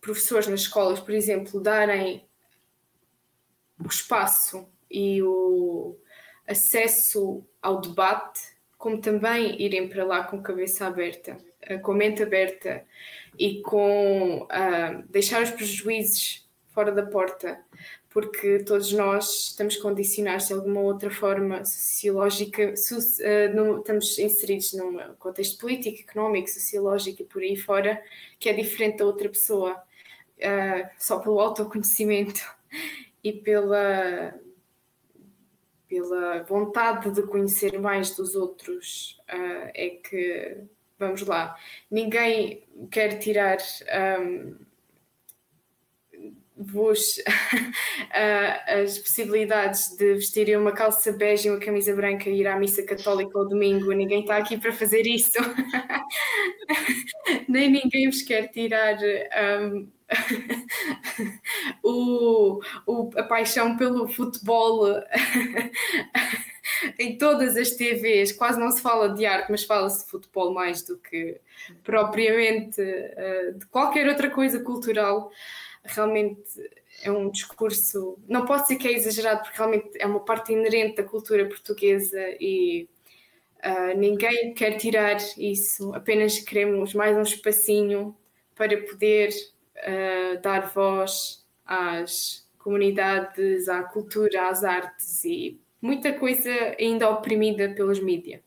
professores 0.00 0.48
nas 0.48 0.60
escolas, 0.60 1.00
por 1.00 1.12
exemplo, 1.12 1.60
darem 1.60 2.26
o 3.78 3.88
espaço 3.88 4.66
e 4.90 5.22
o 5.22 5.98
acesso 6.50 7.44
ao 7.62 7.80
debate, 7.80 8.40
como 8.76 9.00
também 9.00 9.60
irem 9.60 9.88
para 9.88 10.04
lá 10.04 10.24
com 10.24 10.42
cabeça 10.42 10.86
aberta, 10.86 11.36
com 11.82 11.92
a 11.92 11.94
mente 11.94 12.22
aberta 12.22 12.84
e 13.38 13.60
com 13.62 14.42
uh, 14.42 15.02
deixar 15.08 15.42
os 15.42 15.50
prejuízos 15.50 16.48
fora 16.72 16.90
da 16.90 17.04
porta, 17.04 17.60
porque 18.08 18.60
todos 18.60 18.92
nós 18.92 19.50
estamos 19.50 19.76
condicionados 19.76 20.48
de 20.48 20.54
alguma 20.54 20.80
outra 20.80 21.10
forma 21.10 21.64
sociológica, 21.64 22.74
uh, 22.74 23.54
no, 23.54 23.78
estamos 23.78 24.18
inseridos 24.18 24.72
num 24.72 24.98
contexto 25.18 25.58
político, 25.58 26.00
económico, 26.00 26.48
sociológico 26.48 27.22
e 27.22 27.24
por 27.26 27.42
aí 27.42 27.56
fora, 27.56 28.02
que 28.38 28.48
é 28.48 28.52
diferente 28.52 28.98
da 28.98 29.04
outra 29.04 29.28
pessoa, 29.28 29.74
uh, 29.74 30.88
só 30.98 31.20
pelo 31.20 31.38
autoconhecimento 31.38 32.40
e 33.22 33.32
pela 33.32 34.34
pela 35.90 36.44
vontade 36.44 37.10
de 37.10 37.22
conhecer 37.22 37.78
mais 37.80 38.14
dos 38.14 38.36
outros 38.36 39.20
uh, 39.28 39.70
é 39.74 39.98
que 40.02 40.58
vamos 40.96 41.22
lá 41.22 41.56
ninguém 41.90 42.62
quer 42.90 43.18
tirar 43.18 43.58
um, 44.22 44.54
vos 46.60 47.16
uh, 47.18 48.12
as 48.82 48.98
possibilidades 48.98 49.96
de 49.96 50.14
vestirem 50.14 50.56
uma 50.56 50.72
calça 50.72 51.12
bege 51.12 51.48
e 51.48 51.50
uma 51.50 51.58
camisa 51.58 51.94
branca 51.94 52.28
e 52.28 52.40
ir 52.40 52.46
à 52.46 52.58
missa 52.58 52.82
católica 52.82 53.38
ao 53.38 53.48
domingo. 53.48 53.92
Ninguém 53.92 54.20
está 54.20 54.36
aqui 54.36 54.58
para 54.58 54.72
fazer 54.72 55.06
isso. 55.06 55.38
Nem 57.48 57.70
ninguém 57.70 58.10
vos 58.10 58.22
quer 58.22 58.48
tirar 58.48 58.98
um, 59.62 59.88
o, 61.82 62.60
o, 62.86 63.10
a 63.16 63.22
paixão 63.22 63.76
pelo 63.76 64.08
futebol 64.08 64.86
em 66.98 67.16
todas 67.16 67.56
as 67.56 67.70
TVs, 67.70 68.32
quase 68.32 68.58
não 68.58 68.70
se 68.70 68.80
fala 68.80 69.10
de 69.10 69.26
arte, 69.26 69.50
mas 69.50 69.64
fala-se 69.64 70.04
de 70.04 70.10
futebol 70.10 70.52
mais 70.52 70.82
do 70.82 70.98
que 70.98 71.40
propriamente 71.82 72.80
uh, 72.80 73.58
de 73.58 73.66
qualquer 73.66 74.08
outra 74.08 74.30
coisa 74.30 74.60
cultural. 74.60 75.30
Realmente 75.84 76.42
é 77.02 77.10
um 77.10 77.30
discurso, 77.30 78.18
não 78.28 78.44
pode 78.44 78.68
ser 78.68 78.76
que 78.76 78.88
é 78.88 78.92
exagerado, 78.92 79.42
porque 79.42 79.56
realmente 79.56 79.90
é 79.98 80.06
uma 80.06 80.20
parte 80.20 80.52
inerente 80.52 80.96
da 80.96 81.04
cultura 81.04 81.46
portuguesa 81.46 82.20
e 82.38 82.88
uh, 83.64 83.96
ninguém 83.96 84.52
quer 84.52 84.76
tirar 84.76 85.16
isso, 85.38 85.94
apenas 85.94 86.38
queremos 86.40 86.92
mais 86.92 87.16
um 87.16 87.22
espacinho 87.22 88.14
para 88.54 88.76
poder 88.82 89.30
uh, 89.76 90.40
dar 90.40 90.72
voz 90.72 91.46
às 91.64 92.46
comunidades, 92.58 93.68
à 93.68 93.82
cultura, 93.82 94.48
às 94.48 94.64
artes 94.64 95.24
e 95.24 95.58
muita 95.80 96.12
coisa 96.12 96.50
ainda 96.78 97.08
oprimida 97.08 97.70
pelos 97.74 98.00
mídias. 98.00 98.42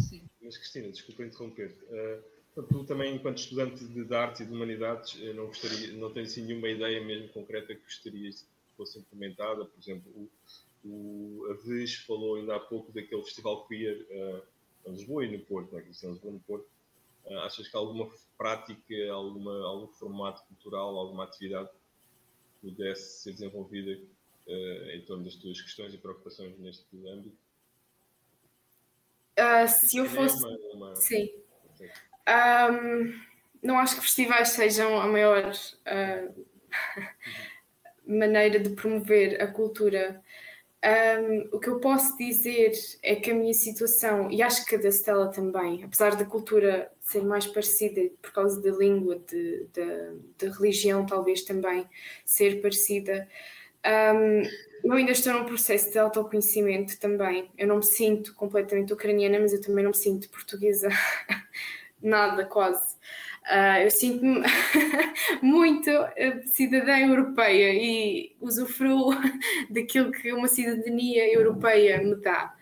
Sim, 0.00 0.22
mas 0.42 0.56
Cristina, 0.56 0.88
desculpa 0.88 1.24
interromper. 1.24 1.74
Uh, 1.90 2.62
tu 2.62 2.84
também, 2.84 3.14
enquanto 3.14 3.38
estudante 3.38 3.84
de, 3.84 4.14
arte 4.14 4.42
e 4.42 4.46
de 4.46 4.52
humanidades, 4.52 5.14
não, 5.34 5.46
gostaria, 5.46 5.92
não 5.92 6.12
tens 6.12 6.32
assim, 6.32 6.44
nenhuma 6.44 6.68
ideia 6.68 7.02
mesmo 7.04 7.28
concreta 7.28 7.74
que 7.74 7.82
gostarias 7.82 8.42
que 8.42 8.76
fosse 8.76 8.98
implementada? 8.98 9.64
Por 9.64 9.80
exemplo, 9.80 10.10
o, 10.14 10.88
o, 10.88 11.50
a 11.50 11.54
Vez 11.66 11.94
falou 11.94 12.36
ainda 12.36 12.56
há 12.56 12.60
pouco 12.60 12.92
daquele 12.92 13.22
festival 13.22 13.66
queer 13.66 14.06
uh, 14.10 14.42
em 14.86 14.92
Lisboa 14.92 15.24
e 15.24 15.36
no 15.36 15.44
Porto, 15.44 15.72
não 15.72 15.80
é? 15.80 15.84
Isso 15.84 16.06
é 16.06 16.10
Lisboa 16.10 16.32
no 16.32 16.40
Porto. 16.40 16.66
Uh, 17.28 17.38
achas 17.40 17.68
que 17.68 17.76
alguma 17.76 18.10
prática, 18.36 19.12
alguma, 19.12 19.52
algum 19.66 19.88
formato 19.88 20.42
cultural, 20.44 20.96
alguma 20.96 21.24
atividade 21.24 21.68
pudesse 22.60 23.22
ser 23.22 23.32
desenvolvida 23.32 24.00
uh, 24.46 24.90
em 24.90 25.02
torno 25.02 25.24
das 25.24 25.34
tuas 25.34 25.60
questões 25.60 25.94
e 25.94 25.98
preocupações 25.98 26.58
neste 26.58 26.86
âmbito? 27.06 27.36
Uh, 29.38 29.68
se 29.68 29.98
eu 29.98 30.06
fosse. 30.06 30.44
Uma, 30.44 30.58
uma... 30.74 30.96
Sim. 30.96 31.30
Um, 32.28 33.20
não 33.62 33.78
acho 33.78 33.96
que 33.96 34.02
festivais 34.02 34.50
sejam 34.50 35.00
a 35.00 35.06
maior 35.06 35.52
uh, 35.52 36.46
maneira 38.06 38.58
de 38.58 38.70
promover 38.70 39.40
a 39.40 39.46
cultura. 39.46 40.22
Um, 40.84 41.56
o 41.56 41.58
que 41.58 41.68
eu 41.68 41.80
posso 41.80 42.16
dizer 42.16 42.72
é 43.02 43.16
que 43.16 43.30
a 43.30 43.34
minha 43.34 43.54
situação, 43.54 44.30
e 44.30 44.42
acho 44.42 44.64
que 44.64 44.76
a 44.76 44.78
da 44.78 44.88
Stella 44.90 45.28
também, 45.28 45.82
apesar 45.82 46.14
da 46.14 46.24
cultura 46.24 46.90
ser 47.08 47.24
mais 47.24 47.46
parecida 47.46 48.02
por 48.20 48.32
causa 48.32 48.60
da 48.60 48.70
língua, 48.70 49.18
de, 49.18 49.66
de, 49.72 50.18
de 50.36 50.48
religião, 50.58 51.06
talvez 51.06 51.42
também 51.42 51.88
ser 52.24 52.60
parecida, 52.60 53.26
um, 54.14 54.42
eu 54.84 54.92
ainda 54.92 55.12
estou 55.12 55.32
num 55.32 55.44
processo 55.44 55.90
de 55.90 55.98
autoconhecimento 55.98 56.98
também. 57.00 57.50
Eu 57.56 57.66
não 57.66 57.76
me 57.76 57.84
sinto 57.84 58.34
completamente 58.34 58.92
ucraniana, 58.92 59.40
mas 59.40 59.52
eu 59.52 59.60
também 59.60 59.82
não 59.82 59.90
me 59.90 59.96
sinto 59.96 60.28
portuguesa, 60.28 60.88
nada 62.02 62.44
quase. 62.44 62.96
Uh, 63.50 63.82
eu 63.84 63.90
sinto-me 63.90 64.42
muito 65.40 65.90
uh, 65.90 66.46
cidadã 66.46 66.98
europeia 66.98 67.72
e 67.72 68.36
usufruo 68.38 69.14
daquilo 69.70 70.12
que 70.12 70.30
uma 70.32 70.48
cidadania 70.48 71.32
europeia 71.32 72.02
me 72.02 72.16
dá. 72.16 72.54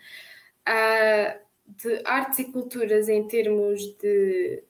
Uh, 0.69 1.46
de 1.67 2.01
artes 2.05 2.39
e 2.39 2.45
culturas 2.45 3.09
em 3.09 3.27
termos 3.27 3.83
de 3.99 4.63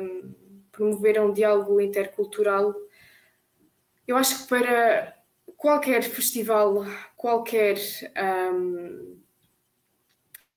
um, 0.00 0.34
promover 0.70 1.20
um 1.20 1.32
diálogo 1.32 1.80
intercultural, 1.80 2.74
eu 4.06 4.16
acho 4.16 4.42
que 4.42 4.48
para 4.48 5.16
qualquer 5.56 6.02
festival, 6.02 6.84
qualquer 7.16 7.78
um, 8.52 9.16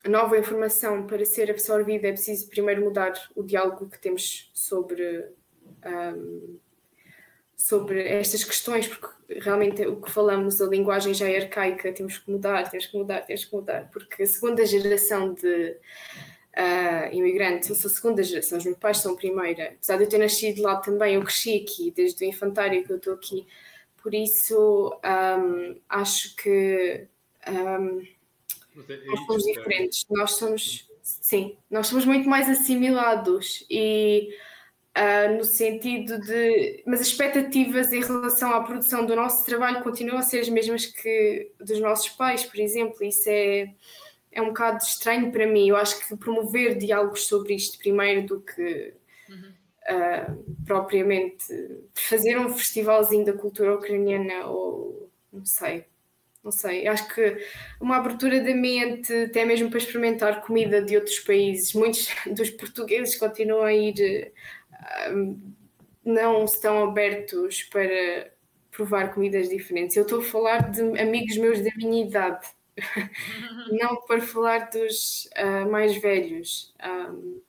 nova 0.07 0.38
informação 0.38 1.05
para 1.07 1.26
ser 1.26 1.49
absorvida, 1.49 2.07
é 2.07 2.11
preciso 2.11 2.49
primeiro 2.49 2.84
mudar 2.84 3.14
o 3.35 3.43
diálogo 3.43 3.89
que 3.89 3.99
temos 3.99 4.49
sobre, 4.53 5.30
um, 5.85 6.59
sobre 7.68 8.02
estas 8.02 8.45
questões, 8.45 8.88
porque 8.88 9.41
realmente 9.41 9.85
o 9.85 9.98
que 9.98 10.10
falamos, 10.10 10.61
a 10.61 10.65
linguagem 10.68 11.14
já 11.14 11.30
é 11.30 11.35
arcaica, 11.35 11.91
temos 11.91 12.18
que 12.18 12.31
mudar, 12.31 12.72
temos 12.72 12.85
que 12.85 12.98
mudar, 12.98 13.26
temos 13.26 13.44
que 13.44 13.53
mudar, 13.53 13.89
porque 13.91 14.23
a 14.23 14.26
segunda 14.26 14.65
geração 14.65 15.34
de 15.34 15.72
uh, 15.72 17.14
imigrantes, 17.14 17.68
eu 17.68 17.76
sou 17.76 17.91
a 17.91 17.94
segunda 17.94 18.23
geração, 18.23 18.57
os 18.57 18.64
meus 18.64 18.77
pais 18.77 18.99
são 18.99 19.15
a 19.15 19.18
primeira, 19.18 19.65
apesar 19.65 19.98
de 19.98 20.03
eu 20.03 20.10
ter 20.10 20.18
nascido 20.18 20.61
lá 20.61 20.77
também, 20.77 21.15
eu 21.15 21.23
cresci 21.23 21.57
aqui, 21.57 21.91
desde 21.91 22.23
o 22.23 22.30
infantário 22.30 22.85
que 22.85 22.94
eu 22.94 22.95
estou 22.95 23.14
aqui, 23.14 23.45
por 24.02 24.14
isso 24.14 24.98
um, 25.03 25.76
acho 25.89 26.38
que 26.38 27.06
um, 27.49 27.99
é 28.88 29.06
nós 29.07 29.26
somos 29.26 29.44
diferentes, 29.44 30.06
nós 30.10 30.31
somos, 30.35 30.89
sim, 31.03 31.57
nós 31.69 31.88
somos 31.88 32.06
muito 32.06 32.30
mais 32.30 32.49
assimilados 32.49 33.65
e 33.69 34.30
uh, 34.98 35.38
no 35.38 35.44
sentido 35.44 36.19
de. 36.19 36.84
Mas 36.86 37.02
as 37.02 37.07
expectativas 37.07 37.94
em 37.94 38.02
relação 38.02 38.52
à 38.52 38.64
produção 38.64 39.06
do 39.06 39.15
nosso 39.15 39.45
trabalho 39.45 39.84
continuam 39.84 40.18
a 40.18 40.24
ser 40.24 40.40
as 40.40 40.49
mesmas 40.49 40.86
que 40.86 41.52
dos 41.60 41.80
nossos 41.80 42.10
pais, 42.10 42.44
por 42.44 42.60
exemplo. 42.60 43.03
Isso 43.03 43.30
é, 43.30 43.74
é 44.32 44.41
um 44.41 44.48
bocado 44.48 44.84
estranho 44.84 45.32
para 45.32 45.45
mim. 45.45 45.69
Eu 45.69 45.78
acho 45.78 45.99
que 45.99 46.18
promover 46.18 46.78
diálogos 46.78 47.28
sobre 47.28 47.53
isto 47.53 47.78
primeiro 47.78 48.26
do 48.26 48.41
que. 48.41 48.94
Uhum. 49.30 49.53
Uh, 49.90 50.44
propriamente 50.65 51.45
fazer 51.94 52.38
um 52.38 52.49
festivalzinho 52.49 53.24
da 53.24 53.32
cultura 53.32 53.74
ucraniana 53.74 54.45
ou 54.48 55.10
não 55.32 55.45
sei, 55.45 55.86
não 56.48 56.52
sei, 56.52 56.88
acho 56.88 57.14
que 57.14 57.45
uma 57.80 57.98
abertura 57.98 58.40
da 58.40 58.56
mente, 58.56 59.14
até 59.14 59.44
mesmo 59.44 59.69
para 59.69 59.80
experimentar 59.80 60.41
comida 60.41 60.82
de 60.82 60.95
outros 60.95 61.19
países. 61.19 61.74
Muitos 61.74 62.07
dos 62.26 62.49
portugueses 62.49 63.18
continuam 63.18 63.64
a 63.64 63.74
ir, 63.74 64.32
não 66.03 66.45
estão 66.45 66.83
abertos 66.83 67.63
para 67.63 68.31
provar 68.71 69.13
comidas 69.13 69.49
diferentes. 69.49 69.97
Eu 69.97 70.03
estou 70.03 70.19
a 70.19 70.23
falar 70.23 70.71
de 70.71 70.81
amigos 70.99 71.37
meus 71.37 71.59
da 71.61 71.71
minha 71.75 72.05
idade, 72.05 72.47
não 73.71 73.97
para 74.01 74.21
falar 74.21 74.69
dos 74.69 75.27
uh, 75.37 75.69
mais 75.69 75.97
velhos. 75.97 76.73
Um, 77.11 77.41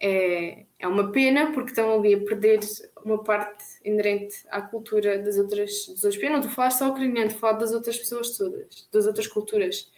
é, 0.00 0.64
é 0.78 0.86
uma 0.86 1.10
pena 1.10 1.52
porque 1.52 1.70
estão 1.70 1.98
ali 1.98 2.14
a 2.14 2.20
perder 2.20 2.60
uma 3.04 3.22
parte 3.22 3.64
inerente 3.84 4.36
à 4.48 4.62
cultura 4.62 5.18
das 5.18 5.36
outras, 5.38 5.88
das 5.88 6.04
outras 6.04 6.22
não 6.22 6.36
estou 6.36 6.50
a 6.50 6.54
falar 6.54 6.70
só 6.70 6.88
ucraniano, 6.88 7.26
estou 7.26 7.36
a 7.36 7.40
falar 7.40 7.58
das 7.58 7.72
outras 7.72 7.98
pessoas 7.98 8.36
todas, 8.36 8.88
das 8.92 9.06
outras 9.06 9.26
culturas. 9.26 9.90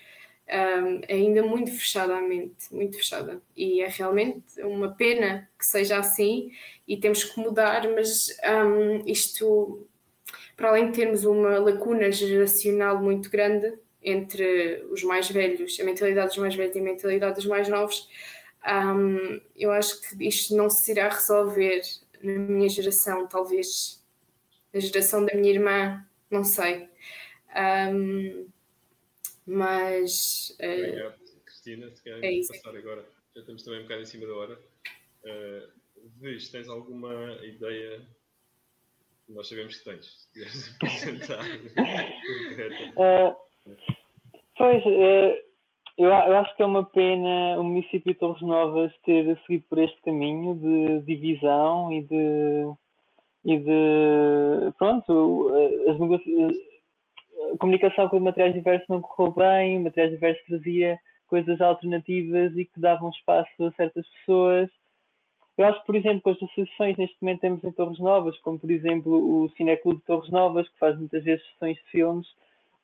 Um, 0.51 1.01
ainda 1.09 1.43
muito 1.43 1.71
fechada 1.71 2.17
à 2.17 2.21
mente, 2.21 2.73
muito 2.73 2.97
fechada. 2.97 3.41
E 3.57 3.81
é 3.81 3.89
realmente 3.89 4.61
uma 4.63 4.91
pena 4.91 5.49
que 5.59 5.65
seja 5.65 5.99
assim 5.99 6.51
e 6.87 6.97
temos 6.97 7.23
que 7.25 7.39
mudar, 7.39 7.89
mas 7.89 8.37
um, 8.45 9.07
isto, 9.07 9.87
para 10.57 10.71
além 10.71 10.91
de 10.91 10.97
termos 10.99 11.25
uma 11.25 11.59
lacuna 11.59 12.11
geracional 12.11 13.01
muito 13.01 13.31
grande 13.31 13.73
entre 14.03 14.85
os 14.91 15.05
mais 15.05 15.31
velhos, 15.31 15.79
a 15.79 15.85
mentalidade 15.85 16.29
dos 16.29 16.39
mais 16.39 16.55
velhos 16.55 16.75
e 16.75 16.79
a 16.81 16.83
mentalidade 16.83 17.35
dos 17.37 17.47
mais 17.47 17.69
novos, 17.69 18.09
um, 18.67 19.41
eu 19.57 19.71
acho 19.71 20.01
que 20.01 20.27
isto 20.27 20.57
não 20.57 20.69
se 20.69 20.91
irá 20.91 21.09
resolver 21.09 21.83
na 22.23 22.33
minha 22.33 22.69
geração, 22.69 23.27
talvez 23.27 24.03
na 24.73 24.81
geração 24.81 25.25
da 25.25 25.35
minha 25.35 25.53
irmã, 25.53 26.05
não 26.31 26.45
sei. 26.45 26.89
Um, 27.57 28.47
mas. 29.51 30.57
Uh, 30.61 31.13
Cristina, 31.45 31.91
se 31.91 32.03
quer 32.03 32.25
é 32.25 32.41
passar 32.47 32.77
agora, 32.77 33.05
já 33.35 33.41
estamos 33.41 33.63
também 33.65 33.81
um 33.81 33.83
bocado 33.83 34.03
em 34.03 34.07
cima 34.07 34.27
da 34.27 34.35
hora. 34.35 34.59
Uh, 35.25 35.69
Luís, 36.21 36.49
tens 36.51 36.69
alguma 36.69 37.37
ideia? 37.45 38.01
Nós 39.29 39.49
sabemos 39.49 39.77
que 39.77 39.85
tens, 39.85 40.07
se 40.07 40.33
quiseres 40.33 40.77
apresentar. 40.81 41.45
uh, 42.97 43.37
pois, 44.57 44.85
uh, 44.87 45.51
eu, 45.99 46.09
eu, 46.09 46.37
acho 46.39 46.57
que 46.57 46.63
é 46.63 46.67
uma 46.67 46.85
pena 46.85 47.59
o 47.59 47.65
município 47.65 48.13
de 48.13 48.19
Torres 48.19 48.43
Novas 48.43 48.93
ter 49.05 49.39
seguido 49.41 49.65
por 49.69 49.79
este 49.79 50.01
caminho 50.03 50.55
de 50.55 51.01
divisão 51.03 51.93
e 51.93 52.03
de. 52.03 52.73
E 53.43 53.59
de 53.59 54.71
pronto, 54.77 55.51
as 55.89 55.99
negociações 55.99 56.70
a 57.55 57.59
comunicação 57.59 58.09
com 58.09 58.21
materiais 58.21 58.55
diversos 58.55 58.89
não 58.89 59.01
correu 59.01 59.33
bem, 59.33 59.81
materiais 59.81 60.13
diversos 60.13 60.45
trazia 60.47 60.99
coisas 61.27 61.61
alternativas 61.61 62.57
e 62.57 62.65
que 62.65 62.81
davam 62.81 63.11
espaço 63.11 63.65
a 63.65 63.73
certas 63.73 64.07
pessoas. 64.09 64.69
Eu 65.57 65.67
acho 65.67 65.81
que, 65.81 65.87
por 65.87 65.97
exemplo, 65.97 66.23
com 66.23 66.31
as 66.31 66.37
associações 66.37 66.97
neste 66.97 67.17
momento 67.21 67.41
temos 67.41 67.65
em 67.65 67.73
Torres 67.73 67.99
Novas, 67.99 68.39
como 68.39 68.59
por 68.59 68.71
exemplo 68.71 69.45
o 69.45 69.49
Cineclube 69.51 69.99
de 69.99 70.05
Torres 70.07 70.31
Novas, 70.31 70.69
que 70.69 70.79
faz 70.79 70.99
muitas 70.99 71.23
vezes 71.23 71.45
sessões 71.53 71.77
de 71.77 71.91
filmes, 71.91 72.27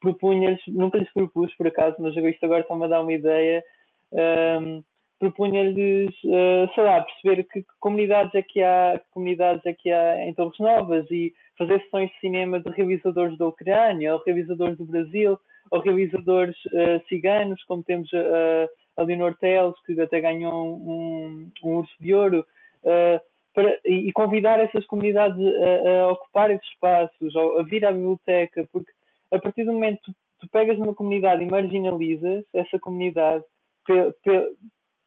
propunha-lhes, 0.01 0.61
nunca 0.69 0.99
lhes 0.99 1.13
propus 1.13 1.55
por 1.55 1.67
acaso, 1.67 1.97
mas 1.99 2.17
isto 2.17 2.45
agora 2.45 2.61
está-me 2.61 2.85
a 2.85 2.89
dar 2.89 3.01
uma 3.01 3.13
ideia, 3.13 3.65
um, 4.13 4.83
propunha-lhes, 5.19 6.15
uh, 6.25 6.73
sei 6.75 6.85
lá, 6.85 7.03
perceber 7.03 7.45
que, 7.45 7.65
comunidades 7.81 8.35
é 8.35 8.43
que 8.43 8.63
há, 8.63 9.01
comunidades 9.11 9.65
é 9.65 9.73
que 9.73 9.91
há 9.91 10.27
em 10.27 10.35
Torres 10.35 10.59
Novas 10.59 11.11
e 11.11 11.33
fazer 11.59 11.81
sessões 11.83 12.11
de 12.11 12.21
cinema 12.21 12.61
de 12.61 12.71
realizadores 12.71 13.37
da 13.39 13.47
Ucrânia, 13.47 14.15
ou 14.15 14.23
realizadores 14.25 14.77
do 14.77 14.85
Brasil, 14.85 15.39
ou 15.71 15.81
realizadores 15.81 16.57
uh, 16.67 17.03
ciganos, 17.09 17.63
como 17.65 17.83
temos 17.83 18.13
uh, 18.13 18.69
a 18.97 19.03
Leonor 19.03 19.37
Teles, 19.39 19.75
que 19.85 19.99
até 20.01 20.21
ganhou 20.21 20.77
um, 20.77 21.51
um 21.65 21.77
urso 21.77 21.95
de 21.99 22.15
ouro, 22.15 22.47
uh, 22.85 23.21
para, 23.55 23.79
e 23.87 24.13
convidar 24.13 24.61
essas 24.61 24.85
comunidades 24.85 25.39
a, 25.39 26.03
a, 26.03 26.13
ocupar 26.13 26.51
esses 26.51 26.69
espaços, 26.69 27.35
ou 27.35 27.59
a 27.59 27.63
vir 27.63 27.87
à 27.87 27.93
biblioteca, 27.93 28.69
porque 28.71 28.93
a 29.33 29.39
partir 29.39 29.65
do 29.65 29.73
momento 29.73 29.99
que 30.05 30.13
tu, 30.13 30.17
tu 30.41 30.49
pegas 30.51 30.79
numa 30.79 30.95
comunidade 30.95 31.43
e 31.43 31.51
marginalizas 31.51 32.45
essa 32.53 32.79
comunidade, 32.79 33.43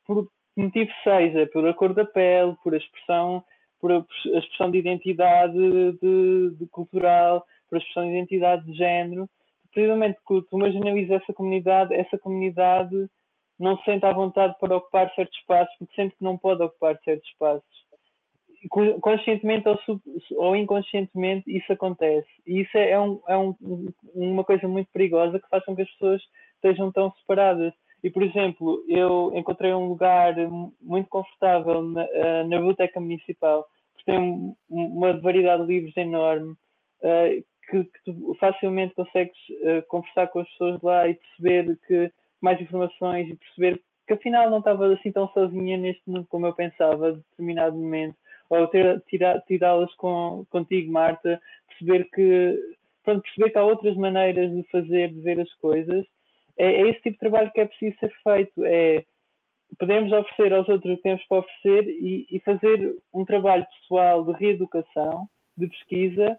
por 0.10 0.28
motivo 0.58 0.92
seja, 1.04 1.46
pela 1.48 1.74
cor 1.74 1.94
da 1.94 2.04
pele, 2.04 2.56
por 2.64 2.74
a 2.74 2.78
expressão 2.78 3.44
por 3.80 3.92
a 3.92 4.06
expressão 4.38 4.70
de 4.70 4.78
identidade 4.78 5.54
de, 5.54 6.50
de 6.58 6.68
cultural, 6.68 7.46
por 7.70 7.76
a 7.76 7.80
expressão 7.80 8.04
de 8.04 8.18
identidade 8.18 8.66
de 8.66 8.74
género. 8.74 9.30
Precisamente 9.72 10.20
que 10.28 10.42
tu 10.50 10.58
marginalizas 10.58 11.22
essa 11.22 11.34
comunidade, 11.34 11.94
essa 11.94 12.18
comunidade 12.18 13.10
não 13.58 13.78
se 13.78 13.86
sente 13.86 14.06
à 14.06 14.12
vontade 14.12 14.56
para 14.60 14.76
ocupar 14.76 15.14
certos 15.16 15.38
espaços, 15.38 15.74
porque 15.78 15.96
sente 15.96 16.16
que 16.16 16.24
não 16.24 16.38
pode 16.38 16.62
ocupar 16.62 17.00
certos 17.06 17.30
espaços. 17.30 17.80
Conscientemente 19.00 19.70
ou, 19.70 19.78
sub, 19.84 20.02
ou 20.36 20.56
inconscientemente 20.56 21.50
isso 21.56 21.72
acontece. 21.72 22.28
E 22.46 22.62
isso 22.62 22.78
é, 22.78 23.00
um, 23.00 23.22
é 23.28 23.38
um, 23.38 23.56
uma 24.14 24.44
coisa 24.44 24.68
muito 24.68 24.92
perigosa 24.92 25.40
que 25.40 25.48
faz 25.48 25.64
com 25.64 25.76
que 25.76 25.84
as 25.84 25.92
pessoas 25.92 26.22
estejam 26.56 26.92
tão 26.92 27.14
separadas. 27.22 27.74
E, 28.04 28.10
por 28.10 28.24
exemplo, 28.24 28.84
eu 28.88 29.32
encontrei 29.36 29.74
um 29.74 29.90
lugar 29.90 30.36
muito 30.82 31.10
confortável 31.10 31.82
na, 31.82 32.04
eh, 32.04 32.44
na 32.46 32.58
biblioteca 32.58 33.00
municipal, 33.00 33.68
que 33.98 34.06
tem 34.06 34.56
uma 34.70 35.20
variedade 35.20 35.66
de 35.66 35.74
livros 35.74 35.98
enorme, 35.98 36.52
uh, 36.52 37.44
que, 37.70 37.84
que, 37.84 38.00
tu 38.06 38.36
facilmente 38.40 38.96
consegues 38.96 39.38
uh, 39.50 39.86
conversar 39.88 40.28
com 40.28 40.40
as 40.40 40.50
pessoas 40.52 40.82
lá 40.82 41.08
e 41.08 41.16
perceber 41.16 41.78
que 41.86 42.12
mais 42.42 42.60
informações 42.62 43.30
e 43.30 43.36
perceber 43.36 43.82
que 44.08 44.14
afinal 44.14 44.50
não 44.50 44.60
estava 44.60 44.94
assim 44.94 45.12
tão 45.12 45.28
sozinha 45.34 45.78
neste 45.78 46.02
mundo 46.10 46.26
como 46.30 46.48
eu 46.48 46.54
pensava, 46.54 47.12
de 47.12 47.20
determinado 47.32 47.76
momento, 47.76 48.16
ou 48.50 48.68
tirá-las 49.46 49.94
com, 49.96 50.46
contigo, 50.50 50.92
Marta, 50.92 51.40
perceber 51.68 52.10
que 52.10 52.58
pronto, 53.04 53.22
perceber 53.22 53.52
que 53.52 53.58
há 53.58 53.64
outras 53.64 53.96
maneiras 53.96 54.50
de 54.52 54.64
fazer, 54.72 55.10
de 55.10 55.22
ver 55.22 55.40
as 55.40 55.54
coisas 55.56 56.06
é, 56.60 56.66
é, 56.66 56.90
esse 56.90 57.02
tipo 57.02 57.12
de 57.12 57.20
trabalho 57.20 57.52
que 57.52 57.62
é 57.62 57.66
preciso 57.66 57.98
ser 58.00 58.14
feito. 58.22 58.66
É, 58.66 59.06
podemos 59.80 60.12
oferecer 60.12 60.54
aos 60.54 60.68
outros 60.68 60.94
o 60.94 60.98
que 60.98 61.04
temos 61.04 61.24
para 61.26 61.40
oferecer 61.40 61.90
e, 61.90 62.28
e, 62.30 62.40
fazer 62.42 62.96
um 63.14 63.24
trabalho 63.24 63.66
pessoal 63.80 64.26
de 64.26 64.34
reeducação, 64.34 65.28
de 65.58 65.68
pesquisa, 65.68 66.38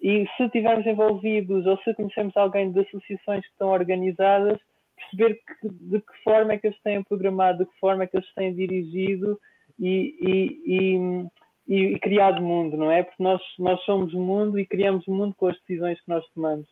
e 0.00 0.26
se 0.36 0.44
estivermos 0.44 0.86
envolvidos 0.86 1.66
ou 1.66 1.76
se 1.78 1.92
conhecemos 1.94 2.36
alguém 2.36 2.72
de 2.72 2.80
associações 2.80 3.44
que 3.44 3.52
estão 3.52 3.68
organizadas, 3.68 4.58
perceber 4.96 5.34
que, 5.60 5.68
de 5.68 6.00
que 6.00 6.22
forma 6.24 6.52
é 6.52 6.58
que 6.58 6.68
eles 6.68 6.80
têm 6.82 7.02
programado, 7.02 7.64
de 7.64 7.70
que 7.70 7.78
forma 7.78 8.04
é 8.04 8.06
que 8.06 8.16
eles 8.16 8.34
têm 8.34 8.54
dirigido 8.54 9.38
e, 9.78 10.56
e, 10.66 11.28
e 11.68 11.98
criado 11.98 12.40
mundo, 12.40 12.76
não 12.76 12.90
é? 12.90 13.02
Porque 13.02 13.22
nós, 13.22 13.42
nós 13.58 13.80
somos 13.82 14.14
o 14.14 14.20
mundo 14.20 14.58
e 14.58 14.64
criamos 14.64 15.06
o 15.08 15.12
mundo 15.12 15.34
com 15.36 15.48
as 15.48 15.58
decisões 15.60 16.00
que 16.00 16.08
nós 16.08 16.24
tomamos. 16.30 16.66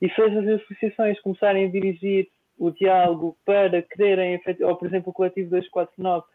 E 0.00 0.08
se 0.08 0.22
as 0.22 0.36
associações 0.36 1.20
começarem 1.20 1.66
a 1.66 1.70
dirigir 1.70 2.28
o 2.58 2.70
diálogo 2.70 3.36
para 3.44 3.82
quererem, 3.82 4.40
ou 4.62 4.76
por 4.76 4.88
exemplo 4.88 5.10
o 5.10 5.12
coletivo 5.12 5.50
249, 5.50 6.26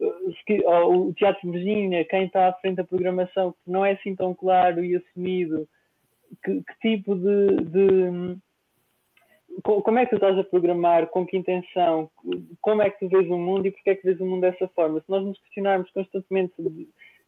eh, 0.00 0.62
ou 0.64 1.08
o 1.08 1.14
Teatro 1.14 1.50
Virgínia, 1.50 2.04
quem 2.04 2.24
está 2.26 2.48
à 2.48 2.52
frente 2.54 2.76
da 2.76 2.84
programação, 2.84 3.52
que 3.52 3.70
não 3.70 3.84
é 3.84 3.92
assim 3.92 4.14
tão 4.16 4.34
claro 4.34 4.84
e 4.84 4.96
assumido, 4.96 5.68
que, 6.42 6.62
que 6.62 6.78
tipo 6.80 7.14
de, 7.14 7.56
de, 7.64 8.38
Como 9.62 9.98
é 9.98 10.04
que 10.04 10.10
tu 10.10 10.16
estás 10.16 10.38
a 10.38 10.44
programar? 10.44 11.06
Com 11.08 11.26
que 11.26 11.36
intenção? 11.36 12.10
Como 12.60 12.82
é 12.82 12.90
que 12.90 12.98
tu 12.98 13.08
vês 13.08 13.28
o 13.30 13.38
mundo 13.38 13.66
e 13.66 13.70
porquê 13.70 13.90
é 13.90 13.94
que 13.94 14.04
vês 14.04 14.20
o 14.20 14.26
mundo 14.26 14.42
dessa 14.42 14.68
forma? 14.68 15.00
Se 15.00 15.10
nós 15.10 15.24
nos 15.24 15.38
questionarmos 15.40 15.90
constantemente 15.92 16.54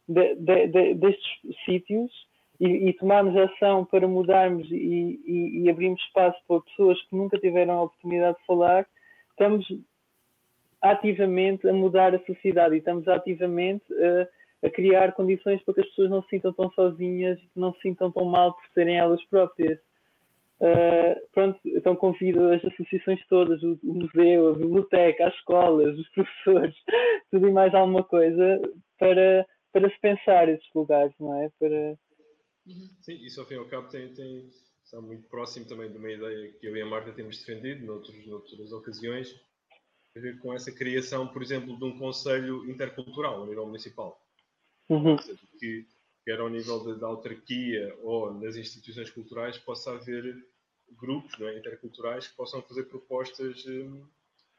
de, 0.07 0.35
de, 0.35 0.93
destes 0.95 1.39
sítios, 1.65 2.11
e, 2.59 2.89
e 2.89 2.93
tomarmos 2.93 3.35
ação 3.37 3.85
para 3.85 4.07
mudarmos 4.07 4.69
e, 4.69 5.19
e, 5.25 5.63
e, 5.63 5.69
abrirmos 5.69 6.01
espaço 6.01 6.37
para 6.47 6.61
pessoas 6.61 7.01
que 7.03 7.15
nunca 7.15 7.37
tiveram 7.37 7.75
a 7.75 7.83
oportunidade 7.83 8.37
de 8.37 8.45
falar, 8.45 8.85
estamos 9.31 9.65
ativamente 10.81 11.67
a 11.67 11.73
mudar 11.73 12.13
a 12.13 12.25
sociedade 12.25 12.75
e 12.75 12.79
estamos 12.79 13.07
ativamente 13.07 13.85
a, 13.93 14.67
a 14.67 14.69
criar 14.69 15.13
condições 15.13 15.61
para 15.63 15.73
que 15.73 15.81
as 15.81 15.87
pessoas 15.87 16.09
não 16.09 16.21
se 16.23 16.29
sintam 16.29 16.53
tão 16.53 16.69
sozinhas 16.71 17.39
e 17.39 17.59
não 17.59 17.73
se 17.73 17.81
sintam 17.81 18.11
tão 18.11 18.25
mal 18.25 18.53
por 18.53 18.63
serem 18.73 18.97
elas 18.97 19.23
próprias. 19.25 19.79
Uh, 20.59 21.15
pronto, 21.31 21.57
então 21.63 21.95
convido 21.95 22.51
as 22.51 22.63
associações 22.65 23.25
todas, 23.29 23.63
o, 23.63 23.79
o, 23.81 23.93
museu, 23.93 24.49
a 24.49 24.53
biblioteca, 24.53 25.27
as 25.27 25.33
escolas, 25.35 25.97
os 25.97 26.09
professores, 26.09 26.75
tudo 27.31 27.47
e 27.47 27.51
mais 27.51 27.73
alguma 27.73 28.03
coisa 28.03 28.61
para, 28.97 29.45
para 29.71 29.89
se 29.89 29.97
pensar 30.01 30.49
esses 30.49 30.67
lugares, 30.75 31.13
não 31.17 31.41
é? 31.41 31.49
Para, 31.57 31.97
Uhum. 32.69 32.87
Sim, 33.01 33.13
isso 33.25 33.39
ao 33.39 33.47
fim 33.47 33.55
e 33.55 33.57
ao 33.57 33.65
cabo 33.65 33.89
tem, 33.89 34.13
tem, 34.13 34.47
está 34.83 35.01
muito 35.01 35.27
próximo 35.27 35.65
também 35.65 35.91
de 35.91 35.97
uma 35.97 36.11
ideia 36.11 36.51
que 36.53 36.67
eu 36.67 36.77
e 36.77 36.81
a 36.81 36.85
Marta 36.85 37.11
temos 37.11 37.39
defendido 37.39 37.83
noutros, 37.83 38.27
noutras 38.27 38.71
ocasiões, 38.71 39.35
a 40.15 40.19
ver 40.19 40.37
com 40.37 40.53
essa 40.53 40.71
criação, 40.71 41.27
por 41.27 41.41
exemplo, 41.41 41.75
de 41.75 41.83
um 41.83 41.97
conselho 41.97 42.69
intercultural 42.69 43.43
a 43.43 43.47
nível 43.47 43.65
municipal. 43.65 44.23
Uhum. 44.87 45.17
Que, 45.59 45.87
quer 46.23 46.39
ao 46.39 46.49
nível 46.49 46.95
da, 46.95 47.07
autarquia 47.07 47.97
ou 48.03 48.33
nas 48.35 48.55
instituições 48.55 49.09
culturais, 49.09 49.57
possa 49.57 49.91
haver 49.91 50.35
grupos 50.91 51.39
é, 51.41 51.57
interculturais 51.57 52.27
que 52.27 52.35
possam 52.35 52.61
fazer 52.61 52.83
propostas 52.83 53.65
hum, 53.65 54.05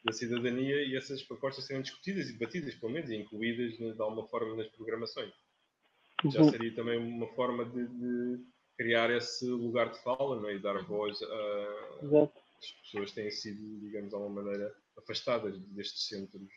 da 0.05 0.13
cidadania 0.13 0.83
e 0.85 0.97
essas 0.97 1.23
propostas 1.23 1.65
serem 1.65 1.83
discutidas 1.83 2.29
e 2.29 2.33
debatidas, 2.33 2.75
pelo 2.75 2.93
menos, 2.93 3.11
e 3.11 3.17
incluídas 3.17 3.77
de 3.77 4.01
alguma 4.01 4.27
forma 4.27 4.57
nas 4.57 4.69
programações 4.69 5.33
já 6.29 6.41
uhum. 6.41 6.51
seria 6.51 6.75
também 6.75 6.99
uma 6.99 7.27
forma 7.35 7.65
de, 7.65 7.87
de, 7.87 8.45
criar 8.77 9.11
esse 9.11 9.47
lugar 9.47 9.91
de 9.91 10.03
fala 10.03 10.41
não 10.41 10.49
é? 10.49 10.55
e 10.55 10.59
dar 10.59 10.83
voz 10.85 11.21
a 11.23 12.01
Exato. 12.03 12.33
as 12.59 12.73
pessoas 12.83 13.11
que 13.11 13.15
têm 13.15 13.31
sido, 13.31 13.81
digamos, 13.81 14.09
de 14.09 14.15
alguma 14.15 14.43
maneira 14.43 14.75
afastadas 14.99 15.59
destes 15.69 16.09
centros. 16.09 16.49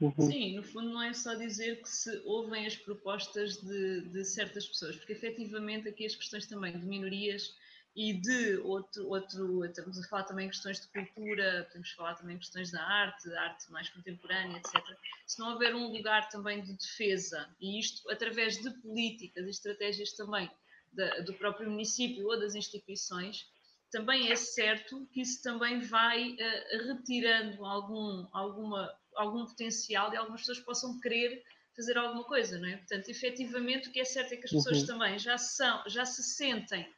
Uhum. 0.00 0.12
Sim, 0.20 0.56
no 0.56 0.62
fundo 0.62 0.90
não 0.90 1.02
é 1.02 1.12
só 1.12 1.34
dizer 1.34 1.82
que 1.82 1.88
se 1.88 2.22
ouvem 2.24 2.66
as 2.66 2.76
propostas 2.76 3.56
de, 3.56 4.02
de 4.02 4.24
certas 4.24 4.66
pessoas, 4.68 4.96
porque 4.96 5.12
efetivamente 5.12 5.88
aqui 5.88 6.06
as 6.06 6.14
questões 6.14 6.46
também 6.46 6.78
de 6.78 6.86
minorias 6.86 7.56
e 7.98 8.12
de 8.12 8.58
outro, 8.58 9.08
outro, 9.08 9.64
estamos 9.64 9.98
a 9.98 10.08
falar 10.08 10.22
também 10.22 10.46
em 10.46 10.50
questões 10.50 10.80
de 10.80 10.86
cultura, 10.86 11.64
podemos 11.64 11.90
falar 11.90 12.14
também 12.14 12.36
em 12.36 12.38
questões 12.38 12.70
da 12.70 12.80
arte, 12.80 13.28
arte 13.34 13.72
mais 13.72 13.88
contemporânea, 13.88 14.56
etc. 14.56 14.80
Se 15.26 15.40
não 15.40 15.54
houver 15.54 15.74
um 15.74 15.88
lugar 15.88 16.28
também 16.28 16.62
de 16.62 16.74
defesa, 16.74 17.48
e 17.60 17.76
isto 17.80 18.08
através 18.08 18.56
de 18.62 18.70
políticas 18.82 19.44
e 19.44 19.50
estratégias 19.50 20.12
também 20.12 20.48
da, 20.92 21.22
do 21.22 21.34
próprio 21.34 21.68
município 21.68 22.24
ou 22.28 22.38
das 22.38 22.54
instituições, 22.54 23.50
também 23.90 24.30
é 24.30 24.36
certo 24.36 25.04
que 25.12 25.20
isso 25.20 25.42
também 25.42 25.80
vai 25.80 26.34
uh, 26.34 26.86
retirando 26.86 27.64
algum, 27.64 28.28
alguma, 28.32 28.94
algum 29.16 29.44
potencial 29.44 30.14
e 30.14 30.16
algumas 30.16 30.42
pessoas 30.42 30.60
possam 30.60 31.00
querer 31.00 31.42
fazer 31.74 31.98
alguma 31.98 32.22
coisa, 32.22 32.60
não 32.60 32.68
é? 32.68 32.76
Portanto, 32.76 33.08
efetivamente, 33.08 33.88
o 33.88 33.92
que 33.92 33.98
é 33.98 34.04
certo 34.04 34.34
é 34.34 34.36
que 34.36 34.44
as 34.44 34.52
pessoas 34.52 34.82
uhum. 34.82 34.86
também 34.86 35.18
já, 35.18 35.36
são, 35.36 35.82
já 35.88 36.04
se 36.04 36.22
sentem 36.22 36.88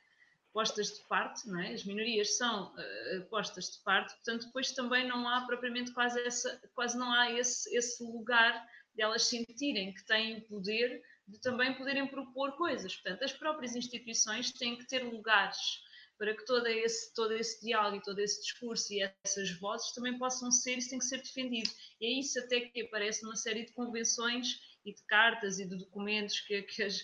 postas 0.53 0.89
de 0.99 1.07
parte, 1.09 1.49
não 1.49 1.61
é? 1.61 1.73
as 1.73 1.85
minorias 1.85 2.37
são 2.37 2.73
uh, 2.75 3.25
postas 3.29 3.71
de 3.71 3.83
parte, 3.83 4.15
portanto 4.15 4.47
depois 4.47 4.73
também 4.73 5.07
não 5.07 5.29
há 5.29 5.43
propriamente 5.47 5.93
quase 5.93 6.21
essa, 6.21 6.61
quase 6.75 6.99
não 6.99 7.13
há 7.13 7.31
esse, 7.33 7.75
esse 7.77 8.03
lugar 8.03 8.67
de 8.95 9.03
elas 9.03 9.25
sentirem 9.25 9.95
que 9.95 10.05
têm 10.05 10.39
o 10.39 10.43
poder 10.43 11.03
de 11.29 11.41
também 11.41 11.75
poderem 11.75 12.07
propor 12.09 12.57
coisas. 12.57 12.97
Portanto, 12.97 13.23
as 13.23 13.33
próprias 13.33 13.77
instituições 13.77 14.53
têm 14.53 14.77
que 14.77 14.87
ter 14.87 15.05
lugares 15.05 15.81
para 16.19 16.37
que 16.37 16.45
todo 16.45 16.67
esse, 16.67 17.15
todo 17.15 17.33
esse 17.33 17.65
diálogo 17.65 18.03
todo 18.05 18.19
esse 18.19 18.43
discurso 18.43 18.93
e 18.93 19.01
essas 19.25 19.59
vozes 19.59 19.93
também 19.93 20.19
possam 20.19 20.51
ser, 20.51 20.77
isso 20.77 20.91
tem 20.91 20.99
que 20.99 21.05
ser 21.07 21.23
defendido. 21.23 21.71
E 21.99 22.07
é 22.07 22.21
isso 22.21 22.39
até 22.39 22.61
que 22.61 22.83
aparece 22.83 23.23
numa 23.23 23.37
série 23.37 23.65
de 23.65 23.73
convenções 23.73 24.61
e 24.85 24.93
de 24.93 25.03
cartas 25.05 25.59
e 25.59 25.67
de 25.67 25.77
documentos 25.77 26.41
que, 26.41 26.61
que 26.63 26.83
as, 26.83 27.01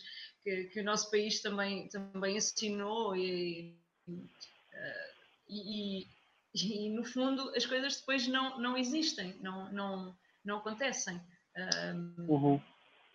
que, 0.46 0.64
que 0.66 0.80
o 0.80 0.84
nosso 0.84 1.10
país 1.10 1.42
também, 1.42 1.88
também 1.88 2.36
assinou 2.36 3.16
e, 3.16 3.76
uh, 4.08 5.12
e, 5.48 6.06
e, 6.54 6.88
no 6.90 7.04
fundo 7.04 7.50
as 7.56 7.66
coisas 7.66 7.96
depois 7.96 8.28
não, 8.28 8.56
não 8.60 8.78
existem, 8.78 9.36
não, 9.40 9.72
não, 9.72 10.16
não 10.44 10.58
acontecem. 10.58 11.20
Um, 11.56 12.14
uhum. 12.28 12.62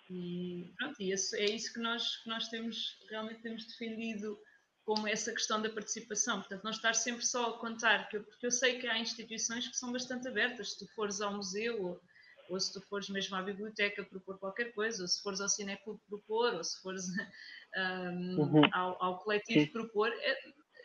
E 0.09 0.73
pronto, 0.77 1.01
e 1.01 1.13
é 1.13 1.45
isso 1.45 1.73
que 1.73 1.79
nós, 1.79 2.17
que 2.17 2.27
nós 2.27 2.49
temos, 2.49 2.97
realmente 3.09 3.41
temos 3.41 3.65
defendido 3.65 4.37
como 4.83 5.07
essa 5.07 5.31
questão 5.31 5.61
da 5.61 5.69
participação. 5.69 6.39
Portanto, 6.41 6.65
não 6.65 6.71
estar 6.71 6.93
sempre 6.93 7.25
só 7.25 7.51
a 7.51 7.59
contar, 7.59 8.09
porque 8.09 8.45
eu 8.45 8.51
sei 8.51 8.77
que 8.77 8.87
há 8.87 8.99
instituições 8.99 9.69
que 9.69 9.77
são 9.77 9.93
bastante 9.93 10.27
abertas. 10.27 10.73
Se 10.73 10.79
tu 10.79 10.93
fores 10.93 11.21
ao 11.21 11.33
museu 11.33 12.01
ou, 12.51 12.59
se 12.59 12.73
tu 12.73 12.81
fores 12.81 13.09
mesmo 13.09 13.35
à 13.35 13.41
biblioteca 13.41 14.03
propor 14.03 14.37
qualquer 14.37 14.73
coisa, 14.73 15.01
ou 15.01 15.07
se 15.07 15.21
fores 15.21 15.39
ao 15.39 15.49
cineclube 15.49 16.01
propor, 16.07 16.53
ou 16.53 16.63
se 16.63 16.81
fores 16.81 17.05
um, 17.77 18.41
uhum. 18.41 18.61
ao, 18.73 19.03
ao, 19.03 19.19
coletivo 19.19 19.65
Sim. 19.65 19.71
propor, 19.71 20.09
é, 20.09 20.37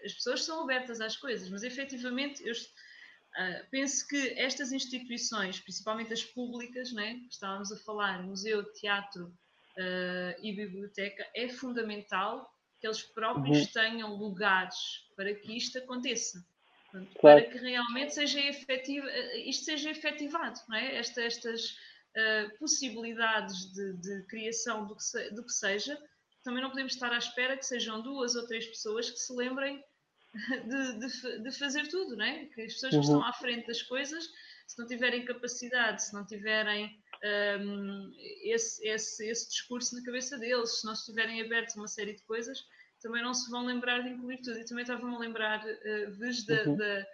as 0.05 0.15
pessoas 0.15 0.45
são 0.45 0.63
abertas 0.63 1.01
às 1.01 1.17
coisas, 1.17 1.49
mas 1.51 1.63
efetivamente 1.63 2.47
eu 2.47 2.53
uh, 2.53 3.67
penso 3.71 4.07
que 4.07 4.29
estas 4.39 4.73
instituições, 4.73 5.61
principalmente 5.61 6.13
as 6.13 6.23
públicas, 6.23 6.93
né, 6.93 7.21
estávamos 7.29 7.73
a 7.73 7.77
falar, 7.79 8.23
museu, 8.23 8.65
teatro 8.73 9.27
uh, 9.27 10.41
e 10.41 10.53
biblioteca, 10.55 11.29
é 11.35 11.49
fundamental 11.49 12.49
que 12.81 12.87
eles 12.87 13.03
próprios 13.03 13.59
uhum. 13.59 13.73
tenham 13.73 14.15
lugares 14.15 15.07
para 15.17 15.35
que 15.35 15.57
isto 15.57 15.79
aconteça. 15.79 16.45
Claro. 17.20 17.43
Para 17.43 17.51
que 17.51 17.59
realmente 17.59 18.14
seja 18.14 18.40
efetivo, 18.40 19.06
isto 19.44 19.64
seja 19.64 19.90
efetivado, 19.90 20.60
não 20.68 20.77
é? 20.77 20.97
Esta, 20.97 21.23
estas 21.23 21.70
uh, 21.70 22.59
possibilidades 22.59 23.73
de, 23.73 23.93
de 23.94 24.23
criação 24.27 24.86
do 24.86 24.97
que, 24.97 25.02
se, 25.02 25.31
do 25.31 25.44
que 25.44 25.52
seja, 25.52 25.98
também 26.43 26.62
não 26.62 26.70
podemos 26.70 26.94
estar 26.94 27.12
à 27.12 27.18
espera 27.18 27.56
que 27.56 27.66
sejam 27.66 28.02
duas 28.02 28.36
ou 28.36 28.47
três 28.47 28.66
pessoas 28.66 29.10
que 29.10 29.18
se 29.18 29.32
lembrem 29.32 29.82
de, 30.68 30.98
de, 30.98 31.43
de 31.43 31.59
fazer 31.59 31.89
tudo, 31.89 32.16
não 32.16 32.24
é? 32.24 32.47
Que 32.47 32.62
as 32.62 32.74
pessoas 32.74 32.93
uhum. 32.94 33.01
que 33.01 33.06
estão 33.06 33.24
à 33.24 33.32
frente 33.32 33.66
das 33.66 33.82
coisas, 33.82 34.28
se 34.66 34.78
não 34.78 34.86
tiverem 34.86 35.24
capacidade, 35.24 36.02
se 36.02 36.14
não 36.14 36.27
tiverem 36.27 37.01
um, 37.60 38.12
esse, 38.43 38.86
esse, 38.86 39.28
esse 39.28 39.48
discurso 39.48 39.97
na 39.97 40.05
cabeça 40.05 40.39
deles, 40.39 40.81
se 40.81 40.85
não 40.85 40.93
estiverem 40.93 41.40
abertos 41.40 41.77
a 41.77 41.81
uma 41.81 41.89
série 41.89 42.14
de 42.14 42.23
coisas, 42.23 42.64
também 43.01 43.23
não 43.23 43.35
se 43.35 43.51
vão 43.51 43.64
lembrar 43.64 44.02
de 44.02 44.10
incluir 44.10 44.39
tudo. 44.39 44.59
E 44.59 44.64
também 44.64 44.82
estava-me 44.82 45.14
a 45.14 45.18
lembrar, 45.18 45.64
uh, 45.64 46.10
desde 46.18 46.52
uhum. 46.52 46.77
de, 46.77 47.06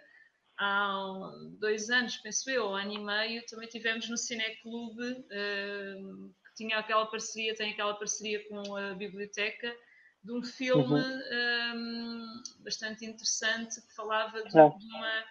há 0.57 1.31
dois 1.59 1.89
anos, 1.89 2.17
penso 2.17 2.49
eu, 2.49 2.65
ou 2.65 2.75
ano 2.75 2.93
e 2.93 2.99
meio, 2.99 3.45
também 3.47 3.67
tivemos 3.67 4.09
no 4.09 4.17
Cineclube, 4.17 5.11
uh, 5.11 6.33
que 6.45 6.55
tinha 6.55 6.77
aquela 6.77 7.05
parceria, 7.05 7.55
tem 7.55 7.71
aquela 7.71 7.95
parceria 7.95 8.47
com 8.47 8.75
a 8.75 8.93
biblioteca, 8.93 9.75
de 10.23 10.31
um 10.31 10.41
filme 10.41 11.01
uhum. 11.01 11.75
um, 11.75 12.43
bastante 12.63 13.05
interessante 13.05 13.81
que 13.81 13.93
falava 13.93 14.41
de, 14.43 14.57
é. 14.57 14.69
de 14.69 14.85
uma, 14.85 15.23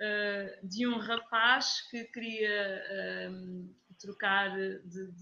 uh, 0.00 0.68
de 0.68 0.86
um 0.86 0.98
rapaz 0.98 1.80
que 1.90 2.04
queria 2.04 3.28
um, 3.30 3.74
trocar 3.98 4.54
de, 4.54 4.78
de, 4.84 5.12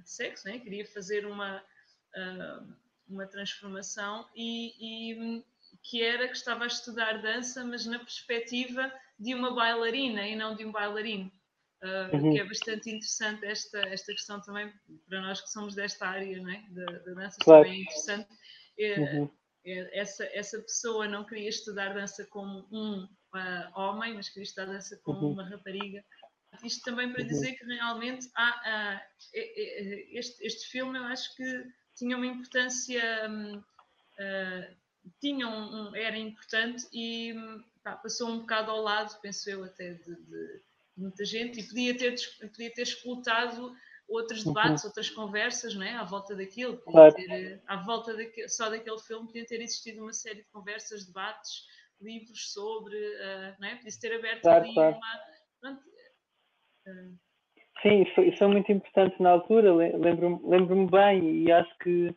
de, 0.00 0.10
sexo, 0.10 0.48
né? 0.48 0.58
queria 0.58 0.86
fazer 0.86 1.26
uma, 1.26 1.58
uh, 1.58 2.76
uma 3.08 3.26
transformação 3.26 4.26
e, 4.34 5.12
e, 5.14 5.44
que 5.82 6.02
era 6.02 6.26
que 6.26 6.36
estava 6.36 6.64
a 6.64 6.66
estudar 6.66 7.22
dança, 7.22 7.64
mas 7.64 7.86
na 7.86 7.98
perspectiva 7.98 8.92
de 9.18 9.34
uma 9.34 9.54
bailarina 9.54 10.26
e 10.26 10.36
não 10.36 10.54
de 10.54 10.64
um 10.64 10.72
bailarino. 10.72 11.30
Uh, 11.82 12.16
uhum. 12.16 12.32
que 12.32 12.40
é 12.40 12.44
bastante 12.44 12.88
interessante 12.88 13.44
esta, 13.44 13.78
esta 13.80 14.10
questão 14.12 14.40
também 14.40 14.72
para 15.06 15.20
nós 15.20 15.42
que 15.42 15.50
somos 15.50 15.74
desta 15.74 16.06
área 16.08 16.40
não 16.40 16.50
é? 16.50 16.64
da, 16.70 16.84
da 16.86 17.12
dança 17.12 17.36
claro. 17.44 17.64
também 17.64 17.80
é 17.80 17.82
interessante 17.82 18.28
é, 18.78 18.98
uhum. 18.98 19.30
é, 19.62 20.00
essa, 20.00 20.24
essa 20.32 20.58
pessoa 20.62 21.06
não 21.06 21.22
queria 21.22 21.50
estudar 21.50 21.92
dança 21.92 22.24
como 22.30 22.66
um 22.72 23.04
uh, 23.04 23.78
homem 23.78 24.14
mas 24.14 24.30
queria 24.30 24.44
estudar 24.44 24.72
dança 24.72 24.98
como 25.04 25.26
uhum. 25.26 25.32
uma 25.32 25.46
rapariga 25.46 26.02
isto 26.64 26.82
também 26.82 27.12
para 27.12 27.20
uhum. 27.20 27.28
dizer 27.28 27.52
que 27.52 27.64
realmente 27.66 28.26
há, 28.34 29.02
este, 30.12 30.46
este 30.46 30.68
filme 30.68 30.98
eu 30.98 31.04
acho 31.04 31.36
que 31.36 31.66
tinha 31.96 32.16
uma 32.16 32.26
importância, 32.26 33.02
uh, 33.28 34.76
tinha 35.20 35.48
um, 35.48 35.88
um, 35.88 35.96
era 35.96 36.16
importante 36.16 36.86
e 36.92 37.34
pá, 37.82 37.96
passou 37.96 38.28
um 38.28 38.40
bocado 38.40 38.70
ao 38.70 38.82
lado, 38.82 39.18
penso 39.20 39.48
eu, 39.50 39.64
até 39.64 39.94
de, 39.94 40.14
de, 40.14 40.62
muita 40.96 41.24
gente, 41.24 41.60
e 41.60 41.66
podia 41.66 41.96
ter, 41.96 42.14
podia 42.38 42.72
ter 42.72 42.82
explotado 42.82 43.74
outros 44.08 44.44
uhum. 44.44 44.52
debates, 44.52 44.84
uhum. 44.84 44.88
outras 44.88 45.10
conversas, 45.10 45.74
não 45.74 45.82
é? 45.82 45.94
À 45.94 46.04
volta 46.04 46.36
daquilo, 46.36 46.78
claro. 46.78 47.14
ter, 47.14 47.62
à 47.66 47.76
volta 47.76 48.14
daquele, 48.14 48.48
só 48.48 48.70
daquele 48.70 48.98
filme, 49.00 49.26
podia 49.26 49.46
ter 49.46 49.60
existido 49.60 50.02
uma 50.02 50.12
série 50.12 50.42
de 50.42 50.48
conversas, 50.50 51.06
debates, 51.06 51.64
livros 52.00 52.52
sobre, 52.52 52.96
uh, 52.96 53.56
não 53.58 53.68
é? 53.68 53.76
Podia 53.76 53.98
ter 54.00 54.14
aberto 54.14 54.42
claro, 54.42 54.64
ali 54.64 54.74
claro. 54.74 54.96
uma. 54.96 55.20
Pronto, 55.60 55.82
uh, 56.86 57.25
Sim, 57.82 58.02
isso, 58.02 58.20
isso 58.22 58.42
é 58.42 58.46
muito 58.46 58.72
importante 58.72 59.20
na 59.20 59.30
altura, 59.30 59.72
lembro-me 59.74 60.40
lembro 60.44 60.86
bem 60.86 61.42
e 61.42 61.52
acho 61.52 61.78
que 61.78 62.14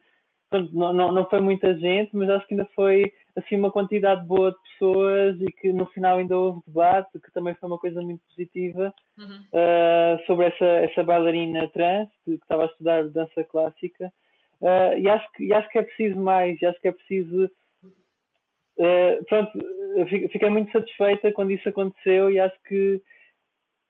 pronto, 0.50 0.74
não, 0.74 0.94
não, 0.94 1.12
não 1.12 1.30
foi 1.30 1.42
muita 1.42 1.78
gente, 1.78 2.16
mas 2.16 2.30
acho 2.30 2.48
que 2.48 2.54
ainda 2.54 2.68
foi 2.74 3.12
assim 3.36 3.56
uma 3.56 3.72
quantidade 3.72 4.26
boa 4.26 4.52
de 4.52 4.58
pessoas 4.72 5.40
e 5.42 5.46
que 5.48 5.72
no 5.72 5.86
final 5.88 6.18
ainda 6.18 6.38
houve 6.38 6.62
debate, 6.66 7.20
que 7.20 7.32
também 7.32 7.54
foi 7.56 7.68
uma 7.70 7.78
coisa 7.78 8.02
muito 8.02 8.22
positiva 8.28 8.94
uhum. 9.18 9.42
uh, 9.54 10.26
sobre 10.26 10.48
essa, 10.48 10.66
essa 10.66 11.04
bailarina 11.04 11.68
trans 11.70 12.10
que, 12.26 12.38
que, 12.38 12.44
estava 12.44 12.64
a 12.64 12.68
estudar 12.68 13.08
dança 13.10 13.44
clássica. 13.44 14.12
Uh, 14.62 14.98
e, 14.98 15.08
acho 15.08 15.32
que, 15.34 15.46
e 15.46 15.54
acho 15.54 15.70
que 15.70 15.78
é 15.78 15.84
preciso 15.84 16.20
mais, 16.20 16.62
e 16.62 16.66
acho 16.66 16.82
que 16.82 16.88
é 16.88 16.92
preciso. 16.92 17.50
Uh, 18.78 19.26
pronto, 19.28 19.52
fiquei 20.32 20.50
muito 20.50 20.72
satisfeita 20.72 21.32
quando 21.34 21.52
isso 21.52 21.68
aconteceu 21.68 22.32
e 22.32 22.40
acho 22.40 22.56
que 22.64 23.02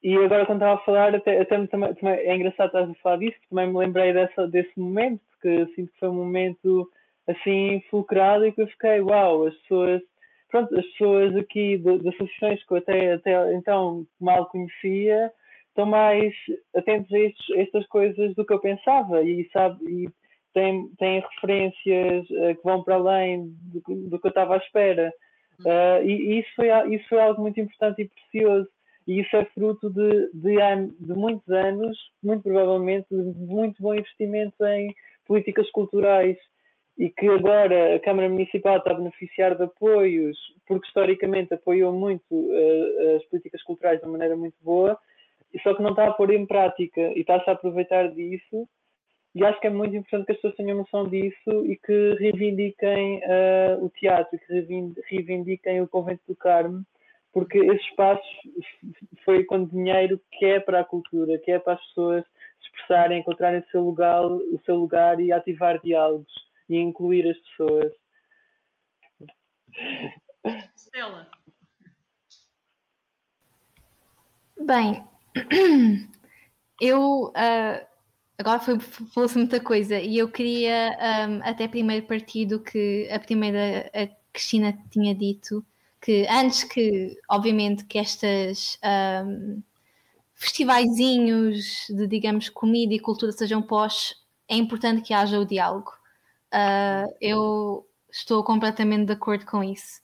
e 0.02 0.16
agora 0.16 0.46
quando 0.46 0.60
estava 0.60 0.80
a 0.80 0.86
falar, 0.86 1.14
até, 1.16 1.42
até 1.42 1.68
também, 1.68 1.94
também, 1.96 2.20
é 2.20 2.36
engraçado 2.36 2.68
estar 2.68 2.84
a 2.84 2.94
falar 2.96 3.18
disso, 3.18 3.34
porque 3.34 3.50
também 3.50 3.68
me 3.68 3.78
lembrei 3.78 4.14
dessa, 4.14 4.48
desse 4.48 4.80
momento, 4.80 5.22
porque 5.32 5.66
sinto 5.76 5.92
que 5.92 6.00
foi 6.00 6.10
um 6.10 6.14
momento 6.14 6.90
assim 7.28 7.82
fulcrado 7.90 8.46
e 8.46 8.52
que 8.52 8.62
eu 8.62 8.68
fiquei, 8.68 9.02
uau, 9.02 9.46
as 9.46 9.56
pessoas, 9.56 10.02
pronto, 10.50 10.78
as 10.80 10.86
pessoas 10.86 11.36
aqui 11.36 11.78
das 11.78 12.06
associações 12.06 12.64
que 12.66 12.74
eu 12.74 12.78
até, 12.78 13.14
até 13.14 13.54
então 13.54 14.06
mal 14.20 14.46
conhecia, 14.48 15.32
estão 15.68 15.86
mais 15.86 16.34
atentos 16.76 17.12
a, 17.14 17.20
estes, 17.20 17.56
a 17.56 17.62
estas 17.62 17.86
coisas 17.88 18.34
do 18.36 18.46
que 18.46 18.54
eu 18.54 18.60
pensava 18.60 19.22
e 19.22 19.50
sabe, 19.52 19.84
e 19.86 20.10
têm, 20.54 20.90
têm 20.98 21.20
referências 21.20 22.30
uh, 22.30 22.56
que 22.56 22.64
vão 22.64 22.84
para 22.84 22.96
além 22.96 23.54
do, 23.74 24.10
do 24.10 24.20
que 24.20 24.28
eu 24.28 24.30
estava 24.30 24.56
à 24.56 24.58
espera. 24.58 25.14
Uh, 25.60 26.04
e, 26.06 26.12
e 26.12 26.40
isso, 26.40 26.50
foi, 26.56 26.96
isso 26.96 27.10
foi 27.10 27.20
algo 27.20 27.42
muito 27.42 27.60
importante 27.60 28.02
e 28.02 28.08
precioso 28.08 28.70
e 29.10 29.22
isso 29.22 29.36
é 29.36 29.44
fruto 29.46 29.90
de, 29.90 30.30
de, 30.36 30.56
de 31.00 31.14
muitos 31.16 31.50
anos, 31.50 31.98
muito 32.22 32.44
provavelmente, 32.44 33.08
de 33.10 33.40
muito 33.40 33.82
bom 33.82 33.96
investimento 33.96 34.64
em 34.64 34.94
políticas 35.26 35.68
culturais. 35.72 36.38
E 36.96 37.10
que 37.10 37.28
agora 37.28 37.96
a 37.96 38.00
Câmara 38.02 38.30
Municipal 38.30 38.78
está 38.78 38.92
a 38.92 38.94
beneficiar 38.94 39.56
de 39.56 39.64
apoios, 39.64 40.38
porque 40.68 40.86
historicamente 40.86 41.56
apoiou 41.56 41.92
muito 41.92 42.22
uh, 42.30 43.16
as 43.16 43.26
políticas 43.26 43.64
culturais 43.64 44.00
de 44.00 44.06
uma 44.06 44.12
maneira 44.12 44.36
muito 44.36 44.58
boa, 44.62 44.96
só 45.64 45.74
que 45.74 45.82
não 45.82 45.92
está 45.92 46.06
a 46.06 46.14
pôr 46.14 46.32
em 46.32 46.46
prática 46.46 47.02
e 47.16 47.22
está-se 47.22 47.50
a 47.50 47.54
aproveitar 47.54 48.12
disso. 48.12 48.70
E 49.34 49.44
acho 49.44 49.60
que 49.60 49.68
é 49.68 49.72
muito 49.72 49.96
importante 49.96 50.28
que 50.28 50.34
as 50.34 50.38
pessoas 50.38 50.56
tenham 50.56 50.78
noção 50.78 51.08
disso 51.08 51.66
e 51.66 51.76
que 51.78 52.16
reivindiquem 52.20 53.22
uh, 53.24 53.84
o 53.84 53.90
teatro, 53.90 54.38
que 54.38 54.94
reivindiquem 55.10 55.82
o 55.82 55.88
Convento 55.88 56.22
do 56.28 56.36
Carmo, 56.36 56.86
porque 57.32 57.60
esse 57.60 57.86
espaço 57.90 58.24
foi 59.24 59.44
com 59.44 59.66
dinheiro 59.66 60.20
que 60.32 60.46
é 60.46 60.60
para 60.60 60.82
a 60.82 60.86
cultura, 60.86 61.38
que 61.40 61.52
é 61.52 61.60
para 61.60 61.74
as 61.74 61.86
pessoas 61.88 62.24
se 62.24 62.68
expressarem, 62.68 63.20
encontrarem 63.20 63.60
o 63.60 63.70
seu 63.72 63.82
lugar, 63.82 64.26
o 64.26 64.60
seu 64.66 64.76
lugar 64.76 65.20
e 65.20 65.32
ativar 65.32 65.80
diálogos 65.82 66.32
e 66.68 66.78
incluir 66.78 67.30
as 67.30 67.38
pessoas. 67.38 67.94
Stella. 70.76 71.30
Bem, 74.62 75.04
eu 76.82 77.28
uh, 77.28 77.88
agora 78.38 78.60
falou-se 78.60 79.38
muita 79.38 79.60
coisa 79.60 80.00
e 80.00 80.18
eu 80.18 80.30
queria 80.30 80.98
um, 81.30 81.42
até 81.44 81.68
primeiro 81.68 82.06
partir 82.08 82.46
do 82.46 82.60
que 82.60 83.08
a 83.12 83.20
primeira 83.20 83.90
a 83.94 84.08
Cristina 84.34 84.78
tinha 84.92 85.16
dito, 85.16 85.66
que 86.02 86.26
antes 86.30 86.64
que, 86.64 87.18
obviamente, 87.30 87.86
que 87.86 87.98
estas 87.98 88.78
um, 89.26 89.62
de, 91.90 92.08
digamos, 92.08 92.50
comida 92.50 92.94
e 92.94 93.00
cultura 93.00 93.32
sejam 93.32 93.62
pós, 93.62 94.16
é 94.48 94.56
importante 94.56 95.02
que 95.02 95.14
haja 95.14 95.40
o 95.40 95.46
diálogo. 95.46 95.92
Uh, 96.54 97.14
eu 97.20 97.88
estou 98.10 98.44
completamente 98.44 99.06
de 99.06 99.14
acordo 99.14 99.46
com 99.46 99.64
isso. 99.64 100.02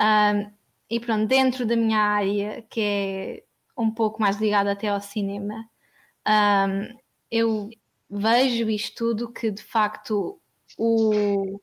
Um, 0.00 0.50
e 0.90 1.00
pronto, 1.00 1.26
dentro 1.26 1.66
da 1.66 1.76
minha 1.76 1.98
área, 1.98 2.62
que 2.68 2.80
é 2.80 3.42
um 3.76 3.90
pouco 3.90 4.20
mais 4.20 4.38
ligada 4.38 4.72
até 4.72 4.88
ao 4.88 5.00
cinema, 5.00 5.54
um, 6.26 6.98
eu 7.30 7.70
vejo 8.10 8.68
isto 8.70 8.96
tudo 8.96 9.32
que 9.32 9.50
de 9.50 9.62
facto 9.62 10.40
o, 10.76 11.60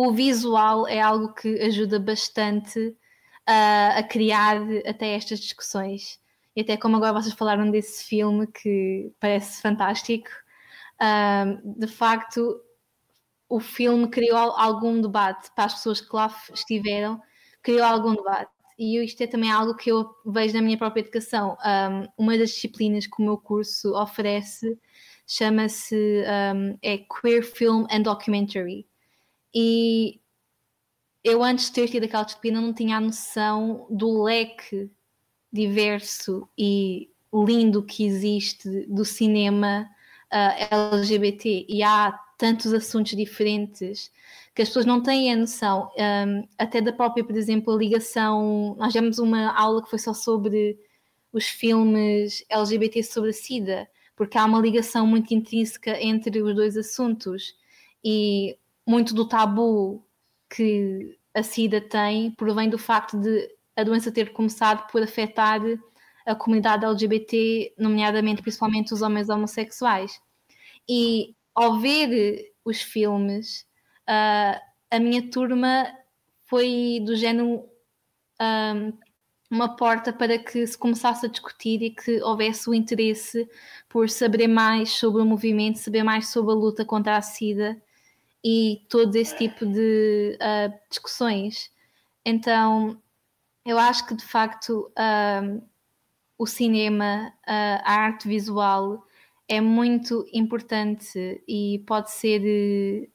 o 0.00 0.12
visual 0.12 0.86
é 0.86 1.00
algo 1.00 1.34
que 1.34 1.60
ajuda 1.60 1.98
bastante 1.98 2.78
uh, 2.78 3.98
a 3.98 4.02
criar 4.04 4.56
até 4.86 5.16
estas 5.16 5.40
discussões. 5.40 6.20
E 6.54 6.60
até 6.60 6.76
como 6.76 6.96
agora 6.96 7.14
vocês 7.14 7.34
falaram 7.34 7.68
desse 7.68 8.04
filme 8.04 8.46
que 8.46 9.10
parece 9.18 9.60
fantástico, 9.60 10.28
de 11.64 11.86
facto 11.88 12.60
o 13.48 13.58
filme 13.58 14.06
criou 14.08 14.52
algum 14.52 15.00
debate 15.00 15.50
para 15.56 15.64
as 15.64 15.74
pessoas 15.74 16.00
que 16.00 16.14
lá 16.14 16.32
estiveram, 16.54 17.20
criou 17.60 17.84
algum 17.84 18.14
debate. 18.14 18.52
E 18.78 19.04
isto 19.04 19.20
é 19.24 19.26
também 19.26 19.50
algo 19.50 19.74
que 19.74 19.90
eu 19.90 20.08
vejo 20.24 20.54
na 20.54 20.62
minha 20.62 20.78
própria 20.78 21.00
educação. 21.00 21.56
Um, 21.64 22.24
uma 22.24 22.38
das 22.38 22.50
disciplinas 22.50 23.04
que 23.04 23.20
o 23.20 23.24
meu 23.24 23.36
curso 23.36 24.00
oferece 24.00 24.78
chama-se 25.26 26.22
um, 26.54 26.78
é 26.82 26.98
Queer 26.98 27.42
Film 27.42 27.84
and 27.90 28.02
Documentary. 28.02 28.86
E 29.54 30.20
eu 31.24 31.42
antes 31.42 31.66
de 31.66 31.72
ter 31.72 31.88
tido 31.88 32.04
aquela 32.04 32.24
disciplina 32.24 32.60
não 32.60 32.72
tinha 32.72 32.96
a 32.96 33.00
noção 33.00 33.86
do 33.90 34.22
leque 34.22 34.90
diverso 35.52 36.48
e 36.56 37.10
lindo 37.32 37.82
que 37.82 38.04
existe 38.04 38.86
do 38.86 39.04
cinema 39.04 39.88
uh, 40.32 40.74
LGBT 40.74 41.66
e 41.68 41.82
há 41.82 42.12
tantos 42.38 42.72
assuntos 42.72 43.16
diferentes 43.16 44.10
que 44.54 44.62
as 44.62 44.68
pessoas 44.68 44.86
não 44.86 45.02
têm 45.02 45.32
a 45.32 45.36
noção, 45.36 45.90
um, 45.96 46.48
até 46.56 46.80
da 46.80 46.92
própria, 46.92 47.24
por 47.24 47.36
exemplo, 47.36 47.72
a 47.72 47.76
ligação. 47.76 48.74
Nós 48.78 48.92
tivemos 48.92 49.18
uma 49.18 49.52
aula 49.56 49.82
que 49.82 49.90
foi 49.90 49.98
só 49.98 50.12
sobre 50.12 50.78
os 51.32 51.46
filmes 51.46 52.44
LGBT 52.48 53.02
sobre 53.02 53.30
a 53.30 53.32
SIDA, 53.32 53.88
porque 54.16 54.36
há 54.36 54.44
uma 54.44 54.60
ligação 54.60 55.06
muito 55.06 55.32
intrínseca 55.32 56.00
entre 56.02 56.42
os 56.42 56.54
dois 56.56 56.76
assuntos. 56.76 57.54
E 58.02 58.56
muito 58.88 59.12
do 59.14 59.28
tabu 59.28 60.02
que 60.48 61.18
a 61.34 61.42
SIDA 61.42 61.78
tem 61.78 62.30
provém 62.30 62.70
do 62.70 62.78
facto 62.78 63.20
de 63.20 63.54
a 63.76 63.84
doença 63.84 64.10
ter 64.10 64.32
começado 64.32 64.90
por 64.90 65.02
afetar 65.02 65.60
a 66.26 66.34
comunidade 66.34 66.86
LGBT, 66.86 67.74
nomeadamente 67.78 68.40
principalmente 68.40 68.94
os 68.94 69.02
homens 69.02 69.28
homossexuais. 69.28 70.18
E 70.88 71.34
ao 71.54 71.78
ver 71.78 72.52
os 72.64 72.80
filmes, 72.80 73.66
uh, 74.08 74.58
a 74.90 74.98
minha 74.98 75.30
turma 75.30 75.86
foi 76.46 77.02
do 77.04 77.14
género 77.14 77.64
um, 78.40 78.92
uma 79.50 79.76
porta 79.76 80.12
para 80.12 80.38
que 80.38 80.66
se 80.66 80.76
começasse 80.76 81.26
a 81.26 81.28
discutir 81.28 81.82
e 81.82 81.90
que 81.90 82.22
houvesse 82.22 82.68
o 82.68 82.74
interesse 82.74 83.46
por 83.88 84.08
saber 84.08 84.48
mais 84.48 84.90
sobre 84.90 85.20
o 85.20 85.26
movimento, 85.26 85.78
saber 85.78 86.02
mais 86.02 86.28
sobre 86.30 86.52
a 86.52 86.56
luta 86.56 86.84
contra 86.84 87.16
a 87.16 87.22
SIDA 87.22 87.80
e 88.44 88.84
todo 88.88 89.14
esse 89.16 89.36
tipo 89.36 89.66
de 89.66 90.38
uh, 90.40 90.72
discussões. 90.88 91.70
Então, 92.24 93.00
eu 93.64 93.78
acho 93.78 94.06
que 94.06 94.14
de 94.14 94.24
facto 94.24 94.90
um, 94.98 95.62
o 96.38 96.46
cinema, 96.46 97.32
uh, 97.46 97.82
a 97.84 97.94
arte 97.94 98.28
visual 98.28 99.04
é 99.48 99.60
muito 99.60 100.26
importante 100.32 101.42
e 101.48 101.82
pode 101.86 102.10
ser, 102.12 103.10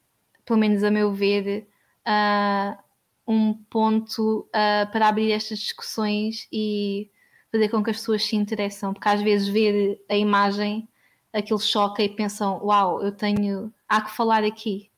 pelo 0.46 0.60
menos 0.60 0.84
a 0.84 0.92
meu 0.92 1.12
ver, 1.12 1.68
uh, 2.08 2.78
um 3.26 3.54
ponto 3.54 4.42
uh, 4.50 4.92
para 4.92 5.08
abrir 5.08 5.32
estas 5.32 5.60
discussões 5.60 6.48
e 6.52 7.10
fazer 7.52 7.70
com 7.70 7.84
que 7.84 7.92
as 7.92 7.98
pessoas 7.98 8.24
se 8.24 8.36
interessam, 8.36 8.94
porque 8.94 9.08
às 9.08 9.22
vezes 9.22 9.48
ver 9.48 10.04
a 10.10 10.18
imagem 10.18 10.90
aquilo 11.32 11.60
choca 11.60 12.04
e 12.04 12.10
pensam, 12.10 12.64
uau, 12.64 13.02
eu 13.02 13.12
tenho, 13.12 13.74
há 13.88 14.02
que 14.02 14.12
falar 14.12 14.44
aqui. 14.44 14.92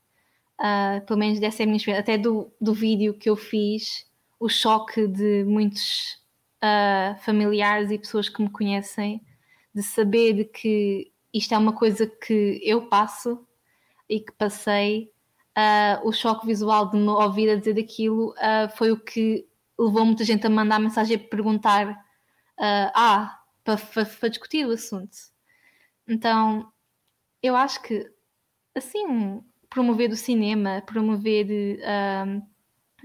Uh, 0.58 1.04
pelo 1.04 1.18
menos 1.18 1.38
dessa 1.38 1.62
é 1.62 1.64
a 1.64 1.66
minha 1.66 1.76
experiência. 1.76 2.00
Até 2.00 2.18
do, 2.18 2.50
do 2.60 2.72
vídeo 2.72 3.14
que 3.14 3.28
eu 3.28 3.36
fiz, 3.36 4.06
o 4.40 4.48
choque 4.48 5.06
de 5.06 5.44
muitos 5.44 6.18
uh, 6.62 7.18
familiares 7.20 7.90
e 7.90 7.98
pessoas 7.98 8.28
que 8.28 8.42
me 8.42 8.50
conhecem, 8.50 9.22
de 9.74 9.82
saber 9.82 10.44
que 10.46 11.12
isto 11.32 11.52
é 11.54 11.58
uma 11.58 11.72
coisa 11.72 12.06
que 12.06 12.60
eu 12.62 12.88
passo 12.88 13.46
e 14.08 14.20
que 14.20 14.32
passei. 14.32 15.12
Uh, 15.56 16.06
o 16.08 16.12
choque 16.12 16.46
visual 16.46 16.90
de 16.90 16.98
me 16.98 17.08
ouvir 17.08 17.50
a 17.50 17.56
dizer 17.56 17.78
aquilo 17.78 18.32
uh, 18.32 18.68
foi 18.76 18.92
o 18.92 19.00
que 19.00 19.46
levou 19.78 20.04
muita 20.04 20.24
gente 20.24 20.46
a 20.46 20.50
mandar 20.50 20.78
mensagem 20.78 21.16
a 21.16 21.18
perguntar 21.18 22.04
ah, 22.58 23.38
para 23.62 24.28
discutir 24.30 24.66
o 24.66 24.70
assunto. 24.70 25.14
Então, 26.08 26.72
eu 27.42 27.54
acho 27.54 27.82
que 27.82 28.10
assim, 28.74 29.42
promover 29.76 30.10
o 30.10 30.16
cinema, 30.16 30.82
promover, 30.86 31.46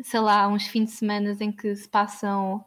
sei 0.02 0.19
lá, 0.22 0.48
uns 0.48 0.68
fins 0.68 0.85
de 0.85 0.91
semana 0.91 1.35
em 1.38 1.52
que 1.52 1.76
se 1.76 1.89
passam 1.89 2.64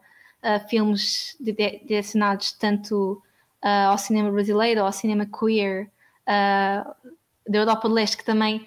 filmes 0.69 1.35
direcionados 1.41 2.53
tanto 2.53 3.23
uh, 3.65 3.89
ao 3.91 3.99
cinema 3.99 4.31
brasileiro, 4.31 4.83
ao 4.83 4.93
cinema 4.93 5.27
queer 5.27 5.91
uh, 6.29 7.11
da 7.49 7.59
Europa 7.59 7.89
do 7.89 7.95
Leste, 7.95 8.19
que 8.19 8.25
também, 8.25 8.67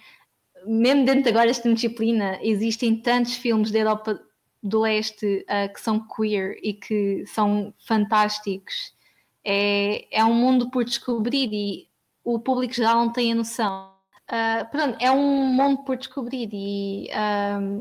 mesmo 0.66 1.06
dentro 1.06 1.24
de 1.24 1.30
agora 1.30 1.48
desta 1.48 1.72
disciplina, 1.72 2.40
existem 2.42 3.00
tantos 3.00 3.36
filmes 3.36 3.72
da 3.72 3.80
Europa 3.80 4.20
do 4.64 4.82
Leste 4.82 5.46
uh, 5.46 5.72
que 5.72 5.80
são 5.80 6.06
queer 6.08 6.58
e 6.64 6.74
que 6.74 7.24
são 7.28 7.74
fantásticos. 7.86 8.96
É, 9.44 10.08
é 10.12 10.26
um 10.26 10.34
mundo 10.34 10.70
por 10.72 10.84
descobrir 10.84 11.50
e 11.54 11.88
o 12.24 12.40
público 12.40 12.74
geral 12.74 13.06
não 13.06 13.14
tem 13.14 13.32
a 13.32 13.36
noção. 13.36 13.97
Uh, 14.30 14.70
pronto, 14.70 14.98
é 15.00 15.10
um 15.10 15.46
mundo 15.54 15.84
por 15.84 15.96
descobrir 15.96 16.50
e 16.52 17.10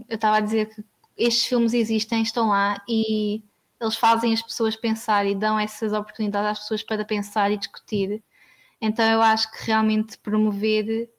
eu 0.08 0.14
estava 0.14 0.36
a 0.36 0.40
dizer 0.40 0.72
que 0.72 0.84
estes 1.16 1.46
filmes 1.46 1.74
existem, 1.74 2.22
estão 2.22 2.50
lá 2.50 2.80
e 2.88 3.42
eles 3.80 3.96
fazem 3.96 4.32
as 4.32 4.42
pessoas 4.42 4.76
pensar 4.76 5.26
e 5.26 5.34
dão 5.34 5.58
essas 5.58 5.92
oportunidades 5.92 6.50
às 6.50 6.58
pessoas 6.60 6.82
para 6.82 7.04
pensar 7.04 7.50
e 7.50 7.56
discutir. 7.56 8.22
Então 8.80 9.04
eu 9.04 9.22
acho 9.22 9.50
que 9.50 9.64
realmente 9.66 10.18
promover 10.18 11.10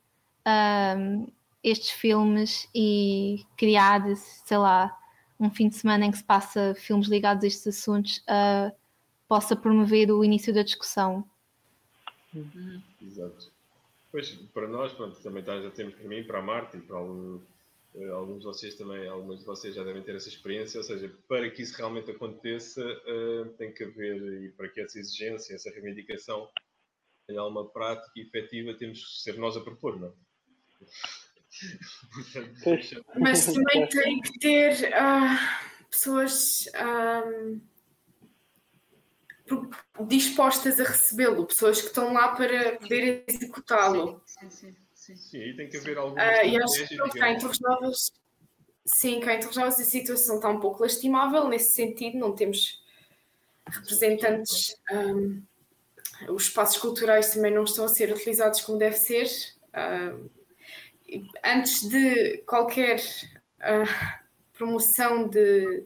um, 0.97 1.27
estes 1.63 1.91
filmes 1.91 2.67
e 2.73 3.45
criar, 3.57 4.03
sei 4.15 4.57
lá, 4.57 4.97
um 5.39 5.49
fim 5.49 5.67
de 5.69 5.75
semana 5.75 6.05
em 6.05 6.11
que 6.11 6.17
se 6.17 6.23
passa 6.23 6.73
filmes 6.75 7.07
ligados 7.07 7.43
a 7.43 7.47
estes 7.47 7.67
assuntos 7.67 8.17
uh, 8.19 8.73
possa 9.27 9.55
promover 9.55 10.09
o 10.11 10.23
início 10.23 10.53
da 10.53 10.63
discussão. 10.63 11.23
Uhum. 12.33 12.81
Exato. 13.01 13.56
Pois, 14.17 14.31
para 14.51 14.67
nós, 14.67 14.93
pronto, 14.93 15.21
também 15.21 15.43
tá, 15.43 15.61
já 15.61 15.69
temos 15.69 15.93
para 15.93 16.07
mim, 16.07 16.23
para 16.23 16.39
a 16.39 16.41
Marta 16.41 16.75
e 16.75 16.81
para 16.81 16.99
o 16.99 17.39
eh, 17.93 18.09
alguns 18.09 18.39
de 18.39 18.45
vocês 18.45 18.73
também, 18.73 19.07
alguns 19.07 19.41
de 19.41 19.45
vocês 19.45 19.75
já 19.75 19.83
devem 19.83 20.01
ter 20.01 20.15
essa 20.15 20.27
experiência, 20.27 20.79
ou 20.79 20.83
seja, 20.83 21.15
para 21.27 21.47
que 21.51 21.61
isso 21.61 21.77
realmente 21.77 22.09
aconteça, 22.09 22.81
uh, 22.83 23.45
tem 23.59 23.71
que 23.71 23.83
haver, 23.83 24.15
e 24.41 24.49
para 24.53 24.69
que 24.69 24.81
essa 24.81 24.97
exigência, 24.97 25.53
essa 25.53 25.69
reivindicação 25.69 26.49
tenha 27.27 27.41
alguma 27.41 27.69
prática 27.69 28.11
e 28.15 28.21
efetiva, 28.23 28.73
temos 28.73 29.05
que 29.05 29.21
ser 29.21 29.37
nós 29.37 29.55
a 29.55 29.61
propor, 29.61 29.99
não 29.99 30.11
Mas 33.19 33.45
também 33.45 33.87
tem 33.87 34.19
que 34.19 34.39
ter 34.39 34.73
uh, 34.93 35.85
pessoas 35.91 36.65
um, 36.75 37.61
dispostas 40.07 40.79
a 40.79 40.83
recebê-lo, 40.83 41.45
pessoas 41.45 41.81
que 41.81 41.87
estão 41.87 42.13
lá 42.13 42.29
para 42.29 42.77
poder 42.77 43.23
executá-lo. 43.27 44.21
Sim, 44.25 44.49
sim, 44.49 44.75
sim, 44.93 45.15
sim. 45.15 45.41
aí 45.41 45.55
tem 45.55 45.69
que 45.69 45.77
haver 45.77 45.97
alguma 45.97 46.21
uh, 46.21 46.45
E 46.45 46.61
acho 46.61 46.87
que 46.87 47.19
cá 47.19 47.31
em 47.31 47.37
Torres 47.37 47.59
Novas, 47.59 48.11
sim, 48.85 49.19
cá 49.19 49.35
em 49.35 49.39
Torres 49.39 49.57
Novas 49.57 49.79
a 49.79 49.83
situação 49.83 50.35
está 50.35 50.49
um 50.49 50.59
pouco 50.59 50.83
lastimável 50.83 51.47
nesse 51.47 51.73
sentido, 51.73 52.17
não 52.17 52.35
temos 52.35 52.83
representantes, 53.65 54.75
um, 54.91 55.41
os 56.29 56.43
espaços 56.43 56.77
culturais 56.77 57.33
também 57.33 57.53
não 57.53 57.63
estão 57.63 57.85
a 57.85 57.89
ser 57.89 58.11
utilizados 58.11 58.61
como 58.61 58.77
deve 58.77 58.95
ser. 58.95 59.27
Uh, 59.69 60.29
antes 61.43 61.87
de 61.87 62.39
qualquer 62.39 62.99
uh, 63.59 64.19
promoção 64.53 65.27
de 65.27 65.83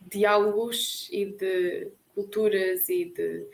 diálogos 0.00 1.08
e 1.10 1.26
de 1.26 1.88
culturas 2.14 2.88
e 2.88 3.06
de, 3.06 3.46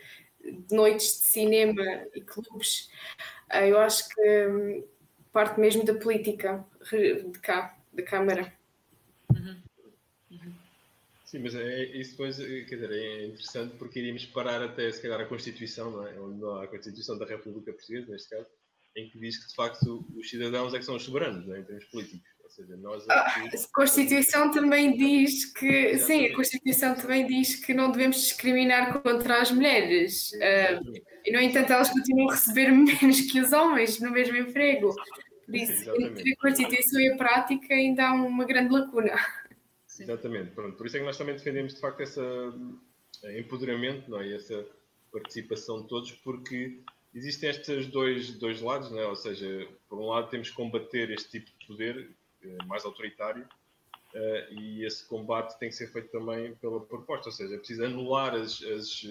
de 0.44 0.74
noites 0.74 1.18
de 1.20 1.26
cinema 1.26 2.06
e 2.14 2.20
clubes, 2.20 2.90
uh, 3.52 3.64
eu 3.64 3.78
acho 3.78 4.08
que 4.08 4.46
um, 4.46 4.84
parte 5.32 5.60
mesmo 5.60 5.84
da 5.84 5.94
política 5.94 6.64
de 6.90 7.38
cá, 7.40 7.78
da 7.92 8.02
Câmara. 8.02 8.52
Sim, 11.24 11.38
mas 11.38 11.54
é, 11.54 11.84
isso 11.84 12.12
depois 12.12 12.38
quer 12.38 12.74
dizer, 12.74 12.90
é 12.90 13.26
interessante 13.26 13.76
porque 13.76 14.00
iríamos 14.00 14.26
parar 14.26 14.60
até 14.64 14.90
se 14.90 15.00
calhar 15.00 15.20
a 15.20 15.24
Constituição, 15.24 15.88
não 15.92 16.04
é? 16.04 16.18
Onde 16.18 16.64
a 16.64 16.66
Constituição 16.66 17.16
da 17.16 17.24
República 17.24 17.72
Portuguesa, 17.72 18.10
neste 18.10 18.30
caso, 18.30 18.48
em 18.96 19.08
que 19.08 19.18
diz 19.18 19.38
que 19.38 19.48
de 19.48 19.54
facto 19.54 20.04
os 20.16 20.28
cidadãos 20.28 20.74
é 20.74 20.78
que 20.78 20.84
são 20.84 20.96
os 20.96 21.04
soberanos 21.04 21.48
é? 21.48 21.60
em 21.60 21.62
termos 21.62 21.84
políticos. 21.84 22.28
Seja, 22.60 22.76
nós 22.76 23.08
ah, 23.08 23.26
a 23.26 23.72
Constituição 23.72 24.50
também 24.50 24.94
diz 24.94 25.46
que 25.46 25.96
sim, 25.98 26.26
a 26.26 26.36
Constituição 26.36 26.94
também 26.94 27.26
diz 27.26 27.54
que 27.54 27.72
não 27.72 27.90
devemos 27.90 28.20
discriminar 28.20 29.00
contra 29.02 29.40
as 29.40 29.50
mulheres. 29.50 30.30
Uh, 30.32 30.92
e 31.24 31.32
no 31.32 31.40
entanto 31.40 31.72
elas 31.72 31.88
continuam 31.88 32.28
a 32.28 32.34
receber 32.34 32.68
menos 32.70 33.20
que 33.22 33.40
os 33.40 33.50
homens 33.52 33.98
no 33.98 34.10
mesmo 34.10 34.36
emprego. 34.36 34.94
Por 35.46 35.56
isso, 35.56 35.90
entre 35.98 36.32
a 36.32 36.36
Constituição 36.36 37.00
e 37.00 37.08
a 37.08 37.16
prática 37.16 37.72
ainda 37.72 38.08
há 38.08 38.12
uma 38.12 38.44
grande 38.44 38.74
lacuna. 38.74 39.14
Exatamente, 39.98 40.50
pronto. 40.50 40.76
Por 40.76 40.86
isso 40.86 40.96
é 40.96 41.00
que 41.00 41.06
nós 41.06 41.16
também 41.16 41.34
defendemos 41.34 41.74
de 41.74 41.80
facto 41.80 42.00
esse 42.00 42.20
empoderamento 43.38 44.10
não 44.10 44.20
é? 44.20 44.28
e 44.28 44.34
essa 44.34 44.66
participação 45.10 45.80
de 45.80 45.88
todos, 45.88 46.12
porque 46.12 46.82
existem 47.14 47.48
estes 47.48 47.86
dois, 47.86 48.32
dois 48.34 48.60
lados, 48.60 48.90
não 48.90 48.98
é? 48.98 49.06
ou 49.06 49.16
seja, 49.16 49.66
por 49.88 49.98
um 49.98 50.06
lado 50.06 50.28
temos 50.28 50.50
que 50.50 50.56
combater 50.56 51.10
este 51.10 51.40
tipo 51.40 51.50
de 51.58 51.66
poder 51.66 51.96
eh, 51.98 52.19
mais 52.66 52.84
autoritário 52.84 53.46
uh, 54.14 54.54
e 54.54 54.84
esse 54.84 55.06
combate 55.06 55.58
tem 55.58 55.68
que 55.68 55.74
ser 55.74 55.92
feito 55.92 56.10
também 56.10 56.54
pela 56.56 56.80
proposta, 56.80 57.28
ou 57.28 57.32
seja, 57.32 57.54
é 57.54 57.58
preciso 57.58 57.84
anular 57.84 58.34
as, 58.34 58.62
as, 58.62 59.06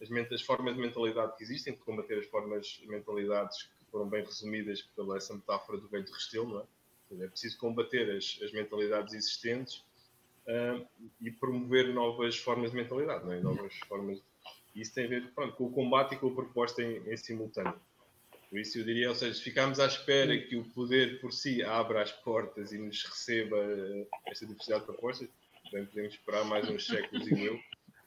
as, 0.00 0.32
as 0.32 0.42
formas 0.42 0.74
de 0.74 0.80
mentalidade 0.80 1.36
que 1.36 1.42
existem, 1.42 1.74
combater 1.76 2.18
as 2.18 2.26
formas 2.26 2.66
de 2.66 2.88
mentalidades 2.88 3.62
que 3.62 3.84
foram 3.90 4.08
bem 4.08 4.24
resumidas 4.24 4.82
pela 4.94 5.16
essa 5.16 5.34
metáfora 5.34 5.78
do 5.78 5.88
velho 5.88 6.04
de 6.04 6.12
Restelo, 6.12 6.48
não 6.48 6.60
é? 6.60 6.64
É 7.24 7.26
preciso 7.26 7.58
combater 7.58 8.08
as, 8.16 8.38
as 8.40 8.52
mentalidades 8.52 9.14
existentes 9.14 9.84
uh, 10.46 10.86
e 11.20 11.30
promover 11.30 11.92
novas 11.92 12.36
formas 12.36 12.70
de 12.70 12.76
mentalidade, 12.76 13.24
não 13.24 13.32
é? 13.32 13.40
novas 13.40 13.74
formas. 13.88 14.22
Isso 14.76 14.94
tem 14.94 15.06
a 15.06 15.08
ver 15.08 15.32
pronto, 15.34 15.56
com 15.56 15.64
o 15.64 15.72
combate 15.72 16.14
e 16.14 16.18
com 16.18 16.28
a 16.28 16.34
proposta 16.34 16.82
em, 16.82 16.98
em 17.12 17.16
simultâneo. 17.16 17.74
Por 18.50 18.58
isso 18.58 18.78
eu 18.78 18.84
diria, 18.84 19.08
ou 19.08 19.14
seja, 19.14 19.32
se 19.32 19.42
ficarmos 19.42 19.78
à 19.78 19.86
espera 19.86 20.36
que 20.36 20.56
o 20.56 20.64
poder 20.64 21.20
por 21.20 21.32
si 21.32 21.62
abra 21.62 22.02
as 22.02 22.10
portas 22.10 22.72
e 22.72 22.78
nos 22.78 23.04
receba 23.04 23.56
eh, 23.56 24.06
esta 24.26 24.44
diversidade 24.44 24.80
de 24.80 24.86
propostas, 24.86 25.28
bem 25.72 25.86
podemos 25.86 26.14
esperar 26.14 26.44
mais 26.44 26.68
uns 26.68 26.84
séculos, 26.84 27.24
digo 27.24 27.38
eu. 27.38 27.60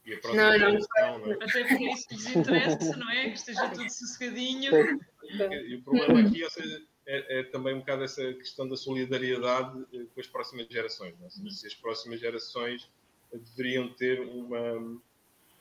E 0.06 0.14
a 0.14 0.20
próxima 0.20 0.44
não, 0.44 0.52
não, 0.52 0.72
geração, 0.72 1.20
não 1.20 1.32
é? 1.32 1.36
Até 1.36 1.64
porque 1.64 1.90
isso 1.90 2.10
desinteressa, 2.10 2.98
não 2.98 3.10
é? 3.10 3.30
Que 3.30 3.38
esteja 3.38 3.70
tudo 3.70 3.90
sossegadinho. 3.90 5.00
E 5.24 5.76
o 5.76 5.82
problema 5.82 6.28
aqui, 6.28 6.44
ou 6.44 6.50
seja, 6.50 6.82
é, 7.08 7.40
é, 7.40 7.44
também 7.44 7.76
um 7.76 7.80
bocado 7.80 8.04
essa 8.04 8.34
questão 8.34 8.68
da 8.68 8.76
solidariedade 8.76 9.86
eh, 9.94 10.06
com 10.14 10.20
as 10.20 10.28
próximas 10.28 10.68
gerações. 10.68 11.18
Não 11.18 11.28
é? 11.28 11.52
Se 11.52 11.68
as 11.68 11.74
próximas 11.74 12.20
gerações 12.20 12.92
deveriam 13.32 13.88
ter 13.94 14.20
uma, 14.20 15.00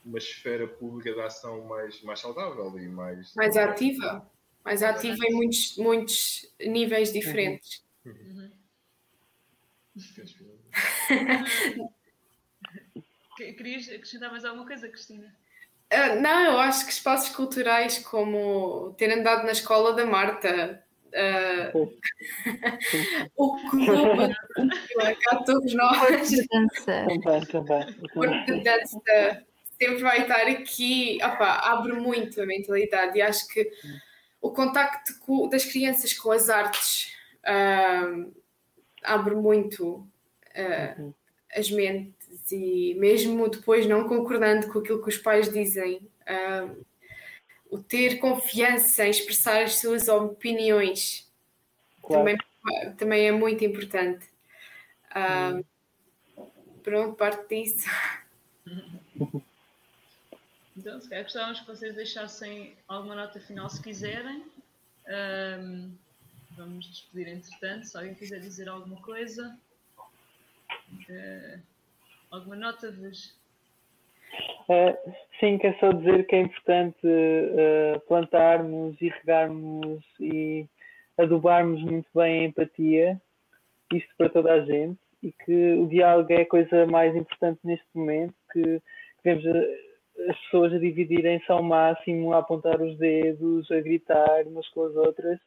uma 0.04 0.18
esfera 0.18 0.66
pública 0.66 1.14
de 1.14 1.20
ação 1.20 1.64
mais, 1.66 2.02
mais 2.02 2.18
saudável 2.18 2.76
e 2.80 2.88
mais... 2.88 3.32
Mais 3.36 3.56
ativa 3.56 4.28
mais 4.64 4.82
ativa 4.82 5.24
em 5.26 5.32
muitos, 5.32 5.76
muitos 5.76 6.52
níveis 6.60 7.08
uhum. 7.08 7.14
diferentes. 7.14 7.82
Uhum. 8.04 8.50
Querias 13.36 13.88
acrescentar 13.88 14.30
mais 14.30 14.44
alguma 14.44 14.66
coisa, 14.66 14.88
Cristina? 14.88 15.34
Uh, 15.92 16.20
não, 16.20 16.44
eu 16.44 16.58
acho 16.58 16.86
que 16.86 16.92
espaços 16.92 17.34
culturais 17.34 17.98
como 17.98 18.94
ter 18.96 19.12
andado 19.12 19.44
na 19.44 19.52
escola 19.52 19.92
da 19.92 20.06
Marta, 20.06 20.82
uh, 21.74 21.92
o 23.36 23.68
clube 23.68 24.34
cá 24.96 25.36
todos 25.44 25.74
nós, 25.74 26.30
o 26.30 28.26
de 28.46 28.62
dança 28.62 29.44
sempre 29.82 30.02
vai 30.02 30.22
estar 30.22 30.46
aqui, 30.46 31.18
opa, 31.22 31.58
abre 31.70 31.92
muito 31.94 32.40
a 32.40 32.46
mentalidade 32.46 33.18
e 33.18 33.22
acho 33.22 33.46
que 33.48 33.70
o 34.42 34.50
contacto 34.50 35.18
com, 35.20 35.48
das 35.48 35.64
crianças 35.64 36.12
com 36.12 36.32
as 36.32 36.50
artes 36.50 37.14
uh, 37.44 38.34
abre 39.02 39.36
muito 39.36 40.06
uh, 40.56 41.14
as 41.54 41.70
mentes 41.70 42.50
e 42.50 42.94
mesmo 42.98 43.48
depois 43.48 43.86
não 43.86 44.08
concordando 44.08 44.66
com 44.66 44.80
aquilo 44.80 45.00
que 45.00 45.08
os 45.08 45.16
pais 45.16 45.50
dizem, 45.50 45.98
uh, 46.22 46.84
o 47.70 47.78
ter 47.78 48.18
confiança 48.18 49.06
em 49.06 49.10
expressar 49.10 49.62
as 49.62 49.76
suas 49.76 50.08
opiniões 50.08 51.30
claro. 52.02 52.24
também, 52.24 52.94
também 52.96 53.28
é 53.28 53.32
muito 53.32 53.64
importante. 53.64 54.26
Uh, 55.12 55.64
pronto, 56.82 57.14
parte 57.14 57.48
disso. 57.48 57.88
Então, 60.82 61.00
se 61.00 61.08
calhar 61.08 61.22
gostávamos 61.22 61.60
que 61.60 61.66
vocês 61.68 61.94
deixassem 61.94 62.74
alguma 62.88 63.14
nota 63.14 63.38
final 63.38 63.70
se 63.70 63.80
quiserem. 63.80 64.42
Um, 65.06 65.94
vamos 66.56 66.88
despedir 66.90 67.28
entretanto. 67.28 67.86
Se 67.86 67.96
alguém 67.96 68.14
quiser 68.14 68.40
dizer 68.40 68.68
alguma 68.68 69.00
coisa, 69.00 69.56
uh, 71.08 71.60
alguma 72.32 72.56
nota 72.56 72.90
vos. 72.90 73.32
Uh, 74.68 75.14
sim, 75.38 75.56
quer 75.56 75.78
só 75.78 75.92
dizer 75.92 76.26
que 76.26 76.34
é 76.34 76.40
importante 76.40 77.06
uh, 77.06 78.00
plantarmos 78.08 78.96
regarmos 78.98 80.04
e 80.18 80.66
adubarmos 81.16 81.80
muito 81.80 82.08
bem 82.12 82.40
a 82.40 82.44
empatia, 82.46 83.22
isto 83.92 84.12
para 84.18 84.30
toda 84.30 84.52
a 84.52 84.64
gente, 84.64 84.98
e 85.22 85.30
que 85.30 85.74
o 85.74 85.86
diálogo 85.86 86.32
é 86.32 86.42
a 86.42 86.48
coisa 86.48 86.86
mais 86.86 87.14
importante 87.14 87.60
neste 87.62 87.86
momento, 87.94 88.34
que, 88.52 88.62
que 88.62 88.82
devemos 89.22 89.46
as 90.28 90.38
pessoas 90.42 90.72
a 90.72 90.78
dividirem-se 90.78 91.50
ao 91.50 91.62
máximo, 91.62 92.32
a 92.32 92.38
apontar 92.38 92.80
os 92.80 92.96
dedos, 92.98 93.70
a 93.70 93.80
gritar 93.80 94.46
umas 94.46 94.68
com 94.68 94.84
as 94.84 94.94
outras. 94.96 95.38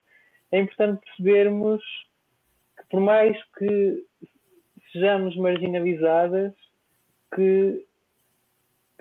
É 0.51 0.59
importante 0.59 1.01
percebermos 1.05 1.81
que, 2.77 2.87
por 2.89 2.99
mais 3.01 3.37
que 3.57 4.05
sejamos 4.91 5.35
marginalizadas, 5.35 6.53
que, 7.33 7.85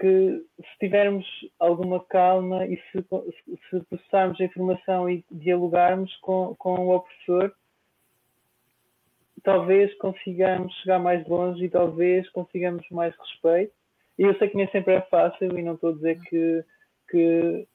que 0.01 0.45
se 0.59 0.79
tivermos 0.81 1.27
alguma 1.59 2.05
calma 2.05 2.67
e 2.67 2.77
se, 2.77 3.05
se 3.71 3.81
processarmos 3.89 4.41
a 4.41 4.45
informação 4.45 5.09
e 5.09 5.25
dialogarmos 5.31 6.15
com, 6.17 6.55
com 6.57 6.75
o 6.87 6.97
opressor, 6.97 7.53
talvez 9.43 9.95
consigamos 9.99 10.75
chegar 10.81 10.99
mais 10.99 11.27
longe 11.29 11.65
e 11.65 11.71
talvez 11.71 12.29
consigamos 12.31 12.89
mais 12.91 13.15
respeito 13.17 13.84
e 14.19 14.23
eu 14.23 14.35
sei 14.39 14.49
que 14.49 14.57
nem 14.57 14.69
sempre 14.69 14.95
é 14.95 15.01
fácil 15.03 15.59
e 15.59 15.62
não 15.62 15.74
estou 15.74 15.91
a 15.91 15.95
dizer 15.95 16.20
que, 16.20 16.65
que, 17.11 17.66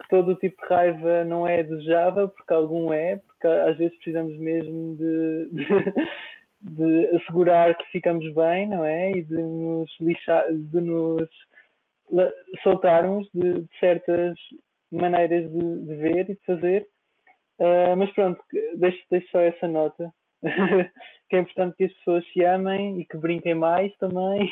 que 0.00 0.08
todo 0.08 0.32
o 0.32 0.36
tipo 0.36 0.60
de 0.60 0.68
raiva 0.68 1.24
não 1.24 1.46
é 1.46 1.62
desejável, 1.62 2.28
porque 2.28 2.52
algum 2.52 2.92
é, 2.92 3.16
porque 3.16 3.46
às 3.46 3.76
vezes 3.76 3.94
precisamos 3.96 4.36
mesmo 4.38 4.96
de, 4.96 5.48
de, 5.52 6.74
de 6.74 7.16
assegurar 7.16 7.76
que 7.76 7.90
ficamos 7.92 8.32
bem, 8.34 8.68
não 8.68 8.84
é? 8.84 9.12
E 9.12 9.22
de 9.22 9.36
nos 9.36 9.90
lixar, 10.00 10.52
de 10.52 10.80
nos 10.80 11.28
soltarmos 12.62 13.28
de, 13.32 13.60
de 13.60 13.78
certas 13.78 14.36
maneiras 14.90 15.50
de, 15.50 15.86
de, 15.86 15.94
ver 15.94 16.30
e 16.30 16.34
de 16.34 16.44
fazer. 16.44 16.86
Uh, 17.58 17.96
mas 17.96 18.12
pronto, 18.12 18.42
deixo, 18.76 19.00
deixo 19.10 19.30
só 19.30 19.40
essa 19.40 19.68
nota. 19.68 20.12
que 21.30 21.36
é 21.36 21.38
importante 21.38 21.76
que 21.76 21.84
as 21.84 21.92
pessoas 21.94 22.26
se 22.32 22.44
amem 22.44 23.00
e 23.00 23.06
que 23.06 23.16
brinquem 23.16 23.54
mais 23.54 23.96
também 23.98 24.50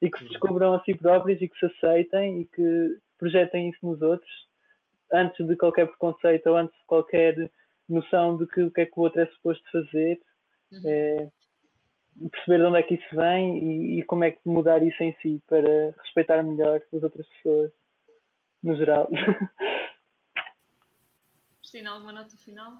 e 0.00 0.10
que 0.10 0.18
se 0.18 0.24
descubram 0.28 0.74
a 0.74 0.82
si 0.84 0.94
próprios 0.94 1.40
e 1.40 1.48
que 1.48 1.58
se 1.58 1.66
aceitem 1.66 2.40
e 2.40 2.44
que 2.46 2.98
projetem 3.18 3.68
isso 3.68 3.78
nos 3.82 4.00
outros 4.00 4.30
antes 5.12 5.46
de 5.46 5.56
qualquer 5.56 5.86
preconceito 5.86 6.46
ou 6.48 6.56
antes 6.56 6.78
de 6.78 6.84
qualquer 6.86 7.50
noção 7.88 8.36
de 8.36 8.46
que 8.46 8.62
o 8.62 8.70
que 8.70 8.82
é 8.82 8.86
que 8.86 8.98
o 8.98 9.02
outro 9.02 9.20
é 9.20 9.26
suposto 9.26 9.64
fazer. 9.70 10.20
Uhum. 10.72 10.82
É, 10.84 11.28
perceber 12.30 12.58
de 12.58 12.64
onde 12.64 12.78
é 12.78 12.82
que 12.82 12.94
isso 12.94 13.16
vem 13.16 13.58
e, 13.58 14.00
e, 14.00 14.02
como 14.04 14.24
é 14.24 14.30
que 14.30 14.40
mudar 14.44 14.82
isso 14.82 15.02
em 15.02 15.14
si 15.20 15.42
para 15.48 15.94
respeitar 16.02 16.42
melhor 16.42 16.80
as 16.92 17.02
outras 17.02 17.26
pessoas 17.26 17.72
no 18.62 18.76
geral. 18.76 19.08
Cristina, 21.60 21.90
alguma 21.92 22.12
nota 22.12 22.36
final? 22.36 22.72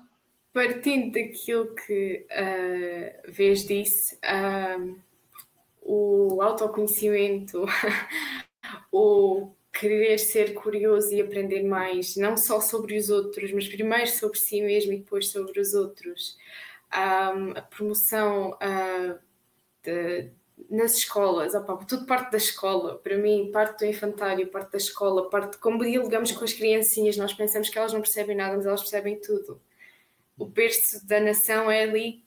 Partindo 0.52 1.12
daquilo 1.12 1.74
que 1.74 2.26
a 2.30 3.28
uh, 3.28 3.32
Vez 3.32 3.64
disse, 3.64 4.16
uh, 4.16 5.00
o 5.82 6.40
autoconhecimento, 6.42 7.64
o 8.92 9.52
querer 9.72 10.18
ser 10.18 10.54
curioso 10.54 11.12
e 11.14 11.20
aprender 11.20 11.62
mais, 11.62 12.16
não 12.16 12.36
só 12.36 12.60
sobre 12.60 12.98
os 12.98 13.08
outros, 13.08 13.52
mas 13.52 13.68
primeiro 13.68 14.10
sobre 14.10 14.38
si 14.38 14.60
mesmo 14.60 14.92
e 14.92 14.98
depois 14.98 15.28
sobre 15.28 15.60
os 15.60 15.74
outros. 15.74 16.36
Um, 16.92 17.52
a 17.56 17.62
promoção 17.62 18.50
uh, 18.50 19.18
de, 19.82 20.30
nas 20.68 20.96
escolas, 20.96 21.54
opa, 21.54 21.76
tudo 21.84 22.04
parte 22.04 22.32
da 22.32 22.36
escola, 22.36 22.98
para 22.98 23.16
mim, 23.16 23.50
parte 23.52 23.78
do 23.78 23.86
infantário, 23.86 24.48
parte 24.48 24.72
da 24.72 24.78
escola, 24.78 25.30
parte 25.30 25.52
de 25.52 25.58
como 25.58 25.84
dialogamos 25.84 26.32
com 26.32 26.44
as 26.44 26.52
criancinhas, 26.52 27.16
nós 27.16 27.32
pensamos 27.32 27.68
que 27.68 27.78
elas 27.78 27.92
não 27.92 28.00
percebem 28.00 28.36
nada, 28.36 28.56
mas 28.56 28.66
elas 28.66 28.80
percebem 28.80 29.18
tudo. 29.20 29.60
O 30.36 30.44
berço 30.46 31.06
da 31.06 31.20
nação 31.20 31.70
é 31.70 31.82
ali 31.82 32.24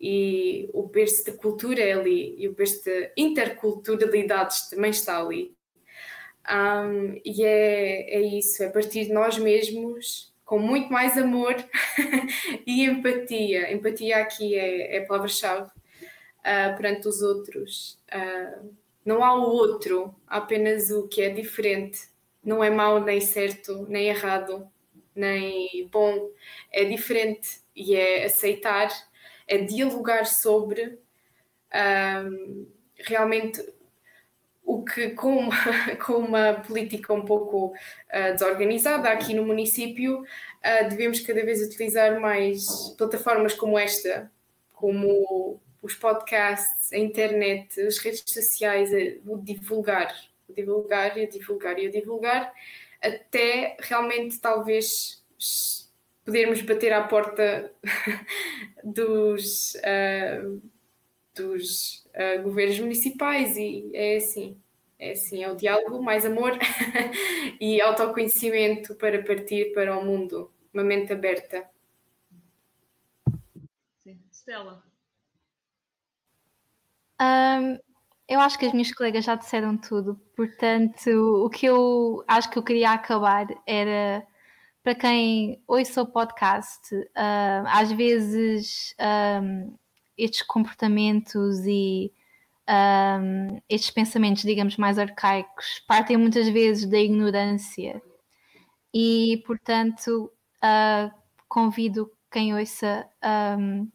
e 0.00 0.68
o 0.72 0.84
berço 0.84 1.24
da 1.24 1.32
cultura 1.32 1.80
é 1.80 1.92
ali 1.92 2.34
e 2.38 2.48
o 2.48 2.54
berço 2.54 2.84
de 2.84 3.12
interculturalidades 3.16 4.68
também 4.68 4.90
está 4.90 5.20
ali. 5.20 5.56
Um, 6.50 7.20
e 7.24 7.44
é, 7.44 8.14
é 8.14 8.20
isso, 8.20 8.62
é 8.62 8.68
partir 8.70 9.06
de 9.06 9.12
nós 9.12 9.38
mesmos 9.38 10.32
com 10.44 10.58
muito 10.58 10.90
mais 10.90 11.18
amor 11.18 11.54
e 12.66 12.84
empatia. 12.84 13.70
Empatia 13.70 14.16
aqui 14.16 14.54
é, 14.54 14.96
é 14.96 15.02
a 15.02 15.06
palavra-chave 15.06 15.68
uh, 15.68 16.76
perante 16.76 17.06
os 17.06 17.20
outros. 17.20 18.00
Uh, 18.10 18.74
não 19.04 19.22
há 19.22 19.34
o 19.34 19.42
outro, 19.42 20.14
há 20.26 20.38
apenas 20.38 20.90
o 20.90 21.06
que 21.06 21.20
é 21.20 21.28
diferente. 21.28 22.00
Não 22.42 22.64
é 22.64 22.70
mau 22.70 23.04
nem 23.04 23.20
certo, 23.20 23.86
nem 23.90 24.08
errado, 24.08 24.66
nem 25.14 25.86
bom. 25.92 26.30
É 26.72 26.84
diferente 26.84 27.60
e 27.76 27.94
é 27.94 28.24
aceitar, 28.24 28.88
é 29.48 29.58
dialogar 29.58 30.26
sobre. 30.26 30.98
Um, 31.74 32.66
realmente 32.94 33.62
o 34.68 34.84
que 34.84 35.10
com 35.10 35.34
uma, 35.38 35.56
com 36.04 36.12
uma 36.14 36.54
política 36.54 37.14
um 37.14 37.24
pouco 37.24 37.68
uh, 37.68 38.32
desorganizada 38.32 39.08
aqui 39.08 39.32
no 39.32 39.44
município, 39.44 40.20
uh, 40.20 40.88
devemos 40.90 41.20
cada 41.20 41.42
vez 41.42 41.62
utilizar 41.62 42.20
mais 42.20 42.94
plataformas 42.98 43.54
como 43.54 43.78
esta, 43.78 44.30
como 44.74 45.58
os 45.80 45.94
podcasts, 45.94 46.92
a 46.92 46.98
internet, 46.98 47.80
as 47.80 47.96
redes 47.96 48.22
sociais, 48.26 48.90
o 49.24 49.38
divulgar, 49.38 50.14
o 50.46 50.52
divulgar 50.52 51.16
e 51.16 51.26
divulgar 51.26 51.78
e 51.78 51.88
divulgar, 51.88 52.52
até 53.00 53.76
realmente 53.80 54.38
talvez 54.38 55.24
podermos 56.28 56.60
bater 56.60 56.92
à 56.92 57.02
porta 57.04 57.72
dos, 58.84 59.74
uh, 59.76 60.62
dos 61.34 62.04
uh, 62.08 62.42
governos 62.42 62.78
municipais 62.80 63.56
e 63.56 63.90
é 63.94 64.18
assim, 64.18 64.60
é 64.98 65.12
assim, 65.12 65.42
é 65.42 65.50
o 65.50 65.56
diálogo, 65.56 66.02
mais 66.02 66.26
amor 66.26 66.52
e 67.58 67.80
autoconhecimento 67.80 68.94
para 68.96 69.24
partir 69.24 69.72
para 69.72 69.98
o 69.98 70.04
mundo, 70.04 70.52
uma 70.70 70.84
mente 70.84 71.14
aberta. 71.14 71.66
Sim. 74.00 74.20
Stella. 74.30 74.84
Um, 77.18 77.78
eu 78.28 78.38
acho 78.38 78.58
que 78.58 78.66
as 78.66 78.72
minhas 78.74 78.92
colegas 78.92 79.24
já 79.24 79.34
disseram 79.34 79.78
tudo, 79.78 80.14
portanto, 80.36 81.08
o 81.42 81.48
que 81.48 81.64
eu 81.64 82.22
acho 82.28 82.50
que 82.50 82.58
eu 82.58 82.62
queria 82.62 82.90
acabar 82.90 83.46
era 83.66 84.22
para 84.88 84.94
quem 84.94 85.62
ouça 85.68 86.00
o 86.00 86.06
podcast, 86.06 86.94
uh, 86.94 87.66
às 87.66 87.92
vezes 87.92 88.94
um, 89.42 89.76
estes 90.16 90.40
comportamentos 90.40 91.58
e 91.66 92.10
um, 92.66 93.60
estes 93.68 93.90
pensamentos, 93.90 94.44
digamos, 94.44 94.78
mais 94.78 94.98
arcaicos, 94.98 95.84
partem 95.86 96.16
muitas 96.16 96.48
vezes 96.48 96.86
da 96.86 96.98
ignorância. 96.98 98.00
E, 98.94 99.42
portanto, 99.46 100.32
uh, 100.64 101.14
convido 101.46 102.10
quem 102.30 102.54
ouça, 102.54 103.06
um, 103.58 103.90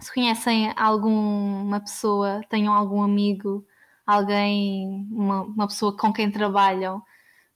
se 0.00 0.14
conhecem 0.14 0.72
alguma 0.78 1.78
pessoa, 1.78 2.40
tenham 2.48 2.72
algum 2.72 3.02
amigo, 3.02 3.66
alguém, 4.06 5.06
uma, 5.12 5.42
uma 5.42 5.66
pessoa 5.66 5.94
com 5.94 6.10
quem 6.10 6.30
trabalham, 6.30 7.02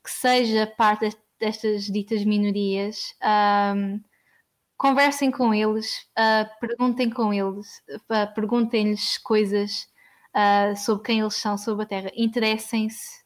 que 0.04 0.10
seja 0.10 0.66
parte 0.66 1.16
destas 1.42 1.86
ditas 1.86 2.24
minorias, 2.24 3.16
um, 3.76 4.00
conversem 4.76 5.28
com 5.28 5.52
eles, 5.52 6.06
uh, 6.16 6.48
perguntem 6.60 7.10
com 7.10 7.34
eles, 7.34 7.82
uh, 7.88 8.32
perguntem-lhes 8.32 9.18
coisas 9.18 9.88
uh, 10.36 10.76
sobre 10.76 11.02
quem 11.02 11.18
eles 11.18 11.34
são, 11.34 11.58
sobre 11.58 11.82
a 11.82 11.86
Terra, 11.86 12.12
interessem-se, 12.14 13.22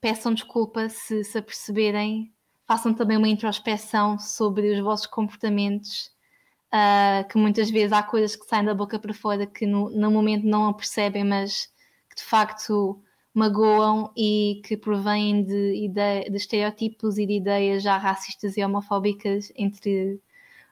peçam 0.00 0.34
desculpa 0.34 0.90
se 0.90 1.24
se 1.24 1.38
aperceberem, 1.38 2.30
façam 2.68 2.92
também 2.92 3.16
uma 3.16 3.28
introspeção 3.28 4.18
sobre 4.18 4.70
os 4.72 4.80
vossos 4.80 5.06
comportamentos, 5.06 6.12
que 7.28 7.36
muitas 7.36 7.68
vezes 7.68 7.92
há 7.92 8.02
coisas 8.02 8.36
que 8.36 8.46
saem 8.46 8.64
da 8.64 8.74
boca 8.74 9.00
para 9.00 9.12
fora 9.12 9.44
que 9.44 9.66
no, 9.66 9.90
no 9.90 10.10
momento 10.10 10.46
não 10.46 10.72
percebem, 10.72 11.24
mas 11.24 11.66
que 12.08 12.16
de 12.16 12.22
facto 12.22 13.02
magoam 13.34 14.12
e 14.16 14.60
que 14.64 14.76
provêm 14.76 15.42
de, 15.44 15.88
de 15.88 16.36
estereótipos 16.36 17.18
e 17.18 17.26
de 17.26 17.34
ideias 17.34 17.82
já 17.82 17.96
racistas 17.96 18.56
e 18.56 18.64
homofóbicas, 18.64 19.52
entre 19.56 20.20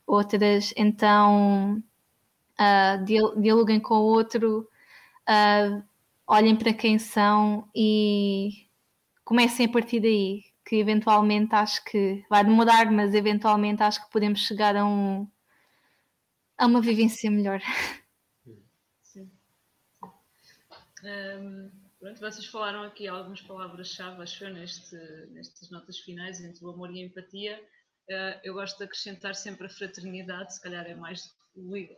outras. 0.07 0.75
Então, 0.77 1.83
uh, 2.59 3.41
dialoguem 3.41 3.81
com 3.81 3.95
o 3.95 4.03
outro, 4.03 4.69
uh, 5.29 5.83
olhem 6.27 6.57
para 6.57 6.73
quem 6.75 6.99
são 6.99 7.69
e 7.75 8.67
comecem 9.25 9.67
a 9.67 9.69
partir 9.69 10.01
daí. 10.01 10.45
Que 10.65 10.77
eventualmente 10.77 11.53
acho 11.55 11.85
que 11.85 12.25
vai 12.31 12.45
demorar, 12.45 12.93
mas 12.93 13.13
eventualmente 13.15 13.83
acho 13.83 14.05
que 14.05 14.13
podemos 14.13 14.41
chegar 14.47 14.77
a, 14.77 14.87
um, 14.87 15.27
a 16.57 16.67
uma 16.67 16.81
vivência 16.81 17.29
melhor. 17.29 17.61
Sim. 19.03 19.29
Um 21.03 21.80
Pronto, 22.01 22.19
vocês 22.19 22.47
falaram 22.47 22.83
aqui 22.83 23.07
algumas 23.07 23.43
palavras-chave, 23.43 24.23
acho 24.23 24.43
eu, 24.45 24.55
neste, 24.55 24.97
nestas 25.33 25.71
notas 25.71 25.99
finais, 25.99 26.41
entre 26.41 26.65
o 26.65 26.71
amor 26.71 26.91
e 26.91 27.03
a 27.03 27.05
empatia. 27.05 27.63
Uh, 28.09 28.41
eu 28.43 28.55
gosto 28.55 28.79
de 28.79 28.85
acrescentar 28.85 29.35
sempre 29.35 29.67
a 29.67 29.71
fraternidade, 29.71 30.55
se 30.55 30.63
calhar 30.63 30.87
é 30.87 30.95
mais 30.95 31.37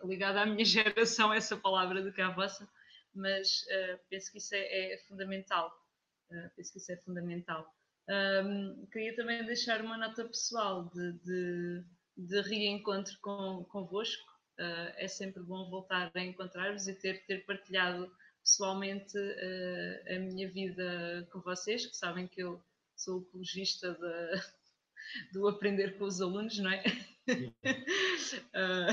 ligada 0.05 0.43
à 0.43 0.47
minha 0.47 0.65
geração 0.67 1.33
essa 1.33 1.57
palavra 1.57 2.03
do 2.03 2.13
que 2.13 2.21
à 2.21 2.31
vossa, 2.31 2.69
mas 3.15 3.63
uh, 3.63 4.01
penso 4.11 4.33
que 4.33 4.39
isso 4.39 4.53
é, 4.57 4.95
é 4.95 4.99
fundamental. 5.07 5.73
Uh, 6.33 6.51
penso 6.57 6.73
que 6.73 6.79
isso 6.79 6.91
é 6.91 6.97
fundamental. 6.97 7.65
Um, 8.45 8.85
queria 8.93 9.15
também 9.15 9.47
deixar 9.47 9.81
uma 9.81 9.97
nota 9.97 10.25
pessoal 10.25 10.91
de, 10.93 11.13
de, 11.21 11.85
de 12.17 12.41
reencontro 12.41 13.17
com, 13.21 13.65
convosco. 13.71 14.29
é 14.97 15.07
sempre 15.07 15.45
bom 15.45 15.71
voltar 15.71 16.11
a 16.13 16.21
encontrar-vos 16.21 16.89
e 16.89 16.95
ter, 16.95 17.25
ter 17.25 17.47
partilhado 17.47 18.13
pessoalmente 18.43 19.17
uh, 19.17 20.15
a 20.15 20.19
minha 20.19 20.49
vida 20.51 21.29
com 21.33 21.41
vocês, 21.41 21.87
que 21.87 21.97
sabem 21.97 22.27
que 22.27 22.43
eu 22.43 22.63
sou 22.97 23.21
apologista 23.21 23.93
de, 23.93 24.43
do 25.33 25.49
aprender 25.49 25.97
com 25.97 26.05
os 26.05 26.21
alunos, 26.21 26.59
não 26.59 26.71
é? 26.71 26.83
uh, 28.55 28.93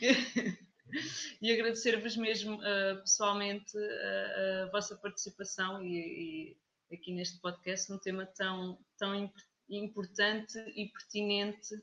e 1.42 1.52
agradecer-vos 1.52 2.16
mesmo 2.16 2.56
uh, 2.56 3.00
pessoalmente 3.00 3.76
a, 3.76 4.70
vossa 4.70 4.96
participação 4.96 5.82
e, 5.82 6.56
e, 6.90 6.94
aqui 6.94 7.12
neste 7.12 7.38
podcast 7.40 7.90
num 7.90 7.98
tema 7.98 8.24
tão, 8.26 8.78
tão 8.98 9.30
importante 9.68 10.58
e 10.76 10.88
pertinente 10.88 11.74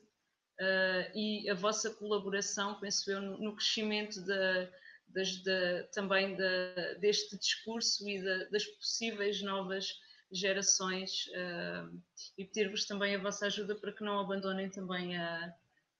e 1.14 1.50
a 1.50 1.54
vossa 1.54 1.90
colaboração, 1.90 2.78
penso 2.78 3.10
eu, 3.10 3.20
no 3.20 3.56
crescimento 3.56 4.24
da 4.24 4.70
das, 5.12 5.42
da, 5.42 5.82
também 5.92 6.36
deste 7.00 7.38
discurso 7.38 8.08
e 8.08 8.22
da, 8.22 8.44
das 8.50 8.64
possíveis 8.64 9.42
novas 9.42 9.86
gerações 10.32 11.26
uh, 11.28 12.02
e 12.38 12.44
pedir-vos 12.44 12.86
também 12.86 13.14
a 13.14 13.22
vossa 13.22 13.46
ajuda 13.46 13.74
para 13.74 13.92
que 13.92 14.02
não 14.02 14.18
abandonem 14.18 14.70
também 14.70 15.16
a, 15.16 15.54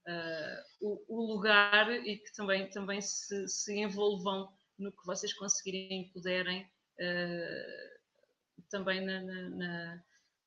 a, 0.06 0.64
o, 0.80 1.04
o, 1.06 1.34
lugar 1.34 1.90
e 1.90 2.16
que 2.16 2.32
também, 2.32 2.68
também 2.70 3.00
se, 3.00 3.46
se, 3.46 3.78
envolvam 3.78 4.50
no 4.78 4.90
que 4.90 5.04
vocês 5.04 5.34
conseguirem 5.34 6.02
e 6.02 6.12
puderem 6.12 6.62
uh, 6.62 8.64
também 8.70 9.04
na, 9.04 9.20
na, 9.20 10.02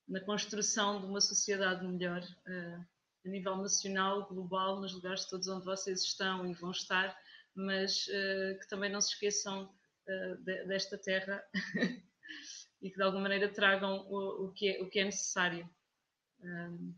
na, 0.07 0.19
construção 0.21 0.99
de 0.99 1.05
uma 1.05 1.21
sociedade 1.21 1.85
melhor 1.85 2.23
uh, 2.23 2.85
a 3.23 3.29
nível 3.29 3.57
nacional, 3.57 4.27
global, 4.27 4.81
nos 4.81 4.93
lugares 4.93 5.25
todos 5.25 5.47
onde 5.47 5.65
vocês 5.65 6.01
estão 6.01 6.47
e 6.47 6.53
vão 6.55 6.71
estar 6.71 7.15
mas 7.55 8.07
uh, 8.07 8.59
que 8.59 8.67
também 8.67 8.91
não 8.91 9.01
se 9.01 9.13
esqueçam 9.13 9.63
uh, 9.63 10.35
de, 10.43 10.65
desta 10.65 10.97
terra 10.97 11.43
e 12.81 12.89
que 12.89 12.97
de 12.97 13.01
alguma 13.01 13.23
maneira 13.23 13.51
tragam 13.51 14.05
o, 14.09 14.45
o, 14.45 14.51
que, 14.51 14.69
é, 14.69 14.83
o 14.83 14.89
que 14.89 14.99
é 14.99 15.05
necessário. 15.05 15.67
Um... 16.41 16.93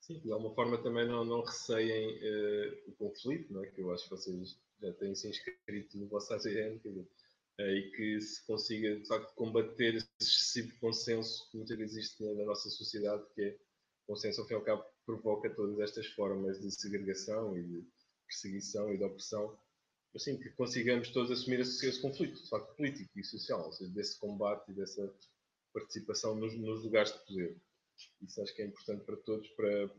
Sim, 0.00 0.20
de 0.20 0.32
alguma 0.32 0.54
forma 0.54 0.82
também 0.82 1.06
não, 1.06 1.24
não 1.24 1.42
receiem 1.42 2.18
uh, 2.18 2.90
o 2.90 2.92
conflito, 2.92 3.52
não 3.52 3.64
é? 3.64 3.68
que 3.68 3.80
eu 3.80 3.92
acho 3.92 4.04
que 4.04 4.10
vocês 4.10 4.58
já 4.80 4.92
têm 4.94 5.14
se 5.14 5.28
inscrito 5.28 5.98
no 5.98 6.08
vosso 6.08 6.32
AGN, 6.34 6.80
e 7.60 7.90
que 7.90 8.20
se 8.20 8.46
consiga 8.46 8.96
de 8.96 9.06
facto 9.06 9.34
combater 9.34 9.96
esse 9.96 10.08
excessivo 10.20 10.78
consenso 10.78 11.50
que 11.50 11.56
muitas 11.56 11.76
vezes 11.76 11.96
existe 11.96 12.24
na, 12.24 12.34
na 12.34 12.44
nossa 12.44 12.70
sociedade, 12.70 13.24
que 13.34 13.42
é 13.42 13.58
consenso 14.06 14.40
ao 14.40 14.46
fim 14.46 14.54
e 14.54 14.56
ao 14.56 14.62
cabo 14.62 14.84
provoca 15.04 15.50
todas 15.50 15.78
estas 15.80 16.06
formas 16.06 16.60
de 16.60 16.70
segregação 16.70 17.56
e 17.56 17.62
de 17.62 17.84
perseguição 18.28 18.92
e 18.92 18.98
de 18.98 19.04
opressão, 19.04 19.58
assim, 20.14 20.36
que 20.36 20.50
consigamos 20.50 21.10
todos 21.10 21.30
assumir 21.30 21.60
esse, 21.60 21.86
esse, 21.86 22.00
conflito, 22.00 22.42
de 22.42 22.48
facto, 22.48 22.74
político 22.76 23.10
e 23.16 23.24
social, 23.24 23.64
ou 23.64 23.72
seja, 23.72 23.90
desse 23.90 24.18
combate 24.18 24.70
e 24.70 24.74
dessa 24.74 25.12
participação 25.72 26.34
nos, 26.34 26.54
nos, 26.54 26.82
lugares 26.84 27.12
de 27.12 27.18
poder. 27.26 27.56
Isso 28.22 28.40
acho 28.42 28.54
que 28.54 28.62
é 28.62 28.66
importante 28.66 29.04
para 29.04 29.16
todos 29.16 29.48
para 29.50 29.90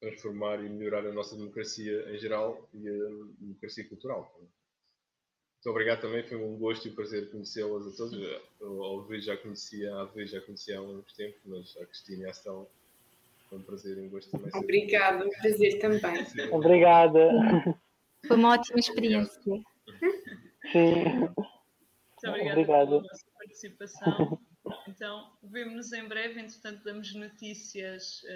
transformar 0.00 0.64
e 0.64 0.68
melhorar 0.68 1.06
a 1.06 1.12
nossa 1.12 1.36
democracia 1.36 2.14
em 2.14 2.18
geral 2.18 2.68
e 2.72 2.88
a 2.88 3.08
democracia 3.40 3.88
cultural. 3.88 4.32
Muito 4.40 5.70
obrigado 5.70 6.00
também, 6.00 6.22
foi 6.22 6.36
um 6.36 6.56
gosto 6.56 6.86
e 6.86 6.90
um 6.90 6.94
prazer 6.94 7.30
conhecê-las 7.30 7.86
a 7.86 7.96
todos. 7.96 8.16
Ao 8.60 8.96
Luís 8.96 9.24
já 9.24 9.36
conhecia, 9.36 9.92
a 9.92 10.02
Luís 10.02 10.30
já 10.30 10.40
conhecia 10.40 10.78
há 10.78 10.82
uns 10.82 11.12
tempos, 11.14 11.40
mas 11.44 11.76
a 11.78 11.86
Cristina 11.86 12.22
e 12.22 12.26
a 12.26 12.30
Astal 12.30 12.70
foi 13.48 13.58
um 13.58 13.62
prazer 13.62 13.98
e 13.98 14.00
um 14.02 14.08
gosto 14.08 14.30
também. 14.30 14.50
Obrigada, 14.54 15.26
um 15.26 15.30
prazer 15.30 15.80
também. 15.80 16.52
Obrigada. 16.52 17.28
Foi 18.26 18.36
uma 18.36 18.54
ótima 18.54 18.80
experiência. 18.80 19.52
Sim. 20.72 21.04
Muito 21.04 22.30
obrigada, 22.30 22.52
obrigada. 22.52 22.86
pela 22.86 23.02
vossa 23.02 23.24
participação. 23.38 24.38
Então, 24.88 25.32
vemo-nos 25.42 25.92
em 25.92 26.06
breve, 26.08 26.40
entretanto, 26.40 26.82
damos 26.84 27.14
notícias. 27.14 28.22